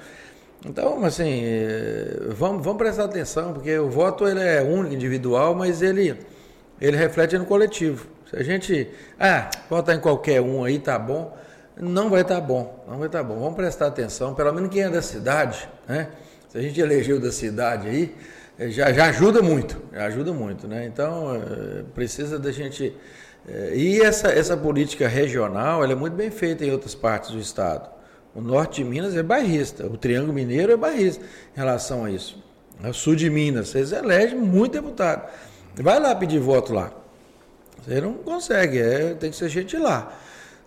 Então, 0.65 1.03
assim, 1.03 1.41
é, 1.43 2.17
vamos, 2.29 2.63
vamos 2.63 2.77
prestar 2.77 3.05
atenção, 3.05 3.53
porque 3.53 3.77
o 3.77 3.89
voto 3.89 4.27
ele 4.27 4.41
é 4.41 4.61
único, 4.61 4.93
individual, 4.93 5.55
mas 5.55 5.81
ele, 5.81 6.17
ele 6.79 6.97
reflete 6.97 7.37
no 7.37 7.45
coletivo. 7.45 8.07
Se 8.29 8.35
a 8.35 8.43
gente, 8.43 8.87
ah, 9.19 9.49
votar 9.69 9.95
em 9.95 9.99
qualquer 9.99 10.39
um 10.41 10.63
aí, 10.63 10.79
tá 10.79 10.97
bom 10.97 11.35
não 11.81 12.09
vai 12.09 12.21
estar 12.21 12.35
tá 12.35 12.41
bom, 12.41 12.83
não 12.87 12.97
vai 12.97 13.07
estar 13.07 13.19
tá 13.19 13.23
bom. 13.23 13.39
Vamos 13.39 13.55
prestar 13.55 13.87
atenção, 13.87 14.33
pelo 14.33 14.53
menos 14.53 14.69
quem 14.69 14.83
é 14.83 14.89
da 14.89 15.01
cidade, 15.01 15.67
né? 15.87 16.09
Se 16.49 16.57
a 16.57 16.61
gente 16.61 16.79
elegeu 16.79 17.19
da 17.19 17.31
cidade 17.31 17.87
aí, 17.87 18.15
eh, 18.59 18.69
já, 18.69 18.91
já 18.91 19.05
ajuda 19.05 19.41
muito, 19.41 19.81
já 19.93 20.05
ajuda 20.05 20.33
muito, 20.33 20.67
né? 20.67 20.85
Então, 20.85 21.35
é, 21.35 21.83
precisa 21.93 22.37
da 22.37 22.51
gente... 22.51 22.95
E 23.73 23.99
essa, 24.01 24.27
essa 24.27 24.55
política 24.55 25.07
regional, 25.07 25.83
ela 25.83 25.93
é 25.93 25.95
muito 25.95 26.13
bem 26.13 26.29
feita 26.29 26.63
em 26.63 26.71
outras 26.71 26.93
partes 26.93 27.31
do 27.31 27.39
estado. 27.39 27.89
O 28.33 28.41
norte 28.41 28.83
de 28.83 28.89
Minas 28.89 29.15
é 29.15 29.23
bairrista, 29.23 29.85
o 29.85 29.97
Triângulo 29.97 30.33
Mineiro 30.33 30.71
é 30.71 30.77
bairrista 30.77 31.23
em 31.23 31.57
relação 31.57 32.05
a 32.05 32.11
isso. 32.11 32.41
O 32.83 32.93
sul 32.93 33.15
de 33.15 33.29
Minas, 33.29 33.69
vocês 33.69 33.91
elegem 33.91 34.37
muito 34.37 34.73
deputado. 34.73 35.29
Vai 35.75 35.99
lá 35.99 36.15
pedir 36.15 36.39
voto 36.39 36.73
lá. 36.73 36.91
Você 37.83 37.99
não 37.99 38.13
consegue, 38.13 38.79
é, 38.79 39.13
tem 39.13 39.31
que 39.31 39.35
ser 39.35 39.49
gente 39.49 39.75
lá. 39.77 40.17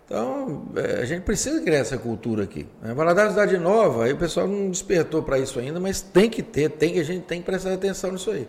Então, 0.04 0.66
é, 0.76 1.00
a 1.00 1.04
gente 1.04 1.22
precisa 1.22 1.60
criar 1.62 1.78
essa 1.78 1.96
cultura 1.96 2.44
aqui. 2.44 2.66
Né? 2.82 2.92
Valadares 2.92 3.32
Cidade 3.32 3.56
Nova, 3.56 4.04
aí 4.04 4.12
o 4.12 4.16
pessoal 4.16 4.46
não 4.46 4.70
despertou 4.70 5.22
para 5.22 5.38
isso 5.38 5.58
ainda, 5.58 5.80
mas 5.80 6.02
tem 6.02 6.28
que 6.28 6.42
ter, 6.42 6.70
tem 6.70 6.98
a 6.98 7.02
gente 7.02 7.22
tem 7.22 7.40
que 7.40 7.46
prestar 7.46 7.72
atenção 7.72 8.12
nisso 8.12 8.30
aí. 8.30 8.46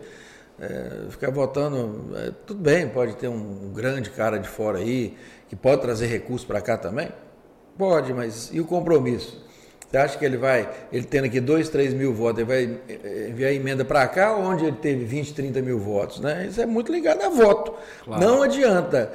É, 0.58 1.10
ficar 1.10 1.30
votando, 1.30 2.14
é, 2.16 2.32
tudo 2.46 2.60
bem, 2.60 2.88
pode 2.88 3.16
ter 3.16 3.28
um, 3.28 3.66
um, 3.66 3.72
grande 3.72 4.10
cara 4.10 4.38
de 4.38 4.48
fora 4.48 4.78
aí, 4.78 5.16
que 5.48 5.56
pode 5.56 5.82
trazer 5.82 6.06
recursos 6.06 6.46
para 6.46 6.60
cá 6.60 6.76
também? 6.76 7.08
Pode, 7.78 8.12
mas 8.12 8.50
e 8.52 8.60
o 8.60 8.64
compromisso? 8.64 9.44
Você 9.88 9.96
acha 9.98 10.18
que 10.18 10.24
ele 10.24 10.36
vai, 10.36 10.68
ele 10.92 11.04
tendo 11.04 11.26
aqui 11.26 11.40
2, 11.40 11.68
3 11.68 11.94
mil 11.94 12.12
votos, 12.12 12.40
ele 12.40 12.46
vai 12.46 13.28
enviar 13.28 13.52
emenda 13.52 13.84
para 13.84 14.06
cá, 14.08 14.34
onde 14.34 14.64
ele 14.64 14.76
teve 14.76 15.04
20, 15.04 15.32
30 15.32 15.62
mil 15.62 15.78
votos? 15.78 16.20
Né? 16.20 16.46
Isso 16.50 16.60
é 16.60 16.66
muito 16.66 16.90
ligado 16.90 17.22
a 17.22 17.28
voto. 17.28 17.72
Claro. 18.04 18.20
Não 18.20 18.42
adianta 18.42 19.12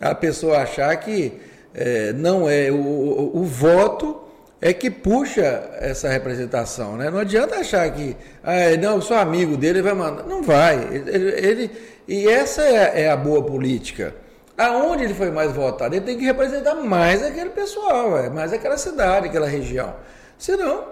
a 0.00 0.14
pessoa 0.14 0.58
achar 0.58 0.96
que 0.96 1.34
é, 1.74 2.12
não 2.12 2.48
é 2.48 2.70
o, 2.70 2.76
o, 2.76 3.40
o, 3.40 3.44
voto 3.44 4.22
é 4.60 4.72
que 4.72 4.90
puxa 4.90 5.68
essa 5.80 6.08
representação, 6.08 6.96
né? 6.96 7.10
Não 7.10 7.18
adianta 7.18 7.56
achar 7.56 7.90
que, 7.90 8.16
ah, 8.42 8.76
não, 8.80 8.96
eu 8.96 9.02
sou 9.02 9.16
amigo 9.16 9.56
dele, 9.56 9.80
ele 9.80 9.82
vai 9.82 9.94
mandar. 9.94 10.22
Não 10.22 10.42
vai. 10.42 10.88
Ele, 10.90 11.30
ele 11.30 11.70
e 12.06 12.28
essa 12.28 12.62
é, 12.62 13.02
é, 13.02 13.10
a 13.10 13.16
boa 13.16 13.42
política. 13.42 14.14
Aonde 14.56 15.04
ele 15.04 15.14
foi 15.14 15.30
mais 15.30 15.52
votado, 15.52 15.94
ele 15.94 16.04
tem 16.04 16.16
que 16.16 16.24
representar 16.24 16.76
mais 16.76 17.22
aquele 17.22 17.50
pessoal, 17.50 18.16
é, 18.16 18.30
mais 18.30 18.52
aquela 18.52 18.78
cidade, 18.78 19.26
aquela 19.26 19.48
região. 19.48 19.96
Senão, 20.38 20.84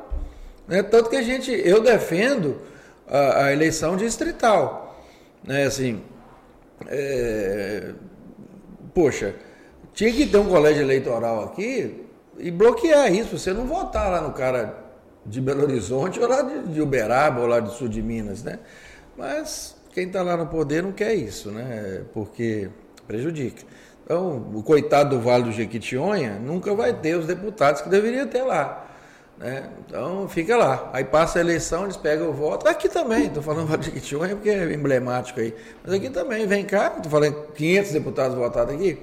né? 0.66 0.82
tanto 0.82 1.08
que 1.08 1.16
a 1.16 1.22
gente, 1.22 1.52
eu 1.64 1.80
defendo 1.80 2.60
a, 3.08 3.44
a 3.44 3.52
eleição 3.52 3.96
distrital, 3.96 5.04
né? 5.44 5.64
Assim, 5.64 6.02
é, 6.88 7.92
poxa, 8.92 9.34
tinha 9.92 10.12
que 10.12 10.26
ter 10.26 10.38
um 10.38 10.48
colégio 10.48 10.82
eleitoral 10.82 11.44
aqui 11.44 12.04
e 12.38 12.50
bloquear 12.50 13.12
isso, 13.12 13.38
você 13.38 13.52
não 13.52 13.66
votar 13.66 14.10
lá 14.10 14.20
no 14.20 14.32
cara 14.32 14.76
de 15.24 15.40
Belo 15.40 15.62
Horizonte 15.62 16.18
ou 16.18 16.28
lá 16.28 16.42
de, 16.42 16.62
de 16.68 16.80
Uberaba 16.80 17.40
ou 17.40 17.46
lá 17.46 17.60
do 17.60 17.70
sul 17.70 17.88
de 17.88 18.02
Minas, 18.02 18.42
né? 18.42 18.58
Mas 19.16 19.76
quem 19.92 20.06
está 20.06 20.22
lá 20.22 20.36
no 20.36 20.46
poder 20.46 20.82
não 20.82 20.90
quer 20.90 21.14
isso, 21.14 21.50
né? 21.50 22.02
Porque 22.12 22.68
prejudica. 23.06 23.62
Então, 24.04 24.50
o 24.54 24.62
coitado 24.62 25.16
do 25.16 25.22
Vale 25.22 25.44
do 25.44 25.52
Jequitinhonha 25.52 26.38
nunca 26.38 26.74
vai 26.74 26.92
ter 26.92 27.16
os 27.16 27.26
deputados 27.26 27.80
que 27.80 27.88
deveria 27.88 28.26
ter 28.26 28.42
lá. 28.42 28.86
Né? 29.38 29.68
Então, 29.86 30.28
fica 30.28 30.56
lá. 30.56 30.90
Aí 30.92 31.04
passa 31.04 31.38
a 31.38 31.40
eleição, 31.40 31.84
eles 31.84 31.96
pegam 31.96 32.28
o 32.28 32.32
voto. 32.32 32.68
Aqui 32.68 32.88
também, 32.88 33.26
estou 33.26 33.42
falando 33.42 33.66
Vale 33.66 33.78
do 33.78 33.84
Jequitinhonha 33.86 34.34
porque 34.36 34.50
é 34.50 34.72
emblemático 34.72 35.40
aí. 35.40 35.54
Mas 35.84 35.94
aqui 35.94 36.10
também, 36.10 36.46
vem 36.46 36.64
cá, 36.64 36.92
estou 36.96 37.10
falando 37.10 37.34
500 37.54 37.92
deputados 37.92 38.36
votados 38.36 38.74
aqui. 38.74 38.98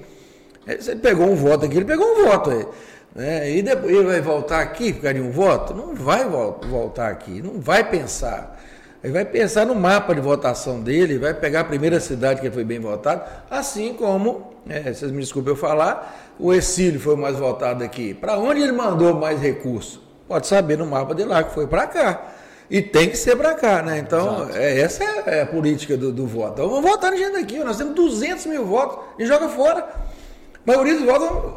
Ele 0.66 1.00
pegou 1.00 1.26
um 1.26 1.34
voto 1.34 1.66
aqui, 1.66 1.76
ele 1.76 1.84
pegou 1.84 2.06
um 2.06 2.24
voto 2.26 2.50
aí. 2.50 2.66
Né? 3.14 3.50
E 3.56 3.62
depois 3.62 3.92
ele 3.92 4.04
vai 4.04 4.20
voltar 4.20 4.60
aqui 4.60 4.92
por 4.92 5.12
de 5.12 5.20
um 5.20 5.30
voto? 5.30 5.74
Não 5.74 5.94
vai 5.94 6.24
voltar 6.28 7.10
aqui, 7.10 7.42
não 7.42 7.60
vai 7.60 7.88
pensar. 7.88 8.59
Ele 9.02 9.12
vai 9.12 9.24
pensar 9.24 9.64
no 9.64 9.74
mapa 9.74 10.14
de 10.14 10.20
votação 10.20 10.80
dele, 10.80 11.18
vai 11.18 11.32
pegar 11.32 11.60
a 11.60 11.64
primeira 11.64 11.98
cidade 12.00 12.40
que 12.40 12.50
foi 12.50 12.64
bem 12.64 12.78
votado, 12.78 13.22
assim 13.50 13.94
como, 13.94 14.52
é, 14.68 14.92
vocês 14.92 15.10
me 15.10 15.20
desculpem 15.20 15.52
eu 15.52 15.56
falar, 15.56 16.34
o 16.38 16.52
Exílio 16.52 17.00
foi 17.00 17.14
o 17.14 17.16
mais 17.16 17.36
votado 17.36 17.82
aqui. 17.82 18.12
Para 18.12 18.38
onde 18.38 18.60
ele 18.60 18.72
mandou 18.72 19.14
mais 19.14 19.40
recursos? 19.40 20.00
Pode 20.28 20.46
saber 20.46 20.76
no 20.76 20.86
mapa 20.86 21.14
de 21.14 21.24
lá 21.24 21.42
que 21.42 21.54
foi 21.54 21.66
para 21.66 21.86
cá. 21.86 22.34
E 22.70 22.80
tem 22.80 23.10
que 23.10 23.16
ser 23.16 23.36
para 23.36 23.54
cá, 23.54 23.82
né? 23.82 23.98
Então, 23.98 24.48
é, 24.54 24.78
essa 24.78 25.02
é 25.02 25.42
a 25.42 25.46
política 25.46 25.96
do, 25.96 26.12
do 26.12 26.24
voto. 26.24 26.52
Então, 26.52 26.68
vamos 26.68 26.88
votar 26.88 27.16
gente 27.16 27.36
aqui. 27.36 27.58
Nós 27.58 27.76
temos 27.76 27.96
200 27.96 28.46
mil 28.46 28.64
votos 28.64 28.98
e 29.18 29.26
joga 29.26 29.48
fora. 29.48 29.80
A 29.80 30.58
maioria 30.64 30.94
dos 30.94 31.04
votos. 31.04 31.54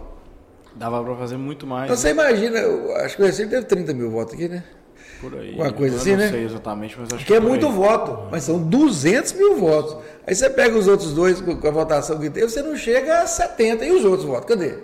Dava 0.76 1.04
para 1.04 1.16
fazer 1.16 1.38
muito 1.38 1.68
mais. 1.68 1.84
Então, 1.84 1.96
né? 1.96 2.02
você 2.02 2.10
imagina, 2.10 2.60
acho 3.06 3.16
que 3.16 3.22
o 3.22 3.26
Recife 3.26 3.48
teve 3.48 3.66
30 3.66 3.94
mil 3.94 4.10
votos 4.10 4.34
aqui, 4.34 4.50
né? 4.50 4.64
Por 5.24 5.40
aí. 5.40 5.56
Uma 5.56 5.72
coisa 5.72 5.96
assim, 5.96 6.18
né? 6.18 6.26
Não 6.26 6.32
sei 6.34 6.44
exatamente, 6.44 6.96
mas 7.00 7.08
acho 7.08 7.16
Porque 7.16 7.32
que 7.32 7.38
é 7.38 7.40
muito 7.40 7.66
aí. 7.66 7.72
voto, 7.72 8.28
mas 8.30 8.44
são 8.44 8.62
200 8.62 9.32
mil 9.34 9.56
votos. 9.56 9.96
Aí 10.28 10.36
você 10.36 10.50
pega 10.50 10.78
os 10.78 10.86
outros 10.86 11.14
dois 11.14 11.40
com 11.40 11.66
a 11.66 11.72
votação 11.72 12.20
que 12.20 12.30
teve, 12.30 12.50
você 12.50 12.62
não 12.62 12.76
chega 12.76 13.22
a 13.22 13.26
70. 13.26 13.86
E 13.86 13.92
os 13.92 14.04
outros 14.04 14.26
votos? 14.26 14.46
Cadê? 14.46 14.80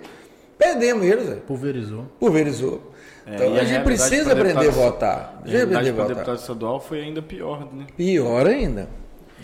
Perdemos 0.56 1.04
eles, 1.04 1.28
velho. 1.28 1.40
Pulverizou. 1.42 2.06
Pulverizou. 2.18 2.90
É, 3.26 3.34
então 3.34 3.54
a, 3.54 3.60
a 3.60 3.64
gente 3.64 3.84
precisa 3.84 4.32
aprender 4.32 4.68
a 4.68 4.70
votar. 4.70 5.42
A 5.44 5.62
a 5.62 5.66
votar. 5.66 6.06
deputado 6.06 6.38
estadual 6.38 6.80
foi 6.80 7.02
ainda 7.02 7.20
pior, 7.20 7.68
né? 7.70 7.86
Pior 7.94 8.46
ainda. 8.46 8.88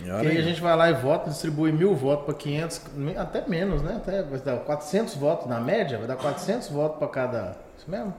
Pior 0.03 0.19
aí 0.19 0.35
a 0.35 0.41
gente 0.41 0.59
vai 0.59 0.75
lá 0.75 0.89
e 0.89 0.93
vota, 0.95 1.29
distribui 1.29 1.71
mil 1.71 1.95
votos 1.95 2.25
para 2.25 2.33
500, 2.33 2.81
até 3.17 3.47
menos, 3.47 3.83
né? 3.83 3.97
Até 3.97 4.23
vai 4.23 4.39
dar 4.39 4.57
400 4.57 5.13
votos 5.15 5.47
na 5.47 5.59
média, 5.59 5.99
vai 5.99 6.07
dar 6.07 6.15
400 6.15 6.69
votos 6.69 6.97
para 6.97 7.07
cada. 7.07 7.55
Isso 7.77 7.89
mesmo? 7.89 8.13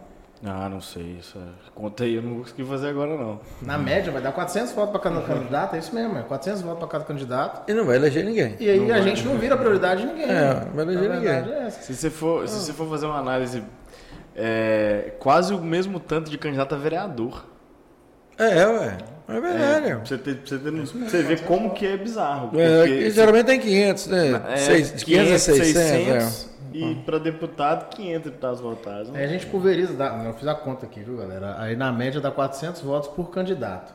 Ah, 0.44 0.68
não 0.68 0.80
sei. 0.80 1.18
Isso 1.18 1.38
é... 1.38 1.70
Contei, 1.74 2.16
eu 2.16 2.22
não 2.22 2.34
vou 2.34 2.42
conseguir 2.42 2.64
fazer 2.64 2.88
agora, 2.88 3.16
não. 3.16 3.40
Na 3.60 3.76
média, 3.76 4.12
vai 4.12 4.22
dar 4.22 4.32
400 4.32 4.72
votos 4.72 4.92
para 4.92 5.00
cada 5.00 5.22
candidato, 5.22 5.74
é 5.74 5.78
isso 5.78 5.94
mesmo, 5.94 6.18
é 6.18 6.22
400 6.22 6.62
votos 6.62 6.78
para 6.78 6.88
cada 6.88 7.04
candidato. 7.04 7.70
E 7.70 7.74
não 7.74 7.84
vai 7.84 7.96
eleger 7.96 8.24
ninguém. 8.24 8.56
E 8.60 8.70
aí 8.70 8.80
não 8.80 8.94
a 8.94 9.00
gente 9.00 9.24
não 9.24 9.36
vira 9.36 9.56
prioridade 9.56 10.02
de 10.02 10.06
ninguém. 10.06 10.30
É, 10.30 10.64
não 10.66 10.72
vai 10.72 10.84
eleger 10.84 11.10
ninguém. 11.10 11.30
É 11.66 11.70
se, 11.70 11.94
você 11.94 12.10
for, 12.10 12.48
se 12.48 12.60
você 12.60 12.72
for 12.72 12.88
fazer 12.88 13.06
uma 13.06 13.18
análise, 13.18 13.62
é, 14.34 15.12
quase 15.18 15.52
o 15.52 15.60
mesmo 15.60 15.98
tanto 15.98 16.30
de 16.30 16.38
candidato 16.38 16.74
a 16.74 16.78
vereador. 16.78 17.44
É, 18.38 18.66
ué. 18.66 18.98
É 19.28 19.40
verdade. 19.40 19.86
É, 19.88 19.94
você, 19.96 20.16
ter, 20.16 20.40
você, 20.42 20.58
ter, 20.58 20.70
você 20.70 21.22
ver 21.22 21.42
como 21.42 21.74
que 21.74 21.86
é 21.86 21.96
bizarro. 21.96 22.50
É, 22.58 23.10
geralmente 23.10 23.46
tem 23.46 23.60
500, 23.60 24.06
né? 24.06 24.42
É, 24.48 24.56
6, 24.56 25.02
500 25.02 25.32
a 25.32 25.38
600. 25.38 25.82
600 25.82 26.44
é. 26.44 26.48
E 26.72 26.94
para 26.96 27.18
deputado, 27.18 27.88
500 27.94 28.24
deputados 28.24 28.60
votados. 28.60 29.14
Aí 29.14 29.24
a 29.24 29.28
gente 29.28 29.46
pulveriza, 29.46 29.94
dá, 29.94 30.22
eu 30.24 30.32
fiz 30.34 30.46
a 30.46 30.54
conta 30.54 30.86
aqui, 30.86 31.00
viu, 31.00 31.16
galera? 31.16 31.56
Aí 31.58 31.76
na 31.76 31.92
média 31.92 32.20
dá 32.20 32.30
400 32.30 32.80
votos 32.82 33.08
por 33.10 33.30
candidato. 33.30 33.92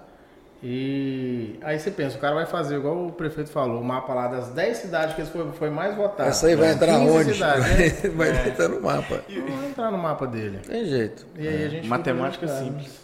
E 0.66 1.60
aí 1.62 1.78
você 1.78 1.92
pensa, 1.92 2.16
o 2.18 2.22
cara 2.22 2.36
vai 2.36 2.46
fazer, 2.46 2.78
igual 2.78 3.08
o 3.08 3.12
prefeito 3.12 3.50
falou, 3.50 3.82
o 3.82 3.84
mapa 3.84 4.14
lá 4.14 4.30
das 4.30 4.50
10 4.50 4.78
cidades 4.78 5.14
que 5.14 5.26
foi, 5.26 5.52
foi 5.52 5.70
mais 5.70 5.94
votado. 5.94 6.30
Essa 6.30 6.48
aí 6.48 6.56
vai 6.56 6.72
entrar 6.72 7.00
onde? 7.00 7.34
Cidades, 7.34 7.68
né? 8.04 8.10
vai, 8.12 8.30
é. 8.30 8.48
entrar 8.48 8.70
no 8.70 8.82
mapa. 8.82 9.22
Vai 9.28 9.70
entrar 9.70 9.92
no 9.92 9.98
mapa 9.98 10.26
dele. 10.26 10.60
Tem 10.66 10.86
jeito. 10.86 11.28
E 11.38 11.48
aí 11.48 11.66
a 11.66 11.70
gente 11.70 11.88
Matemática 11.88 12.48
simples. 12.48 13.03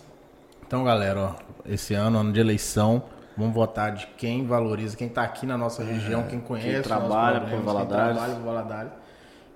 Então, 0.69 0.83
galera, 0.83 1.19
ó, 1.19 1.35
esse 1.65 1.95
ano, 1.95 2.19
ano 2.19 2.31
de 2.31 2.39
eleição, 2.39 3.01
vamos 3.35 3.55
votar 3.55 3.91
de 3.91 4.05
quem 4.15 4.45
valoriza, 4.45 4.95
quem 4.95 5.07
está 5.07 5.23
aqui 5.23 5.47
na 5.47 5.57
nossa 5.57 5.83
região, 5.83 6.27
quem 6.27 6.39
conhece, 6.39 6.69
quem 6.69 6.81
trabalha 6.83 7.41
por 7.41 7.59
Valadares. 7.59 8.05
Quem 8.05 8.27
trabalha 8.27 8.45
Valadares 8.45 8.91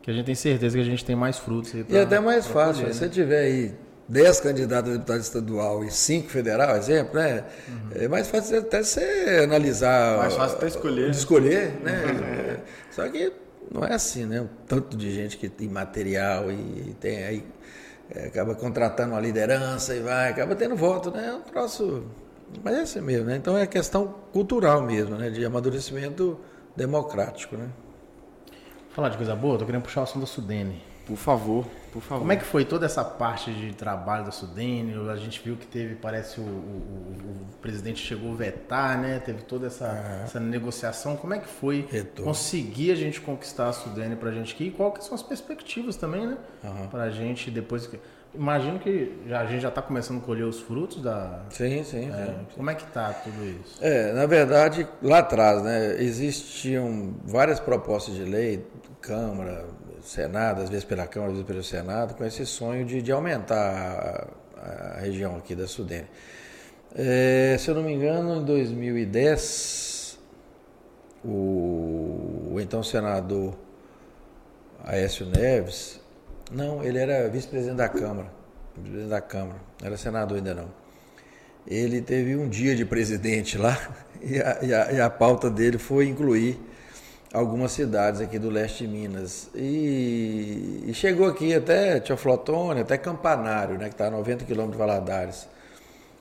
que 0.01 0.09
a 0.09 0.13
gente 0.15 0.25
tem 0.25 0.33
certeza 0.33 0.75
que 0.75 0.81
a 0.81 0.85
gente 0.85 1.05
tem 1.05 1.15
mais 1.15 1.37
frutos. 1.37 1.71
e 1.87 1.97
até 1.99 2.19
mais 2.19 2.47
fácil, 2.47 2.81
se 2.81 2.83
né? 2.85 2.93
você 2.93 3.07
tiver 3.07 3.41
aí 3.41 3.75
10 4.09 4.39
candidatos 4.39 4.89
a 4.89 4.93
deputado 4.95 5.19
estadual 5.19 5.83
e 5.83 5.91
5 5.91 6.29
federal, 6.29 6.75
exemplo, 6.75 7.13
né? 7.13 7.43
Uhum. 7.69 7.89
É 7.93 8.07
mais 8.07 8.27
fácil 8.27 8.57
até 8.57 8.81
você 8.81 9.41
analisar. 9.43 10.17
Mais 10.17 10.33
fácil 10.33 10.57
até 10.57 10.65
escolher. 10.65 11.11
escolher, 11.11 11.79
né? 11.83 12.01
Uhum. 12.05 12.63
Só 12.89 13.07
que 13.07 13.31
não 13.71 13.85
é 13.85 13.93
assim, 13.93 14.25
né? 14.25 14.41
O 14.41 14.49
tanto 14.67 14.97
de 14.97 15.13
gente 15.13 15.37
que 15.37 15.47
tem 15.47 15.69
material 15.69 16.51
e 16.51 16.95
tem 16.99 17.23
aí. 17.23 17.45
É, 18.15 18.27
acaba 18.27 18.53
contratando 18.53 19.13
uma 19.13 19.19
liderança 19.19 19.95
e 19.95 19.99
vai, 19.99 20.29
acaba 20.29 20.55
tendo 20.55 20.75
voto, 20.75 21.09
né? 21.09 21.27
É 21.27 21.33
um 21.33 21.41
troço. 21.41 22.03
Mas 22.63 22.75
é 22.75 22.81
assim 22.81 23.01
mesmo, 23.01 23.25
né? 23.25 23.37
Então 23.37 23.57
é 23.57 23.65
questão 23.65 24.13
cultural 24.31 24.81
mesmo, 24.83 25.15
né? 25.15 25.29
De 25.29 25.43
amadurecimento 25.43 26.39
democrático, 26.75 27.57
né? 27.57 27.69
Falar 28.91 29.09
de 29.09 29.17
coisa 29.17 29.35
boa, 29.35 29.57
tô 29.57 29.65
querendo 29.65 29.81
puxar 29.81 30.01
o 30.01 30.03
assunto 30.03 30.21
da 30.21 30.27
Sudene. 30.27 30.92
Por 31.05 31.17
favor, 31.17 31.65
por 31.91 32.01
favor. 32.01 32.21
Como 32.21 32.31
é 32.31 32.37
que 32.37 32.45
foi 32.45 32.63
toda 32.63 32.85
essa 32.85 33.03
parte 33.03 33.51
de 33.53 33.73
trabalho 33.73 34.23
da 34.23 34.31
Sudene? 34.31 34.93
A 35.09 35.15
gente 35.17 35.41
viu 35.43 35.57
que 35.57 35.67
teve, 35.67 35.95
parece, 35.95 36.39
o, 36.39 36.43
o, 36.43 36.45
o 36.45 37.57
presidente 37.61 37.99
chegou 37.99 38.31
a 38.31 38.35
vetar, 38.35 38.97
né? 38.97 39.19
Teve 39.19 39.43
toda 39.43 39.67
essa, 39.67 40.21
essa 40.23 40.39
negociação. 40.39 41.17
Como 41.17 41.33
é 41.33 41.39
que 41.39 41.47
foi 41.47 41.85
Retorno. 41.91 42.31
conseguir 42.31 42.91
a 42.91 42.95
gente 42.95 43.19
conquistar 43.19 43.67
a 43.67 43.73
Sudene 43.73 44.15
pra 44.15 44.31
gente 44.31 44.53
aqui? 44.53 44.67
E 44.67 44.71
quais 44.71 45.03
são 45.03 45.13
as 45.13 45.21
perspectivas 45.23 45.97
também, 45.97 46.25
né? 46.25 46.37
Uhum. 46.63 46.87
Pra 46.87 47.09
gente 47.09 47.51
depois 47.51 47.85
que... 47.85 47.99
Imagino 48.33 48.79
que 48.79 49.15
já, 49.27 49.41
a 49.41 49.45
gente 49.45 49.61
já 49.61 49.69
está 49.69 49.79
começando 49.79 50.17
a 50.17 50.21
colher 50.21 50.45
os 50.45 50.59
frutos 50.59 51.03
da. 51.03 51.43
Sim, 51.51 51.83
sim, 51.83 52.09
é, 52.09 52.25
sim, 52.25 52.47
Como 52.55 52.67
é 52.67 52.73
que 52.73 52.81
está 52.81 53.13
tudo 53.13 53.45
isso? 53.45 53.77
É, 53.79 54.11
na 54.11 54.25
verdade, 54.25 54.87
lá 55.03 55.19
atrás, 55.19 55.61
né, 55.61 56.01
existiam 56.01 57.13
várias 57.23 57.59
propostas 57.59 58.15
de 58.15 58.23
lei, 58.23 58.65
Câmara, 59.01 59.67
Senado, 60.03 60.61
às 60.61 60.69
vezes 60.69 60.83
pela 60.83 61.07
Câmara, 61.07 61.31
às 61.31 61.37
vezes 61.37 61.47
pelo 61.47 61.63
Senado, 61.63 62.13
com 62.15 62.25
esse 62.25 62.45
sonho 62.45 62.85
de, 62.85 63.01
de 63.01 63.11
aumentar 63.11 64.29
a, 64.55 64.97
a 64.97 64.99
região 64.99 65.37
aqui 65.37 65.55
da 65.55 65.67
Sudene. 65.67 66.07
É, 66.95 67.55
se 67.57 67.69
eu 67.69 67.75
não 67.75 67.83
me 67.83 67.93
engano, 67.93 68.41
em 68.41 68.45
2010, 68.45 70.19
o, 71.23 72.49
o 72.51 72.57
então 72.59 72.83
senador 72.83 73.55
Aécio 74.83 75.25
Neves 75.25 75.99
não, 76.51 76.83
ele 76.83 76.99
era 76.99 77.27
vice-presidente 77.29 77.77
da 77.77 77.89
Câmara. 77.89 78.27
Vice-presidente 78.75 79.09
da 79.09 79.21
Câmara. 79.21 79.59
Não 79.81 79.87
era 79.87 79.97
senador 79.97 80.37
ainda 80.37 80.53
não. 80.53 80.69
Ele 81.65 82.01
teve 82.01 82.35
um 82.35 82.47
dia 82.47 82.75
de 82.75 82.85
presidente 82.85 83.57
lá 83.57 83.77
e 84.21 84.39
a, 84.39 84.59
e 84.61 84.73
a, 84.73 84.91
e 84.91 85.01
a 85.01 85.09
pauta 85.09 85.49
dele 85.49 85.77
foi 85.77 86.07
incluir 86.07 86.59
algumas 87.33 87.71
cidades 87.71 88.21
aqui 88.21 88.37
do 88.37 88.49
leste 88.49 88.85
de 88.85 88.93
Minas. 88.93 89.49
E, 89.55 90.83
e 90.85 90.93
chegou 90.93 91.27
aqui 91.27 91.53
até 91.53 91.99
Teoflotone, 91.99 92.81
até 92.81 92.95
Campanário, 92.97 93.77
né, 93.77 93.85
que 93.85 93.95
está 93.95 94.07
a 94.07 94.11
90 94.11 94.45
quilômetros 94.45 94.73
de 94.73 94.77
Valadares. 94.77 95.47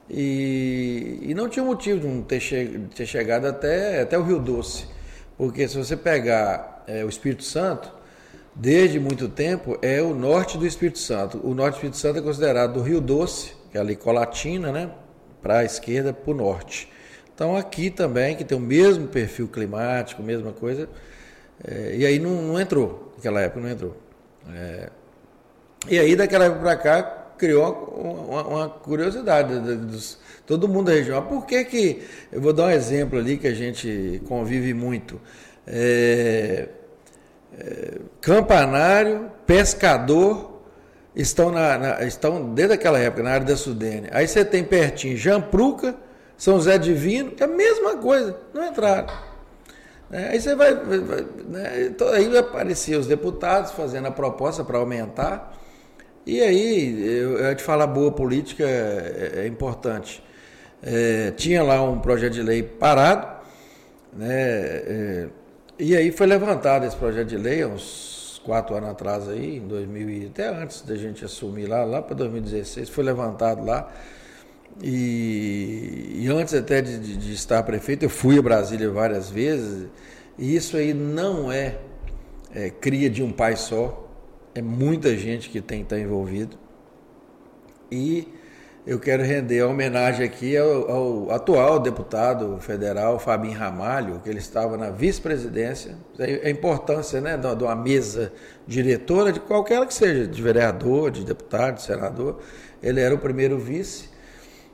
E, 0.09 1.19
e, 1.23 1.35
não 1.35 1.49
tinha 1.49 1.65
motivo 1.65 2.01
de 2.01 2.07
não 2.07 2.23
ter, 2.23 2.41
che, 2.41 2.81
ter 2.95 3.07
chegado 3.07 3.47
até, 3.47 4.01
até 4.01 4.19
o 4.19 4.23
Rio 4.23 4.39
Doce. 4.39 4.87
Porque 5.37 5.69
se 5.69 5.77
você 5.77 5.97
pegar 5.97 6.83
é, 6.87 7.05
o 7.05 7.09
Espírito 7.09 7.45
Santo, 7.45 7.93
desde 8.55 8.99
muito 8.99 9.29
tempo, 9.29 9.79
é 9.81 10.03
o 10.03 10.15
norte 10.15 10.59
do 10.59 10.67
Espírito 10.67 10.99
Santo. 10.99 11.41
O 11.45 11.55
norte 11.55 11.75
do 11.75 11.77
Espírito 11.77 11.97
Santo 11.99 12.19
é 12.19 12.23
considerado 12.23 12.75
do 12.75 12.83
Rio 12.83 13.01
Doce, 13.01 13.53
que 13.71 13.79
é 13.79 13.81
ali 13.81 13.97
Colatina, 13.97 14.73
né? 14.73 14.91
Para 15.41 15.59
a 15.59 15.65
esquerda, 15.65 16.13
para 16.13 16.31
o 16.31 16.35
norte. 16.35 16.91
Então 17.43 17.57
aqui 17.57 17.91
também, 17.91 18.37
que 18.37 18.45
tem 18.45 18.57
o 18.57 18.61
mesmo 18.61 19.09
perfil 19.09 19.49
climático, 19.49 20.23
mesma 20.23 20.53
coisa, 20.53 20.89
é, 21.65 21.97
e 21.97 22.07
aí 22.07 22.21
não, 22.21 22.41
não, 22.41 22.61
entrou, 22.61 23.13
naquela 23.17 23.41
época 23.41 23.61
não 23.61 23.69
entrou. 23.69 23.97
É, 24.55 24.89
e 25.89 25.99
aí 25.99 26.15
daquela 26.15 26.45
época 26.45 26.61
para 26.61 26.77
cá 26.77 27.03
criou 27.37 28.29
uma, 28.31 28.47
uma 28.47 28.69
curiosidade 28.69 29.59
dos, 29.59 30.21
todo 30.47 30.69
mundo 30.69 30.87
da 30.87 30.93
região. 30.93 31.19
Ah, 31.19 31.23
por 31.23 31.45
que 31.45 31.65
que, 31.65 32.03
eu 32.31 32.41
vou 32.41 32.53
dar 32.53 32.67
um 32.67 32.71
exemplo 32.71 33.19
ali 33.19 33.37
que 33.37 33.49
a 33.49 33.55
gente 33.55 34.23
convive 34.29 34.73
muito, 34.73 35.21
é, 35.67 36.69
campanário, 38.21 39.33
pescador, 39.45 40.61
estão, 41.13 41.51
na, 41.51 41.77
na, 41.77 42.05
estão 42.05 42.55
desde 42.55 42.75
aquela 42.75 43.01
época 43.01 43.25
na 43.25 43.33
área 43.33 43.47
da 43.47 43.57
Sudene. 43.57 44.07
Aí 44.13 44.29
você 44.29 44.45
tem 44.45 44.63
pertinho 44.63 45.17
Jampruca, 45.17 45.97
São 46.43 46.55
José 46.55 46.77
Divino, 46.77 47.31
que 47.31 47.41
é 47.41 47.47
a 47.47 47.49
mesma 47.49 47.99
coisa, 47.99 48.37
não 48.53 48.67
entraram. 48.67 49.07
É, 50.11 50.31
aí 50.31 50.41
você 50.41 50.57
vai, 50.57 50.75
vai 50.75 51.25
né, 51.47 51.85
então 51.87 52.09
aí 52.09 52.37
aparecer 52.37 52.99
os 52.99 53.07
deputados 53.07 53.71
fazendo 53.71 54.09
a 54.09 54.11
proposta 54.11 54.65
para 54.65 54.77
aumentar. 54.77 55.57
E 56.27 56.41
aí, 56.41 57.01
eu, 57.01 57.39
eu 57.39 57.55
te 57.55 57.63
falar, 57.63 57.87
boa 57.87 58.11
política 58.11 58.65
é, 58.65 59.45
é 59.45 59.47
importante. 59.47 60.21
É, 60.83 61.31
tinha 61.31 61.63
lá 61.63 61.81
um 61.81 62.01
projeto 62.01 62.33
de 62.33 62.43
lei 62.43 62.61
parado, 62.61 63.41
né? 64.13 64.35
É, 64.35 65.29
e 65.79 65.97
aí 65.97 66.11
foi 66.11 66.27
levantado 66.27 66.85
esse 66.87 66.97
projeto 66.97 67.29
de 67.29 67.37
lei 67.37 67.63
há 67.63 67.69
uns 67.69 68.43
quatro 68.45 68.75
anos 68.75 68.91
atrás 68.91 69.29
aí, 69.29 69.59
em 69.59 69.69
2000 69.69 70.27
até 70.27 70.49
antes 70.49 70.83
da 70.83 70.97
gente 70.97 71.25
assumir 71.25 71.67
lá, 71.69 71.85
lá 71.85 72.03
para 72.03 72.17
2016, 72.17 72.89
foi 72.89 73.05
levantado 73.05 73.65
lá. 73.65 73.93
E, 74.81 76.23
e 76.23 76.29
antes 76.29 76.55
até 76.55 76.81
de, 76.81 76.99
de, 76.99 77.17
de, 77.17 77.33
estar 77.35 77.63
prefeito, 77.63 78.05
eu 78.05 78.11
fui 78.11 78.39
a 78.39 78.43
Brasília 78.43 78.91
várias 78.91 79.29
vezes, 79.31 79.89
e 80.39 80.57
isso 80.57 80.77
aí 80.77 80.95
não 80.95 81.53
é, 81.53 81.79
é 82.55 82.71
cria 82.71 83.11
de 83.11 83.23
um 83.23 83.31
pai 83.31 83.57
só, 83.57 84.09
é 84.55 84.63
muita 84.63 85.17
gente 85.17 85.51
que 85.51 85.61
tem 85.61 85.79
que 85.79 85.85
estar 85.85 85.99
envolvido. 85.99 86.57
E 87.91 88.27
eu 88.85 88.99
quero 88.99 89.23
render 89.23 89.61
a 89.61 89.69
homenagem 89.69 90.27
aqui 90.27 90.57
ao, 90.57 90.91
ao 90.91 91.31
atual 91.31 91.79
deputado 91.79 92.59
federal, 92.61 93.17
Fabinho 93.19 93.57
Ramalho, 93.57 94.21
que 94.25 94.29
ele 94.29 94.41
estava 94.41 94.77
na 94.77 94.91
vice-presidência. 94.91 95.95
A 96.45 96.51
importância 96.51 97.21
né, 97.21 97.37
de 97.37 97.63
uma 97.63 97.77
mesa 97.77 98.33
diretora, 98.67 99.33
de 99.33 99.39
qualquer 99.39 99.87
que 99.87 99.95
seja, 99.95 100.27
de 100.27 100.43
vereador, 100.43 101.13
de 101.13 101.25
deputado, 101.25 101.77
de 101.77 101.83
senador. 101.83 102.41
Ele 102.83 103.01
era 103.01 103.15
o 103.15 103.19
primeiro 103.19 103.57
vice. 103.57 104.12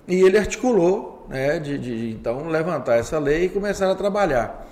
E 0.08 0.22
ele 0.22 0.38
articulou, 0.38 1.26
né, 1.28 1.58
de, 1.58 1.78
de 1.78 2.10
então, 2.10 2.48
levantar 2.48 2.96
essa 2.96 3.18
lei 3.18 3.44
e 3.44 3.48
começar 3.50 3.90
a 3.90 3.94
trabalhar. 3.94 4.66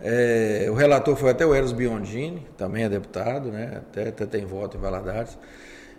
É, 0.00 0.66
o 0.70 0.74
relator 0.74 1.14
foi 1.14 1.30
até 1.30 1.44
o 1.44 1.54
Eros 1.54 1.72
Biondini, 1.72 2.46
também 2.56 2.84
é 2.84 2.88
deputado, 2.88 3.50
né, 3.52 3.82
até, 3.82 4.08
até 4.08 4.24
tem 4.24 4.46
voto 4.46 4.78
em 4.78 4.80
Valadares. 4.80 5.36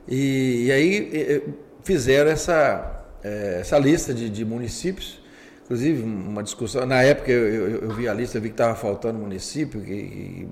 E, 0.08 0.66
e 0.66 0.72
aí 0.72 1.44
fizeram 1.84 2.32
essa, 2.32 3.06
é, 3.24 3.58
essa 3.62 3.78
lista 3.78 4.14
de, 4.14 4.30
de, 4.30 4.44
municípios. 4.44 5.20
Inclusive, 5.66 6.02
uma 6.02 6.42
discussão. 6.42 6.84
Na 6.84 7.04
época 7.04 7.32
eu, 7.32 7.48
eu, 7.48 7.82
eu 7.84 7.90
vi 7.92 8.08
a 8.08 8.14
lista, 8.14 8.40
vi 8.40 8.50
que 8.50 8.54
estava 8.56 8.74
faltando 8.74 9.20
município, 9.20 9.82
que 9.82 10.48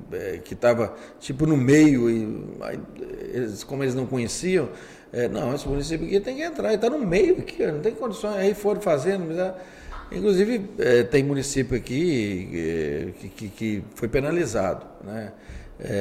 estava 0.51 0.85
é, 0.85 1.19
tipo 1.19 1.47
no 1.47 1.57
meio, 1.57 2.07
e 2.07 2.45
eles, 3.33 3.63
como 3.63 3.83
eles 3.83 3.95
não 3.95 4.05
conheciam, 4.05 4.69
é, 5.17 5.27
não, 5.27 5.55
esse 5.55 5.67
município 5.67 6.05
aqui 6.05 6.19
tem 6.19 6.35
que 6.35 6.43
entrar, 6.43 6.71
está 6.75 6.91
no 6.91 6.99
meio 6.99 7.39
aqui, 7.39 7.65
não 7.65 7.79
tem 7.79 7.91
condições. 7.95 8.35
Aí 8.35 8.53
foram 8.53 8.79
fazendo, 8.79 9.25
mas, 9.25 9.39
é, 9.39 9.51
inclusive 10.11 10.69
é, 10.77 11.01
tem 11.01 11.23
município 11.23 11.75
aqui 11.75 12.47
é, 12.53 13.07
que, 13.19 13.29
que, 13.29 13.49
que, 13.49 13.83
foi 13.95 14.07
penalizado. 14.07 14.85
Né? 15.03 15.31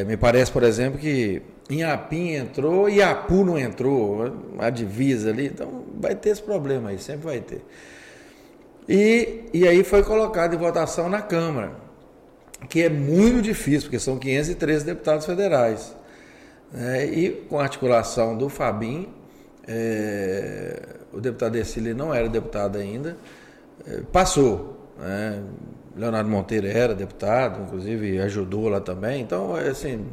me 0.07 0.17
parece, 0.19 0.53
por 0.53 0.63
exemplo, 0.63 0.99
que 0.99 1.41
Inhapim 1.69 2.31
entrou 2.33 2.91
e 2.91 3.03
Apu 3.03 3.43
não 3.43 3.59
entrou, 3.59 4.33
a 4.59 4.69
divisa 4.69 5.31
ali, 5.31 5.47
então 5.47 5.85
vai 5.99 6.15
ter 6.15 6.31
esse 6.31 6.43
problema 6.43 6.91
aí, 6.91 6.99
sempre 6.99 7.25
vai 7.25 7.41
ter. 7.41 7.63
E, 8.87 9.45
e 9.53 9.67
aí 9.67 9.83
foi 9.83 10.03
colocado 10.03 10.55
em 10.55 10.59
votação 10.59 11.09
na 11.09 11.23
Câmara, 11.23 11.73
que 12.69 12.83
é 12.83 12.91
muito 12.91 13.41
difícil, 13.41 13.83
porque 13.83 13.99
são 13.99 14.19
513 14.19 14.85
deputados 14.85 15.25
federais. 15.25 15.95
Né? 16.73 17.07
E 17.07 17.31
com 17.49 17.59
a 17.59 17.63
articulação 17.63 18.37
do 18.37 18.49
Fabim, 18.49 19.09
é, 19.67 20.97
o 21.13 21.21
deputado 21.21 21.57
Ercílio 21.57 21.95
não 21.95 22.15
era 22.15 22.29
deputado 22.29 22.79
ainda, 22.79 23.17
é, 23.87 24.01
passou. 24.13 24.77
Né? 24.99 25.43
Leonardo 25.97 26.29
Monteiro 26.29 26.67
era 26.67 26.95
deputado, 26.95 27.63
inclusive 27.63 28.21
ajudou 28.21 28.69
lá 28.69 28.81
também. 28.81 29.23
Então, 29.23 29.55
assim, 29.55 30.07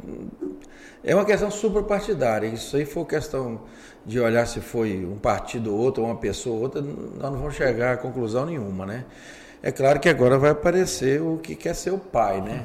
é 1.02 1.14
uma 1.14 1.24
questão 1.24 1.50
superpartidária. 1.50 2.46
Isso 2.46 2.76
aí 2.76 2.86
for 2.86 3.04
questão 3.06 3.60
de 4.06 4.18
olhar 4.18 4.46
se 4.46 4.60
foi 4.60 5.04
um 5.04 5.18
partido 5.18 5.72
ou 5.72 5.78
outro, 5.78 6.04
uma 6.04 6.16
pessoa 6.16 6.56
ou 6.56 6.62
outra, 6.62 6.80
nós 6.80 7.32
não 7.32 7.38
vamos 7.38 7.54
chegar 7.54 7.94
a 7.94 7.96
conclusão 7.96 8.46
nenhuma, 8.46 8.86
né? 8.86 9.04
É 9.62 9.72
claro 9.72 9.98
que 9.98 10.08
agora 10.08 10.38
vai 10.38 10.50
aparecer 10.50 11.22
o 11.22 11.38
que 11.38 11.54
quer 11.54 11.74
ser 11.74 11.90
o 11.90 11.98
pai, 11.98 12.40
né? 12.40 12.64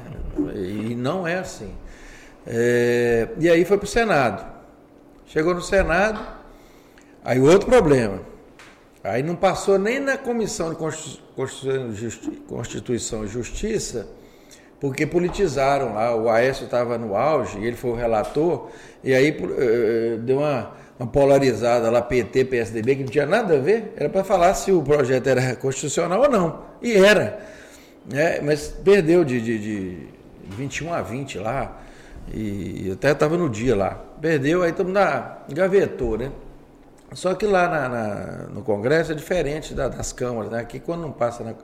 E 0.54 0.94
não 0.94 1.26
é 1.26 1.38
assim. 1.38 1.72
É, 2.52 3.28
e 3.38 3.48
aí 3.48 3.64
foi 3.64 3.78
para 3.78 3.84
o 3.84 3.88
Senado. 3.88 4.44
Chegou 5.24 5.54
no 5.54 5.62
Senado, 5.62 6.20
aí 7.24 7.38
outro 7.38 7.68
problema. 7.68 8.20
Aí 9.04 9.22
não 9.22 9.36
passou 9.36 9.78
nem 9.78 10.00
na 10.00 10.18
Comissão 10.18 10.70
de 10.70 10.76
Constituição 12.46 13.24
e 13.24 13.28
Justiça 13.28 14.08
porque 14.80 15.06
politizaram 15.06 15.94
lá. 15.94 16.16
O 16.16 16.28
Aécio 16.28 16.64
estava 16.64 16.96
no 16.96 17.14
auge, 17.14 17.58
ele 17.58 17.76
foi 17.76 17.90
o 17.90 17.94
relator, 17.94 18.70
e 19.04 19.14
aí 19.14 19.30
uh, 19.30 20.18
deu 20.18 20.38
uma, 20.38 20.72
uma, 20.98 21.06
polarizada 21.06 21.90
lá, 21.90 22.00
PT, 22.00 22.46
PSDB, 22.46 22.96
que 22.96 23.02
não 23.04 23.10
tinha 23.10 23.26
nada 23.26 23.56
a 23.56 23.60
ver, 23.60 23.92
era 23.96 24.08
para 24.08 24.24
falar 24.24 24.54
se 24.54 24.72
o 24.72 24.82
projeto 24.82 25.26
era 25.26 25.54
constitucional 25.54 26.22
ou 26.22 26.28
não. 26.30 26.62
E 26.82 26.94
era. 26.94 27.40
Né? 28.10 28.40
Mas 28.40 28.68
perdeu 28.68 29.22
de, 29.22 29.40
de, 29.40 29.58
de 29.58 29.98
21 30.56 30.94
a 30.94 31.02
20 31.02 31.38
lá, 31.38 31.82
e 32.32 32.92
até 32.92 33.12
estava 33.12 33.36
no 33.36 33.48
dia 33.48 33.76
lá. 33.76 34.00
Perdeu, 34.20 34.62
aí 34.62 34.70
estamos 34.70 34.92
na 34.92 35.38
gavetou, 35.48 36.18
né? 36.18 36.30
Só 37.12 37.34
que 37.34 37.46
lá 37.46 37.68
na, 37.68 37.88
na, 37.88 38.14
no 38.48 38.62
Congresso 38.62 39.12
é 39.12 39.14
diferente 39.14 39.74
da, 39.74 39.88
das 39.88 40.12
câmaras, 40.12 40.50
né? 40.50 40.60
Aqui 40.60 40.78
quando 40.78 41.00
não 41.02 41.12
passa 41.12 41.42
na, 41.42 41.54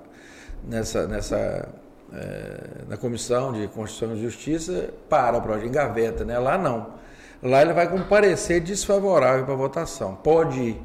nessa, 0.64 1.06
nessa 1.06 1.68
é, 2.12 2.84
na 2.88 2.96
Comissão 2.96 3.52
de 3.52 3.68
Constituição 3.68 4.16
e 4.16 4.20
Justiça 4.20 4.90
para 5.08 5.36
o 5.36 5.42
projeto, 5.42 5.66
engaveta, 5.66 6.24
né? 6.24 6.38
Lá 6.38 6.58
não. 6.58 6.94
Lá 7.42 7.62
ele 7.62 7.72
vai 7.72 7.88
com 7.88 8.02
parecer 8.02 8.60
desfavorável 8.60 9.44
para 9.44 9.54
votação. 9.54 10.16
Pode 10.16 10.58
ir. 10.58 10.82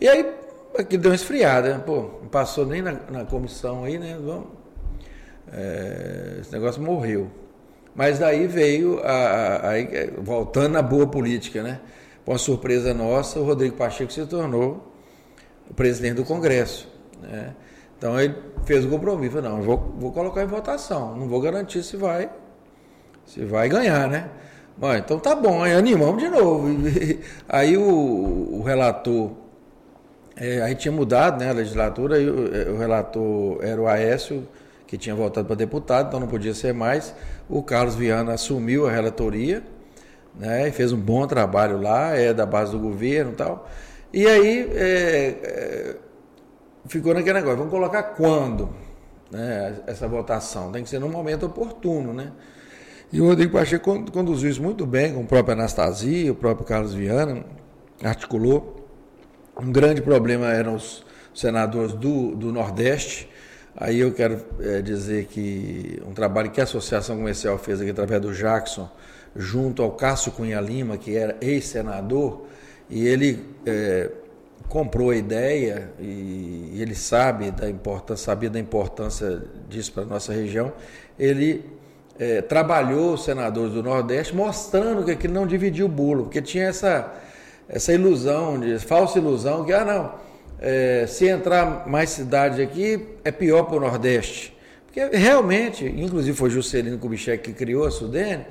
E 0.00 0.08
aí, 0.08 0.34
aqui 0.78 0.96
deu 0.96 1.10
uma 1.10 1.14
esfriada, 1.14 1.74
né? 1.74 1.82
pô, 1.84 2.10
não 2.22 2.28
passou 2.28 2.66
nem 2.66 2.82
na, 2.82 2.92
na 3.10 3.24
comissão 3.24 3.84
aí, 3.84 3.98
né? 3.98 4.18
Vamos. 4.20 4.48
É, 5.52 6.38
esse 6.40 6.52
negócio 6.52 6.82
morreu. 6.82 7.30
Mas 7.94 8.18
daí 8.18 8.46
veio, 8.46 9.00
a, 9.00 9.10
a, 9.10 9.72
a, 9.72 9.76
voltando 10.18 10.76
à 10.78 10.82
boa 10.82 11.06
política, 11.06 11.62
né? 11.62 11.80
Com 12.24 12.32
a 12.32 12.38
surpresa 12.38 12.94
nossa, 12.94 13.40
o 13.40 13.44
Rodrigo 13.44 13.76
Pacheco 13.76 14.12
se 14.12 14.24
tornou 14.26 14.92
o 15.68 15.74
presidente 15.74 16.14
do 16.14 16.24
Congresso. 16.24 16.88
Né? 17.20 17.54
Então 17.98 18.18
ele 18.18 18.34
fez 18.64 18.84
o 18.84 18.88
compromisso, 18.88 19.34
falou, 19.34 19.50
não, 19.50 19.62
vou, 19.62 19.94
vou 19.98 20.12
colocar 20.12 20.42
em 20.42 20.46
votação, 20.46 21.16
não 21.16 21.28
vou 21.28 21.40
garantir 21.40 21.82
se 21.82 21.96
vai, 21.96 22.30
se 23.26 23.44
vai 23.44 23.68
ganhar, 23.68 24.08
né? 24.08 24.28
Bom, 24.76 24.94
então 24.94 25.18
tá 25.18 25.34
bom, 25.34 25.62
aí 25.62 25.74
animamos 25.74 26.22
de 26.22 26.30
novo. 26.30 26.68
Aí 27.46 27.76
o, 27.76 27.82
o 27.82 28.62
relator, 28.62 29.32
é, 30.34 30.62
aí 30.62 30.74
tinha 30.74 30.90
mudado 30.90 31.38
né, 31.38 31.50
a 31.50 31.52
legislatura, 31.52 32.16
aí 32.16 32.30
o, 32.30 32.54
é, 32.54 32.70
o 32.70 32.78
relator 32.78 33.62
era 33.62 33.78
o 33.78 33.86
Aécio, 33.86 34.48
que 34.90 34.98
tinha 34.98 35.14
votado 35.14 35.46
para 35.46 35.54
deputado, 35.54 36.08
então 36.08 36.18
não 36.18 36.26
podia 36.26 36.52
ser 36.52 36.74
mais. 36.74 37.14
O 37.48 37.62
Carlos 37.62 37.94
Viana 37.94 38.32
assumiu 38.32 38.88
a 38.88 38.90
relatoria, 38.90 39.62
né, 40.34 40.66
e 40.66 40.72
fez 40.72 40.90
um 40.90 40.98
bom 40.98 41.24
trabalho 41.28 41.80
lá, 41.80 42.16
é 42.16 42.34
da 42.34 42.44
base 42.44 42.72
do 42.72 42.78
governo 42.80 43.30
e 43.30 43.34
tal. 43.36 43.70
E 44.12 44.26
aí 44.26 44.68
é, 44.74 45.36
é 45.44 45.96
ficou 46.86 47.14
naquele 47.14 47.34
negócio, 47.34 47.58
vamos 47.58 47.70
colocar 47.70 48.02
quando 48.02 48.68
né, 49.30 49.76
essa 49.86 50.08
votação? 50.08 50.72
Tem 50.72 50.82
que 50.82 50.90
ser 50.90 50.98
num 50.98 51.08
momento 51.08 51.46
oportuno, 51.46 52.12
né? 52.12 52.32
E 53.12 53.20
o 53.20 53.26
Rodrigo 53.26 53.52
Pacheco 53.52 54.10
conduziu 54.10 54.50
isso 54.50 54.60
muito 54.60 54.84
bem, 54.84 55.14
com 55.14 55.20
o 55.20 55.26
próprio 55.26 55.52
Anastasia, 55.52 56.32
o 56.32 56.34
próprio 56.34 56.66
Carlos 56.66 56.94
Viana, 56.94 57.44
articulou. 58.02 58.88
Um 59.56 59.70
grande 59.70 60.02
problema 60.02 60.48
eram 60.48 60.74
os 60.74 61.04
senadores 61.32 61.92
do, 61.92 62.34
do 62.34 62.50
Nordeste. 62.52 63.30
Aí 63.76 64.00
eu 64.00 64.12
quero 64.12 64.40
é, 64.60 64.82
dizer 64.82 65.26
que 65.26 66.02
um 66.06 66.12
trabalho 66.12 66.50
que 66.50 66.60
a 66.60 66.64
Associação 66.64 67.16
Comercial 67.16 67.56
fez 67.58 67.80
aqui 67.80 67.90
através 67.90 68.20
do 68.20 68.32
Jackson, 68.32 68.90
junto 69.34 69.82
ao 69.82 69.92
Cássio 69.92 70.32
Cunha 70.32 70.60
Lima, 70.60 70.96
que 70.96 71.16
era 71.16 71.36
ex-senador, 71.40 72.46
e 72.88 73.06
ele 73.06 73.46
é, 73.64 74.10
comprou 74.68 75.10
a 75.10 75.16
ideia 75.16 75.90
e 76.00 76.78
ele 76.80 76.94
sabe 76.94 77.50
da 77.50 77.68
importância, 77.68 78.24
sabia 78.24 78.50
da 78.50 78.58
importância 78.58 79.42
disso 79.68 79.92
para 79.92 80.02
a 80.02 80.06
nossa 80.06 80.32
região, 80.32 80.72
ele 81.18 81.64
é, 82.18 82.42
trabalhou 82.42 83.14
os 83.14 83.24
senadores 83.24 83.72
do 83.72 83.82
Nordeste 83.82 84.34
mostrando 84.34 85.04
que 85.04 85.10
aquilo 85.10 85.34
não 85.34 85.46
dividia 85.46 85.84
o 85.86 85.88
bolo, 85.88 86.24
porque 86.24 86.42
tinha 86.42 86.66
essa, 86.66 87.12
essa 87.68 87.92
ilusão, 87.92 88.60
de, 88.60 88.78
falsa 88.78 89.18
ilusão, 89.18 89.64
que 89.64 89.72
ah 89.72 89.84
não, 89.84 90.14
é, 90.60 91.06
se 91.06 91.26
entrar 91.26 91.88
mais 91.88 92.10
cidades 92.10 92.60
aqui 92.60 93.08
é 93.24 93.32
pior 93.32 93.64
para 93.64 93.76
o 93.76 93.80
Nordeste. 93.80 94.54
Porque 94.86 95.16
realmente, 95.16 95.86
inclusive 95.86 96.36
foi 96.36 96.50
Juscelino 96.50 96.98
Kubitschek 96.98 97.42
que 97.42 97.52
criou 97.52 97.86
a 97.86 97.90
Sudene, 97.90 98.44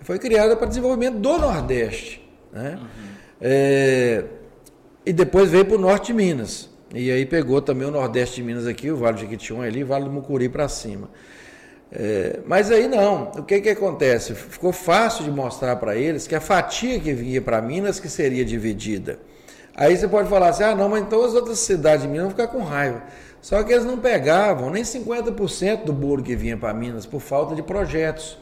foi 0.00 0.18
criada 0.18 0.56
para 0.56 0.66
desenvolvimento 0.66 1.18
do 1.18 1.38
Nordeste. 1.38 2.22
Né? 2.52 2.78
Uhum. 2.80 3.08
É, 3.40 4.24
e 5.06 5.12
depois 5.12 5.50
veio 5.50 5.64
para 5.64 5.76
o 5.76 5.78
norte 5.78 6.08
de 6.08 6.14
Minas. 6.14 6.68
E 6.94 7.10
aí 7.10 7.24
pegou 7.26 7.60
também 7.60 7.86
o 7.86 7.90
nordeste 7.90 8.36
de 8.36 8.42
Minas 8.42 8.66
aqui, 8.66 8.90
o 8.90 8.96
Vale 8.96 9.16
de 9.16 9.22
Jequitinhonha 9.22 9.68
ali, 9.68 9.84
o 9.84 9.86
Vale 9.86 10.04
do 10.04 10.10
Mucuri 10.10 10.48
para 10.48 10.68
cima. 10.68 11.08
É, 11.90 12.40
mas 12.46 12.70
aí 12.70 12.88
não, 12.88 13.30
o 13.36 13.42
que 13.42 13.60
que 13.60 13.70
acontece? 13.70 14.34
Ficou 14.34 14.72
fácil 14.72 15.24
de 15.24 15.30
mostrar 15.30 15.76
para 15.76 15.96
eles 15.96 16.26
que 16.26 16.34
a 16.34 16.40
fatia 16.40 16.98
que 16.98 17.12
vinha 17.12 17.40
para 17.40 17.60
Minas 17.62 18.00
que 18.00 18.08
seria 18.08 18.44
dividida. 18.44 19.18
Aí 19.78 19.96
você 19.96 20.08
pode 20.08 20.28
falar 20.28 20.48
assim, 20.48 20.64
ah 20.64 20.74
não, 20.74 20.88
mas 20.88 21.02
então 21.02 21.24
as 21.24 21.34
outras 21.34 21.60
cidades 21.60 22.02
de 22.02 22.08
Minas 22.08 22.24
vão 22.24 22.30
ficar 22.32 22.48
com 22.48 22.64
raiva. 22.64 23.00
Só 23.40 23.62
que 23.62 23.72
eles 23.72 23.84
não 23.84 23.96
pegavam 23.96 24.70
nem 24.70 24.82
50% 24.82 25.84
do 25.84 25.92
bolo 25.92 26.20
que 26.20 26.34
vinha 26.34 26.56
para 26.56 26.74
Minas 26.74 27.06
por 27.06 27.20
falta 27.20 27.54
de 27.54 27.62
projetos. 27.62 28.36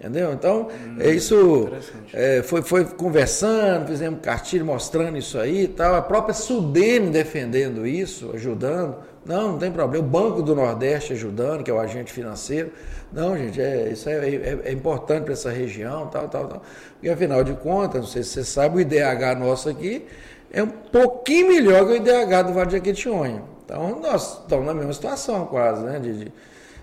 Entendeu? 0.00 0.32
Então, 0.32 0.68
hum, 0.70 0.96
é 1.00 1.10
isso 1.10 1.68
é, 2.14 2.42
foi, 2.42 2.62
foi 2.62 2.86
conversando, 2.86 3.88
fizemos 3.88 4.20
cartilha 4.22 4.64
mostrando 4.64 5.18
isso 5.18 5.38
aí 5.38 5.64
e 5.64 5.68
tal. 5.68 5.94
A 5.96 6.00
própria 6.00 6.32
Sudene 6.32 7.10
defendendo 7.10 7.86
isso, 7.86 8.30
ajudando. 8.32 8.96
Não, 9.26 9.52
não 9.52 9.58
tem 9.58 9.70
problema. 9.70 10.02
O 10.02 10.08
Banco 10.08 10.42
do 10.42 10.54
Nordeste 10.54 11.12
ajudando, 11.12 11.62
que 11.62 11.70
é 11.70 11.74
o 11.74 11.78
agente 11.78 12.10
financeiro. 12.10 12.72
Não, 13.12 13.36
gente, 13.36 13.60
é, 13.60 13.90
isso 13.92 14.08
é, 14.08 14.28
é, 14.28 14.58
é 14.64 14.72
importante 14.72 15.24
para 15.24 15.34
essa 15.34 15.50
região, 15.50 16.06
tal, 16.06 16.26
tal, 16.26 16.48
tal. 16.48 16.62
E 17.02 17.10
afinal 17.10 17.44
de 17.44 17.52
contas, 17.52 18.00
não 18.00 18.08
sei 18.08 18.22
se 18.22 18.30
você 18.30 18.44
sabe, 18.44 18.78
o 18.78 18.80
IDH 18.80 19.38
nosso 19.38 19.68
aqui 19.68 20.06
é 20.54 20.62
um 20.62 20.68
pouquinho 20.68 21.48
melhor 21.48 21.84
que 21.84 21.92
o 21.92 21.96
IDH 21.96 22.42
do 22.46 22.52
Vale 22.52 22.66
de 22.66 22.72
Jequitinhonha. 22.76 23.42
Então, 23.64 23.98
nós 24.00 24.40
estamos 24.42 24.64
na 24.64 24.72
mesma 24.72 24.92
situação 24.92 25.46
quase, 25.46 25.82
né? 25.82 25.98
De, 25.98 26.30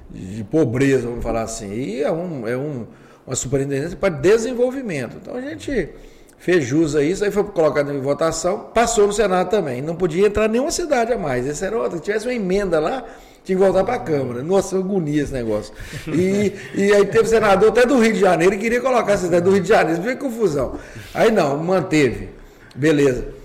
de, 0.09 0.35
de 0.35 0.43
pobreza, 0.43 1.07
vamos 1.07 1.23
falar 1.23 1.43
assim. 1.43 1.71
E 1.71 2.01
é, 2.03 2.11
um, 2.11 2.45
é 2.45 2.57
um, 2.57 2.85
uma 3.25 3.35
superintendência 3.35 3.95
para 3.95 4.09
desenvolvimento. 4.09 5.15
Então, 5.21 5.35
a 5.35 5.41
gente 5.41 5.89
fez 6.37 6.65
jus 6.65 6.97
a 6.97 7.01
isso, 7.01 7.23
aí 7.23 7.31
foi 7.31 7.45
colocado 7.45 7.93
em 7.93 8.01
votação, 8.01 8.71
passou 8.73 9.07
no 9.07 9.13
Senado 9.13 9.49
também. 9.49 9.81
Não 9.81 9.95
podia 9.95 10.27
entrar 10.27 10.49
nenhuma 10.49 10.71
cidade 10.71 11.13
a 11.13 11.17
mais. 11.17 11.47
Esse 11.47 11.63
era 11.63 11.77
outro. 11.77 11.97
Se 11.97 12.03
tivesse 12.03 12.27
uma 12.27 12.33
emenda 12.33 12.77
lá, 12.77 13.05
tinha 13.45 13.57
que 13.57 13.63
voltar 13.63 13.85
para 13.85 13.93
a 13.93 13.99
Câmara. 13.99 14.43
Nossa, 14.43 14.77
agonia 14.77 15.23
esse 15.23 15.31
negócio. 15.31 15.73
E, 16.07 16.51
e 16.75 16.93
aí 16.93 17.05
teve 17.05 17.29
senador 17.29 17.69
até 17.69 17.85
do 17.85 17.97
Rio 17.99 18.11
de 18.11 18.19
Janeiro 18.19 18.53
e 18.55 18.57
queria 18.57 18.81
colocar 18.81 19.13
a 19.13 19.17
cidade 19.17 19.45
do 19.45 19.51
Rio 19.51 19.61
de 19.61 19.69
Janeiro. 19.69 20.01
Veio 20.01 20.17
confusão. 20.17 20.77
Aí 21.13 21.31
não, 21.31 21.57
manteve. 21.57 22.29
Beleza. 22.75 23.40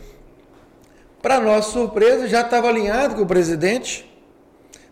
Para 1.26 1.40
nossa 1.40 1.72
surpresa, 1.72 2.28
já 2.28 2.42
estava 2.42 2.68
alinhado 2.68 3.16
com 3.16 3.22
o 3.22 3.26
presidente. 3.26 4.08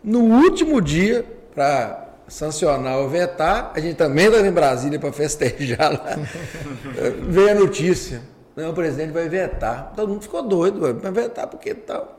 No 0.03 0.19
último 0.19 0.81
dia, 0.81 1.25
para 1.55 2.09
sancionar 2.27 2.99
ou 2.99 3.09
vetar, 3.09 3.71
a 3.73 3.79
gente 3.79 3.95
também 3.95 4.27
estava 4.27 4.45
em 4.45 4.51
Brasília 4.51 4.99
para 4.99 5.13
festejar 5.13 5.93
lá. 5.93 6.19
Veio 7.29 7.53
a 7.53 7.55
notícia. 7.55 8.21
Não, 8.57 8.71
o 8.71 8.75
presidente 8.75 9.13
vai 9.13 9.29
vetar. 9.29 9.93
Todo 9.95 10.09
mundo 10.09 10.23
ficou 10.23 10.43
doido, 10.43 10.81
vai 10.81 11.13
vetar 11.13 11.47
porque 11.47 11.73
tal. 11.73 12.19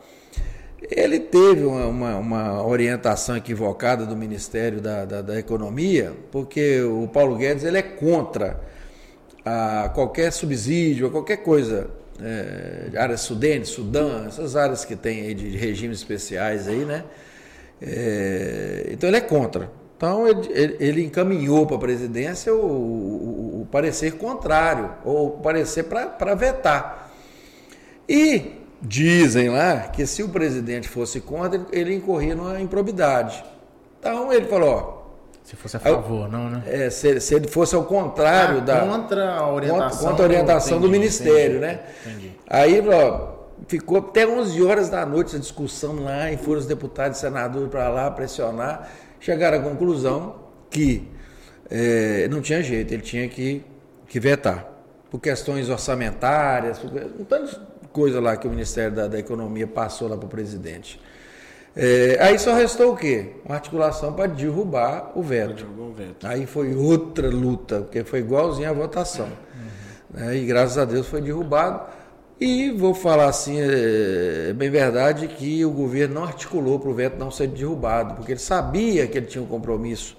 Ele 0.82 1.20
teve 1.20 1.66
uma, 1.66 1.86
uma, 1.86 2.16
uma, 2.16 2.66
orientação 2.66 3.36
equivocada 3.36 4.06
do 4.06 4.16
Ministério 4.16 4.80
da, 4.80 5.04
da, 5.04 5.22
da, 5.22 5.38
Economia, 5.38 6.14
porque 6.32 6.82
o 6.84 7.10
Paulo 7.10 7.36
Guedes 7.36 7.66
ele 7.66 7.80
é 7.80 7.84
contra 7.84 8.62
a 9.44 9.92
qualquer 9.94 10.32
subsídio, 10.32 11.08
a 11.08 11.12
qualquer 11.12 11.44
coisa 11.44 12.05
é, 12.22 12.98
área 12.98 13.18
Sudene, 13.18 13.66
Sudã, 13.66 14.26
essas 14.28 14.56
áreas 14.56 14.86
que 14.86 14.96
tem 14.96 15.22
aí 15.22 15.34
de 15.34 15.58
regimes 15.58 16.00
especiais 16.00 16.68
aí, 16.68 16.86
né? 16.86 17.04
É, 17.82 18.88
então 18.92 19.10
ele 19.10 19.18
é 19.18 19.22
contra. 19.22 19.70
Então 19.98 20.28
ele, 20.28 20.78
ele 20.80 21.04
encaminhou 21.04 21.66
para 21.66 21.78
a 21.78 21.80
presidência 21.80 22.54
o, 22.54 22.58
o, 22.58 23.62
o, 23.62 23.68
parecer 23.72 24.14
contrário, 24.14 24.92
ou 25.04 25.32
parecer 25.32 25.84
para 25.84 26.36
vetar. 26.36 27.12
E 28.08 28.54
dizem 28.82 29.50
lá 29.50 29.80
que 29.88 30.06
se 30.06 30.22
o 30.22 30.30
presidente 30.30 30.88
fosse 30.88 31.22
contra, 31.22 31.66
ele 31.72 31.96
incorria 31.96 32.36
numa 32.36 32.60
improbidade. 32.60 33.44
Então 34.00 34.32
ele 34.32 34.46
falou, 34.48 34.70
ó, 34.70 35.05
se 35.46 35.56
fosse 35.56 35.78
a 35.78 35.80
favor, 35.80 36.28
não, 36.28 36.50
né? 36.50 36.64
É, 36.66 36.90
se, 36.90 37.20
se, 37.22 37.36
ele 37.36 37.48
fosse 37.48 37.76
ao 37.76 37.86
contrário 37.86 38.58
ah, 38.58 38.62
da. 38.62 38.80
Contra 38.80 39.32
a 39.32 39.54
orientação. 39.54 39.90
Contra, 39.90 40.10
contra 40.10 40.26
a 40.26 40.28
orientação 40.28 40.80
do, 40.80 40.88
do 40.88 40.92
Ministério, 40.92 41.58
entendi, 41.58 41.60
né? 41.60 41.80
Entendi. 42.04 42.32
Aí, 42.50 42.84
ó, 42.90 43.36
ficou 43.68 44.00
até 44.00 44.28
11 44.28 44.64
horas 44.64 44.90
da 44.90 45.06
noite 45.06 45.36
a 45.36 45.40
discussão 45.40 46.04
lá, 46.04 46.32
e 46.32 46.38
foram 46.38 46.60
os 46.60 46.66
deputados 46.66 47.20
e 47.20 47.22
senadores 47.22 47.70
para 47.70 47.88
lá 47.90 48.10
pressionar. 48.10 48.90
Chegaram 49.20 49.60
à 49.60 49.62
conclusão 49.62 50.36
que 50.68 51.08
é, 51.70 52.28
não 52.28 52.42
tinha 52.42 52.64
jeito, 52.64 52.92
ele 52.92 53.04
tinha 53.04 53.30
que, 53.30 53.64
que 54.08 54.20
vetar. 54.20 54.68
Por 55.12 55.20
questões 55.20 55.70
orçamentárias, 55.70 56.80
por 56.80 56.90
um 56.92 57.24
tanto 57.24 57.52
de 57.52 57.88
coisa 57.90 58.20
lá 58.20 58.36
que 58.36 58.48
o 58.48 58.50
Ministério 58.50 58.96
da, 58.96 59.08
da 59.08 59.20
Economia 59.20 59.68
passou 59.68 60.08
lá 60.08 60.18
para 60.18 60.26
o 60.26 60.30
presidente. 60.30 61.00
É, 61.76 62.18
aí 62.22 62.40
só 62.40 62.54
restou 62.54 62.94
o 62.94 62.96
quê? 62.96 63.34
Uma 63.46 63.56
articulação 63.56 64.14
para 64.14 64.28
derrubar 64.28 65.12
o 65.14 65.22
veto. 65.22 65.66
o 65.78 65.92
veto. 65.92 66.26
Aí 66.26 66.46
foi 66.46 66.74
outra 66.74 67.30
luta, 67.30 67.82
porque 67.82 68.04
foi 68.04 68.20
igualzinho 68.20 68.70
à 68.70 68.74
votação. 68.74 69.28
Uhum. 69.28 70.30
É, 70.30 70.38
e 70.38 70.46
graças 70.46 70.78
a 70.78 70.86
Deus 70.86 71.08
foi 71.08 71.22
derrubado. 71.22 71.82
E 72.40 72.72
vou 72.72 72.94
falar 72.94 73.28
assim, 73.28 73.60
é, 73.60 74.50
é 74.50 74.54
bem 74.54 74.70
verdade 74.70 75.28
que 75.28 75.64
o 75.66 75.72
governo 75.72 76.16
não 76.16 76.24
articulou 76.24 76.80
para 76.80 76.90
o 76.90 76.94
veto 76.94 77.18
não 77.18 77.32
ser 77.32 77.48
derrubado, 77.48 78.16
porque 78.16 78.34
ele 78.34 78.40
sabia 78.40 79.08
que 79.08 79.18
ele 79.18 79.26
tinha 79.26 79.44
um 79.44 79.48
compromisso 79.48 80.18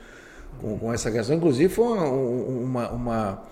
com, 0.60 0.78
com 0.78 0.92
essa 0.92 1.10
questão. 1.10 1.36
Inclusive 1.36 1.72
foi 1.72 1.84
uma, 1.86 2.04
uma, 2.04 2.90
uma, 2.90 3.42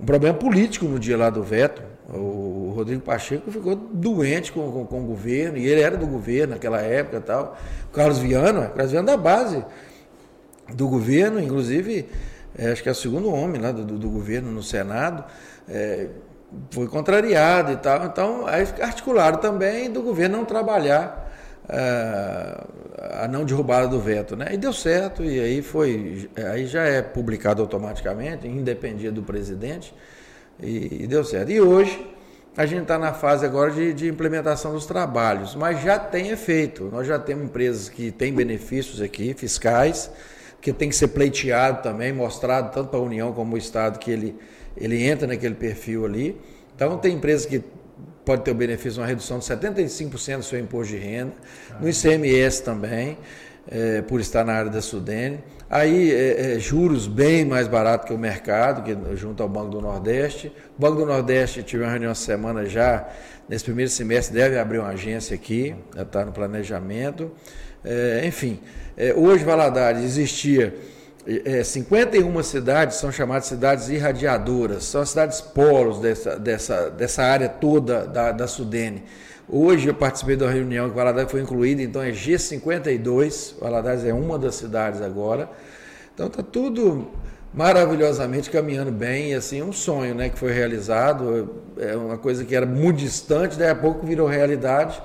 um 0.00 0.04
problema 0.04 0.36
político 0.36 0.86
no 0.86 0.98
dia 0.98 1.16
lá 1.16 1.28
do 1.28 1.42
veto. 1.42 1.82
O 2.08 2.72
Rodrigo 2.74 3.02
Pacheco 3.02 3.50
ficou 3.50 3.76
doente 3.76 4.50
com, 4.50 4.72
com, 4.72 4.86
com, 4.86 5.00
o 5.00 5.04
governo, 5.04 5.58
e 5.58 5.66
ele 5.66 5.80
era 5.80 5.96
do 5.96 6.06
governo 6.06 6.54
naquela 6.54 6.80
época 6.80 7.18
e 7.18 7.20
tal. 7.20 7.56
O 7.88 7.94
Carlos 7.94 8.18
Viana, 8.18 8.68
Carlos 8.68 8.90
Viana 8.90 9.06
da 9.06 9.16
base 9.16 9.64
do 10.74 10.88
governo, 10.88 11.40
inclusive, 11.40 12.08
é, 12.56 12.72
acho 12.72 12.82
que 12.82 12.88
é 12.88 12.92
o 12.92 12.94
segundo 12.94 13.32
homem 13.32 13.60
lá 13.60 13.70
do, 13.70 13.84
do, 13.84 14.08
governo 14.08 14.50
no 14.50 14.62
Senado, 14.62 15.24
é, 15.68 16.08
foi 16.70 16.88
contrariado 16.88 17.72
e 17.72 17.76
tal. 17.76 18.06
Então, 18.06 18.46
aí 18.46 18.66
articularam 18.80 19.38
também 19.38 19.90
do 19.90 20.02
governo 20.02 20.38
não 20.38 20.44
trabalhar 20.44 21.30
é, 21.68 22.64
a 23.00 23.26
não 23.26 23.44
derrubada 23.44 23.88
do 23.88 23.98
veto, 23.98 24.36
né? 24.36 24.48
E 24.52 24.58
deu 24.58 24.74
certo, 24.74 25.24
e 25.24 25.40
aí 25.40 25.62
foi, 25.62 26.28
aí 26.52 26.66
já 26.66 26.82
é 26.82 27.00
publicado 27.00 27.62
automaticamente, 27.62 28.46
independia 28.46 29.10
do 29.10 29.22
presidente. 29.22 29.94
E, 30.62 31.04
e 31.04 31.06
deu 31.06 31.24
certo. 31.24 31.50
E 31.50 31.58
hoje 31.58 32.06
a 32.54 32.66
gente 32.66 32.82
está 32.82 32.98
na 32.98 33.14
fase 33.14 33.46
agora 33.46 33.70
de, 33.70 33.94
de, 33.94 34.08
implementação 34.08 34.74
dos 34.74 34.84
trabalhos, 34.84 35.54
mas 35.54 35.82
já 35.82 35.98
tem 35.98 36.28
efeito. 36.28 36.90
Nós 36.92 37.06
já 37.06 37.18
temos 37.18 37.44
empresas 37.44 37.88
que 37.88 38.10
têm 38.10 38.34
benefícios 38.34 39.00
aqui, 39.00 39.32
fiscais, 39.32 40.10
que 40.60 40.70
tem 40.70 40.90
que 40.90 40.96
ser 40.96 41.08
pleiteado 41.08 41.82
também, 41.82 42.12
mostrado 42.12 42.70
tanto 42.70 42.90
para 42.90 42.98
a 42.98 43.02
União 43.02 43.32
como 43.32 43.54
o 43.54 43.58
Estado 43.58 43.98
que 43.98 44.10
ele, 44.10 44.36
ele 44.76 45.02
entra 45.02 45.26
naquele 45.26 45.54
perfil 45.54 46.04
ali. 46.04 46.38
Então 46.76 46.98
tem 46.98 47.14
empresas 47.14 47.46
que 47.46 47.62
pode 48.30 48.44
ter 48.44 48.52
o 48.52 48.54
benefício 48.54 48.92
de 48.92 49.00
uma 49.00 49.06
redução 49.08 49.40
de 49.40 49.44
75% 49.44 50.36
do 50.36 50.44
seu 50.44 50.60
imposto 50.60 50.94
de 50.94 51.00
renda, 51.00 51.32
no 51.80 51.88
ICMS 51.88 52.62
também 52.62 53.18
é, 53.68 54.02
por 54.02 54.20
estar 54.20 54.44
na 54.44 54.52
área 54.52 54.70
da 54.70 54.80
Sudene. 54.80 55.40
Aí 55.68 56.12
é, 56.12 56.54
é, 56.54 56.58
juros 56.60 57.08
bem 57.08 57.44
mais 57.44 57.66
barato 57.66 58.06
que 58.06 58.12
o 58.12 58.18
mercado, 58.18 58.84
que 58.84 59.16
junto 59.16 59.42
ao 59.42 59.48
Banco 59.48 59.70
do 59.70 59.80
Nordeste. 59.80 60.46
O 60.78 60.80
Banco 60.80 60.98
do 60.98 61.06
Nordeste 61.06 61.64
tive 61.64 61.82
uma 61.82 61.90
reunião 61.90 62.12
essa 62.12 62.24
semana 62.24 62.66
já, 62.66 63.08
nesse 63.48 63.64
primeiro 63.64 63.90
semestre 63.90 64.32
deve 64.32 64.56
abrir 64.56 64.78
uma 64.78 64.90
agência 64.90 65.34
aqui, 65.34 65.74
está 65.96 66.24
no 66.24 66.30
planejamento. 66.30 67.32
É, 67.84 68.22
enfim, 68.24 68.60
é, 68.96 69.12
hoje 69.12 69.42
Valadares 69.42 70.04
existia 70.04 70.72
é, 71.26 71.62
51 71.62 72.42
cidades, 72.42 72.96
são 72.96 73.12
chamadas 73.12 73.46
cidades 73.46 73.88
irradiadoras, 73.88 74.84
são 74.84 75.02
as 75.02 75.10
cidades 75.10 75.40
polos 75.40 75.98
dessa, 75.98 76.38
dessa, 76.38 76.90
dessa 76.90 77.22
área 77.22 77.48
toda 77.48 78.06
da, 78.06 78.32
da 78.32 78.46
Sudene. 78.46 79.02
Hoje 79.48 79.88
eu 79.88 79.94
participei 79.94 80.36
da 80.36 80.48
reunião 80.48 80.88
que 80.88 80.94
Valadares 80.94 81.30
foi 81.30 81.40
incluída, 81.40 81.82
então 81.82 82.00
é 82.00 82.10
G52, 82.10 83.54
Valadares 83.60 84.04
é 84.04 84.14
uma 84.14 84.38
das 84.38 84.54
cidades 84.54 85.02
agora. 85.02 85.50
Então 86.14 86.28
está 86.28 86.42
tudo 86.42 87.10
maravilhosamente 87.52 88.48
caminhando 88.48 88.92
bem, 88.92 89.32
e 89.32 89.34
assim, 89.34 89.60
um 89.60 89.72
sonho 89.72 90.14
né, 90.14 90.28
que 90.28 90.38
foi 90.38 90.52
realizado, 90.52 91.50
é 91.78 91.96
uma 91.96 92.16
coisa 92.16 92.44
que 92.44 92.54
era 92.54 92.64
muito 92.64 92.98
distante, 92.98 93.58
daí 93.58 93.70
a 93.70 93.74
pouco 93.74 94.06
virou 94.06 94.28
realidade. 94.28 95.02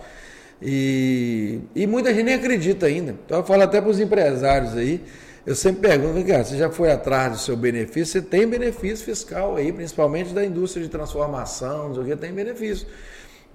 E, 0.62 1.60
e 1.76 1.86
muita 1.88 2.14
gente 2.14 2.24
nem 2.24 2.36
acredita 2.36 2.86
ainda. 2.86 3.16
Então 3.26 3.40
eu 3.40 3.44
falo 3.44 3.64
até 3.64 3.82
para 3.82 3.90
os 3.90 4.00
empresários 4.00 4.78
aí, 4.78 5.04
eu 5.46 5.56
sempre 5.56 5.88
pergunto, 5.88 6.26
cara, 6.26 6.44
você 6.44 6.58
já 6.58 6.70
foi 6.70 6.92
atrás 6.92 7.32
do 7.32 7.38
seu 7.38 7.56
benefício? 7.56 8.14
Você 8.14 8.22
tem 8.22 8.48
benefício 8.48 9.06
fiscal 9.06 9.56
aí, 9.56 9.72
principalmente 9.72 10.34
da 10.34 10.44
indústria 10.44 10.84
de 10.84 10.90
transformação, 10.90 11.90
não 11.90 11.96
sei 11.96 12.04
o 12.04 12.06
que, 12.08 12.16
tem 12.16 12.34
benefício. 12.34 12.88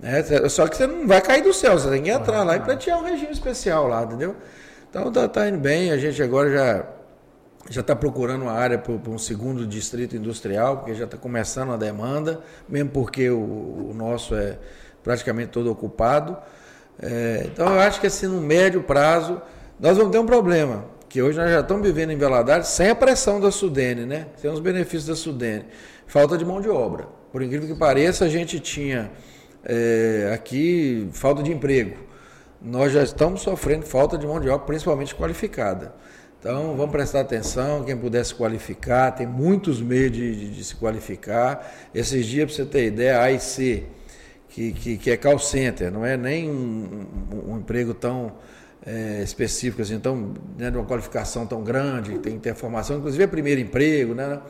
É, 0.02 0.48
só 0.48 0.66
que 0.66 0.76
você 0.76 0.86
não 0.86 1.06
vai 1.06 1.20
cair 1.20 1.42
do 1.42 1.52
céu, 1.52 1.78
você 1.78 1.90
tem 1.90 2.02
que 2.02 2.10
entrar 2.10 2.42
lá 2.42 2.56
e 2.56 2.60
pleitear 2.60 2.98
um 2.98 3.04
regime 3.04 3.32
especial 3.32 3.86
lá, 3.86 4.04
entendeu? 4.04 4.34
Então 4.88 5.10
tá, 5.12 5.28
tá 5.28 5.48
indo 5.48 5.58
bem, 5.58 5.90
a 5.90 5.98
gente 5.98 6.22
agora 6.22 6.50
já 6.50 6.86
já 7.68 7.82
está 7.82 7.94
procurando 7.94 8.42
uma 8.42 8.52
área 8.52 8.78
para 8.78 8.92
um 9.10 9.18
segundo 9.18 9.66
distrito 9.66 10.16
industrial, 10.16 10.78
porque 10.78 10.94
já 10.94 11.04
está 11.04 11.16
começando 11.16 11.72
a 11.72 11.76
demanda, 11.76 12.40
mesmo 12.68 12.90
porque 12.90 13.28
o, 13.30 13.38
o, 13.38 13.92
nosso 13.94 14.34
é 14.34 14.58
praticamente 15.04 15.50
todo 15.50 15.70
ocupado. 15.70 16.36
É, 17.00 17.42
então 17.44 17.72
eu 17.72 17.80
acho 17.80 18.00
que 18.00 18.06
assim, 18.06 18.26
no 18.26 18.40
médio 18.40 18.82
prazo, 18.82 19.40
nós 19.78 19.96
vamos 19.96 20.10
ter 20.10 20.18
um 20.18 20.26
problema, 20.26 20.84
que 21.10 21.20
hoje 21.20 21.36
nós 21.36 21.50
já 21.50 21.58
estamos 21.58 21.84
vivendo 21.84 22.12
em 22.12 22.16
Valadares 22.16 22.68
sem 22.68 22.88
a 22.88 22.94
pressão 22.94 23.40
da 23.40 23.50
Sudene, 23.50 24.06
né? 24.06 24.28
Sem 24.36 24.48
os 24.48 24.60
benefícios 24.60 25.06
da 25.06 25.16
Sudene. 25.16 25.64
Falta 26.06 26.38
de 26.38 26.44
mão 26.44 26.60
de 26.60 26.68
obra. 26.68 27.08
Por 27.32 27.42
incrível 27.42 27.66
que 27.66 27.74
pareça, 27.74 28.24
a 28.24 28.28
gente 28.28 28.60
tinha 28.60 29.10
é, 29.64 30.30
aqui 30.32 31.08
falta 31.12 31.42
de 31.42 31.50
emprego. 31.50 31.96
Nós 32.62 32.92
já 32.92 33.02
estamos 33.02 33.42
sofrendo 33.42 33.84
falta 33.86 34.16
de 34.16 34.24
mão 34.24 34.40
de 34.40 34.48
obra, 34.48 34.64
principalmente 34.64 35.12
qualificada. 35.12 35.92
Então, 36.38 36.76
vamos 36.76 36.92
prestar 36.92 37.20
atenção, 37.20 37.82
quem 37.82 37.96
puder 37.96 38.24
se 38.24 38.34
qualificar, 38.34 39.10
tem 39.10 39.26
muitos 39.26 39.82
meios 39.82 40.12
de, 40.12 40.34
de, 40.36 40.50
de 40.52 40.64
se 40.64 40.76
qualificar. 40.76 41.90
Esses 41.92 42.24
dias, 42.24 42.46
para 42.46 42.54
você 42.54 42.70
ter 42.70 42.86
ideia, 42.86 43.18
a 43.18 43.24
AIC, 43.24 43.84
que, 44.48 44.72
que, 44.72 44.96
que, 44.96 45.10
é 45.10 45.16
call 45.16 45.40
center, 45.40 45.90
não 45.90 46.06
é 46.06 46.16
nem 46.16 46.48
um, 46.48 47.04
um, 47.32 47.52
um 47.52 47.58
emprego 47.58 47.94
tão 47.94 48.32
é, 48.86 49.22
específico, 49.22 49.82
assim, 49.82 49.98
tão, 49.98 50.34
né, 50.58 50.70
de 50.70 50.76
uma 50.76 50.86
qualificação 50.86 51.46
tão 51.46 51.62
grande, 51.62 52.18
tem 52.18 52.34
que 52.34 52.40
ter 52.40 52.54
formação, 52.54 52.98
inclusive 52.98 53.22
é 53.22 53.26
primeiro 53.26 53.60
emprego, 53.60 54.14
né? 54.14 54.40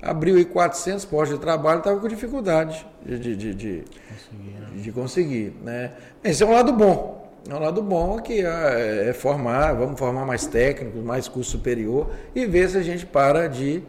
Abriu 0.00 0.36
aí 0.36 0.44
400 0.44 1.04
postos 1.04 1.38
de 1.38 1.44
trabalho, 1.44 1.78
estava 1.78 2.00
com 2.00 2.08
dificuldade 2.08 2.86
de, 3.04 3.18
de, 3.18 3.36
de, 3.36 3.54
de 3.54 3.84
conseguir. 4.08 4.50
Né? 4.58 4.68
De 4.76 4.92
conseguir 4.92 5.56
né? 5.62 5.92
Esse 6.24 6.42
é 6.42 6.46
um 6.46 6.52
lado 6.52 6.72
bom. 6.72 7.20
É 7.48 7.54
um 7.54 7.58
lado 7.58 7.82
bom 7.82 8.18
que 8.18 8.40
é, 8.44 9.08
é 9.08 9.12
formar, 9.12 9.72
vamos 9.74 9.98
formar 9.98 10.24
mais 10.24 10.46
técnicos, 10.46 11.02
mais 11.02 11.28
curso 11.28 11.50
superior 11.50 12.10
e 12.34 12.46
ver 12.46 12.68
se 12.68 12.78
a 12.78 12.82
gente 12.82 13.04
para 13.04 13.46
de 13.46 13.82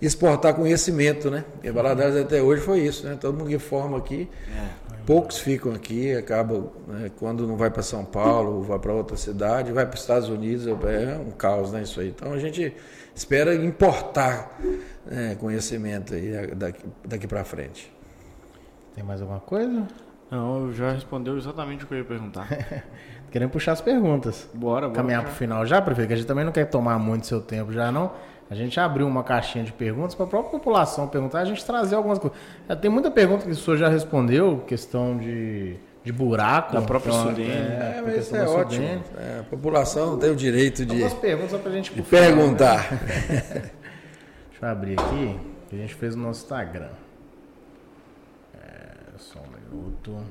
exportar 0.00 0.54
conhecimento, 0.54 1.30
né? 1.30 1.44
E 1.62 1.70
Valadares 1.70 2.16
até 2.16 2.42
hoje 2.42 2.62
foi 2.62 2.80
isso, 2.80 3.06
né? 3.06 3.16
Todo 3.18 3.36
mundo 3.36 3.48
que 3.48 3.58
forma 3.58 3.96
aqui, 3.98 4.28
é. 4.54 4.68
Poucos 5.06 5.38
ficam 5.38 5.72
aqui, 5.72 6.14
acabam, 6.14 6.70
né? 6.86 7.10
quando 7.18 7.46
não 7.46 7.56
vai 7.56 7.70
para 7.70 7.82
São 7.82 8.04
Paulo, 8.04 8.62
vai 8.62 8.78
para 8.78 8.92
outra 8.92 9.16
cidade, 9.16 9.72
vai 9.72 9.86
para 9.86 9.94
os 9.94 10.00
Estados 10.00 10.28
Unidos, 10.28 10.66
é 10.66 11.16
um 11.16 11.30
caos, 11.30 11.72
né? 11.72 11.82
Isso 11.82 12.00
aí. 12.00 12.08
Então 12.08 12.32
a 12.32 12.38
gente 12.38 12.74
espera 13.14 13.54
importar 13.54 14.58
né, 15.06 15.36
conhecimento 15.38 16.14
aí 16.14 16.54
daqui, 16.54 16.84
daqui 17.04 17.26
para 17.26 17.44
frente. 17.44 17.92
Tem 18.94 19.04
mais 19.04 19.20
alguma 19.20 19.40
coisa? 19.40 19.86
Não, 20.30 20.72
já 20.72 20.92
respondeu 20.92 21.36
exatamente 21.36 21.84
o 21.84 21.86
que 21.86 21.94
eu 21.94 21.98
ia 21.98 22.04
perguntar. 22.04 22.48
Querendo 23.30 23.50
puxar 23.50 23.72
as 23.72 23.80
perguntas. 23.80 24.48
Bora, 24.54 24.86
bora. 24.86 24.92
Caminhar 24.92 25.22
para 25.22 25.32
o 25.32 25.34
final 25.34 25.66
já, 25.66 25.82
prefeito, 25.82 26.08
que 26.08 26.14
a 26.14 26.16
gente 26.16 26.26
também 26.26 26.44
não 26.44 26.52
quer 26.52 26.66
tomar 26.66 26.98
muito 26.98 27.26
seu 27.26 27.40
tempo 27.40 27.72
já, 27.72 27.90
não. 27.90 28.12
A 28.50 28.54
gente 28.54 28.78
abriu 28.78 29.06
uma 29.06 29.24
caixinha 29.24 29.64
de 29.64 29.72
perguntas 29.72 30.14
para 30.14 30.26
a 30.26 30.28
própria 30.28 30.50
população 30.50 31.08
perguntar, 31.08 31.40
a 31.40 31.44
gente 31.44 31.64
trazer 31.64 31.94
algumas 31.94 32.18
coisas. 32.18 32.38
Tem 32.80 32.90
muita 32.90 33.10
pergunta 33.10 33.44
que 33.44 33.50
o 33.50 33.56
senhor 33.56 33.76
já 33.76 33.88
respondeu, 33.88 34.62
questão 34.66 35.16
de, 35.16 35.76
de 36.04 36.12
buraco. 36.12 36.74
Da 36.74 36.82
própria 36.82 37.10
então, 37.10 37.28
Sudene. 37.28 37.50
É, 37.50 37.94
é, 37.96 38.02
mas 38.04 38.16
isso 38.18 38.36
é 38.36 38.46
ótimo. 38.46 39.02
É, 39.18 39.40
a 39.40 39.44
população 39.44 40.18
tem 40.18 40.30
o 40.30 40.36
direito 40.36 40.84
de, 40.84 40.92
Algumas 40.92 41.14
perguntas 41.14 41.60
para 41.60 41.70
a 41.70 41.74
gente 41.74 41.94
de 41.94 42.02
perguntar. 42.02 42.92
Né? 42.92 43.00
Deixa 44.50 44.66
eu 44.66 44.68
abrir 44.68 45.00
aqui, 45.00 45.40
que 45.70 45.76
a 45.76 45.78
gente 45.78 45.94
fez 45.94 46.14
no 46.14 46.24
nosso 46.24 46.42
Instagram. 46.42 46.90
É, 48.54 49.16
só 49.16 49.38
um 49.40 49.74
minuto. 49.74 50.22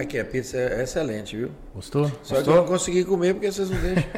Aqui, 0.00 0.18
a 0.18 0.24
pizza 0.24 0.56
é 0.56 0.82
excelente, 0.82 1.36
viu? 1.36 1.50
Gostou? 1.74 2.06
Só 2.22 2.36
Gostou? 2.36 2.42
que 2.42 2.48
eu 2.48 2.56
não 2.56 2.64
consegui 2.64 3.04
comer 3.04 3.34
porque 3.34 3.52
vocês 3.52 3.68
não 3.68 3.78
deixam. 3.78 4.04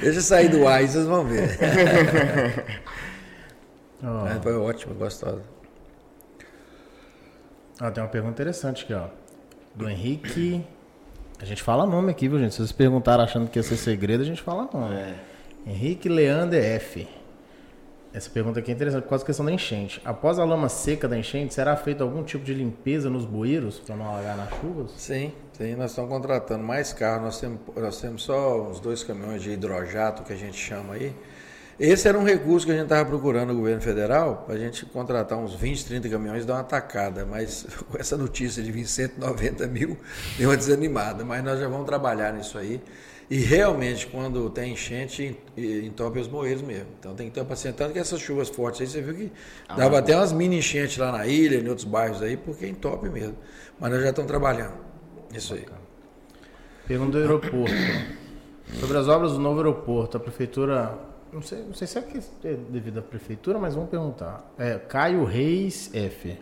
Deixa 0.00 0.20
sair 0.20 0.50
do 0.50 0.68
ar 0.68 0.84
e 0.84 0.88
vocês 0.88 1.06
vão 1.06 1.24
ver. 1.24 1.56
Oh. 4.02 4.42
foi 4.42 4.56
ótimo, 4.56 4.94
gostosa. 4.94 5.42
Ah, 7.78 7.90
tem 7.90 8.02
uma 8.02 8.08
pergunta 8.08 8.32
interessante 8.32 8.84
aqui, 8.84 8.94
ó. 8.94 9.08
Do 9.74 9.90
Henrique. 9.90 10.64
A 11.38 11.44
gente 11.44 11.62
fala 11.62 11.84
nome 11.84 12.10
aqui, 12.10 12.26
viu, 12.26 12.38
gente? 12.38 12.52
Se 12.52 12.58
vocês 12.60 12.72
perguntaram 12.72 13.22
achando 13.22 13.50
que 13.50 13.58
ia 13.58 13.62
ser 13.62 13.76
segredo, 13.76 14.22
a 14.22 14.24
gente 14.24 14.40
fala 14.40 14.66
nome. 14.72 14.94
É. 14.94 15.14
Henrique 15.66 16.08
Leander 16.08 16.64
F. 16.76 17.06
Essa 18.12 18.28
pergunta 18.28 18.58
aqui 18.58 18.72
é 18.72 18.74
interessante 18.74 19.04
por 19.04 19.10
causa 19.10 19.22
da 19.22 19.26
questão 19.26 19.46
da 19.46 19.52
enchente. 19.52 20.02
Após 20.04 20.40
a 20.40 20.44
lama 20.44 20.68
seca 20.68 21.06
da 21.06 21.16
enchente, 21.16 21.54
será 21.54 21.76
feito 21.76 22.02
algum 22.02 22.24
tipo 22.24 22.44
de 22.44 22.52
limpeza 22.52 23.08
nos 23.08 23.24
bueiros 23.24 23.78
para 23.78 23.94
não 23.94 24.04
alagar 24.04 24.36
nas 24.36 24.50
chuvas? 24.60 24.90
Sim, 24.96 25.32
sim. 25.52 25.76
Nós 25.76 25.92
estamos 25.92 26.10
contratando 26.10 26.64
mais 26.64 26.92
carros. 26.92 27.22
Nós 27.22 27.40
temos, 27.40 27.60
nós 27.76 28.00
temos 28.00 28.22
só 28.24 28.62
uns 28.62 28.80
dois 28.80 29.04
caminhões 29.04 29.40
de 29.40 29.50
hidrojato 29.50 30.24
que 30.24 30.32
a 30.32 30.36
gente 30.36 30.56
chama 30.56 30.94
aí. 30.94 31.14
Esse 31.78 32.08
era 32.08 32.18
um 32.18 32.24
recurso 32.24 32.66
que 32.66 32.72
a 32.72 32.74
gente 32.74 32.84
estava 32.84 33.08
procurando 33.08 33.50
no 33.50 33.56
governo 33.60 33.80
federal, 33.80 34.42
para 34.44 34.56
a 34.56 34.58
gente 34.58 34.84
contratar 34.86 35.38
uns 35.38 35.54
20, 35.54 35.86
30 35.86 36.08
caminhões 36.08 36.42
e 36.42 36.46
dar 36.46 36.54
uma 36.54 36.64
tacada. 36.64 37.24
Mas 37.24 37.64
com 37.88 37.96
essa 37.96 38.16
notícia 38.16 38.60
de 38.60 38.72
vir 38.72 38.86
190 38.86 39.68
mil, 39.68 39.96
deu 40.36 40.50
uma 40.50 40.56
desanimada. 40.56 41.24
Mas 41.24 41.44
nós 41.44 41.60
já 41.60 41.68
vamos 41.68 41.86
trabalhar 41.86 42.32
nisso 42.32 42.58
aí. 42.58 42.82
E 43.30 43.38
realmente, 43.38 44.08
quando 44.08 44.50
tem 44.50 44.72
enchente, 44.72 45.38
entope 45.56 46.18
os 46.18 46.26
moeiros 46.26 46.62
mesmo. 46.62 46.88
Então 46.98 47.14
tem 47.14 47.28
que 47.28 47.34
ter 47.34 47.44
paciência. 47.44 47.78
Tanto 47.78 47.92
que 47.92 48.00
essas 48.00 48.20
chuvas 48.20 48.48
fortes 48.48 48.80
aí, 48.80 48.88
você 48.88 49.00
viu 49.00 49.14
que 49.14 49.32
ah, 49.68 49.76
dava 49.76 50.00
até 50.00 50.16
umas 50.16 50.32
mini 50.32 50.58
enchentes 50.58 50.98
lá 50.98 51.12
na 51.12 51.24
ilha, 51.28 51.60
em 51.60 51.68
outros 51.68 51.84
bairros 51.84 52.20
aí, 52.22 52.36
porque 52.36 52.66
entope 52.66 53.08
mesmo. 53.08 53.36
Mas 53.78 53.92
nós 53.92 54.02
já 54.02 54.10
estamos 54.10 54.28
trabalhando. 54.28 54.74
Isso 55.32 55.54
aí. 55.54 55.64
Pergunta 56.88 57.12
do 57.12 57.18
aeroporto. 57.18 57.72
Sobre 58.80 58.98
as 58.98 59.06
obras 59.06 59.32
do 59.32 59.38
novo 59.38 59.58
aeroporto, 59.58 60.16
a 60.16 60.20
prefeitura. 60.20 60.98
Não 61.32 61.40
sei, 61.40 61.62
não 61.62 61.74
sei 61.74 61.86
se 61.86 61.98
é, 61.98 62.02
é 62.42 62.54
devido 62.68 62.98
à 62.98 63.02
prefeitura, 63.02 63.60
mas 63.60 63.76
vamos 63.76 63.90
perguntar. 63.90 64.52
É, 64.58 64.76
Caio 64.76 65.22
Reis 65.22 65.88
F. 65.94 66.36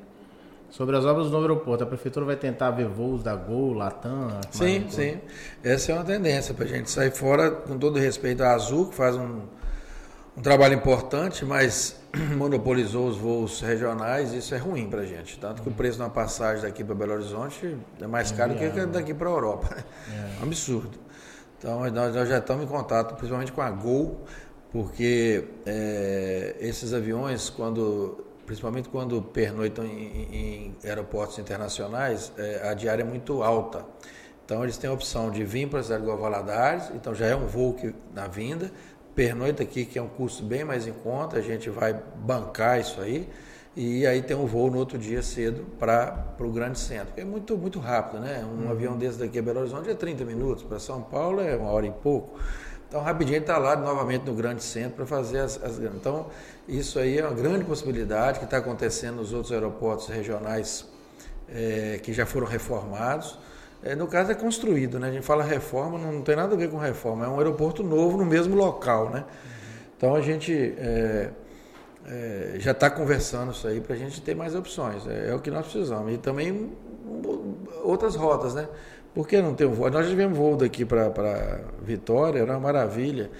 Sobre 0.70 0.97
as 0.97 1.05
obras 1.05 1.27
do 1.27 1.32
novo 1.32 1.45
aeroporto, 1.45 1.82
a 1.82 1.86
prefeitura 1.86 2.27
vai 2.27 2.36
tentar 2.36 2.70
ver 2.73 2.86
voos 2.86 3.23
da 3.23 3.35
Gol, 3.35 3.73
Latam? 3.73 4.39
Sim, 4.51 4.86
sim. 4.90 5.19
Essa 5.65 5.93
é 5.93 5.95
uma 5.95 6.05
tendência 6.05 6.53
para 6.53 6.66
a 6.66 6.69
gente 6.69 6.90
sair 6.90 7.11
fora, 7.11 7.51
com 7.51 7.78
todo 7.78 7.99
respeito 7.99 8.43
à 8.43 8.53
Azul, 8.53 8.89
que 8.89 8.95
faz 8.95 9.16
um, 9.16 9.40
um 10.36 10.43
trabalho 10.43 10.74
importante, 10.74 11.43
mas 11.43 11.99
monopolizou 12.36 13.09
os 13.09 13.16
voos 13.16 13.62
regionais, 13.62 14.35
isso 14.35 14.55
é 14.55 14.59
ruim 14.59 14.90
para 14.90 15.01
a 15.01 15.07
gente. 15.07 15.39
Tanto 15.39 15.62
que 15.62 15.69
o 15.70 15.73
preço 15.73 15.97
de 15.97 16.03
uma 16.03 16.11
passagem 16.11 16.62
daqui 16.62 16.85
para 16.85 16.95
Belo 16.95 17.15
Horizonte 17.15 17.77
é 17.99 18.07
mais 18.07 18.31
caro 18.31 18.53
é, 18.53 18.70
que 18.70 18.86
daqui 18.86 19.15
para 19.15 19.28
a 19.28 19.32
Europa. 19.32 19.69
É. 20.09 20.40
um 20.40 20.45
absurdo. 20.45 20.99
Então, 21.59 21.81
nós, 21.90 22.15
nós, 22.15 22.28
já 22.28 22.39
estamos 22.39 22.65
em 22.65 22.69
contato, 22.69 23.15
principalmente 23.15 23.53
com 23.53 23.61
a 23.61 23.70
Gol, 23.70 24.24
porque 24.70 25.45
é, 25.66 26.57
esses 26.61 26.93
aviões, 26.93 27.51
quando 27.51 28.24
principalmente 28.49 28.89
quando 28.89 29.20
pernoitam 29.20 29.85
em, 29.85 29.91
em 30.33 30.77
aeroportos 30.83 31.39
internacionais, 31.39 32.33
é, 32.39 32.66
a 32.66 32.73
diária 32.73 33.03
é 33.03 33.05
muito 33.05 33.43
alta. 33.43 33.85
Então 34.43 34.65
eles 34.65 34.79
têm 34.79 34.89
a 34.89 34.93
opção 34.93 35.31
de 35.31 35.45
vir 35.45 35.69
para 35.69 35.81
a 35.81 35.83
cidade 35.83 36.03
de 36.03 36.11
Valadares, 36.11 36.91
então 36.95 37.15
já 37.15 37.27
é 37.27 37.37
um 37.37 37.47
voo 37.47 37.75
que, 37.75 37.95
na 38.15 38.27
vinda, 38.27 38.73
pernoita 39.15 39.62
aqui, 39.62 39.85
que 39.85 39.99
é 39.99 40.03
um 40.03 40.09
custo 40.09 40.43
bem 40.43 40.65
mais 40.65 40.87
em 40.87 40.95
conta, 40.95 41.37
a 41.37 41.43
gente 41.43 41.69
vai 41.69 41.93
bancar 41.93 42.81
isso 42.81 42.99
aí, 43.03 43.29
e 43.77 44.07
aí 44.07 44.23
tem 44.23 44.35
um 44.35 44.47
voo 44.47 44.70
no 44.70 44.79
outro 44.79 44.97
dia 44.97 45.23
cedo 45.23 45.66
para 45.79 46.35
o 46.41 46.51
grande 46.51 46.79
centro, 46.79 47.12
que 47.12 47.20
é 47.20 47.25
muito, 47.27 47.55
muito 47.59 47.79
rápido, 47.79 48.20
né? 48.20 48.43
Um 48.43 48.65
uhum. 48.65 48.70
avião 48.70 48.97
desse 48.97 49.19
daqui 49.19 49.39
a 49.39 49.43
Belo 49.43 49.61
Horizonte 49.61 49.91
é 49.91 49.95
30 49.95 50.25
minutos, 50.25 50.65
para 50.65 50.79
São 50.79 51.03
Paulo 51.03 51.43
é 51.43 51.55
uma 51.55 51.70
hora 51.70 51.87
e 51.87 51.93
pouco. 51.93 52.41
Então, 52.89 53.02
rapidinho 53.02 53.39
está 53.39 53.59
lá 53.59 53.77
novamente 53.77 54.24
no 54.24 54.35
grande 54.35 54.65
centro 54.65 54.93
para 54.97 55.06
fazer 55.06 55.40
as, 55.40 55.62
as, 55.62 55.78
Então, 55.78 56.27
isso 56.66 56.98
aí 56.98 57.19
é 57.19 57.27
uma 57.27 57.35
grande 57.35 57.65
possibilidade 57.65 58.39
que 58.39 58.47
está 58.47 58.56
acontecendo 58.56 59.16
nos 59.16 59.32
outros 59.32 59.52
aeroportos 59.52 60.09
regionais 60.09 60.86
é, 61.51 62.01
que 62.02 62.15
já 62.15 62.24
foram 62.24 62.47
reformados. 62.47 63.39
É, 63.82 63.94
no 63.94 64.06
caso, 64.06 64.32
é 64.32 64.35
construído, 64.35 64.98
né? 64.98 65.09
A 65.09 65.12
gente 65.12 65.24
fala 65.24 65.44
reforma, 65.44 65.98
não, 65.98 66.12
não, 66.12 66.23
tem 66.23 66.35
nada 66.35 66.55
a 66.55 66.59
ver 66.59 66.70
com 66.70 66.78
reforma, 66.78 67.27
é 67.27 67.28
um 67.28 67.36
aeroporto 67.36 67.82
novo 67.82 68.16
no 68.16 68.24
mesmo 68.24 68.56
local, 68.56 69.10
né? 69.10 69.24
Então, 69.97 70.15
a 70.15 70.20
gente 70.20 70.74
é 70.78 71.31
já 72.59 72.70
está 72.70 72.89
conversando 72.89 73.52
isso 73.52 73.69
aí 73.69 73.81
para 73.81 73.94
a 73.94 73.98
gente 73.98 74.20
ter 74.20 74.35
mais 74.35 74.55
opções. 74.55 75.06
É, 75.06 75.28
é 75.31 75.35
o 75.35 75.40
que 75.40 75.51
nós 75.51 75.66
precisamos. 75.66 76.12
E 76.12 76.16
também 76.16 76.73
outras 77.82 78.16
rotas, 78.16 78.55
né? 78.55 78.69
Por 79.14 79.26
que 79.26 79.40
não 79.40 79.55
tem 79.55 79.66
um 79.66 79.72
voo? 79.72 79.90
Nós 79.90 80.09
tivemos 80.09 80.36
voo 80.36 80.56
daqui 80.56 80.85
para 80.85 81.60
Vitória, 81.82 82.40
era 82.40 82.52
uma 82.52 82.60
maravilha. 82.60 83.30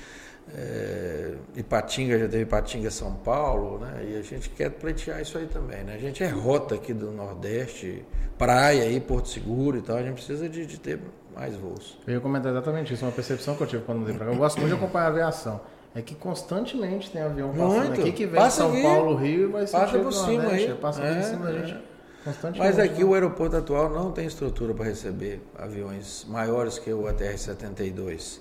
É, 0.57 1.35
Ipatinga, 1.57 2.19
já 2.19 2.27
teve 2.27 2.45
Ipatinga 2.45 2.91
São 2.91 3.15
Paulo, 3.15 3.79
né? 3.79 4.07
E 4.09 4.17
a 4.17 4.23
gente 4.23 4.49
quer 4.51 4.71
pleitear 4.71 5.21
isso 5.21 5.37
aí 5.37 5.47
também, 5.47 5.85
né? 5.85 5.95
A 5.95 5.99
gente 5.99 6.23
é 6.23 6.29
rota 6.29 6.75
aqui 6.75 6.95
do 6.95 7.11
Nordeste, 7.13 8.03
praia 8.39 8.85
aí, 8.85 8.99
Porto 8.99 9.29
Seguro 9.29 9.77
e 9.77 9.83
tal, 9.83 9.97
a 9.97 10.03
gente 10.03 10.15
precisa 10.15 10.49
de, 10.49 10.65
de 10.65 10.81
ter 10.81 10.99
mais 11.37 11.55
voos. 11.55 11.99
Eu 12.07 12.15
ia 12.15 12.21
comentar 12.21 12.51
exatamente 12.51 12.95
isso, 12.95 13.05
uma 13.05 13.13
percepção 13.13 13.55
que 13.55 13.63
eu 13.63 13.67
tive 13.67 13.83
quando 13.85 13.99
mudei 13.99 14.15
para 14.15 14.27
cá. 14.27 14.33
Eu 14.33 14.39
gosto 14.39 14.59
muito 14.59 14.75
de 14.75 14.83
acompanhar 14.83 15.05
a 15.05 15.09
aviação. 15.09 15.61
É 15.95 16.03
que 16.03 16.15
constantemente 16.15 17.11
tem 17.11 17.23
avião 17.23 17.51
passando 17.51 17.87
muito. 17.87 18.01
aqui 18.01 18.13
que 18.13 18.27
vem 18.27 18.43
de 18.43 18.53
São 18.53 18.73
aqui, 18.73 18.83
Paulo, 18.83 19.17
Rio 19.17 19.49
e 19.49 19.53
vai 19.53 19.67
Passa 19.67 19.99
por 19.99 20.13
cima 20.13 20.49
aí. 20.49 20.75
Passa 20.75 21.03
é, 21.03 21.15
por 21.15 21.23
cima 21.25 21.47
da 21.47 21.53
gente. 21.53 21.83
Mas 22.57 22.79
aqui 22.79 23.05
o 23.05 23.15
aeroporto 23.15 23.57
atual 23.57 23.89
não 23.91 24.11
tem 24.11 24.27
estrutura 24.27 24.75
para 24.75 24.87
receber 24.87 25.41
aviões 25.57 26.25
maiores 26.29 26.79
que 26.79 26.93
o 26.93 27.03
ATR-72. 27.05 28.41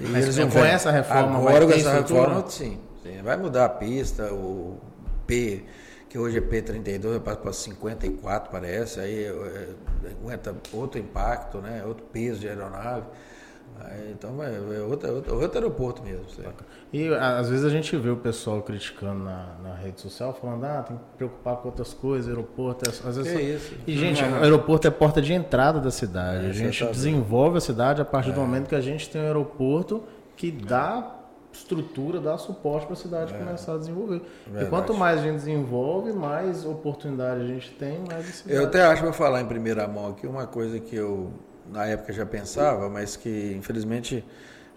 Mas 0.00 0.24
eles 0.24 0.36
não 0.36 0.50
com 0.50 0.58
essa 0.58 0.90
reforma 0.90 1.38
Agora 1.38 1.66
com 1.66 1.72
essa 1.72 1.92
reforma, 1.94 2.44
sim, 2.48 2.78
sim. 3.02 3.22
Vai 3.22 3.36
mudar 3.36 3.64
a 3.64 3.68
pista, 3.68 4.32
o 4.32 4.78
P, 5.26 5.64
que 6.08 6.18
hoje 6.18 6.38
é 6.38 6.40
P32, 6.40 7.20
passa 7.20 7.38
para 7.38 7.52
54, 7.52 8.50
parece, 8.50 9.00
aí 9.00 9.24
é, 9.24 9.68
aguenta 10.10 10.54
outro 10.72 10.98
impacto, 11.00 11.58
né? 11.58 11.82
outro 11.84 12.04
peso 12.12 12.40
de 12.40 12.48
aeronave. 12.48 13.06
Aí, 13.80 14.12
então 14.12 14.42
é, 14.42 14.54
é 14.54 14.80
outro, 14.82 15.14
outro, 15.14 15.40
outro 15.40 15.58
aeroporto 15.58 16.02
mesmo. 16.02 16.24
E 16.92 17.08
às 17.14 17.48
vezes 17.48 17.64
a 17.64 17.68
gente 17.68 17.96
vê 17.96 18.10
o 18.10 18.16
pessoal 18.16 18.62
criticando 18.62 19.24
na, 19.24 19.54
na 19.62 19.74
rede 19.74 20.00
social, 20.00 20.32
falando, 20.34 20.64
ah, 20.64 20.82
tem 20.82 20.96
que 20.96 21.02
preocupar 21.16 21.56
com 21.56 21.68
outras 21.68 21.92
coisas, 21.92 22.28
aeroporto 22.28 22.88
é. 22.88 23.08
Às 23.08 23.16
vezes 23.16 23.32
só... 23.32 23.38
isso? 23.38 23.74
E, 23.86 23.96
gente, 23.96 24.22
o 24.22 24.36
aeroporto 24.36 24.86
é 24.86 24.90
porta 24.90 25.20
de 25.20 25.32
entrada 25.32 25.80
da 25.80 25.90
cidade. 25.90 26.46
É, 26.46 26.50
a 26.50 26.52
gente 26.52 26.84
tá 26.84 26.90
desenvolve 26.90 27.58
a 27.58 27.60
cidade 27.60 28.00
a 28.00 28.04
partir 28.04 28.32
do 28.32 28.40
é. 28.40 28.44
momento 28.44 28.68
que 28.68 28.74
a 28.74 28.80
gente 28.80 29.08
tem 29.10 29.20
um 29.20 29.24
aeroporto 29.24 30.04
que 30.36 30.50
dá 30.50 31.16
estrutura, 31.52 32.20
dá 32.20 32.36
suporte 32.36 32.84
para 32.84 32.92
a 32.92 32.96
cidade 32.96 33.34
é. 33.34 33.38
começar 33.38 33.74
a 33.74 33.78
desenvolver. 33.78 34.22
Verdade. 34.44 34.66
E 34.66 34.68
quanto 34.68 34.94
mais 34.94 35.20
a 35.20 35.22
gente 35.22 35.36
desenvolve, 35.36 36.12
mais 36.12 36.64
oportunidade 36.64 37.40
a 37.40 37.46
gente 37.46 37.70
tem, 37.72 38.00
mais 38.00 38.28
a 38.28 38.32
cidade. 38.32 38.56
Eu 38.56 38.66
até 38.66 38.82
acho, 38.84 39.02
vou 39.02 39.12
falar 39.12 39.40
em 39.40 39.46
primeira 39.46 39.86
mão 39.88 40.08
aqui, 40.10 40.26
uma 40.26 40.46
coisa 40.46 40.78
que 40.78 40.94
eu 40.94 41.32
na 41.70 41.86
época 41.86 42.12
já 42.12 42.26
pensava, 42.26 42.88
mas 42.88 43.16
que 43.16 43.54
infelizmente 43.56 44.24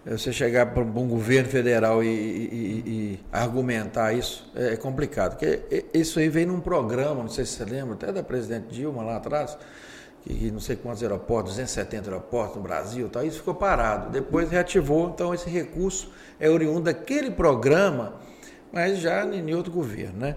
você 0.04 0.32
chegar 0.32 0.66
para 0.72 0.82
um 0.82 1.08
governo 1.08 1.48
federal 1.48 2.02
e, 2.02 2.08
e, 2.08 2.82
e, 2.86 3.20
argumentar 3.30 4.14
isso 4.14 4.50
é 4.54 4.76
complicado. 4.76 5.36
Porque 5.36 5.84
isso 5.92 6.18
aí 6.18 6.28
vem 6.28 6.46
num 6.46 6.60
programa, 6.60 7.22
não 7.22 7.28
sei 7.28 7.44
se 7.44 7.52
você 7.52 7.64
lembra, 7.64 7.94
até 7.94 8.10
da 8.10 8.22
presidente 8.22 8.68
Dilma 8.68 9.02
lá 9.02 9.16
atrás, 9.16 9.58
que 10.22 10.50
não 10.50 10.60
sei 10.60 10.76
quantos 10.76 11.02
aeroportos, 11.02 11.52
270 11.52 12.08
aeroportos 12.08 12.56
no 12.56 12.62
Brasil, 12.62 13.08
tal, 13.08 13.24
isso 13.24 13.38
ficou 13.38 13.54
parado. 13.54 14.10
Depois 14.10 14.50
reativou, 14.50 15.10
então 15.10 15.34
esse 15.34 15.48
recurso 15.50 16.10
é 16.38 16.48
oriundo 16.48 16.82
daquele 16.82 17.30
programa, 17.30 18.14
mas 18.72 18.98
já 18.98 19.24
em 19.26 19.54
outro 19.54 19.70
governo. 19.70 20.18
Né? 20.18 20.36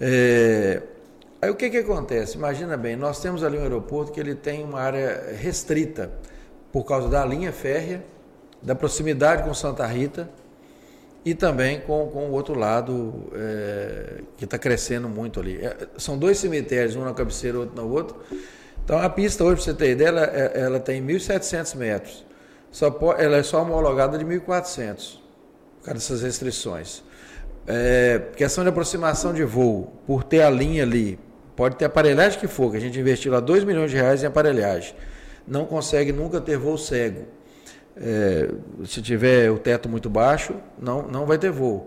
É, 0.00 0.82
aí 1.40 1.50
o 1.50 1.54
que, 1.54 1.70
que 1.70 1.78
acontece? 1.78 2.36
Imagina 2.36 2.76
bem, 2.76 2.96
nós 2.96 3.20
temos 3.20 3.42
ali 3.42 3.58
um 3.58 3.62
aeroporto 3.62 4.12
que 4.12 4.20
ele 4.20 4.34
tem 4.34 4.62
uma 4.64 4.80
área 4.80 5.34
restrita 5.38 6.10
por 6.72 6.84
causa 6.84 7.08
da 7.08 7.24
linha 7.24 7.52
férrea, 7.52 8.04
da 8.62 8.74
proximidade 8.74 9.42
com 9.42 9.52
Santa 9.54 9.86
Rita 9.86 10.28
e 11.24 11.34
também 11.34 11.80
com, 11.80 12.08
com 12.08 12.30
o 12.30 12.32
outro 12.32 12.58
lado 12.58 13.30
é, 13.34 14.22
que 14.36 14.44
está 14.44 14.58
crescendo 14.58 15.08
muito 15.08 15.40
ali. 15.40 15.56
É, 15.56 15.88
são 15.96 16.18
dois 16.18 16.38
cemitérios, 16.38 16.96
um 16.96 17.04
na 17.04 17.14
cabeceira, 17.14 17.58
outro 17.58 17.76
no 17.76 17.90
outro 17.90 18.16
então 18.90 18.98
a 18.98 19.08
pista 19.08 19.44
hoje, 19.44 19.54
para 19.54 19.64
você 19.64 19.74
ter 19.74 19.90
ideia, 19.92 20.08
ela, 20.08 20.24
é, 20.24 20.52
ela 20.62 20.80
tem 20.80 21.00
1.700 21.00 21.76
metros. 21.76 22.26
Só 22.72 22.90
pode, 22.90 23.22
ela 23.22 23.36
é 23.36 23.42
só 23.44 23.62
homologada 23.62 24.18
de 24.18 24.24
1.400, 24.24 25.18
por 25.78 25.84
causa 25.84 25.94
dessas 25.94 26.22
restrições. 26.22 27.00
É, 27.68 28.20
questão 28.34 28.64
de 28.64 28.70
aproximação 28.70 29.32
de 29.32 29.44
voo, 29.44 29.92
por 30.08 30.24
ter 30.24 30.42
a 30.42 30.50
linha 30.50 30.82
ali, 30.82 31.20
pode 31.60 31.76
ter 31.76 31.84
aparelhagem 31.84 32.40
que 32.40 32.48
for, 32.48 32.70
que 32.70 32.78
a 32.78 32.80
gente 32.80 32.98
investiu 32.98 33.30
lá 33.30 33.38
2 33.38 33.64
milhões 33.64 33.90
de 33.90 33.96
reais 33.98 34.22
em 34.22 34.26
aparelhagem. 34.26 34.94
Não 35.46 35.66
consegue 35.66 36.10
nunca 36.10 36.40
ter 36.40 36.56
voo 36.56 36.78
cego. 36.78 37.26
É, 37.94 38.48
se 38.86 39.02
tiver 39.02 39.50
o 39.50 39.58
teto 39.58 39.86
muito 39.86 40.08
baixo, 40.08 40.54
não, 40.80 41.06
não 41.06 41.26
vai 41.26 41.36
ter 41.36 41.50
voo. 41.50 41.86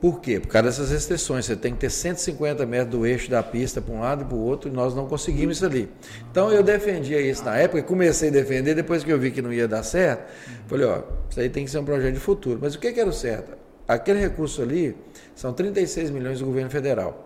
Por 0.00 0.22
quê? 0.22 0.40
Por 0.40 0.48
causa 0.48 0.70
dessas 0.70 0.90
restrições. 0.90 1.44
Você 1.44 1.54
tem 1.54 1.74
que 1.74 1.80
ter 1.80 1.90
150 1.90 2.64
metros 2.64 2.92
do 2.92 3.06
eixo 3.06 3.30
da 3.30 3.42
pista 3.42 3.78
para 3.78 3.94
um 3.94 4.00
lado 4.00 4.22
e 4.22 4.24
para 4.24 4.36
o 4.36 4.40
outro, 4.40 4.70
e 4.70 4.72
nós 4.72 4.94
não 4.94 5.06
conseguimos 5.06 5.58
isso 5.58 5.66
ali. 5.66 5.90
Então 6.30 6.50
eu 6.50 6.62
defendia 6.62 7.20
isso 7.20 7.44
na 7.44 7.58
época, 7.58 7.82
comecei 7.82 8.30
a 8.30 8.32
defender, 8.32 8.74
depois 8.74 9.04
que 9.04 9.12
eu 9.12 9.18
vi 9.18 9.30
que 9.30 9.42
não 9.42 9.52
ia 9.52 9.68
dar 9.68 9.82
certo, 9.82 10.32
falei, 10.66 10.86
ó, 10.86 11.02
isso 11.28 11.40
aí 11.40 11.50
tem 11.50 11.66
que 11.66 11.70
ser 11.70 11.76
um 11.78 11.84
projeto 11.84 12.14
de 12.14 12.20
futuro. 12.20 12.58
Mas 12.62 12.74
o 12.74 12.78
que, 12.78 12.90
que 12.90 13.00
era 13.00 13.10
o 13.10 13.12
certo? 13.12 13.54
Aquele 13.86 14.20
recurso 14.20 14.62
ali 14.62 14.96
são 15.34 15.52
36 15.52 16.08
milhões 16.08 16.38
do 16.38 16.46
governo 16.46 16.70
federal. 16.70 17.23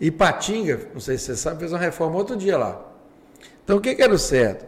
E 0.00 0.10
Patinga, 0.10 0.88
não 0.92 1.00
sei 1.00 1.16
se 1.18 1.24
você 1.24 1.36
sabe, 1.36 1.60
fez 1.60 1.72
uma 1.72 1.78
reforma 1.78 2.16
outro 2.16 2.36
dia 2.36 2.58
lá. 2.58 2.80
Então 3.64 3.78
o 3.78 3.80
que, 3.80 3.94
que 3.94 4.02
era 4.02 4.12
o 4.12 4.18
certo? 4.18 4.66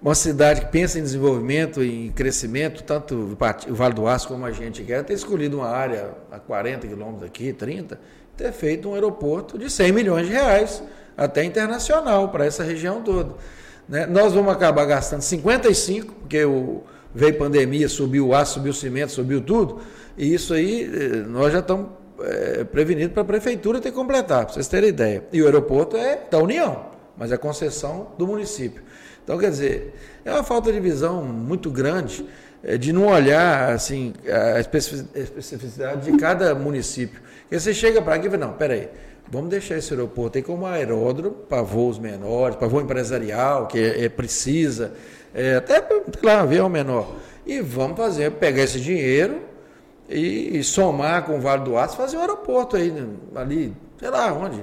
uma 0.00 0.14
cidade 0.14 0.60
que 0.60 0.66
pensa 0.68 0.98
em 0.98 1.02
desenvolvimento 1.02 1.82
em 1.82 2.10
crescimento, 2.12 2.82
tanto 2.82 3.36
o 3.68 3.74
Vale 3.74 3.94
do 3.94 4.06
Aço 4.06 4.28
como 4.28 4.44
a 4.44 4.52
gente 4.52 4.82
quer, 4.82 5.02
ter 5.02 5.14
escolhido 5.14 5.58
uma 5.58 5.68
área 5.68 6.10
a 6.30 6.38
40 6.38 6.86
quilômetros 6.86 7.22
daqui, 7.22 7.52
30, 7.52 7.98
ter 8.36 8.52
feito 8.52 8.88
um 8.88 8.94
aeroporto 8.94 9.58
de 9.58 9.70
100 9.70 9.92
milhões 9.92 10.26
de 10.26 10.32
reais, 10.32 10.82
até 11.16 11.44
internacional, 11.44 12.28
para 12.28 12.44
essa 12.44 12.62
região 12.62 13.02
toda. 13.02 13.34
Né? 13.88 14.06
Nós 14.06 14.34
vamos 14.34 14.52
acabar 14.52 14.84
gastando 14.84 15.22
55, 15.22 16.12
porque 16.12 16.44
o, 16.44 16.82
veio 17.14 17.38
pandemia, 17.38 17.88
subiu 17.88 18.28
o 18.28 18.34
aço, 18.34 18.54
subiu 18.54 18.70
o 18.70 18.74
cimento, 18.74 19.10
subiu 19.10 19.40
tudo, 19.40 19.80
e 20.16 20.32
isso 20.32 20.52
aí 20.52 20.84
eh, 20.84 21.16
nós 21.26 21.52
já 21.52 21.60
estamos 21.60 21.88
é, 22.22 22.64
prevenidos 22.64 23.12
para 23.12 23.22
a 23.22 23.26
prefeitura 23.26 23.80
ter 23.80 23.90
que 23.90 23.96
completar, 23.96 24.44
para 24.44 24.54
vocês 24.54 24.68
terem 24.68 24.88
ideia. 24.88 25.24
E 25.32 25.42
o 25.42 25.46
aeroporto 25.46 25.96
é 25.96 26.20
da 26.30 26.38
União, 26.38 26.86
mas 27.16 27.32
é 27.32 27.36
concessão 27.36 28.12
do 28.18 28.26
município. 28.26 28.82
Então, 29.22 29.38
quer 29.38 29.50
dizer, 29.50 29.94
é 30.24 30.32
uma 30.32 30.44
falta 30.44 30.72
de 30.72 30.78
visão 30.78 31.22
muito 31.22 31.70
grande 31.70 32.24
é, 32.62 32.78
de 32.78 32.92
não 32.92 33.06
olhar 33.06 33.72
assim 33.72 34.14
a 34.28 34.60
especificidade 34.60 36.10
de 36.10 36.16
cada 36.16 36.54
município. 36.54 37.20
Porque 37.42 37.58
você 37.58 37.74
chega 37.74 38.00
para 38.00 38.14
aqui 38.14 38.28
e 38.28 38.30
fala, 38.30 38.46
não, 38.46 38.52
peraí, 38.52 38.88
vamos 39.30 39.50
deixar 39.50 39.76
esse 39.76 39.92
aeroporto 39.92 40.38
aí 40.38 40.44
como 40.44 40.64
aeródromo 40.66 41.34
para 41.48 41.62
voos 41.62 41.98
menores, 41.98 42.56
para 42.56 42.68
voo 42.68 42.80
empresarial, 42.80 43.66
que 43.66 43.78
é, 43.78 44.04
é 44.04 44.08
precisa, 44.08 44.92
é, 45.34 45.56
até 45.56 45.82
lá, 46.22 46.40
avião 46.40 46.68
menor. 46.68 47.16
E 47.44 47.60
vamos 47.60 47.96
fazer, 47.96 48.30
pegar 48.32 48.62
esse 48.62 48.80
dinheiro 48.80 49.40
e, 50.08 50.58
e 50.58 50.64
somar 50.64 51.24
com 51.24 51.36
o 51.36 51.40
Vale 51.40 51.64
do 51.64 51.76
Aço, 51.76 51.96
fazer 51.96 52.16
um 52.16 52.20
aeroporto 52.20 52.76
aí, 52.76 52.90
né, 52.90 53.06
ali, 53.34 53.76
sei 53.98 54.10
lá 54.10 54.32
onde. 54.32 54.62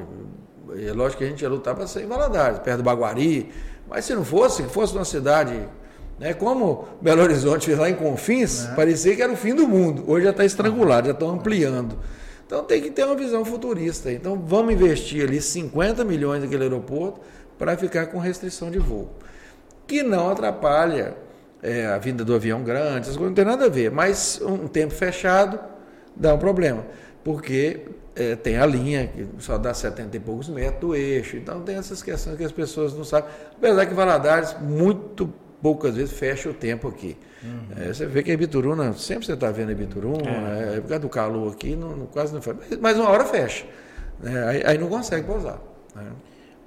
É 0.75 0.91
lógico 0.91 1.19
que 1.19 1.25
a 1.25 1.27
gente 1.27 1.41
ia 1.41 1.49
lutar 1.49 1.75
para 1.75 1.85
ser 1.85 2.03
em 2.03 2.07
Valadares, 2.07 2.59
perto 2.59 2.77
do 2.77 2.83
Baguari, 2.83 3.51
mas 3.87 4.05
se 4.05 4.15
não 4.15 4.25
fosse, 4.25 4.63
que 4.63 4.69
fosse 4.69 4.95
uma 4.95 5.05
cidade, 5.05 5.59
né, 6.19 6.33
como 6.33 6.87
Belo 7.01 7.21
Horizonte 7.21 7.73
lá 7.75 7.89
em 7.89 7.95
Confins, 7.95 8.65
é. 8.65 8.75
parecia 8.75 9.15
que 9.15 9.21
era 9.21 9.31
o 9.31 9.37
fim 9.37 9.53
do 9.53 9.67
mundo. 9.67 10.03
Hoje 10.07 10.25
já 10.25 10.31
está 10.31 10.45
estrangulado, 10.45 11.07
já 11.07 11.13
estão 11.13 11.29
ampliando. 11.29 11.97
Então 12.45 12.63
tem 12.63 12.81
que 12.81 12.91
ter 12.91 13.03
uma 13.03 13.15
visão 13.15 13.43
futurista. 13.43 14.11
Então 14.11 14.41
vamos 14.45 14.73
investir 14.73 15.23
ali 15.23 15.41
50 15.41 16.03
milhões 16.03 16.41
naquele 16.41 16.63
aeroporto 16.63 17.19
para 17.57 17.77
ficar 17.77 18.07
com 18.07 18.17
restrição 18.17 18.71
de 18.71 18.79
voo. 18.79 19.09
Que 19.85 20.01
não 20.01 20.29
atrapalha 20.29 21.15
é, 21.63 21.87
a 21.87 21.97
vinda 21.97 22.25
do 22.25 22.35
avião 22.35 22.61
grande, 22.61 23.01
essas 23.01 23.15
coisas 23.15 23.29
não 23.29 23.33
tem 23.33 23.45
nada 23.45 23.65
a 23.65 23.69
ver. 23.69 23.89
Mas 23.89 24.39
um 24.41 24.67
tempo 24.67 24.93
fechado 24.93 25.57
dá 26.15 26.33
um 26.33 26.37
problema. 26.37 26.85
Porque 27.23 27.87
é, 28.15 28.35
tem 28.35 28.57
a 28.57 28.65
linha, 28.65 29.07
que 29.07 29.27
só 29.39 29.57
dá 29.57 29.73
70 29.73 30.17
e 30.17 30.19
poucos 30.19 30.49
metros 30.49 30.81
do 30.81 30.95
eixo. 30.95 31.37
Então 31.37 31.61
tem 31.61 31.77
essas 31.77 32.03
questões 32.03 32.37
que 32.37 32.43
as 32.43 32.51
pessoas 32.51 32.93
não 32.93 33.03
sabem. 33.03 33.29
Apesar 33.57 33.85
que 33.85 33.93
Valadares, 33.93 34.55
muito 34.61 35.33
poucas 35.61 35.95
vezes, 35.95 36.11
fecha 36.11 36.49
o 36.49 36.53
tempo 36.53 36.89
aqui. 36.89 37.17
Uhum. 37.41 37.67
É, 37.77 37.93
você 37.93 38.05
vê 38.05 38.21
que 38.21 38.29
a 38.29 38.33
Ibituruna, 38.33 38.93
sempre 38.93 39.25
você 39.25 39.33
está 39.33 39.49
vendo 39.49 39.69
a 39.69 39.71
Ibituruna, 39.71 40.29
é. 40.29 40.77
é, 40.77 40.81
por 40.81 40.89
causa 40.89 40.99
do 40.99 41.09
calor 41.09 41.53
aqui, 41.53 41.75
não, 41.75 41.95
não, 41.95 42.05
quase 42.05 42.33
não 42.33 42.41
fecha. 42.41 42.57
Mas 42.81 42.97
uma 42.97 43.09
hora 43.09 43.23
fecha. 43.23 43.65
Né? 44.19 44.47
Aí, 44.47 44.63
aí, 44.65 44.77
não 44.77 44.89
consegue 44.89 45.25
pousar. 45.25 45.61
Né? 45.95 46.11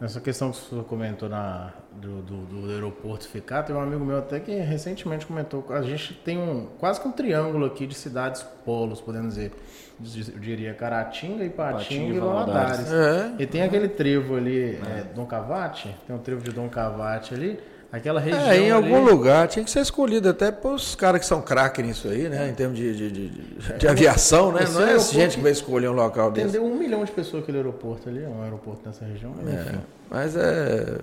Essa 0.01 0.21
questão 0.21 0.51
que 0.51 0.59
você 0.59 0.83
comentou 0.85 1.29
na, 1.29 1.73
do, 2.01 2.23
do, 2.23 2.37
do, 2.47 2.71
aeroporto 2.71 3.29
ficar, 3.29 3.63
tem 3.63 3.75
um 3.75 3.81
amigo 3.81 4.05
meu 4.05 4.19
até 4.19 4.39
que 4.39 4.53
recentemente 4.53 5.27
comentou. 5.27 5.65
A 5.71 5.83
gente 5.83 6.15
tem 6.25 6.39
um 6.39 6.67
quase 6.79 7.01
que 7.01 7.09
um 7.09 7.13
triângulo 7.13 7.67
aqui 7.67 7.87
de 7.87 7.95
cidades 7.95 8.43
polos, 8.65 9.01
podemos 9.01 9.35
dizer. 9.35 9.53
Eu 9.99 10.39
diria 10.39 10.75
Caratinga, 10.75 11.43
Ipatinga, 11.43 11.79
Patinga 11.79 12.15
e 12.15 12.21
Valadares. 12.21 12.93
É. 12.93 13.33
E 13.39 13.47
tem 13.47 13.63
aquele 13.63 13.89
trevo 13.89 14.37
ali, 14.37 14.75
é. 14.75 15.05
Dom 15.15 15.25
Cavate, 15.25 15.95
tem 16.07 16.15
um 16.15 16.19
trevo 16.19 16.43
de 16.43 16.53
Dom 16.53 16.69
Cavate 16.69 17.35
ali. 17.35 17.59
Aquela 17.91 18.21
região. 18.21 18.51
É, 18.51 18.59
em 18.59 18.71
algum 18.71 18.97
ali... 18.97 19.11
lugar 19.11 19.49
tinha 19.49 19.65
que 19.65 19.71
ser 19.71 19.81
escolhido 19.81 20.29
até 20.29 20.51
para 20.51 20.71
os 20.71 20.95
caras 20.95 21.21
que 21.21 21.27
são 21.27 21.41
craques 21.41 21.85
nisso 21.85 22.09
aí, 22.09 22.29
né? 22.29 22.49
Em 22.49 22.55
termos 22.55 22.77
de, 22.77 22.95
de, 22.95 23.11
de, 23.11 23.79
de 23.79 23.89
aviação, 23.89 24.53
né? 24.53 24.67
Não 24.71 24.83
é 24.83 24.99
gente 24.99 25.37
que 25.37 25.43
vai 25.43 25.53
escolher 25.53 25.89
um 25.89 25.95
local 25.95 26.31
desse. 26.31 26.49
Entendeu 26.49 26.65
um 26.65 26.77
milhão 26.77 27.05
de 27.05 27.13
pessoas 27.13 27.43
aquele 27.43 27.59
aeroporto 27.59 28.09
ali, 28.09 28.21
um 28.27 28.43
aeroporto 28.43 28.83
nessa 28.85 29.05
região. 29.05 29.35
É, 29.47 29.79
mas 30.11 30.37
é. 30.37 30.99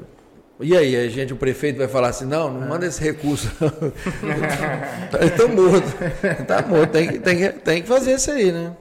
E 0.59 0.77
aí, 0.77 0.95
a 0.95 1.09
gente, 1.09 1.34
o 1.34 1.35
prefeito 1.35 1.77
vai 1.77 1.88
falar 1.88 2.09
assim, 2.09 2.25
não, 2.25 2.51
não 2.53 2.67
manda 2.67 2.85
esse 2.85 3.03
recurso. 3.03 3.47
Está 5.21 5.47
morto. 5.47 6.41
Está 6.41 6.61
morto. 6.61 6.91
Tem, 6.91 7.19
tem, 7.19 7.51
tem 7.51 7.81
que 7.81 7.88
fazer 7.88 8.13
isso 8.13 8.31
aí, 8.31 8.51
né? 8.51 8.75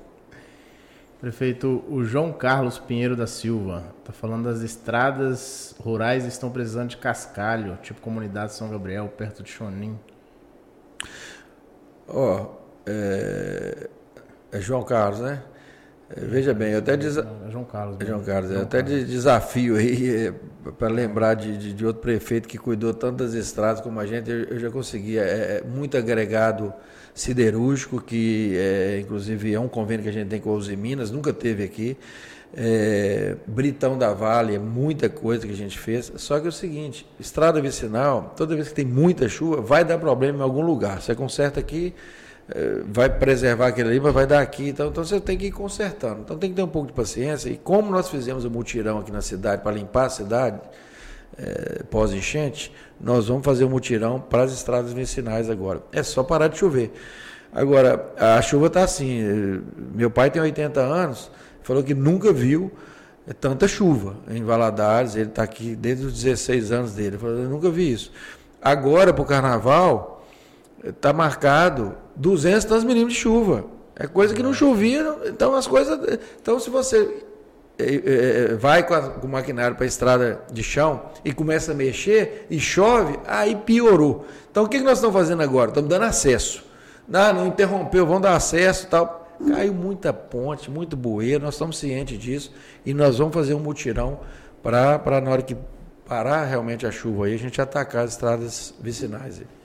Prefeito, 1.23 1.85
o 1.89 2.03
João 2.03 2.33
Carlos 2.33 2.81
Pinheiro 2.81 3.15
da 3.15 3.29
Silva 3.29 3.85
está 4.01 4.13
falando 4.13 4.43
das 4.43 4.61
estradas 4.61 5.73
rurais 5.79 6.25
estão 6.27 6.51
precisando 6.51 6.89
de 6.91 6.97
cascalho, 6.97 7.79
tipo 7.81 8.01
comunidade 8.01 8.55
São 8.55 8.69
Gabriel, 8.69 9.07
perto 9.07 9.41
de 9.41 9.49
Chonim. 9.49 9.97
Ó, 12.09 12.43
oh, 12.43 12.47
é... 12.85 13.89
é... 14.51 14.61
João 14.61 14.83
Carlos, 14.83 15.21
né? 15.21 15.45
É, 16.15 16.21
veja 16.21 16.53
bem, 16.53 16.73
eu 16.73 16.79
até 16.79 16.95
é 16.95 17.51
João 17.51 17.65
Carlos. 17.65 17.97
É 18.01 18.05
João 18.05 18.23
Carlos, 18.23 18.51
João 18.51 18.63
até 18.63 18.83
Carlos. 18.83 19.07
desafio 19.07 19.77
aí 19.77 20.27
é, 20.27 20.35
para 20.79 20.89
lembrar 20.89 21.35
de, 21.35 21.57
de, 21.57 21.73
de, 21.73 21.87
outro 21.87 22.03
prefeito 22.03 22.49
que 22.49 22.59
cuidou 22.59 22.93
tanto 22.93 23.25
das 23.25 23.35
estradas 23.35 23.81
como 23.81 23.99
a 23.99 24.07
gente, 24.07 24.31
eu, 24.31 24.45
eu 24.45 24.59
já 24.59 24.71
consegui. 24.71 25.19
É, 25.19 25.63
é 25.63 25.65
muito 25.67 25.97
agregado 25.97 26.73
siderúrgico, 27.15 28.01
que 28.01 28.55
é, 28.57 29.01
inclusive 29.01 29.53
é 29.53 29.61
um 29.61 29.69
convênio 29.69 30.03
que 30.03 30.09
a 30.09 30.13
gente 30.13 30.29
tem 30.29 30.41
com 30.41 30.51
a 30.51 30.55
Uzi 30.55 30.77
Minas, 30.77 31.11
nunca 31.11 31.33
teve 31.33 31.65
aqui. 31.65 31.97
é, 32.55 33.37
Britão 33.47 33.97
da 33.97 34.13
Vale, 34.13 34.55
é 34.55 34.59
muita 34.59 35.09
coisa 35.09 35.47
que 35.47 35.53
a 35.53 35.57
gente 35.57 35.79
fez. 35.79 36.13
Só 36.17 36.39
que 36.39 36.47
é 36.47 36.49
o 36.49 36.53
seguinte, 36.53 37.07
estrada 37.19 37.61
vicinal, 37.61 38.35
toda 38.37 38.55
vez 38.55 38.69
que 38.69 38.75
tem 38.75 38.85
muita 38.85 39.29
chuva, 39.29 39.61
vai 39.61 39.85
dar 39.85 39.99
problema 39.99 40.39
em 40.39 40.43
algum 40.43 40.63
lugar. 40.63 41.01
Você 41.01 41.15
conserta 41.15 41.61
aqui, 41.61 41.95
é, 41.95 42.32
vai 42.87 43.09
preservar 43.09 43.69
aquele 43.69 43.91
ali, 43.91 44.01
mas 44.01 44.13
vai 44.13 44.27
dar 44.27 44.41
aqui. 44.41 44.69
Então, 44.69 44.89
então 44.89 45.05
você 45.05 45.21
tem 45.21 45.39
que 45.39 45.47
ir 45.47 45.53
consertando. 45.53 46.21
Então 46.23 46.37
tem 46.37 46.51
que 46.51 46.57
ter 46.57 46.63
um 46.63 46.69
pouco 46.69 46.89
de 46.89 46.93
paciência. 46.93 47.49
E 47.49 47.57
como 47.57 47.91
nós 47.91 48.09
fizemos 48.09 48.45
o 48.45 48.51
mutirão 48.51 48.99
aqui 48.99 49.13
na 49.13 49.23
cidade 49.23 49.63
para 49.63 49.73
limpar 49.73 50.07
a 50.07 50.11
cidade, 50.11 50.61
é, 51.39 51.83
pós-enchente, 51.85 52.73
nós 53.01 53.29
vamos 53.29 53.45
fazer 53.45 53.65
um 53.65 53.71
mutirão 53.71 54.21
para 54.21 54.43
as 54.43 54.53
estradas 54.53 54.93
vicinais 54.93 55.49
agora. 55.49 55.81
É 55.93 56.03
só 56.03 56.23
parar 56.23 56.49
de 56.49 56.59
chover. 56.59 56.93
Agora, 57.53 58.13
a 58.19 58.41
chuva 58.43 58.67
está 58.67 58.83
assim. 58.83 59.63
Meu 59.95 60.11
pai 60.11 60.31
tem 60.31 60.41
80 60.41 60.81
anos 60.81 61.31
falou 61.63 61.83
que 61.83 61.95
nunca 61.95 62.33
viu 62.33 62.71
tanta 63.41 63.69
chuva 63.69 64.17
em 64.29 64.43
Valadares. 64.45 65.15
Ele 65.15 65.29
está 65.29 65.43
aqui 65.43 65.75
desde 65.75 66.07
os 66.07 66.13
16 66.13 66.73
anos 66.73 66.93
dele. 66.93 67.09
Ele 67.09 67.19
falou, 67.19 67.39
eu 67.39 67.49
nunca 67.49 67.71
vi 67.71 67.93
isso. 67.93 68.13
Agora, 68.61 69.13
para 69.13 69.23
o 69.23 69.27
carnaval, 69.27 70.22
está 70.85 71.13
marcado 71.13 71.97
200 72.17 72.65
tantos 72.65 72.85
milímetros 72.85 73.15
de 73.15 73.21
chuva. 73.21 73.65
É 73.95 74.07
coisa 74.07 74.35
que 74.35 74.43
não 74.43 74.53
chovia. 74.53 75.17
Então, 75.27 75.55
as 75.55 75.67
coisas. 75.67 75.99
Então, 76.41 76.59
se 76.59 76.71
você 76.71 77.25
é, 77.79 77.85
é, 77.85 78.53
é, 78.53 78.55
vai 78.55 78.87
com, 78.87 78.95
a, 78.95 79.01
com 79.11 79.27
o 79.27 79.31
maquinário 79.31 79.77
para 79.77 79.85
a 79.85 79.89
estrada 79.89 80.43
de 80.53 80.63
chão 80.63 81.03
e 81.25 81.33
começa 81.33 81.73
a 81.73 81.75
mexer 81.75 82.47
e 82.51 82.61
chove, 82.61 83.19
aí 83.27 83.57
piorou. 83.57 84.27
Então, 84.51 84.65
o 84.65 84.69
que, 84.69 84.79
que 84.79 84.85
nós 84.85 84.99
estamos 84.99 85.17
fazendo 85.17 85.43
agora? 85.43 85.71
Estamos 85.71 85.89
dando 85.89 86.05
acesso. 86.05 86.65
Não, 87.09 87.33
não 87.33 87.47
interrompeu, 87.47 88.07
vamos 88.07 88.23
dar 88.23 88.37
acesso 88.37 88.87
e 88.87 88.89
tal. 88.89 89.29
Caiu 89.49 89.75
muita 89.75 90.13
ponte, 90.13 90.71
muito 90.71 90.97
bueiro, 90.97 91.45
nós 91.45 91.55
estamos 91.55 91.77
cientes 91.79 92.17
disso 92.19 92.53
e 92.87 92.95
nós 92.95 93.19
vamos 93.19 93.35
fazer 93.35 93.55
um 93.55 93.59
mutirão 93.59 94.21
para, 94.63 95.21
na 95.21 95.31
hora 95.31 95.43
que 95.43 95.57
parar 96.07 96.45
realmente 96.45 96.87
a 96.87 96.93
chuva 96.93 97.27
aí, 97.27 97.35
a 97.35 97.39
gente 97.39 97.61
atacar 97.61 98.05
as 98.05 98.13
estradas 98.13 98.73
vicinais. 98.81 99.41
Aí. 99.41 99.62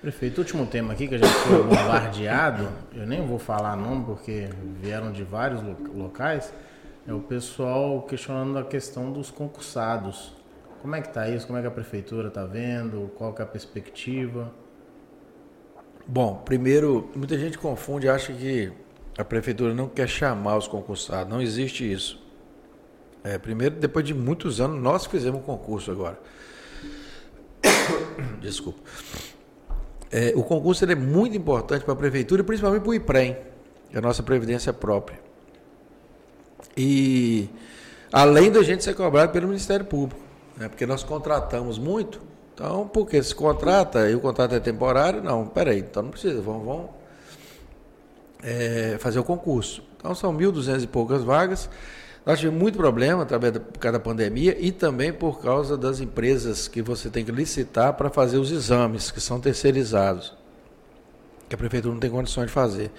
Prefeito, 0.00 0.38
último 0.38 0.64
tema 0.64 0.92
aqui 0.92 1.08
que 1.08 1.16
a 1.16 1.18
gente 1.18 1.28
foi 1.28 1.60
bombardeado, 1.60 2.68
eu 2.94 3.04
nem 3.04 3.26
vou 3.26 3.36
falar 3.36 3.74
nome 3.74 4.04
porque 4.04 4.48
vieram 4.80 5.10
de 5.10 5.24
vários 5.24 5.60
locais, 5.92 6.52
é 7.04 7.12
o 7.12 7.18
pessoal 7.18 8.02
questionando 8.02 8.56
a 8.58 8.64
questão 8.64 9.10
dos 9.10 9.28
concursados. 9.28 10.32
Como 10.80 10.94
é 10.94 11.00
que 11.00 11.08
está 11.08 11.28
isso? 11.28 11.48
Como 11.48 11.58
é 11.58 11.62
que 11.62 11.66
a 11.66 11.70
prefeitura 11.72 12.28
está 12.28 12.44
vendo? 12.44 13.10
Qual 13.16 13.34
é 13.36 13.42
a 13.42 13.46
perspectiva? 13.46 14.52
Bom, 16.06 16.42
primeiro, 16.44 17.10
muita 17.16 17.36
gente 17.36 17.58
confunde, 17.58 18.08
acha 18.08 18.32
que 18.32 18.72
a 19.18 19.24
prefeitura 19.24 19.74
não 19.74 19.88
quer 19.88 20.08
chamar 20.08 20.58
os 20.58 20.68
concursados, 20.68 21.28
não 21.28 21.42
existe 21.42 21.90
isso. 21.90 22.24
É, 23.24 23.36
primeiro, 23.36 23.74
depois 23.74 24.04
de 24.04 24.14
muitos 24.14 24.60
anos, 24.60 24.80
nós 24.80 25.06
fizemos 25.06 25.40
um 25.40 25.42
concurso 25.42 25.90
agora. 25.90 26.20
Desculpa. 28.40 28.78
É, 30.10 30.32
o 30.34 30.42
concurso 30.42 30.84
é 30.84 30.94
muito 30.94 31.36
importante 31.36 31.84
para 31.84 31.92
a 31.92 31.96
prefeitura 31.96 32.42
e 32.42 32.44
principalmente 32.44 32.82
para 32.82 32.90
o 32.90 32.94
IPREM, 32.94 33.36
é 33.92 33.98
a 33.98 34.00
nossa 34.00 34.22
previdência 34.22 34.72
própria. 34.72 35.18
E 36.76 37.48
além 38.12 38.50
da 38.50 38.62
gente 38.62 38.84
ser 38.84 38.94
cobrado 38.94 39.32
pelo 39.32 39.48
Ministério 39.48 39.84
Público, 39.84 40.20
né, 40.56 40.68
porque 40.68 40.86
nós 40.86 41.02
contratamos 41.02 41.78
muito. 41.78 42.20
Então, 42.54 42.88
porque 42.88 43.22
se 43.22 43.34
contrata 43.34 44.10
e 44.10 44.14
o 44.16 44.20
contrato 44.20 44.54
é 44.54 44.60
temporário, 44.60 45.22
não, 45.22 45.46
peraí, 45.46 45.78
então 45.78 46.02
não 46.02 46.10
precisa, 46.10 46.40
vamos, 46.40 46.66
vamos 46.66 46.90
é, 48.42 48.96
fazer 48.98 49.20
o 49.20 49.24
concurso. 49.24 49.82
Então 49.96 50.14
são 50.14 50.36
1.200 50.36 50.82
e 50.82 50.86
poucas 50.86 51.22
vagas. 51.22 51.68
Nós 52.28 52.40
tivemos 52.40 52.60
muito 52.60 52.76
problema 52.76 53.22
através 53.22 53.54
da, 53.54 53.58
por 53.58 53.78
causa 53.78 53.96
da 53.96 54.04
pandemia 54.04 54.54
e 54.60 54.70
também 54.70 55.10
por 55.10 55.40
causa 55.40 55.78
das 55.78 55.98
empresas 55.98 56.68
que 56.68 56.82
você 56.82 57.08
tem 57.08 57.24
que 57.24 57.32
licitar 57.32 57.94
para 57.94 58.10
fazer 58.10 58.36
os 58.36 58.52
exames, 58.52 59.10
que 59.10 59.18
são 59.18 59.40
terceirizados, 59.40 60.36
que 61.48 61.54
a 61.54 61.58
prefeitura 61.58 61.94
não 61.94 61.98
tem 61.98 62.10
condições 62.10 62.48
de 62.48 62.52
fazer. 62.52 62.90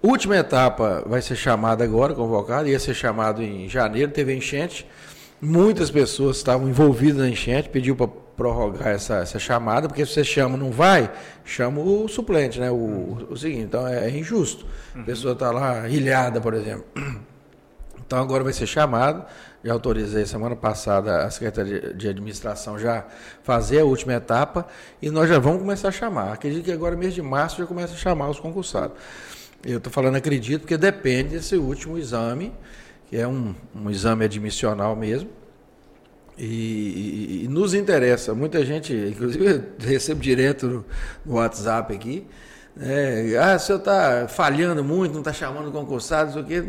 Última 0.00 0.36
etapa 0.36 1.02
vai 1.04 1.20
ser 1.20 1.34
chamada 1.34 1.82
agora, 1.82 2.14
convocada, 2.14 2.68
ia 2.68 2.78
ser 2.78 2.94
chamado 2.94 3.42
em 3.42 3.68
janeiro, 3.68 4.12
teve 4.12 4.32
enchente. 4.36 4.86
Muitas 5.42 5.90
pessoas 5.90 6.36
estavam 6.36 6.68
envolvidas 6.68 7.22
na 7.22 7.28
enchente, 7.28 7.68
pediu 7.70 7.96
para 7.96 8.06
prorrogar 8.06 8.90
essa, 8.90 9.16
essa 9.16 9.40
chamada, 9.40 9.88
porque 9.88 10.06
se 10.06 10.12
você 10.12 10.22
chama 10.22 10.56
não 10.56 10.70
vai, 10.70 11.10
chama 11.44 11.80
o 11.80 12.06
suplente, 12.06 12.60
né? 12.60 12.70
O, 12.70 13.26
o 13.30 13.36
seguinte, 13.36 13.62
então 13.62 13.84
é, 13.88 14.06
é 14.06 14.16
injusto. 14.16 14.64
A 14.94 15.02
pessoa 15.02 15.32
está 15.32 15.50
lá 15.50 15.88
ilhada, 15.88 16.40
por 16.40 16.54
exemplo. 16.54 16.84
Então 18.10 18.18
agora 18.18 18.42
vai 18.42 18.52
ser 18.52 18.66
chamado. 18.66 19.24
Já 19.62 19.72
autorizei 19.72 20.26
semana 20.26 20.56
passada 20.56 21.22
a 21.22 21.30
Secretaria 21.30 21.94
de 21.94 22.08
Administração 22.08 22.76
já 22.76 23.06
fazer 23.44 23.78
a 23.78 23.84
última 23.84 24.14
etapa 24.14 24.66
e 25.00 25.08
nós 25.10 25.28
já 25.28 25.38
vamos 25.38 25.60
começar 25.60 25.88
a 25.88 25.92
chamar. 25.92 26.32
Acredito 26.32 26.64
que 26.64 26.72
agora, 26.72 26.96
mês 26.96 27.14
de 27.14 27.22
março, 27.22 27.58
já 27.58 27.66
começa 27.66 27.92
a 27.94 27.96
chamar 27.96 28.28
os 28.28 28.40
concursados. 28.40 28.98
Eu 29.64 29.78
estou 29.78 29.92
falando 29.92 30.16
acredito 30.16 30.62
porque 30.62 30.76
depende 30.76 31.36
desse 31.36 31.54
último 31.54 31.96
exame, 31.96 32.52
que 33.08 33.16
é 33.16 33.28
um, 33.28 33.54
um 33.76 33.88
exame 33.88 34.24
admissional 34.24 34.96
mesmo 34.96 35.30
e, 36.36 36.44
e, 36.44 37.44
e, 37.44 37.48
nos 37.48 37.74
interessa. 37.74 38.34
Muita 38.34 38.66
gente, 38.66 38.92
inclusive 38.92 39.46
eu 39.78 39.88
recebo 39.88 40.20
direto 40.20 40.66
no, 40.66 40.84
no 41.24 41.34
WhatsApp 41.34 41.94
aqui. 41.94 42.26
É, 42.78 43.36
ah, 43.36 43.56
o 43.56 43.58
senhor 43.58 43.78
está 43.78 44.28
falhando 44.28 44.84
muito, 44.84 45.12
não 45.12 45.20
está 45.20 45.32
chamando 45.32 45.72
concursados, 45.72 46.36
o 46.36 46.44
quê? 46.44 46.64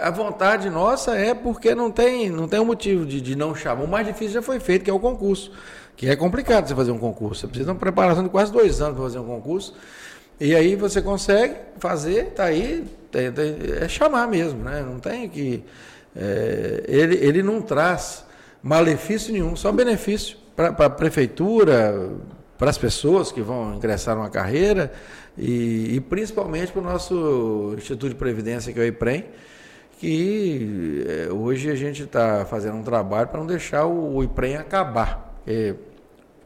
A 0.00 0.10
vontade 0.10 0.68
nossa 0.68 1.16
é 1.16 1.32
porque 1.32 1.74
não 1.74 1.90
tem, 1.90 2.28
não 2.28 2.48
tem 2.48 2.58
um 2.58 2.64
motivo 2.64 3.06
de, 3.06 3.20
de 3.20 3.36
não 3.36 3.54
chamar. 3.54 3.84
O 3.84 3.88
mais 3.88 4.06
difícil 4.06 4.34
já 4.34 4.42
foi 4.42 4.58
feito, 4.58 4.84
que 4.84 4.90
é 4.90 4.92
o 4.92 4.98
concurso. 4.98 5.52
Que 5.96 6.08
é 6.08 6.16
complicado 6.16 6.68
você 6.68 6.74
fazer 6.74 6.90
um 6.90 6.98
concurso. 6.98 7.40
Você 7.40 7.46
precisa 7.46 7.66
de 7.66 7.72
uma 7.72 7.78
preparação 7.78 8.22
de 8.22 8.28
quase 8.28 8.52
dois 8.52 8.80
anos 8.80 8.94
para 8.94 9.04
fazer 9.04 9.18
um 9.18 9.26
concurso. 9.26 9.74
E 10.40 10.54
aí 10.54 10.76
você 10.76 11.00
consegue 11.00 11.54
fazer, 11.78 12.28
está 12.28 12.44
aí, 12.44 12.84
é 13.80 13.88
chamar 13.88 14.28
mesmo, 14.28 14.62
né? 14.62 14.84
Não 14.86 15.00
tem 15.00 15.28
que. 15.28 15.64
É, 16.16 16.84
ele, 16.86 17.16
ele 17.16 17.42
não 17.42 17.60
traz 17.60 18.24
malefício 18.62 19.32
nenhum, 19.32 19.56
só 19.56 19.72
benefício 19.72 20.36
para 20.54 20.86
a 20.86 20.90
prefeitura, 20.90 22.10
para 22.56 22.70
as 22.70 22.78
pessoas 22.78 23.30
que 23.30 23.40
vão 23.40 23.74
ingressar 23.74 24.16
numa 24.16 24.28
carreira 24.30 24.92
e, 25.38 25.94
e 25.96 26.00
principalmente 26.00 26.72
para 26.72 26.80
o 26.80 26.84
nosso 26.84 27.74
Instituto 27.76 28.08
de 28.08 28.14
Previdência, 28.14 28.72
que 28.72 28.78
é 28.78 28.82
o 28.82 28.86
IPREM, 28.86 29.24
que 29.98 31.04
é, 31.06 31.32
hoje 31.32 31.70
a 31.70 31.74
gente 31.74 32.02
está 32.02 32.44
fazendo 32.44 32.76
um 32.76 32.82
trabalho 32.82 33.28
para 33.28 33.40
não 33.40 33.46
deixar 33.46 33.86
o, 33.86 34.16
o 34.16 34.24
IPREM 34.24 34.56
acabar. 34.56 35.40
Que, 35.44 35.74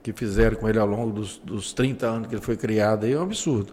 que 0.03 0.13
fizeram 0.13 0.57
com 0.57 0.69
ele 0.69 0.79
ao 0.79 0.87
longo 0.87 1.13
dos, 1.13 1.39
dos 1.39 1.73
30 1.73 2.07
anos 2.07 2.29
que 2.29 2.35
ele 2.35 2.43
foi 2.43 2.57
criado 2.57 3.05
aí 3.05 3.13
é 3.13 3.19
um 3.19 3.23
absurdo. 3.23 3.73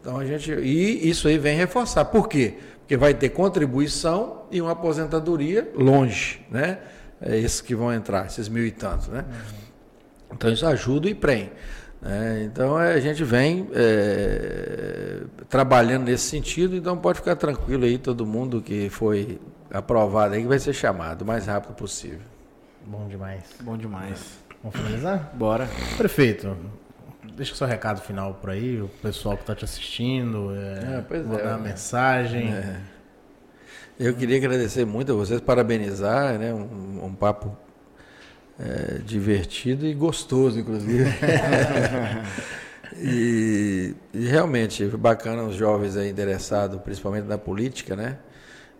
Então 0.00 0.18
a 0.18 0.26
gente. 0.26 0.52
E 0.52 1.08
isso 1.08 1.28
aí 1.28 1.38
vem 1.38 1.56
reforçar. 1.56 2.04
Por 2.06 2.28
quê? 2.28 2.54
Porque 2.80 2.96
vai 2.96 3.14
ter 3.14 3.28
contribuição 3.28 4.42
e 4.50 4.60
uma 4.60 4.72
aposentadoria 4.72 5.70
longe, 5.74 6.44
né? 6.50 6.78
é, 7.22 7.38
esses 7.38 7.60
que 7.60 7.74
vão 7.74 7.92
entrar, 7.92 8.26
esses 8.26 8.48
mil 8.48 8.66
e 8.66 8.70
tantos, 8.70 9.08
né? 9.08 9.24
Uhum. 9.26 10.34
Então 10.34 10.52
isso 10.52 10.66
ajuda 10.66 11.06
o 11.06 11.10
IPREM. 11.10 11.52
Né? 12.02 12.42
Então 12.42 12.78
é, 12.78 12.94
a 12.94 13.00
gente 13.00 13.22
vem 13.22 13.68
é, 13.72 15.20
trabalhando 15.48 16.04
nesse 16.04 16.28
sentido, 16.28 16.74
então 16.74 16.98
pode 16.98 17.20
ficar 17.20 17.36
tranquilo 17.36 17.84
aí, 17.84 17.96
todo 17.96 18.26
mundo 18.26 18.60
que 18.60 18.90
foi 18.90 19.40
aprovado 19.70 20.34
aí 20.34 20.42
que 20.42 20.48
vai 20.48 20.58
ser 20.58 20.72
chamado 20.72 21.22
o 21.22 21.24
mais 21.24 21.46
rápido 21.46 21.74
possível. 21.74 22.20
Bom 22.84 23.06
demais. 23.06 23.44
Bom 23.60 23.76
demais. 23.76 24.38
Vamos 24.62 24.76
finalizar? 24.76 25.30
Bora. 25.34 25.68
Prefeito, 25.96 26.56
deixa 27.36 27.54
seu 27.54 27.66
recado 27.66 28.00
final 28.00 28.34
por 28.34 28.50
aí, 28.50 28.80
o 28.80 28.88
pessoal 29.00 29.36
que 29.36 29.44
está 29.44 29.54
te 29.54 29.64
assistindo, 29.64 30.52
é, 30.56 31.04
é, 31.08 31.18
mandar 31.18 31.40
é, 31.40 31.48
uma 31.48 31.58
mensagem. 31.58 32.52
É. 32.52 32.80
Eu 33.98 34.14
queria 34.14 34.36
agradecer 34.36 34.84
muito 34.84 35.12
a 35.12 35.14
vocês, 35.14 35.40
parabenizar, 35.40 36.36
né? 36.36 36.52
Um, 36.52 37.04
um 37.04 37.14
papo 37.14 37.56
é, 38.58 38.98
divertido 39.04 39.86
e 39.86 39.94
gostoso, 39.94 40.58
inclusive. 40.58 41.04
e, 42.96 43.94
e, 44.12 44.26
realmente, 44.26 44.84
bacana 44.86 45.42
os 45.44 45.56
jovens 45.56 45.96
aí 45.96 46.10
interessados, 46.10 46.80
principalmente 46.80 47.26
na 47.26 47.38
política, 47.38 47.96
né? 47.96 48.18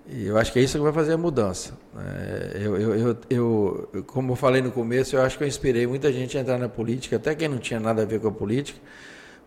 E 0.08 0.26
eu 0.26 0.36
acho 0.36 0.52
que 0.52 0.58
é 0.58 0.62
isso 0.62 0.76
que 0.76 0.82
vai 0.82 0.92
fazer 0.92 1.12
a 1.12 1.16
mudança. 1.16 1.74
É, 1.96 2.58
eu, 2.60 2.76
eu, 2.76 2.94
eu, 2.96 3.18
eu, 3.30 4.04
como 4.04 4.32
eu 4.32 4.36
falei 4.36 4.60
no 4.60 4.72
começo, 4.72 5.14
eu 5.14 5.22
acho 5.22 5.38
que 5.38 5.44
eu 5.44 5.48
inspirei 5.48 5.86
muita 5.86 6.12
gente 6.12 6.36
a 6.36 6.40
entrar 6.40 6.58
na 6.58 6.68
política, 6.68 7.16
até 7.16 7.34
quem 7.34 7.48
não 7.48 7.58
tinha 7.58 7.78
nada 7.78 8.02
a 8.02 8.04
ver 8.04 8.20
com 8.20 8.28
a 8.28 8.32
política, 8.32 8.78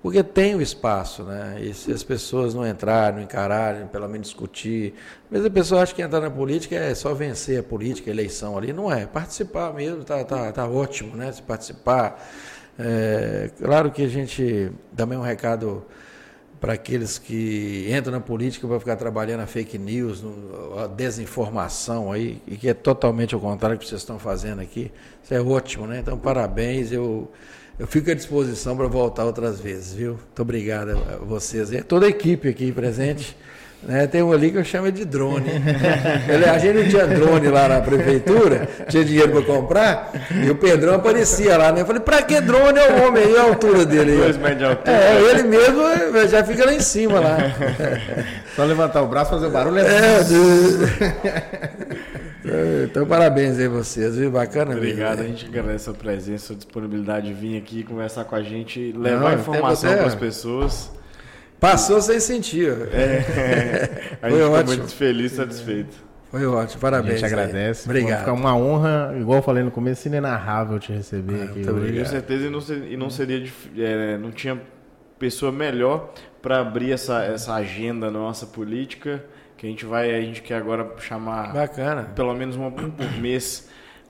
porque 0.06 0.22
tem 0.22 0.54
o 0.54 0.62
espaço, 0.62 1.24
né? 1.24 1.58
E 1.60 1.74
se 1.74 1.92
as 1.92 2.04
pessoas 2.04 2.54
não 2.54 2.64
entrarem, 2.64 3.16
não 3.16 3.24
encararem, 3.24 3.88
pelo 3.88 4.08
menos 4.08 4.28
discutir. 4.28 4.94
Mas 5.32 5.44
a 5.44 5.50
pessoa 5.50 5.82
acha 5.82 5.96
que 5.96 6.02
entrar 6.04 6.22
na 6.22 6.30
política 6.30 6.76
é 6.76 6.94
só 6.94 7.12
vencer 7.16 7.60
a 7.60 7.64
política, 7.64 8.12
a 8.12 8.14
eleição 8.14 8.56
ali. 8.56 8.72
Não 8.72 8.94
é. 8.94 9.08
Participar 9.08 9.74
mesmo 9.74 10.04
tá, 10.04 10.24
tá, 10.24 10.52
tá 10.52 10.68
ótimo, 10.68 11.18
né? 11.18 11.32
Se 11.32 11.42
participar. 11.42 12.24
É, 12.78 13.50
claro 13.60 13.90
que 13.90 14.04
a 14.04 14.08
gente 14.08 14.72
também 14.96 15.18
um 15.18 15.24
recado 15.24 15.84
para 16.62 16.74
aqueles 16.74 17.18
que 17.18 17.92
entram 17.92 18.12
na 18.12 18.20
política 18.20 18.68
para 18.68 18.80
ficar 18.80 18.98
trabalhando 18.98 19.40
a 19.40 19.48
fake 19.48 19.80
news, 19.80 20.24
a 20.84 20.86
desinformação 20.86 22.12
aí, 22.12 22.44
e 22.46 22.58
que 22.58 22.70
é 22.70 22.76
totalmente 22.76 23.34
ao 23.34 23.42
contrário 23.42 23.76
do 23.76 23.80
que 23.82 23.88
vocês 23.88 24.02
estão 24.02 24.20
fazendo 24.20 24.62
aqui. 24.62 24.92
Isso 25.24 25.34
é 25.34 25.42
ótimo, 25.42 25.88
né? 25.88 25.98
Então, 25.98 26.16
parabéns. 26.16 26.92
Eu, 26.92 27.32
eu 27.78 27.86
fico 27.86 28.10
à 28.10 28.14
disposição 28.14 28.78
para 28.78 28.88
voltar 28.88 29.26
outras 29.26 29.60
vezes, 29.60 29.94
viu? 29.94 30.12
Muito 30.12 30.42
obrigado 30.42 30.92
a 30.92 31.26
vocês. 31.26 31.72
E 31.72 31.82
toda 31.82 32.06
a 32.06 32.10
equipe 32.10 32.48
aqui 32.48 32.72
presente. 32.72 33.36
Né? 33.84 34.08
Tem 34.08 34.24
um 34.24 34.32
ali 34.32 34.50
que 34.50 34.58
eu 34.58 34.64
chamo 34.64 34.92
de 34.92 35.06
drone. 35.06 35.52
Ele, 36.28 36.46
a 36.46 36.58
gente 36.58 36.78
não 36.78 36.88
tinha 36.88 37.06
drone 37.06 37.50
lá 37.50 37.68
na 37.68 37.82
prefeitura, 37.82 38.68
tinha 38.88 39.04
dinheiro 39.04 39.32
para 39.32 39.42
comprar, 39.42 40.12
e 40.44 40.50
o 40.50 40.56
Pedrão 40.56 40.96
aparecia 40.96 41.58
lá. 41.58 41.72
Né? 41.72 41.82
Eu 41.82 41.86
falei, 41.86 42.02
para 42.02 42.24
que 42.24 42.42
drone 42.42 42.80
é 42.80 42.94
o 42.94 43.08
homem 43.08 43.24
aí, 43.24 43.38
a 43.38 43.44
altura 43.44 43.86
dele? 43.86 44.18
Dois 44.18 44.38
metros 44.38 44.58
de 44.58 44.66
altura. 44.66 44.92
É, 44.92 45.22
ele 45.22 45.44
mesmo 45.44 45.84
já 46.28 46.44
fica 46.44 46.66
lá 46.66 46.74
em 46.74 46.80
cima 46.80 47.20
lá. 47.20 47.38
Só 48.56 48.64
levantar 48.64 49.02
o 49.02 49.08
braço, 49.08 49.32
fazer 49.32 49.48
o 49.48 49.52
barulho. 49.52 49.80
É, 49.80 49.86
é 49.86 50.24
então, 52.86 53.06
parabéns 53.06 53.58
aí 53.60 53.68
vocês, 53.68 54.16
viu? 54.18 54.32
Bacana 54.32 54.76
Obrigado, 54.76 55.20
mesmo. 55.20 55.24
a 55.24 55.38
gente 55.38 55.46
agradece 55.46 55.90
a 55.90 55.94
presença, 55.94 56.54
a 56.54 56.56
disponibilidade 56.56 57.28
de 57.28 57.34
vir 57.34 57.58
aqui 57.58 57.84
conversar 57.84 58.26
com 58.26 58.36
a 58.36 58.44
gente, 58.44 58.92
levar 58.92 59.32
não, 59.32 59.40
informação 59.40 59.92
para 59.94 60.08
as 60.08 60.16
pessoas. 60.16 60.92
Passou 61.60 62.02
sem 62.02 62.20
sentir. 62.20 62.72
É, 62.92 64.18
a 64.22 64.30
gente 64.30 64.44
ficou 64.44 64.66
muito 64.66 64.96
feliz, 64.96 65.32
satisfeito. 65.32 66.06
Foi 66.30 66.46
ótimo, 66.46 66.82
parabéns. 66.82 67.14
A 67.14 67.18
gente 67.18 67.26
agradece. 67.26 67.88
Obrigado. 67.88 68.20
Fica 68.20 68.34
uma 68.34 68.56
honra, 68.56 69.16
igual 69.20 69.40
eu 69.40 69.44
falei 69.44 69.64
no 69.64 69.72
começo, 69.72 70.08
inenarrável 70.08 70.78
te 70.80 70.92
receber 70.92 71.42
ah, 71.42 71.46
aqui. 71.46 71.64
Com 71.64 72.06
certeza, 72.06 72.46
e 72.46 72.50
não, 72.50 72.62
seria, 72.62 72.90
e 72.90 72.98
não 72.98 73.10
seria, 73.10 73.52
é, 73.78 74.18
não 74.18 74.32
tinha 74.32 74.62
pessoa 75.18 75.52
melhor 75.52 76.14
para 76.42 76.60
abrir 76.60 76.92
essa, 76.92 77.24
essa 77.24 77.54
agenda 77.54 78.12
nossa 78.12 78.46
política, 78.46 79.24
que 79.58 79.66
a 79.66 79.70
gente 79.70 79.86
vai, 79.86 80.14
a 80.14 80.22
gente 80.22 80.42
quer 80.42 80.56
agora 80.56 80.96
chamar 81.00 81.54
Bacana. 81.54 82.04
pelo 82.16 82.34
menos 82.34 82.56
uma, 82.56 82.68
um 82.68 82.92
por 82.92 83.12
mês 83.20 83.68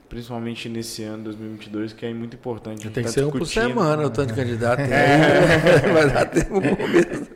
principalmente 0.08 0.68
nesse 0.68 1.02
ano 1.02 1.24
2022, 1.24 1.92
que 1.92 2.06
é 2.06 2.14
muito 2.14 2.36
importante. 2.36 2.88
Tem 2.90 3.04
que 3.04 3.08
tá 3.08 3.08
ser 3.08 3.24
um 3.24 3.30
por 3.30 3.46
semana 3.46 4.04
o 4.04 4.10
tanto 4.10 4.28
de 4.28 4.40
candidato. 4.40 4.80
É. 4.86 5.78
Vai 5.92 6.10
dar 6.10 6.26
tempo 6.26 6.60
mesmo. 6.60 7.26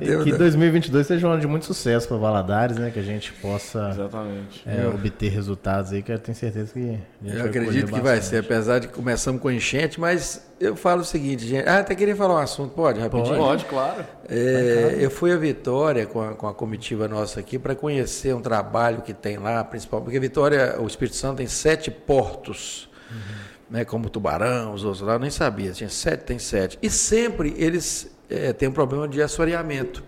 E 0.00 0.24
que 0.24 0.32
2022 0.32 1.06
seja 1.06 1.26
um 1.26 1.30
ano 1.32 1.40
de 1.40 1.46
muito 1.46 1.66
sucesso 1.66 2.06
para 2.08 2.16
Valadares, 2.16 2.76
né? 2.76 2.90
Que 2.90 2.98
a 2.98 3.02
gente 3.02 3.32
possa 3.34 3.90
Exatamente. 3.90 4.62
É, 4.66 4.86
obter 4.86 5.30
resultados 5.30 5.92
aí, 5.92 6.02
que 6.02 6.12
eu 6.12 6.18
tenho 6.18 6.36
certeza 6.36 6.72
que. 6.72 6.98
eu 7.24 7.44
acredito 7.44 7.92
que 7.92 8.00
vai 8.00 8.20
ser, 8.20 8.38
apesar 8.38 8.78
de 8.78 8.88
que 8.88 8.94
começamos 8.94 9.40
com 9.40 9.50
enchente, 9.50 10.00
mas 10.00 10.46
eu 10.60 10.76
falo 10.76 11.00
o 11.00 11.04
seguinte, 11.04 11.46
gente. 11.46 11.68
Ah, 11.68 11.78
até 11.78 11.94
queria 11.94 12.14
falar 12.14 12.34
um 12.34 12.38
assunto, 12.38 12.72
pode, 12.74 13.00
rapidinho? 13.00 13.36
Pode, 13.36 13.64
claro. 13.64 14.04
É, 14.28 14.96
eu 15.00 15.10
fui 15.10 15.32
a 15.32 15.36
Vitória 15.36 16.06
com 16.06 16.22
a, 16.22 16.34
com 16.34 16.46
a 16.46 16.54
comitiva 16.54 17.08
nossa 17.08 17.40
aqui 17.40 17.58
para 17.58 17.74
conhecer 17.74 18.34
um 18.34 18.40
trabalho 18.40 19.02
que 19.02 19.12
tem 19.12 19.38
lá, 19.38 19.62
principalmente, 19.64 20.04
porque 20.04 20.20
Vitória, 20.20 20.80
o 20.80 20.86
Espírito 20.86 21.16
Santo 21.16 21.38
tem 21.38 21.46
sete 21.46 21.90
portos. 21.90 22.88
Uhum. 23.10 23.42
Né, 23.70 23.86
como 23.86 24.10
Tubarão, 24.10 24.74
os 24.74 24.84
outros 24.84 25.00
lá, 25.00 25.14
eu 25.14 25.18
nem 25.18 25.30
sabia, 25.30 25.72
tinha 25.72 25.88
sete, 25.88 26.24
tem 26.24 26.38
sete. 26.38 26.78
E 26.82 26.90
sempre 26.90 27.54
eles 27.56 28.11
é, 28.32 28.52
têm 28.52 28.68
um 28.68 28.72
problema 28.72 29.06
de 29.06 29.20
assoreamento. 29.22 30.02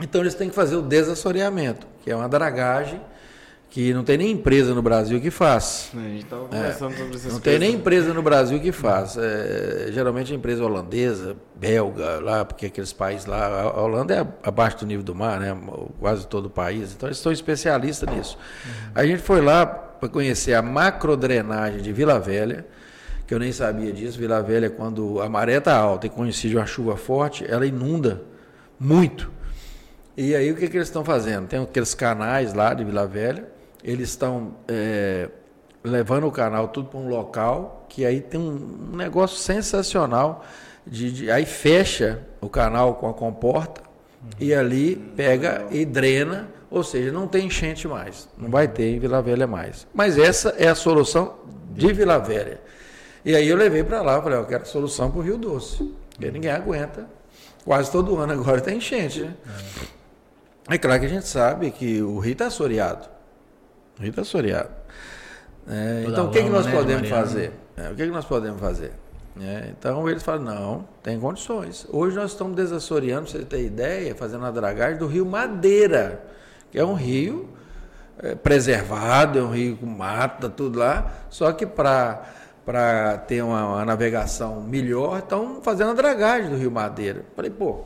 Então 0.00 0.20
eles 0.20 0.34
têm 0.34 0.48
que 0.48 0.54
fazer 0.54 0.76
o 0.76 0.82
desassoreamento, 0.82 1.86
que 2.02 2.10
é 2.10 2.16
uma 2.16 2.28
dragagem 2.28 3.00
que 3.74 3.92
não 3.92 4.04
tem 4.04 4.16
nem 4.16 4.30
empresa 4.30 4.72
no 4.72 4.80
Brasil 4.80 5.20
que 5.20 5.32
faz. 5.32 5.90
É, 5.92 5.98
a 5.98 6.00
gente 6.02 6.22
estava 6.22 6.44
conversando 6.44 6.92
é, 6.92 6.96
sobre 6.96 7.16
essas 7.16 7.32
Não 7.32 7.40
tem 7.40 7.58
nem 7.58 7.74
empresa 7.74 8.14
no 8.14 8.22
Brasil 8.22 8.60
que 8.60 8.70
faz. 8.70 9.16
É, 9.16 9.88
geralmente 9.90 10.32
é 10.32 10.36
empresa 10.36 10.64
holandesa, 10.64 11.36
belga, 11.56 12.20
lá, 12.20 12.44
porque 12.44 12.66
aqueles 12.66 12.92
países 12.92 13.26
lá, 13.26 13.62
a 13.62 13.82
Holanda 13.82 14.14
é 14.14 14.48
abaixo 14.48 14.78
do 14.78 14.86
nível 14.86 15.02
do 15.02 15.12
mar, 15.12 15.40
né? 15.40 15.56
Quase 15.98 16.24
todo 16.24 16.46
o 16.46 16.50
país. 16.50 16.92
Então 16.92 17.08
eles 17.08 17.18
são 17.18 17.32
especialistas 17.32 18.08
nisso. 18.08 18.38
Uhum. 18.64 18.72
A 18.94 19.04
gente 19.04 19.20
foi 19.20 19.40
lá 19.40 19.66
para 19.66 20.08
conhecer 20.08 20.54
a 20.54 20.62
macrodrenagem 20.62 21.82
de 21.82 21.92
Vila 21.92 22.20
Velha, 22.20 22.64
que 23.26 23.34
eu 23.34 23.38
nem 23.38 23.52
sabia 23.52 23.92
disso. 23.92 24.18
Vila 24.18 24.42
Velha, 24.42 24.70
quando 24.70 25.20
a 25.20 25.28
maré 25.28 25.58
está 25.58 25.76
alta 25.76 26.06
e 26.06 26.10
coincide 26.10 26.56
uma 26.56 26.66
chuva 26.66 26.96
forte, 26.96 27.44
ela 27.48 27.66
inunda 27.66 28.22
muito. 28.78 29.30
E 30.16 30.34
aí 30.34 30.52
o 30.52 30.56
que, 30.56 30.68
que 30.68 30.76
eles 30.76 30.88
estão 30.88 31.04
fazendo? 31.04 31.48
Tem 31.48 31.60
aqueles 31.60 31.94
canais 31.94 32.54
lá 32.54 32.72
de 32.72 32.84
Vila 32.84 33.06
Velha, 33.06 33.48
eles 33.82 34.10
estão 34.10 34.54
é, 34.68 35.28
levando 35.82 36.26
o 36.26 36.32
canal 36.32 36.68
tudo 36.68 36.88
para 36.88 37.00
um 37.00 37.08
local 37.08 37.86
que 37.88 38.04
aí 38.04 38.20
tem 38.20 38.40
um, 38.40 38.90
um 38.92 38.96
negócio 38.96 39.38
sensacional. 39.38 40.44
De, 40.86 41.10
de, 41.10 41.30
aí 41.30 41.46
fecha 41.46 42.20
o 42.42 42.48
canal 42.48 42.96
com 42.96 43.08
a 43.08 43.14
comporta 43.14 43.80
uhum. 43.80 44.28
e 44.38 44.54
ali 44.54 44.96
pega 45.16 45.64
e 45.70 45.84
drena, 45.84 46.48
ou 46.70 46.84
seja, 46.84 47.10
não 47.10 47.26
tem 47.26 47.46
enchente 47.46 47.88
mais, 47.88 48.28
não 48.36 48.50
vai 48.50 48.68
ter 48.68 48.94
em 48.94 48.98
Vila 48.98 49.22
Velha 49.22 49.46
mais. 49.46 49.86
Mas 49.94 50.18
essa 50.18 50.54
é 50.58 50.68
a 50.68 50.74
solução 50.74 51.36
de 51.70 51.90
Vila 51.92 52.18
Velha. 52.18 52.60
E 53.24 53.34
aí 53.34 53.48
eu 53.48 53.56
levei 53.56 53.82
para 53.82 54.02
lá, 54.02 54.20
falei, 54.20 54.38
eu 54.38 54.44
quero 54.44 54.66
solução 54.66 55.10
para 55.10 55.20
o 55.20 55.22
Rio 55.22 55.38
Doce, 55.38 55.94
porque 56.10 56.30
ninguém 56.30 56.50
aguenta. 56.50 57.06
Quase 57.64 57.90
todo 57.90 58.18
ano 58.18 58.32
agora 58.32 58.60
tem 58.60 58.76
enchente, 58.76 59.22
né? 59.22 59.34
É. 60.68 60.76
claro 60.76 61.00
que 61.00 61.06
a 61.06 61.08
gente 61.08 61.26
sabe 61.26 61.70
que 61.70 62.02
o 62.02 62.18
rio 62.18 62.32
está 62.32 62.46
assoreado. 62.46 63.08
Rita 63.98 64.24
Soriano. 64.24 64.70
É, 65.66 66.04
então, 66.06 66.26
o 66.26 66.30
que, 66.30 66.42
que 66.42 66.48
nós 66.50 66.66
né, 66.66 66.72
podemos 66.72 67.08
fazer? 67.08 67.52
É, 67.76 67.88
o 67.88 67.94
que, 67.94 68.04
que 68.04 68.10
nós 68.10 68.24
podemos 68.24 68.60
fazer? 68.60 68.92
É, 69.40 69.70
então, 69.70 70.08
eles 70.08 70.22
falam, 70.22 70.42
não, 70.42 70.88
tem 71.02 71.18
condições. 71.18 71.86
Hoje 71.90 72.14
nós 72.16 72.32
estamos 72.32 72.54
desassoreando, 72.54 73.30
para 73.30 73.38
você 73.38 73.44
ter 73.44 73.64
ideia, 73.64 74.14
fazendo 74.14 74.44
a 74.44 74.50
dragagem 74.50 74.98
do 74.98 75.06
rio 75.06 75.24
Madeira, 75.24 76.22
que 76.70 76.78
é 76.78 76.84
um 76.84 76.94
rio 76.94 77.48
é, 78.18 78.34
preservado, 78.34 79.38
é 79.38 79.42
um 79.42 79.50
rio 79.50 79.76
com 79.76 79.86
mata, 79.86 80.48
tudo 80.48 80.78
lá, 80.78 81.12
só 81.30 81.50
que 81.52 81.66
para 81.66 82.28
para 82.64 83.18
ter 83.18 83.42
uma, 83.42 83.66
uma, 83.66 83.84
navegação 83.84 84.62
melhor, 84.62 85.18
estão 85.18 85.60
fazendo 85.62 85.90
a 85.90 85.94
dragagem 85.94 86.50
do 86.50 86.56
Rio 86.56 86.70
Madeira. 86.70 87.24
Falei, 87.36 87.50
pô, 87.50 87.84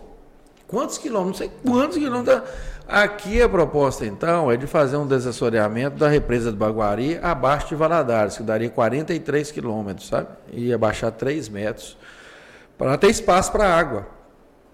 quantos 0.67 0.99
quilômetros? 0.99 1.41
Não 1.41 1.49
sei 1.49 1.59
quantos 1.65 1.99
quilômetros. 1.99 2.43
Aqui 2.87 3.43
a 3.43 3.49
proposta, 3.49 4.07
então, 4.07 4.51
é 4.51 4.57
de 4.57 4.67
fazer 4.67 4.97
um 4.97 5.07
desassoreamento 5.07 5.97
da 5.97 6.09
represa 6.09 6.51
do 6.51 6.57
Baguari 6.57 7.19
abaixo 7.21 7.69
de 7.69 7.75
Valadares, 7.75 8.37
que 8.37 8.43
daria 8.43 8.71
43 8.71 9.51
quilômetros, 9.51 10.09
sabe? 10.09 10.29
Ia 10.53 10.79
baixar 10.79 11.11
3 11.11 11.49
metros, 11.49 11.99
para 12.79 12.97
ter 12.97 13.11
espaço 13.11 13.53
para 13.53 13.67
água. 13.67 14.07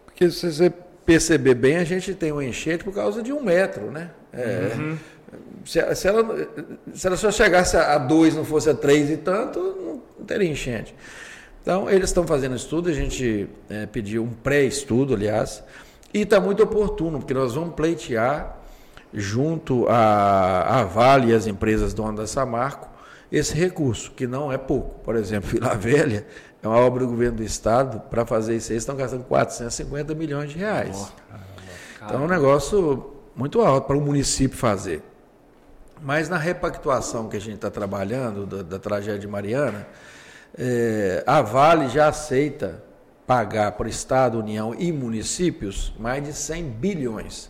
Porque 0.05 0.31
se 0.31 0.53
você 0.53 0.73
perceber 1.05 1.55
bem, 1.55 1.79
a 1.79 1.85
gente 1.85 2.15
tem 2.15 2.31
um 2.31 2.41
enchente 2.41 2.85
por 2.85 2.95
causa 2.95 3.23
de 3.23 3.33
um 3.33 3.43
metro, 3.43 3.91
né? 3.91 4.11
É, 4.33 4.73
uhum. 4.77 4.99
Se, 5.65 5.95
se, 5.95 6.09
ela, 6.09 6.49
se 6.93 7.07
ela 7.07 7.17
só 7.17 7.31
chegasse 7.31 7.77
a 7.77 7.99
2, 7.99 8.35
não 8.35 8.45
fosse 8.45 8.71
a 8.71 8.75
3 8.75 9.11
e 9.11 9.17
tanto, 9.19 10.03
não 10.19 10.25
teria 10.27 10.51
enchente. 10.51 10.95
Então, 11.63 11.89
eles 11.89 12.11
estão 12.11 12.27
fazendo 12.27 12.55
estudo, 12.55 12.91
a 12.91 12.93
gente 12.93 13.49
é, 13.71 13.87
pediu 13.87 14.23
um 14.23 14.31
pré-estudo, 14.31 15.15
aliás, 15.15 15.65
e 16.13 16.21
está 16.21 16.39
muito 16.39 16.63
oportuno, 16.63 17.19
porque 17.19 17.35
nós 17.35 17.55
vamos 17.55 17.75
pleitear 17.75 18.59
junto 19.13 19.87
à, 19.89 20.81
à 20.81 20.85
Vale 20.85 21.33
e 21.33 21.35
as 21.35 21.47
empresas 21.47 21.95
donas 21.95 22.17
da 22.17 22.27
Samarco 22.27 22.95
esse 23.35 23.55
recurso, 23.55 24.13
que 24.13 24.27
não 24.27 24.53
é 24.53 24.59
pouco. 24.59 25.01
Por 25.01 25.17
exemplo, 25.17 25.51
Vila 25.51 25.75
Velha 25.75 26.27
é 26.63 26.69
uma 26.69 26.79
obra 26.79 27.01
do 27.01 27.11
governo 27.11 27.39
do 27.39 27.43
Estado, 27.43 28.01
para 28.09 28.25
fazer 28.25 28.57
isso, 28.57 28.73
eles 28.73 28.83
estão 28.83 28.97
gastando 28.97 29.25
450 29.25 30.15
milhões 30.15 30.51
de 30.51 30.59
reais. 30.59 31.13
então 32.03 32.21
é 32.21 32.25
um 32.25 32.29
negócio 32.29 33.13
muito 33.35 33.61
alto 33.61 33.87
para 33.87 33.97
o 33.97 34.01
município 34.01 34.57
fazer. 34.57 35.03
Mas 36.05 36.29
na 36.29 36.37
repactuação 36.37 37.31
que 37.31 37.37
a 37.39 37.41
gente 37.41 37.55
está 37.55 37.71
trabalhando, 37.71 38.45
da, 38.45 38.63
da, 38.63 38.79
tragédia 38.79 39.19
de 39.19 39.27
Mariana, 39.27 39.89
é, 40.57 41.25
a 41.27 41.41
Vale 41.41 41.89
já 41.89 42.09
aceita 42.09 42.85
pagar 43.27 43.73
para 43.73 43.89
Estado, 43.89 44.39
União 44.39 44.75
e 44.79 44.93
municípios 44.93 45.95
mais 45.99 46.23
de 46.23 46.35
100 46.35 46.63
bilhões. 46.65 47.49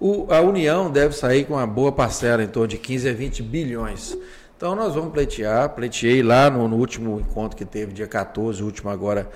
O, 0.00 0.26
a 0.28 0.40
União 0.40 0.90
deve 0.90 1.14
sair 1.14 1.44
com 1.44 1.54
uma 1.54 1.68
boa 1.68 1.92
parcela, 1.92 2.42
em 2.42 2.48
torno 2.48 2.66
de 2.66 2.78
15 2.78 3.08
a 3.08 3.12
20 3.12 3.42
bilhões. 3.44 4.18
Então 4.56 4.74
nós 4.74 4.92
vamos 4.96 5.12
pleitear, 5.12 5.68
pleiteei 5.68 6.20
lá 6.20 6.50
no, 6.50 6.66
no 6.66 6.76
último 6.76 7.20
encontro 7.20 7.56
que 7.56 7.64
teve, 7.64 7.92
dia 7.92 8.08
14, 8.08 8.60
o 8.60 8.66
último 8.66 8.90
agora 8.90 9.30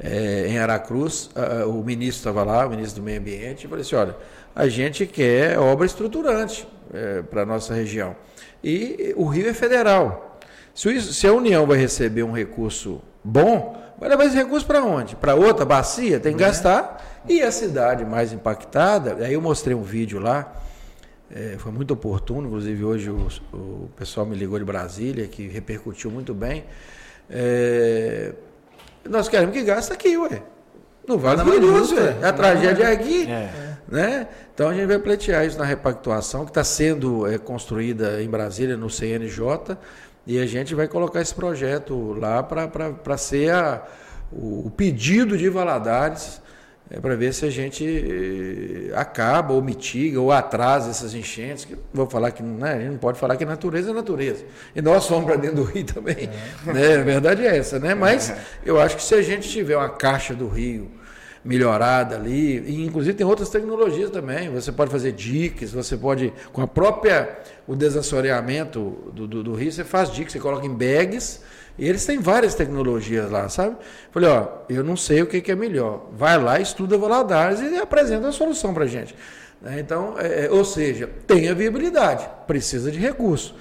é, 0.00 0.48
em 0.48 0.58
Aracruz, 0.58 1.30
uh, 1.36 1.68
o 1.68 1.84
ministro 1.84 2.28
estava 2.28 2.42
lá, 2.42 2.66
o 2.66 2.70
ministro 2.70 3.00
do 3.00 3.04
Meio 3.04 3.20
Ambiente, 3.20 3.66
e 3.66 3.68
falei 3.68 3.82
assim, 3.82 3.94
olha, 3.94 4.16
a 4.52 4.66
gente 4.66 5.06
quer 5.06 5.56
obra 5.60 5.86
estruturante 5.86 6.66
é, 6.92 7.22
para 7.22 7.42
a 7.42 7.46
nossa 7.46 7.74
região. 7.74 8.16
E 8.62 9.14
o 9.16 9.26
Rio 9.26 9.48
é 9.48 9.54
federal. 9.54 10.38
Se, 10.74 11.00
se 11.00 11.26
a 11.26 11.32
União 11.32 11.66
vai 11.66 11.78
receber 11.78 12.22
um 12.22 12.32
recurso 12.32 13.00
bom, 13.24 13.80
Vai 14.00 14.08
levar 14.08 14.24
esse 14.24 14.34
recurso 14.34 14.64
para 14.64 14.82
onde? 14.82 15.14
Para 15.14 15.34
outra 15.34 15.66
bacia? 15.66 16.18
Tem 16.18 16.34
que 16.34 16.42
é. 16.42 16.46
gastar. 16.46 17.22
E 17.28 17.42
a 17.42 17.52
cidade 17.52 18.02
mais 18.02 18.32
impactada, 18.32 19.22
aí 19.22 19.34
eu 19.34 19.42
mostrei 19.42 19.76
um 19.76 19.82
vídeo 19.82 20.18
lá, 20.18 20.50
é, 21.30 21.56
foi 21.58 21.70
muito 21.70 21.92
oportuno, 21.92 22.48
inclusive 22.48 22.82
hoje 22.82 23.10
o, 23.10 23.28
o, 23.52 23.90
pessoal 23.94 24.24
me 24.24 24.34
ligou 24.34 24.58
de 24.58 24.64
Brasília, 24.64 25.28
que 25.28 25.46
repercutiu 25.48 26.10
muito 26.10 26.32
bem. 26.32 26.64
É, 27.28 28.32
nós 29.06 29.28
queremos 29.28 29.54
que 29.54 29.62
gaste 29.62 29.92
aqui, 29.92 30.16
ué. 30.16 30.42
No 31.06 31.18
Vale 31.18 31.42
Rio 31.42 31.60
justo, 31.60 31.94
Doce, 31.94 32.08
é. 32.08 32.18
é. 32.22 32.26
a 32.26 32.32
tragédia 32.32 32.84
é 32.84 32.92
aqui. 32.92 33.30
É. 33.30 33.69
Né? 33.90 34.28
Então 34.54 34.68
a 34.68 34.74
gente 34.74 34.86
vai 34.86 34.98
pleitear 34.98 35.44
isso 35.44 35.58
na 35.58 35.64
repactuação 35.64 36.44
que 36.44 36.50
está 36.50 36.62
sendo 36.62 37.26
é, 37.26 37.38
construída 37.38 38.22
em 38.22 38.28
Brasília, 38.28 38.76
no 38.76 38.88
CNJ, 38.88 39.76
e 40.26 40.38
a 40.38 40.46
gente 40.46 40.74
vai 40.74 40.86
colocar 40.86 41.20
esse 41.20 41.34
projeto 41.34 42.12
lá 42.12 42.42
para 42.42 43.16
ser 43.18 43.52
a, 43.52 43.82
o, 44.30 44.66
o 44.66 44.70
pedido 44.70 45.36
de 45.36 45.48
Valadares 45.48 46.40
é, 46.90 46.98
para 46.98 47.14
ver 47.14 47.32
se 47.32 47.46
a 47.46 47.50
gente 47.50 47.84
eh, 47.84 48.92
acaba 48.96 49.54
ou 49.54 49.62
mitiga 49.62 50.20
ou 50.20 50.32
atrasa 50.32 50.90
essas 50.90 51.14
enchentes. 51.14 51.64
Que 51.64 51.76
vou 51.94 52.10
falar 52.10 52.32
que 52.32 52.42
né, 52.42 52.72
a 52.72 52.78
gente 52.80 52.90
não 52.90 52.98
pode 52.98 53.16
falar 53.16 53.36
que 53.36 53.44
natureza 53.44 53.92
é 53.92 53.94
natureza. 53.94 54.44
E 54.74 54.82
nós 54.82 55.06
fomos 55.06 55.24
para 55.24 55.36
dentro 55.36 55.58
do 55.58 55.62
rio 55.62 55.84
também. 55.84 56.28
Né? 56.66 56.96
A 56.96 57.02
verdade 57.04 57.46
é 57.46 57.56
essa, 57.56 57.78
né? 57.78 57.94
Mas 57.94 58.34
eu 58.66 58.80
acho 58.80 58.96
que 58.96 59.04
se 59.04 59.14
a 59.14 59.22
gente 59.22 59.48
tiver 59.48 59.76
uma 59.76 59.88
caixa 59.88 60.34
do 60.34 60.48
rio 60.48 60.90
melhorada 61.44 62.16
ali, 62.16 62.58
e 62.58 62.84
inclusive 62.84 63.16
tem 63.16 63.26
outras 63.26 63.48
tecnologias 63.48 64.10
também. 64.10 64.50
Você 64.50 64.70
pode 64.70 64.90
fazer 64.90 65.12
diques, 65.12 65.72
você 65.72 65.96
pode, 65.96 66.32
com 66.52 66.60
a 66.60 66.66
própria 66.66 67.38
o 67.66 67.74
desassoreamento 67.74 69.10
do, 69.12 69.26
do, 69.26 69.42
do 69.42 69.54
rio, 69.54 69.72
você 69.72 69.84
faz 69.84 70.12
diques, 70.12 70.32
você 70.32 70.40
coloca 70.40 70.66
em 70.66 70.74
bags. 70.74 71.40
E 71.78 71.88
eles 71.88 72.04
têm 72.04 72.18
várias 72.18 72.54
tecnologias 72.54 73.30
lá, 73.30 73.48
sabe? 73.48 73.76
Falei, 74.10 74.28
ó, 74.28 74.48
eu 74.68 74.84
não 74.84 74.96
sei 74.96 75.22
o 75.22 75.26
que, 75.26 75.40
que 75.40 75.50
é 75.50 75.54
melhor. 75.54 76.08
Vai 76.12 76.36
lá, 76.36 76.60
estuda 76.60 76.98
Valadares 76.98 77.60
e 77.60 77.76
apresenta 77.76 78.28
a 78.28 78.32
solução 78.32 78.74
para 78.74 78.86
gente. 78.86 79.14
Né? 79.62 79.80
Então, 79.80 80.14
é, 80.18 80.48
ou 80.50 80.64
seja, 80.64 81.08
tem 81.26 81.48
a 81.48 81.54
viabilidade, 81.54 82.28
precisa 82.46 82.90
de 82.90 82.98
recurso. 82.98 83.54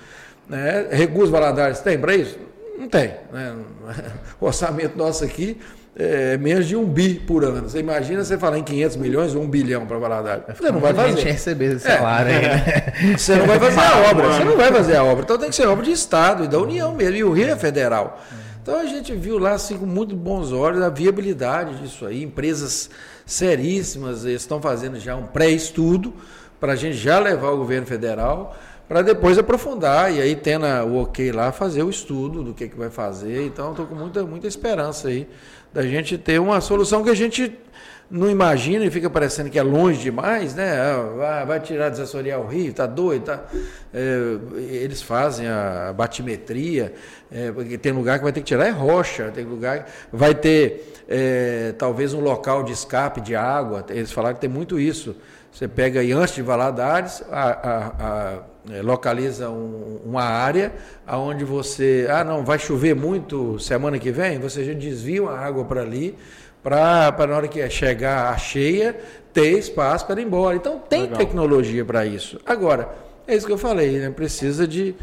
Né? 0.50 0.88
Recurso 0.92 1.32
Valadares 1.32 1.80
tem 1.80 1.98
para 1.98 2.14
isso? 2.14 2.38
Não 2.78 2.90
tem. 2.90 3.14
Né? 3.32 3.56
O 4.42 4.46
orçamento 4.46 4.98
nosso 4.98 5.24
aqui 5.24 5.60
é 6.02 6.38
menos 6.38 6.66
de 6.66 6.78
um 6.78 6.86
bi 6.86 7.16
por 7.16 7.44
ano. 7.44 7.68
Você 7.70 7.80
imagina 7.80 8.24
você 8.24 8.38
falar 8.38 8.58
em 8.58 8.64
500 8.64 8.96
milhões 8.96 9.36
ou 9.36 9.44
um 9.44 9.50
bilhão 9.50 9.86
para 9.86 9.98
Valadares. 9.98 10.44
Você 10.58 10.72
não 10.72 10.80
vai 10.80 10.94
Muita 10.94 11.10
gente 11.10 11.18
fazer. 11.18 11.32
receber 11.32 11.76
esse 11.76 11.86
salário 11.86 12.32
aí, 12.32 12.42
né? 12.42 12.94
Você 13.18 13.36
não 13.36 13.46
vai 13.46 13.60
fazer 13.60 13.80
a 13.82 14.10
obra, 14.10 14.28
você 14.30 14.44
não 14.46 14.58
vai 14.58 14.72
fazer 14.72 14.96
a 14.96 15.04
obra. 15.04 15.24
Então 15.24 15.38
tem 15.38 15.50
que 15.50 15.56
ser 15.56 15.68
obra 15.68 15.84
de 15.84 15.92
Estado 15.92 16.46
e 16.46 16.48
da 16.48 16.58
União 16.58 16.96
mesmo. 16.96 17.18
E 17.18 17.24
o 17.26 17.34
Rio 17.34 17.50
é 17.50 17.56
federal. 17.58 18.18
Então 18.62 18.80
a 18.80 18.86
gente 18.86 19.14
viu 19.14 19.38
lá 19.38 19.52
assim, 19.52 19.78
com 19.78 19.86
muito 19.86 20.16
bons 20.16 20.54
olhos 20.54 20.82
a 20.82 20.90
viabilidade 20.90 21.82
disso 21.82 22.06
aí. 22.06 22.24
Empresas 22.24 22.90
seríssimas 23.26 24.24
estão 24.24 24.62
fazendo 24.62 24.98
já 25.00 25.18
um 25.18 25.28
pré-estudo 25.28 26.14
para 26.62 26.74
a 26.74 26.76
gente 26.78 26.96
já 26.96 27.20
levar 27.20 27.50
o 27.50 27.58
governo 27.58 27.86
federal 27.86 28.56
para 28.90 29.04
depois 29.04 29.38
aprofundar 29.38 30.12
e 30.12 30.20
aí 30.20 30.36
tendo 30.36 30.66
o 30.66 31.04
ok 31.04 31.32
lá 31.32 31.52
fazer 31.52 31.84
o 31.84 31.92
estudo 31.92 32.42
do 32.42 32.56
que, 32.56 32.68
que 32.68 32.76
vai 32.76 32.90
fazer. 32.90 33.46
Então 33.46 33.70
estou 33.70 33.86
com 33.86 33.94
muita, 33.94 34.24
muita 34.24 34.48
esperança 34.48 35.10
aí 35.10 35.28
da 35.74 35.84
gente 35.84 36.18
ter 36.18 36.40
uma 36.40 36.62
solução 36.62 37.04
que 37.04 37.10
a 37.10 37.16
gente 37.16 37.58
não 38.10 38.28
imagina 38.28 38.84
e 38.86 38.90
fica 38.90 39.08
parecendo 39.08 39.52
que 39.52 39.60
é 39.60 39.62
longe 39.62 40.02
demais, 40.02 40.56
né? 40.56 40.80
Ah, 41.22 41.46
Vai, 41.46 41.60
tirar 41.60 41.90
desassoriar 41.90 42.40
o 42.40 42.48
rio, 42.48 42.74
tá 42.74 42.88
doido, 42.88 43.26
tá? 43.26 43.44
É, 43.94 44.38
eles 44.58 45.00
fazem 45.02 45.48
a 45.48 45.94
batimetria, 45.96 46.94
é, 47.32 47.52
porque 47.52 47.78
tem 47.78 47.92
lugar 47.92 48.18
que 48.18 48.24
vai 48.24 48.34
ter 48.34 48.40
que 48.40 48.48
tirar 48.48 48.66
é 48.66 48.72
rocha, 48.72 49.30
tem 49.32 49.46
lugar 49.46 49.86
que 49.86 49.92
vai 50.12 50.34
ter 50.34 50.92
é, 51.08 51.74
talvez 51.78 52.14
um 52.14 52.20
local 52.20 52.64
de 52.64 52.72
escape 52.72 53.22
de 53.22 53.36
água. 53.36 53.86
Eles 53.90 54.12
falaram 54.12 54.34
que 54.36 54.42
tem 54.42 54.50
muito 54.50 54.80
isso. 54.80 55.16
Você 55.52 55.68
pega 55.68 56.00
aí 56.00 56.12
antes 56.12 56.34
de 56.36 56.42
Valadares, 56.42 57.24
a- 57.32 57.50
a- 57.50 57.94
a- 58.00 58.40
localiza 58.84 59.50
um- 59.50 60.00
uma 60.06 60.24
área 60.24 60.72
aonde 61.08 61.44
você, 61.44 62.08
ah 62.10 62.24
não, 62.24 62.44
vai 62.46 62.60
chover 62.60 62.96
muito 62.96 63.58
semana 63.60 63.98
que 63.98 64.12
vem, 64.12 64.40
você 64.40 64.64
já 64.64 64.74
desvia 64.74 65.24
a 65.28 65.40
água 65.40 65.66
para 65.66 65.82
ali 65.82 66.16
para 66.62 67.14
na 67.28 67.36
hora 67.38 67.48
que 67.48 67.68
chegar 67.70 68.32
a 68.34 68.38
cheia 68.38 68.96
ter 69.34 69.58
espaço 69.58 70.06
para 70.06 70.20
ir 70.20 70.26
embora. 70.26 70.56
Então 70.56 70.78
tem 70.80 71.04
Legal. 71.04 71.18
tecnologia 71.18 71.86
para 71.86 72.06
isso. 72.06 72.40
Agora, 72.46 72.90
é 73.28 73.36
isso 73.36 73.46
que 73.46 73.54
eu 73.54 73.58
falei, 73.58 73.98
né? 74.00 74.10
precisa 74.10 74.68
de, 74.68 74.94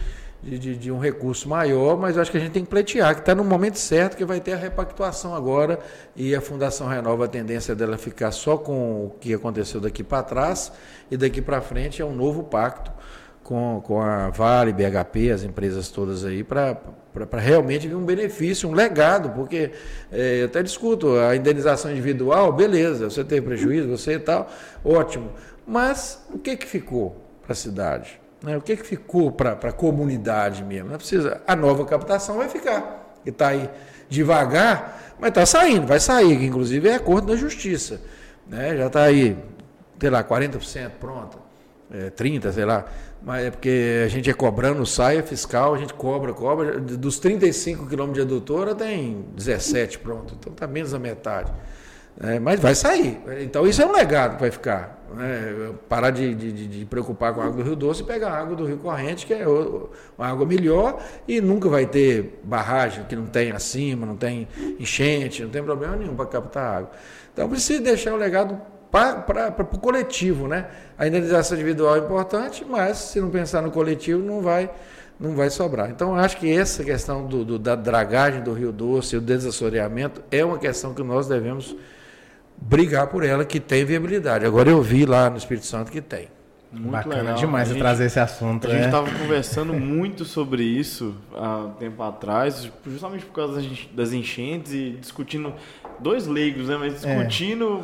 de, 0.42 0.58
de- 0.58 0.76
de 0.76 0.92
um 0.92 0.98
recurso 0.98 1.48
maior, 1.48 1.96
mas 1.96 2.14
eu 2.16 2.22
acho 2.22 2.30
que 2.30 2.36
a 2.36 2.40
gente 2.40 2.52
tem 2.52 2.62
que 2.64 2.68
pleitear, 2.68 3.14
que 3.14 3.20
está 3.20 3.34
no 3.34 3.42
momento 3.42 3.78
certo 3.78 4.16
que 4.16 4.24
vai 4.24 4.38
ter 4.38 4.52
a 4.52 4.56
repactuação 4.56 5.34
agora 5.34 5.78
e 6.14 6.34
a 6.34 6.40
Fundação 6.42 6.86
Renova, 6.88 7.24
a 7.24 7.28
tendência 7.28 7.74
dela 7.74 7.94
é 7.94 7.98
ficar 7.98 8.32
só 8.32 8.56
com 8.58 9.06
o 9.06 9.10
que 9.20 9.32
aconteceu 9.32 9.80
daqui 9.80 10.02
para 10.04 10.22
trás 10.22 10.70
e 11.10 11.16
daqui 11.16 11.40
para 11.40 11.60
frente 11.62 12.02
é 12.02 12.04
um 12.04 12.14
novo 12.14 12.42
pacto 12.44 12.90
com, 13.46 13.80
com 13.84 14.02
a 14.02 14.28
Vale, 14.30 14.72
BHP, 14.72 15.30
as 15.30 15.44
empresas 15.44 15.88
todas 15.88 16.24
aí, 16.24 16.42
para 16.42 16.76
realmente 17.38 17.86
vir 17.86 17.94
um 17.94 18.04
benefício, 18.04 18.68
um 18.68 18.72
legado, 18.72 19.30
porque 19.30 19.70
é, 20.10 20.42
eu 20.42 20.46
até 20.46 20.64
discuto, 20.64 21.16
a 21.16 21.36
indenização 21.36 21.92
individual, 21.92 22.52
beleza, 22.52 23.08
você 23.08 23.22
teve 23.22 23.46
prejuízo, 23.46 23.88
você 23.88 24.14
e 24.14 24.18
tal, 24.18 24.50
ótimo. 24.84 25.30
Mas 25.64 26.26
o 26.28 26.38
que, 26.38 26.56
que 26.56 26.66
ficou 26.66 27.16
para 27.40 27.52
a 27.52 27.56
cidade? 27.56 28.20
né? 28.42 28.56
O 28.56 28.60
que, 28.60 28.76
que 28.76 28.84
ficou 28.84 29.30
para 29.30 29.52
a 29.52 29.72
comunidade 29.72 30.64
mesmo? 30.64 30.90
Não 30.90 30.98
precisa. 30.98 31.40
A 31.46 31.54
nova 31.54 31.84
captação 31.84 32.38
vai 32.38 32.48
ficar, 32.48 33.16
que 33.22 33.30
está 33.30 33.48
aí 33.48 33.70
devagar, 34.08 35.14
mas 35.20 35.28
está 35.28 35.46
saindo, 35.46 35.86
vai 35.86 36.00
sair, 36.00 36.36
que 36.36 36.46
inclusive 36.46 36.88
é 36.88 36.96
acordo 36.96 37.28
da 37.28 37.36
justiça. 37.36 38.00
Né? 38.46 38.76
Já 38.76 38.88
está 38.88 39.02
aí, 39.04 39.38
sei 40.00 40.10
lá, 40.10 40.24
40% 40.24 40.90
pronta 41.00 41.46
é, 41.90 42.10
30, 42.10 42.52
sei 42.52 42.64
lá, 42.64 42.84
mas 43.26 43.44
é 43.44 43.50
porque 43.50 44.02
a 44.04 44.08
gente 44.08 44.30
é 44.30 44.32
cobrando 44.32 44.86
saia 44.86 45.20
fiscal, 45.20 45.74
a 45.74 45.78
gente 45.78 45.92
cobra, 45.92 46.32
cobra, 46.32 46.78
dos 46.78 47.18
35 47.18 47.84
quilômetros 47.88 48.24
de 48.24 48.32
adutora 48.32 48.72
tem 48.72 49.24
17 49.34 49.98
pronto, 49.98 50.36
então 50.38 50.52
está 50.52 50.64
menos 50.68 50.92
da 50.92 50.98
metade. 51.00 51.52
É, 52.20 52.38
mas 52.38 52.60
vai 52.60 52.74
sair. 52.74 53.20
Então 53.40 53.66
isso 53.66 53.82
é 53.82 53.86
um 53.86 53.92
legado 53.92 54.36
que 54.36 54.40
vai 54.42 54.50
ficar. 54.52 55.04
né? 55.14 55.72
Parar 55.88 56.10
de, 56.10 56.34
de, 56.34 56.66
de- 56.66 56.84
preocupar 56.86 57.34
com 57.34 57.40
a 57.40 57.44
água 57.44 57.56
do 57.56 57.62
Rio 57.62 57.76
Doce 57.76 58.02
e 58.02 58.06
pegar 58.06 58.28
a 58.30 58.38
água 58.40 58.54
do 58.56 58.64
Rio 58.64 58.78
Corrente, 58.78 59.26
que 59.26 59.34
é 59.34 59.46
uma 59.46 60.26
água 60.28 60.46
melhor, 60.46 61.02
e 61.28 61.40
nunca 61.42 61.68
vai 61.68 61.84
ter 61.84 62.40
barragem 62.44 63.04
que 63.04 63.14
não 63.16 63.26
tem 63.26 63.50
acima, 63.50 64.06
não 64.06 64.16
tem 64.16 64.46
enchente, 64.78 65.42
não 65.42 65.50
tem 65.50 65.62
problema 65.64 65.96
nenhum 65.96 66.14
para 66.14 66.26
captar 66.26 66.76
água. 66.78 66.90
Então 67.34 67.48
precisa 67.50 67.82
deixar 67.82 68.14
o 68.14 68.16
legado 68.16 68.58
para 68.90 69.54
o 69.72 69.78
coletivo, 69.78 70.46
né? 70.48 70.66
A 70.98 71.06
indenização 71.06 71.56
individual 71.56 71.96
é 71.96 71.98
importante, 71.98 72.64
mas 72.68 72.96
se 72.98 73.20
não 73.20 73.28
pensar 73.30 73.60
no 73.62 73.70
coletivo, 73.70 74.22
não 74.22 74.40
vai, 74.40 74.70
não 75.20 75.34
vai 75.34 75.50
sobrar. 75.50 75.90
Então, 75.90 76.14
acho 76.16 76.36
que 76.38 76.50
essa 76.50 76.82
questão 76.84 77.26
do, 77.26 77.44
do- 77.44 77.58
da 77.58 77.74
dragagem 77.74 78.42
do 78.42 78.52
Rio 78.52 78.72
Doce, 78.72 79.16
o 79.16 79.20
desassoreamento, 79.20 80.22
é 80.30 80.44
uma 80.44 80.58
questão 80.58 80.94
que 80.94 81.02
nós 81.02 81.26
devemos 81.26 81.76
brigar 82.56 83.08
por 83.08 83.22
ela, 83.24 83.44
que 83.44 83.60
tem 83.60 83.84
viabilidade. 83.84 84.46
Agora, 84.46 84.70
eu 84.70 84.80
vi 84.80 85.04
lá 85.04 85.28
no 85.28 85.36
Espírito 85.36 85.66
Santo 85.66 85.90
que 85.92 86.00
tem. 86.00 86.28
Muito 86.72 86.90
Bacana 86.90 87.16
legal. 87.16 87.34
demais 87.36 87.68
gente- 87.68 87.78
trazer 87.78 88.06
esse 88.06 88.18
assunto. 88.18 88.66
A 88.66 88.70
gente 88.70 88.80
né? 88.80 88.86
estava 88.86 89.10
conversando 89.10 89.72
muito 89.72 90.24
sobre 90.24 90.62
isso 90.64 91.14
há 91.34 91.58
um 91.58 91.70
tempo 91.72 92.02
atrás, 92.02 92.70
justamente 92.86 93.24
por 93.24 93.32
causa 93.34 93.54
das 93.54 93.64
ench- 93.64 93.88
das 93.94 94.12
enchentes 94.12 94.72
e 94.72 94.90
discutindo 95.00 95.54
dois 96.00 96.26
leigos, 96.26 96.68
né? 96.68 96.76
Mas 96.78 96.94
discutindo 97.00 97.78
o 97.78 97.82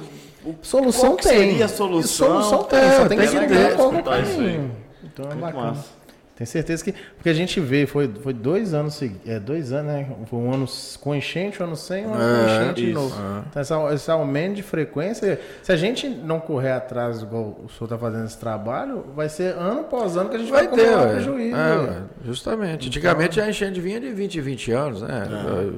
Solução 0.62 1.10
qual 1.10 1.16
que 1.16 1.28
tem. 1.28 1.39
seria 1.51 1.64
a 1.64 1.69
solução. 1.69 2.27
E 2.27 2.43
solução 2.43 2.64
tem, 2.64 2.78
É, 2.78 2.90
só 2.93 3.09
tem 3.09 3.19
tem 3.19 3.28
que 3.28 3.36
entender 3.36 3.69
ter, 3.69 3.77
qual 3.77 3.94
é 3.94 3.98
o 3.98 4.02
caminho. 4.02 4.70
Então 5.05 5.24
é 5.27 5.28
Muito 5.28 5.40
bacana. 5.40 5.64
massa. 5.73 6.02
Tenho 6.35 6.48
certeza 6.48 6.82
que. 6.82 6.93
Porque 7.16 7.28
a 7.28 7.35
gente 7.35 7.60
vê, 7.60 7.86
foi, 7.86 8.09
foi 8.09 8.32
dois 8.32 8.73
anos 8.73 8.94
seguidos. 8.94 9.28
É, 9.28 9.39
dois 9.39 9.70
anos, 9.70 9.93
né? 9.93 10.06
Foi 10.27 10.39
um 10.39 10.52
ano 10.52 10.66
com 11.01 11.14
enchente, 11.14 11.62
um 11.62 11.66
ano 11.66 11.77
sem, 11.77 12.06
um 12.06 12.14
ano 12.14 12.20
com 12.24 12.51
É, 12.51 12.56
enchente 12.62 12.74
de 12.81 12.90
isso. 12.90 12.94
novo. 13.01 13.14
Então 13.51 13.60
essa- 13.62 13.94
esse 13.94 14.10
aumento 14.10 14.55
de 14.55 14.62
frequência. 14.62 15.39
Se 15.62 15.70
a 15.70 15.77
gente 15.77 16.09
não 16.09 16.40
correr 16.40 16.73
atrás, 16.73 17.20
igual 17.20 17.60
o 17.62 17.69
senhor 17.69 17.85
está 17.85 17.98
fazendo 17.98 18.24
esse 18.24 18.39
trabalho, 18.39 19.05
vai 19.14 19.28
ser 19.28 19.55
ano 19.55 19.81
após 19.82 20.16
ano 20.16 20.31
que 20.31 20.36
a 20.36 20.39
gente 20.39 20.51
vai, 20.51 20.66
Vai 20.66 20.74
ter, 20.77 20.97
ué. 20.97 21.06
prejuízo. 21.12 21.55
É, 21.56 22.02
justamente. 22.24 22.89
Antigamente 22.89 23.40
a 23.40 23.48
enchente 23.51 23.78
vinha 23.81 24.01
de 24.01 24.10
20 24.10 24.36
em 24.39 24.40
20 24.40 24.73
anos, 24.73 25.02
né? 25.02 25.24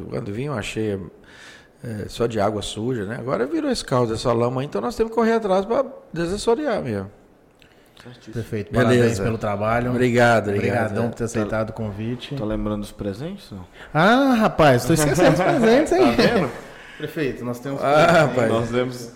Quando 0.09 0.32
vinha 0.32 0.53
uma 0.53 0.62
cheia 0.62 1.01
é, 1.85 2.09
só 2.09 2.27
de 2.27 2.40
água 2.40 2.62
suja, 2.62 3.05
né? 3.05 3.16
Agora 3.19 3.47
virou 3.47 3.70
esse 3.70 3.85
caos 3.85 4.09
dessa 4.09 4.32
lama, 4.32 4.61
aí, 4.62 4.66
então 4.66 4.81
nós 4.81 4.97
temos 4.97 5.11
que 5.11 5.15
correr 5.16 5.32
atrás 5.35 5.65
para 5.66 5.85
desassorear 6.12 6.82
mesmo. 6.82 7.11
Perfeito. 8.32 8.70
Beleza. 8.70 8.90
Parabéns 8.94 9.19
pelo 9.20 9.39
trabalho. 9.39 9.90
Obrigado, 9.90 10.48
obrigado. 10.48 10.77
Obrigadão 10.89 11.09
por 11.09 11.16
ter 11.16 11.24
aceitado 11.24 11.70
o 11.70 11.73
convite. 11.73 12.35
Tá 12.36 12.44
lembrando 12.44 12.81
dos 12.81 12.93
presentes? 12.93 13.51
Não? 13.51 13.65
Ah, 13.94 14.35
rapaz, 14.35 14.82
estou 14.82 14.94
esquecendo 14.94 15.31
os 15.31 15.40
presentes 15.40 15.93
aí. 15.93 16.01
Tá 16.16 16.23
vendo? 16.23 16.51
Prefeito, 16.98 17.44
nós 17.44 17.59
temos. 17.61 17.82
Ah, 17.82 18.27
rapaz. 18.27 18.48
Nós 18.51 18.69
temos. 18.70 19.11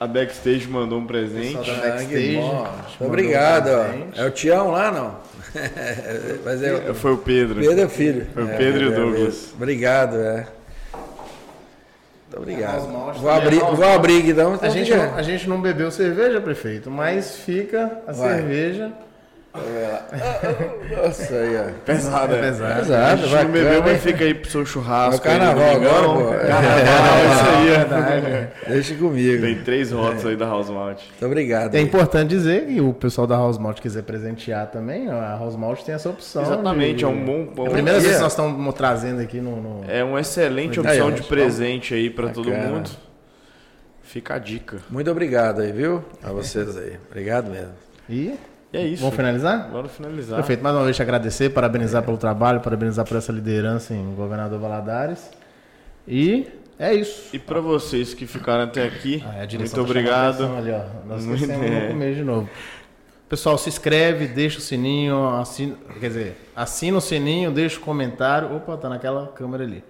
A 0.00 0.06
Backstage 0.08 0.66
mandou 0.68 0.98
um 0.98 1.06
presente. 1.06 1.54
Da 1.54 1.60
Ah, 1.76 1.90
Backstage. 1.90 2.36
mandou 2.36 2.66
Obrigado. 3.00 3.68
um. 3.68 4.08
É 4.20 4.26
o 4.26 4.30
Tião 4.32 4.70
lá, 4.72 4.90
não? 4.90 5.16
Mas 6.44 6.62
é 6.62 6.90
o 6.90 6.94
Foi 6.94 7.12
o 7.12 7.18
Pedro. 7.18 7.60
Pedro 7.60 7.80
é 7.80 7.88
filho. 7.88 8.26
Foi 8.34 8.42
o 8.44 8.50
É, 8.50 8.56
Pedro 8.56 8.82
e 8.82 8.88
o 8.88 8.92
é, 8.92 8.96
Douglas. 8.96 9.52
Obrigado, 9.54 10.16
é. 10.16 10.46
Muito 12.32 12.50
obrigado. 12.50 12.80
Aos 12.80 12.92
maus 12.92 13.16
Vou 13.18 13.30
abrir, 13.30 13.58
vou 13.58 13.84
abrir 13.84 14.30
então. 14.30 14.52
A 14.52 14.54
então 14.56 14.70
gente, 14.70 14.94
não, 14.94 15.14
a 15.14 15.22
gente 15.22 15.48
não 15.48 15.60
bebeu 15.60 15.90
cerveja, 15.90 16.40
prefeito, 16.40 16.90
mas 16.90 17.36
fica 17.36 18.00
a 18.06 18.12
Vai. 18.12 18.36
cerveja 18.36 18.92
Nossa, 19.54 21.34
aí, 21.34 21.56
ó. 21.56 21.84
Pesado, 21.84 22.34
é. 22.34 22.40
pesado. 22.40 22.80
Pesado, 22.80 23.04
A 23.12 23.16
gente 23.16 23.34
não 23.44 23.50
bebeu, 23.52 23.82
mas 23.82 24.02
fica 24.02 24.24
aí 24.24 24.34
pro 24.34 24.50
seu 24.50 24.60
É 24.60 24.64
o 24.64 24.66
churrasco. 24.66 25.12
no 25.16 25.20
carnaval 25.20 25.70
agora, 25.76 26.02
pô. 26.08 26.46
Carnaval, 26.46 27.18
isso 27.26 27.50
aí. 27.50 27.68
É 27.68 27.72
é. 27.72 27.78
verdade. 27.78 28.48
Deixa 28.68 28.94
comigo. 28.94 29.42
Tem 29.42 29.62
três 29.62 29.92
rotas 29.92 30.24
aí 30.24 30.36
da 30.36 30.46
House 30.46 30.70
Malt. 30.70 31.02
Muito 31.06 31.26
obrigado. 31.26 31.74
É 31.74 31.78
aí. 31.78 31.84
importante 31.84 32.28
dizer 32.30 32.66
que 32.66 32.80
o 32.80 32.94
pessoal 32.94 33.26
da 33.26 33.36
House 33.36 33.58
Malt 33.58 33.80
quiser 33.80 34.02
presentear 34.04 34.68
também, 34.70 35.10
a 35.10 35.36
House 35.38 35.56
Malt 35.56 35.82
tem 35.82 35.94
essa 35.94 36.08
opção. 36.08 36.42
Exatamente, 36.42 36.96
de- 36.98 37.04
é 37.04 37.08
um 37.08 37.24
bom... 37.24 37.44
bom 37.54 37.64
É 37.64 37.68
a 37.68 37.70
primeira 37.72 37.98
dia. 37.98 38.08
vez 38.08 38.16
que 38.16 38.22
nós 38.22 38.32
estamos 38.32 38.74
trazendo 38.74 39.20
aqui 39.20 39.40
no. 39.40 39.56
no- 39.60 39.84
É 39.90 40.02
uma 40.02 40.20
excelente 40.20 40.80
opção 40.80 41.10
de 41.10 41.16
então. 41.18 41.28
presente 41.28 41.92
aí 41.94 42.08
pra 42.08 42.28
todo 42.28 42.50
mundo. 42.50 42.90
Fica 44.02 44.34
a 44.34 44.38
dica. 44.38 44.78
Muito 44.90 45.10
obrigado 45.10 45.60
aí, 45.62 45.72
viu? 45.72 46.02
A 46.22 46.30
vocês 46.32 46.76
aí. 46.76 46.96
Obrigado 47.10 47.50
mesmo. 47.50 47.72
E 48.08 48.34
E 48.72 48.76
é 48.78 48.86
isso. 48.86 49.02
vamos 49.02 49.16
finalizar? 49.16 49.68
Vamos 49.70 49.92
finalizar. 49.92 50.36
Perfeito, 50.36 50.62
mais 50.62 50.74
uma 50.74 50.84
vez 50.84 50.96
te 50.96 51.02
agradecer, 51.02 51.50
parabenizar 51.50 52.02
pelo 52.02 52.16
trabalho, 52.16 52.60
parabenizar 52.60 53.06
por 53.06 53.16
essa 53.16 53.30
liderança 53.30 53.92
em 53.94 54.14
Governador 54.14 54.58
Valadares. 54.58 55.30
E 56.08 56.46
é 56.78 56.94
isso. 56.94 57.28
E 57.34 57.38
pra 57.38 57.60
vocês 57.60 58.14
que 58.14 58.26
ficaram 58.26 58.64
até 58.64 58.84
aqui, 58.84 59.22
Ah, 59.26 59.44
é 59.44 59.58
muito 59.58 59.74
tá 59.74 59.80
obrigado. 59.82 60.44
Ali, 60.56 60.70
ó. 60.70 60.80
Nós 61.06 61.24
Muito- 61.24 61.44
é. 61.50 61.80
no 61.82 61.88
começo 61.88 62.14
de 62.16 62.24
novo. 62.24 62.48
Pessoal, 63.28 63.56
se 63.56 63.68
inscreve, 63.68 64.26
deixa 64.26 64.58
o 64.58 64.60
sininho, 64.60 65.26
assina, 65.36 65.74
quer 66.00 66.08
dizer, 66.08 66.36
assina 66.54 66.98
o 66.98 67.00
sininho, 67.00 67.50
deixa 67.50 67.78
o 67.78 67.80
comentário. 67.80 68.54
Opa, 68.56 68.76
tá 68.76 68.88
naquela 68.88 69.26
câmera 69.28 69.64
ali. 69.64 69.82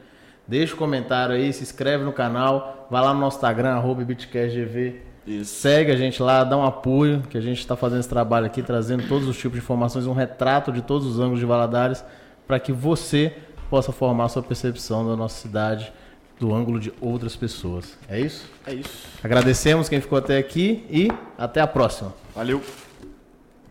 Deixa 0.46 0.74
o 0.74 0.76
comentário 0.76 1.34
aí, 1.34 1.52
se 1.52 1.62
inscreve 1.62 2.04
no 2.04 2.12
canal, 2.12 2.86
vai 2.90 3.00
lá 3.02 3.14
no 3.14 3.20
nosso 3.20 3.36
Instagram, 3.38 3.70
arroba 3.70 4.04
BitCastGV. 4.04 5.00
Isso. 5.26 5.54
Segue 5.54 5.92
a 5.92 5.96
gente 5.96 6.22
lá, 6.22 6.42
dá 6.42 6.56
um 6.56 6.64
apoio, 6.64 7.22
que 7.30 7.38
a 7.38 7.40
gente 7.40 7.58
está 7.58 7.76
fazendo 7.76 8.00
esse 8.00 8.08
trabalho 8.08 8.46
aqui, 8.46 8.62
trazendo 8.62 9.06
todos 9.06 9.28
os 9.28 9.36
tipos 9.36 9.52
de 9.52 9.64
informações, 9.64 10.06
um 10.06 10.12
retrato 10.12 10.72
de 10.72 10.82
todos 10.82 11.06
os 11.06 11.20
ângulos 11.20 11.38
de 11.38 11.46
Valadares, 11.46 12.04
para 12.46 12.58
que 12.58 12.72
você 12.72 13.34
possa 13.70 13.92
formar 13.92 14.24
a 14.24 14.28
sua 14.28 14.42
percepção 14.42 15.06
da 15.08 15.16
nossa 15.16 15.40
cidade 15.40 15.92
do 16.38 16.52
ângulo 16.52 16.80
de 16.80 16.92
outras 17.00 17.36
pessoas. 17.36 17.96
É 18.08 18.20
isso? 18.20 18.50
É 18.66 18.74
isso. 18.74 19.06
Agradecemos 19.22 19.88
quem 19.88 20.00
ficou 20.00 20.18
até 20.18 20.38
aqui 20.38 20.84
e 20.90 21.08
até 21.38 21.60
a 21.60 21.66
próxima. 21.66 22.12
Valeu. 22.34 22.60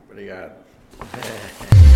Obrigado. 0.09 0.53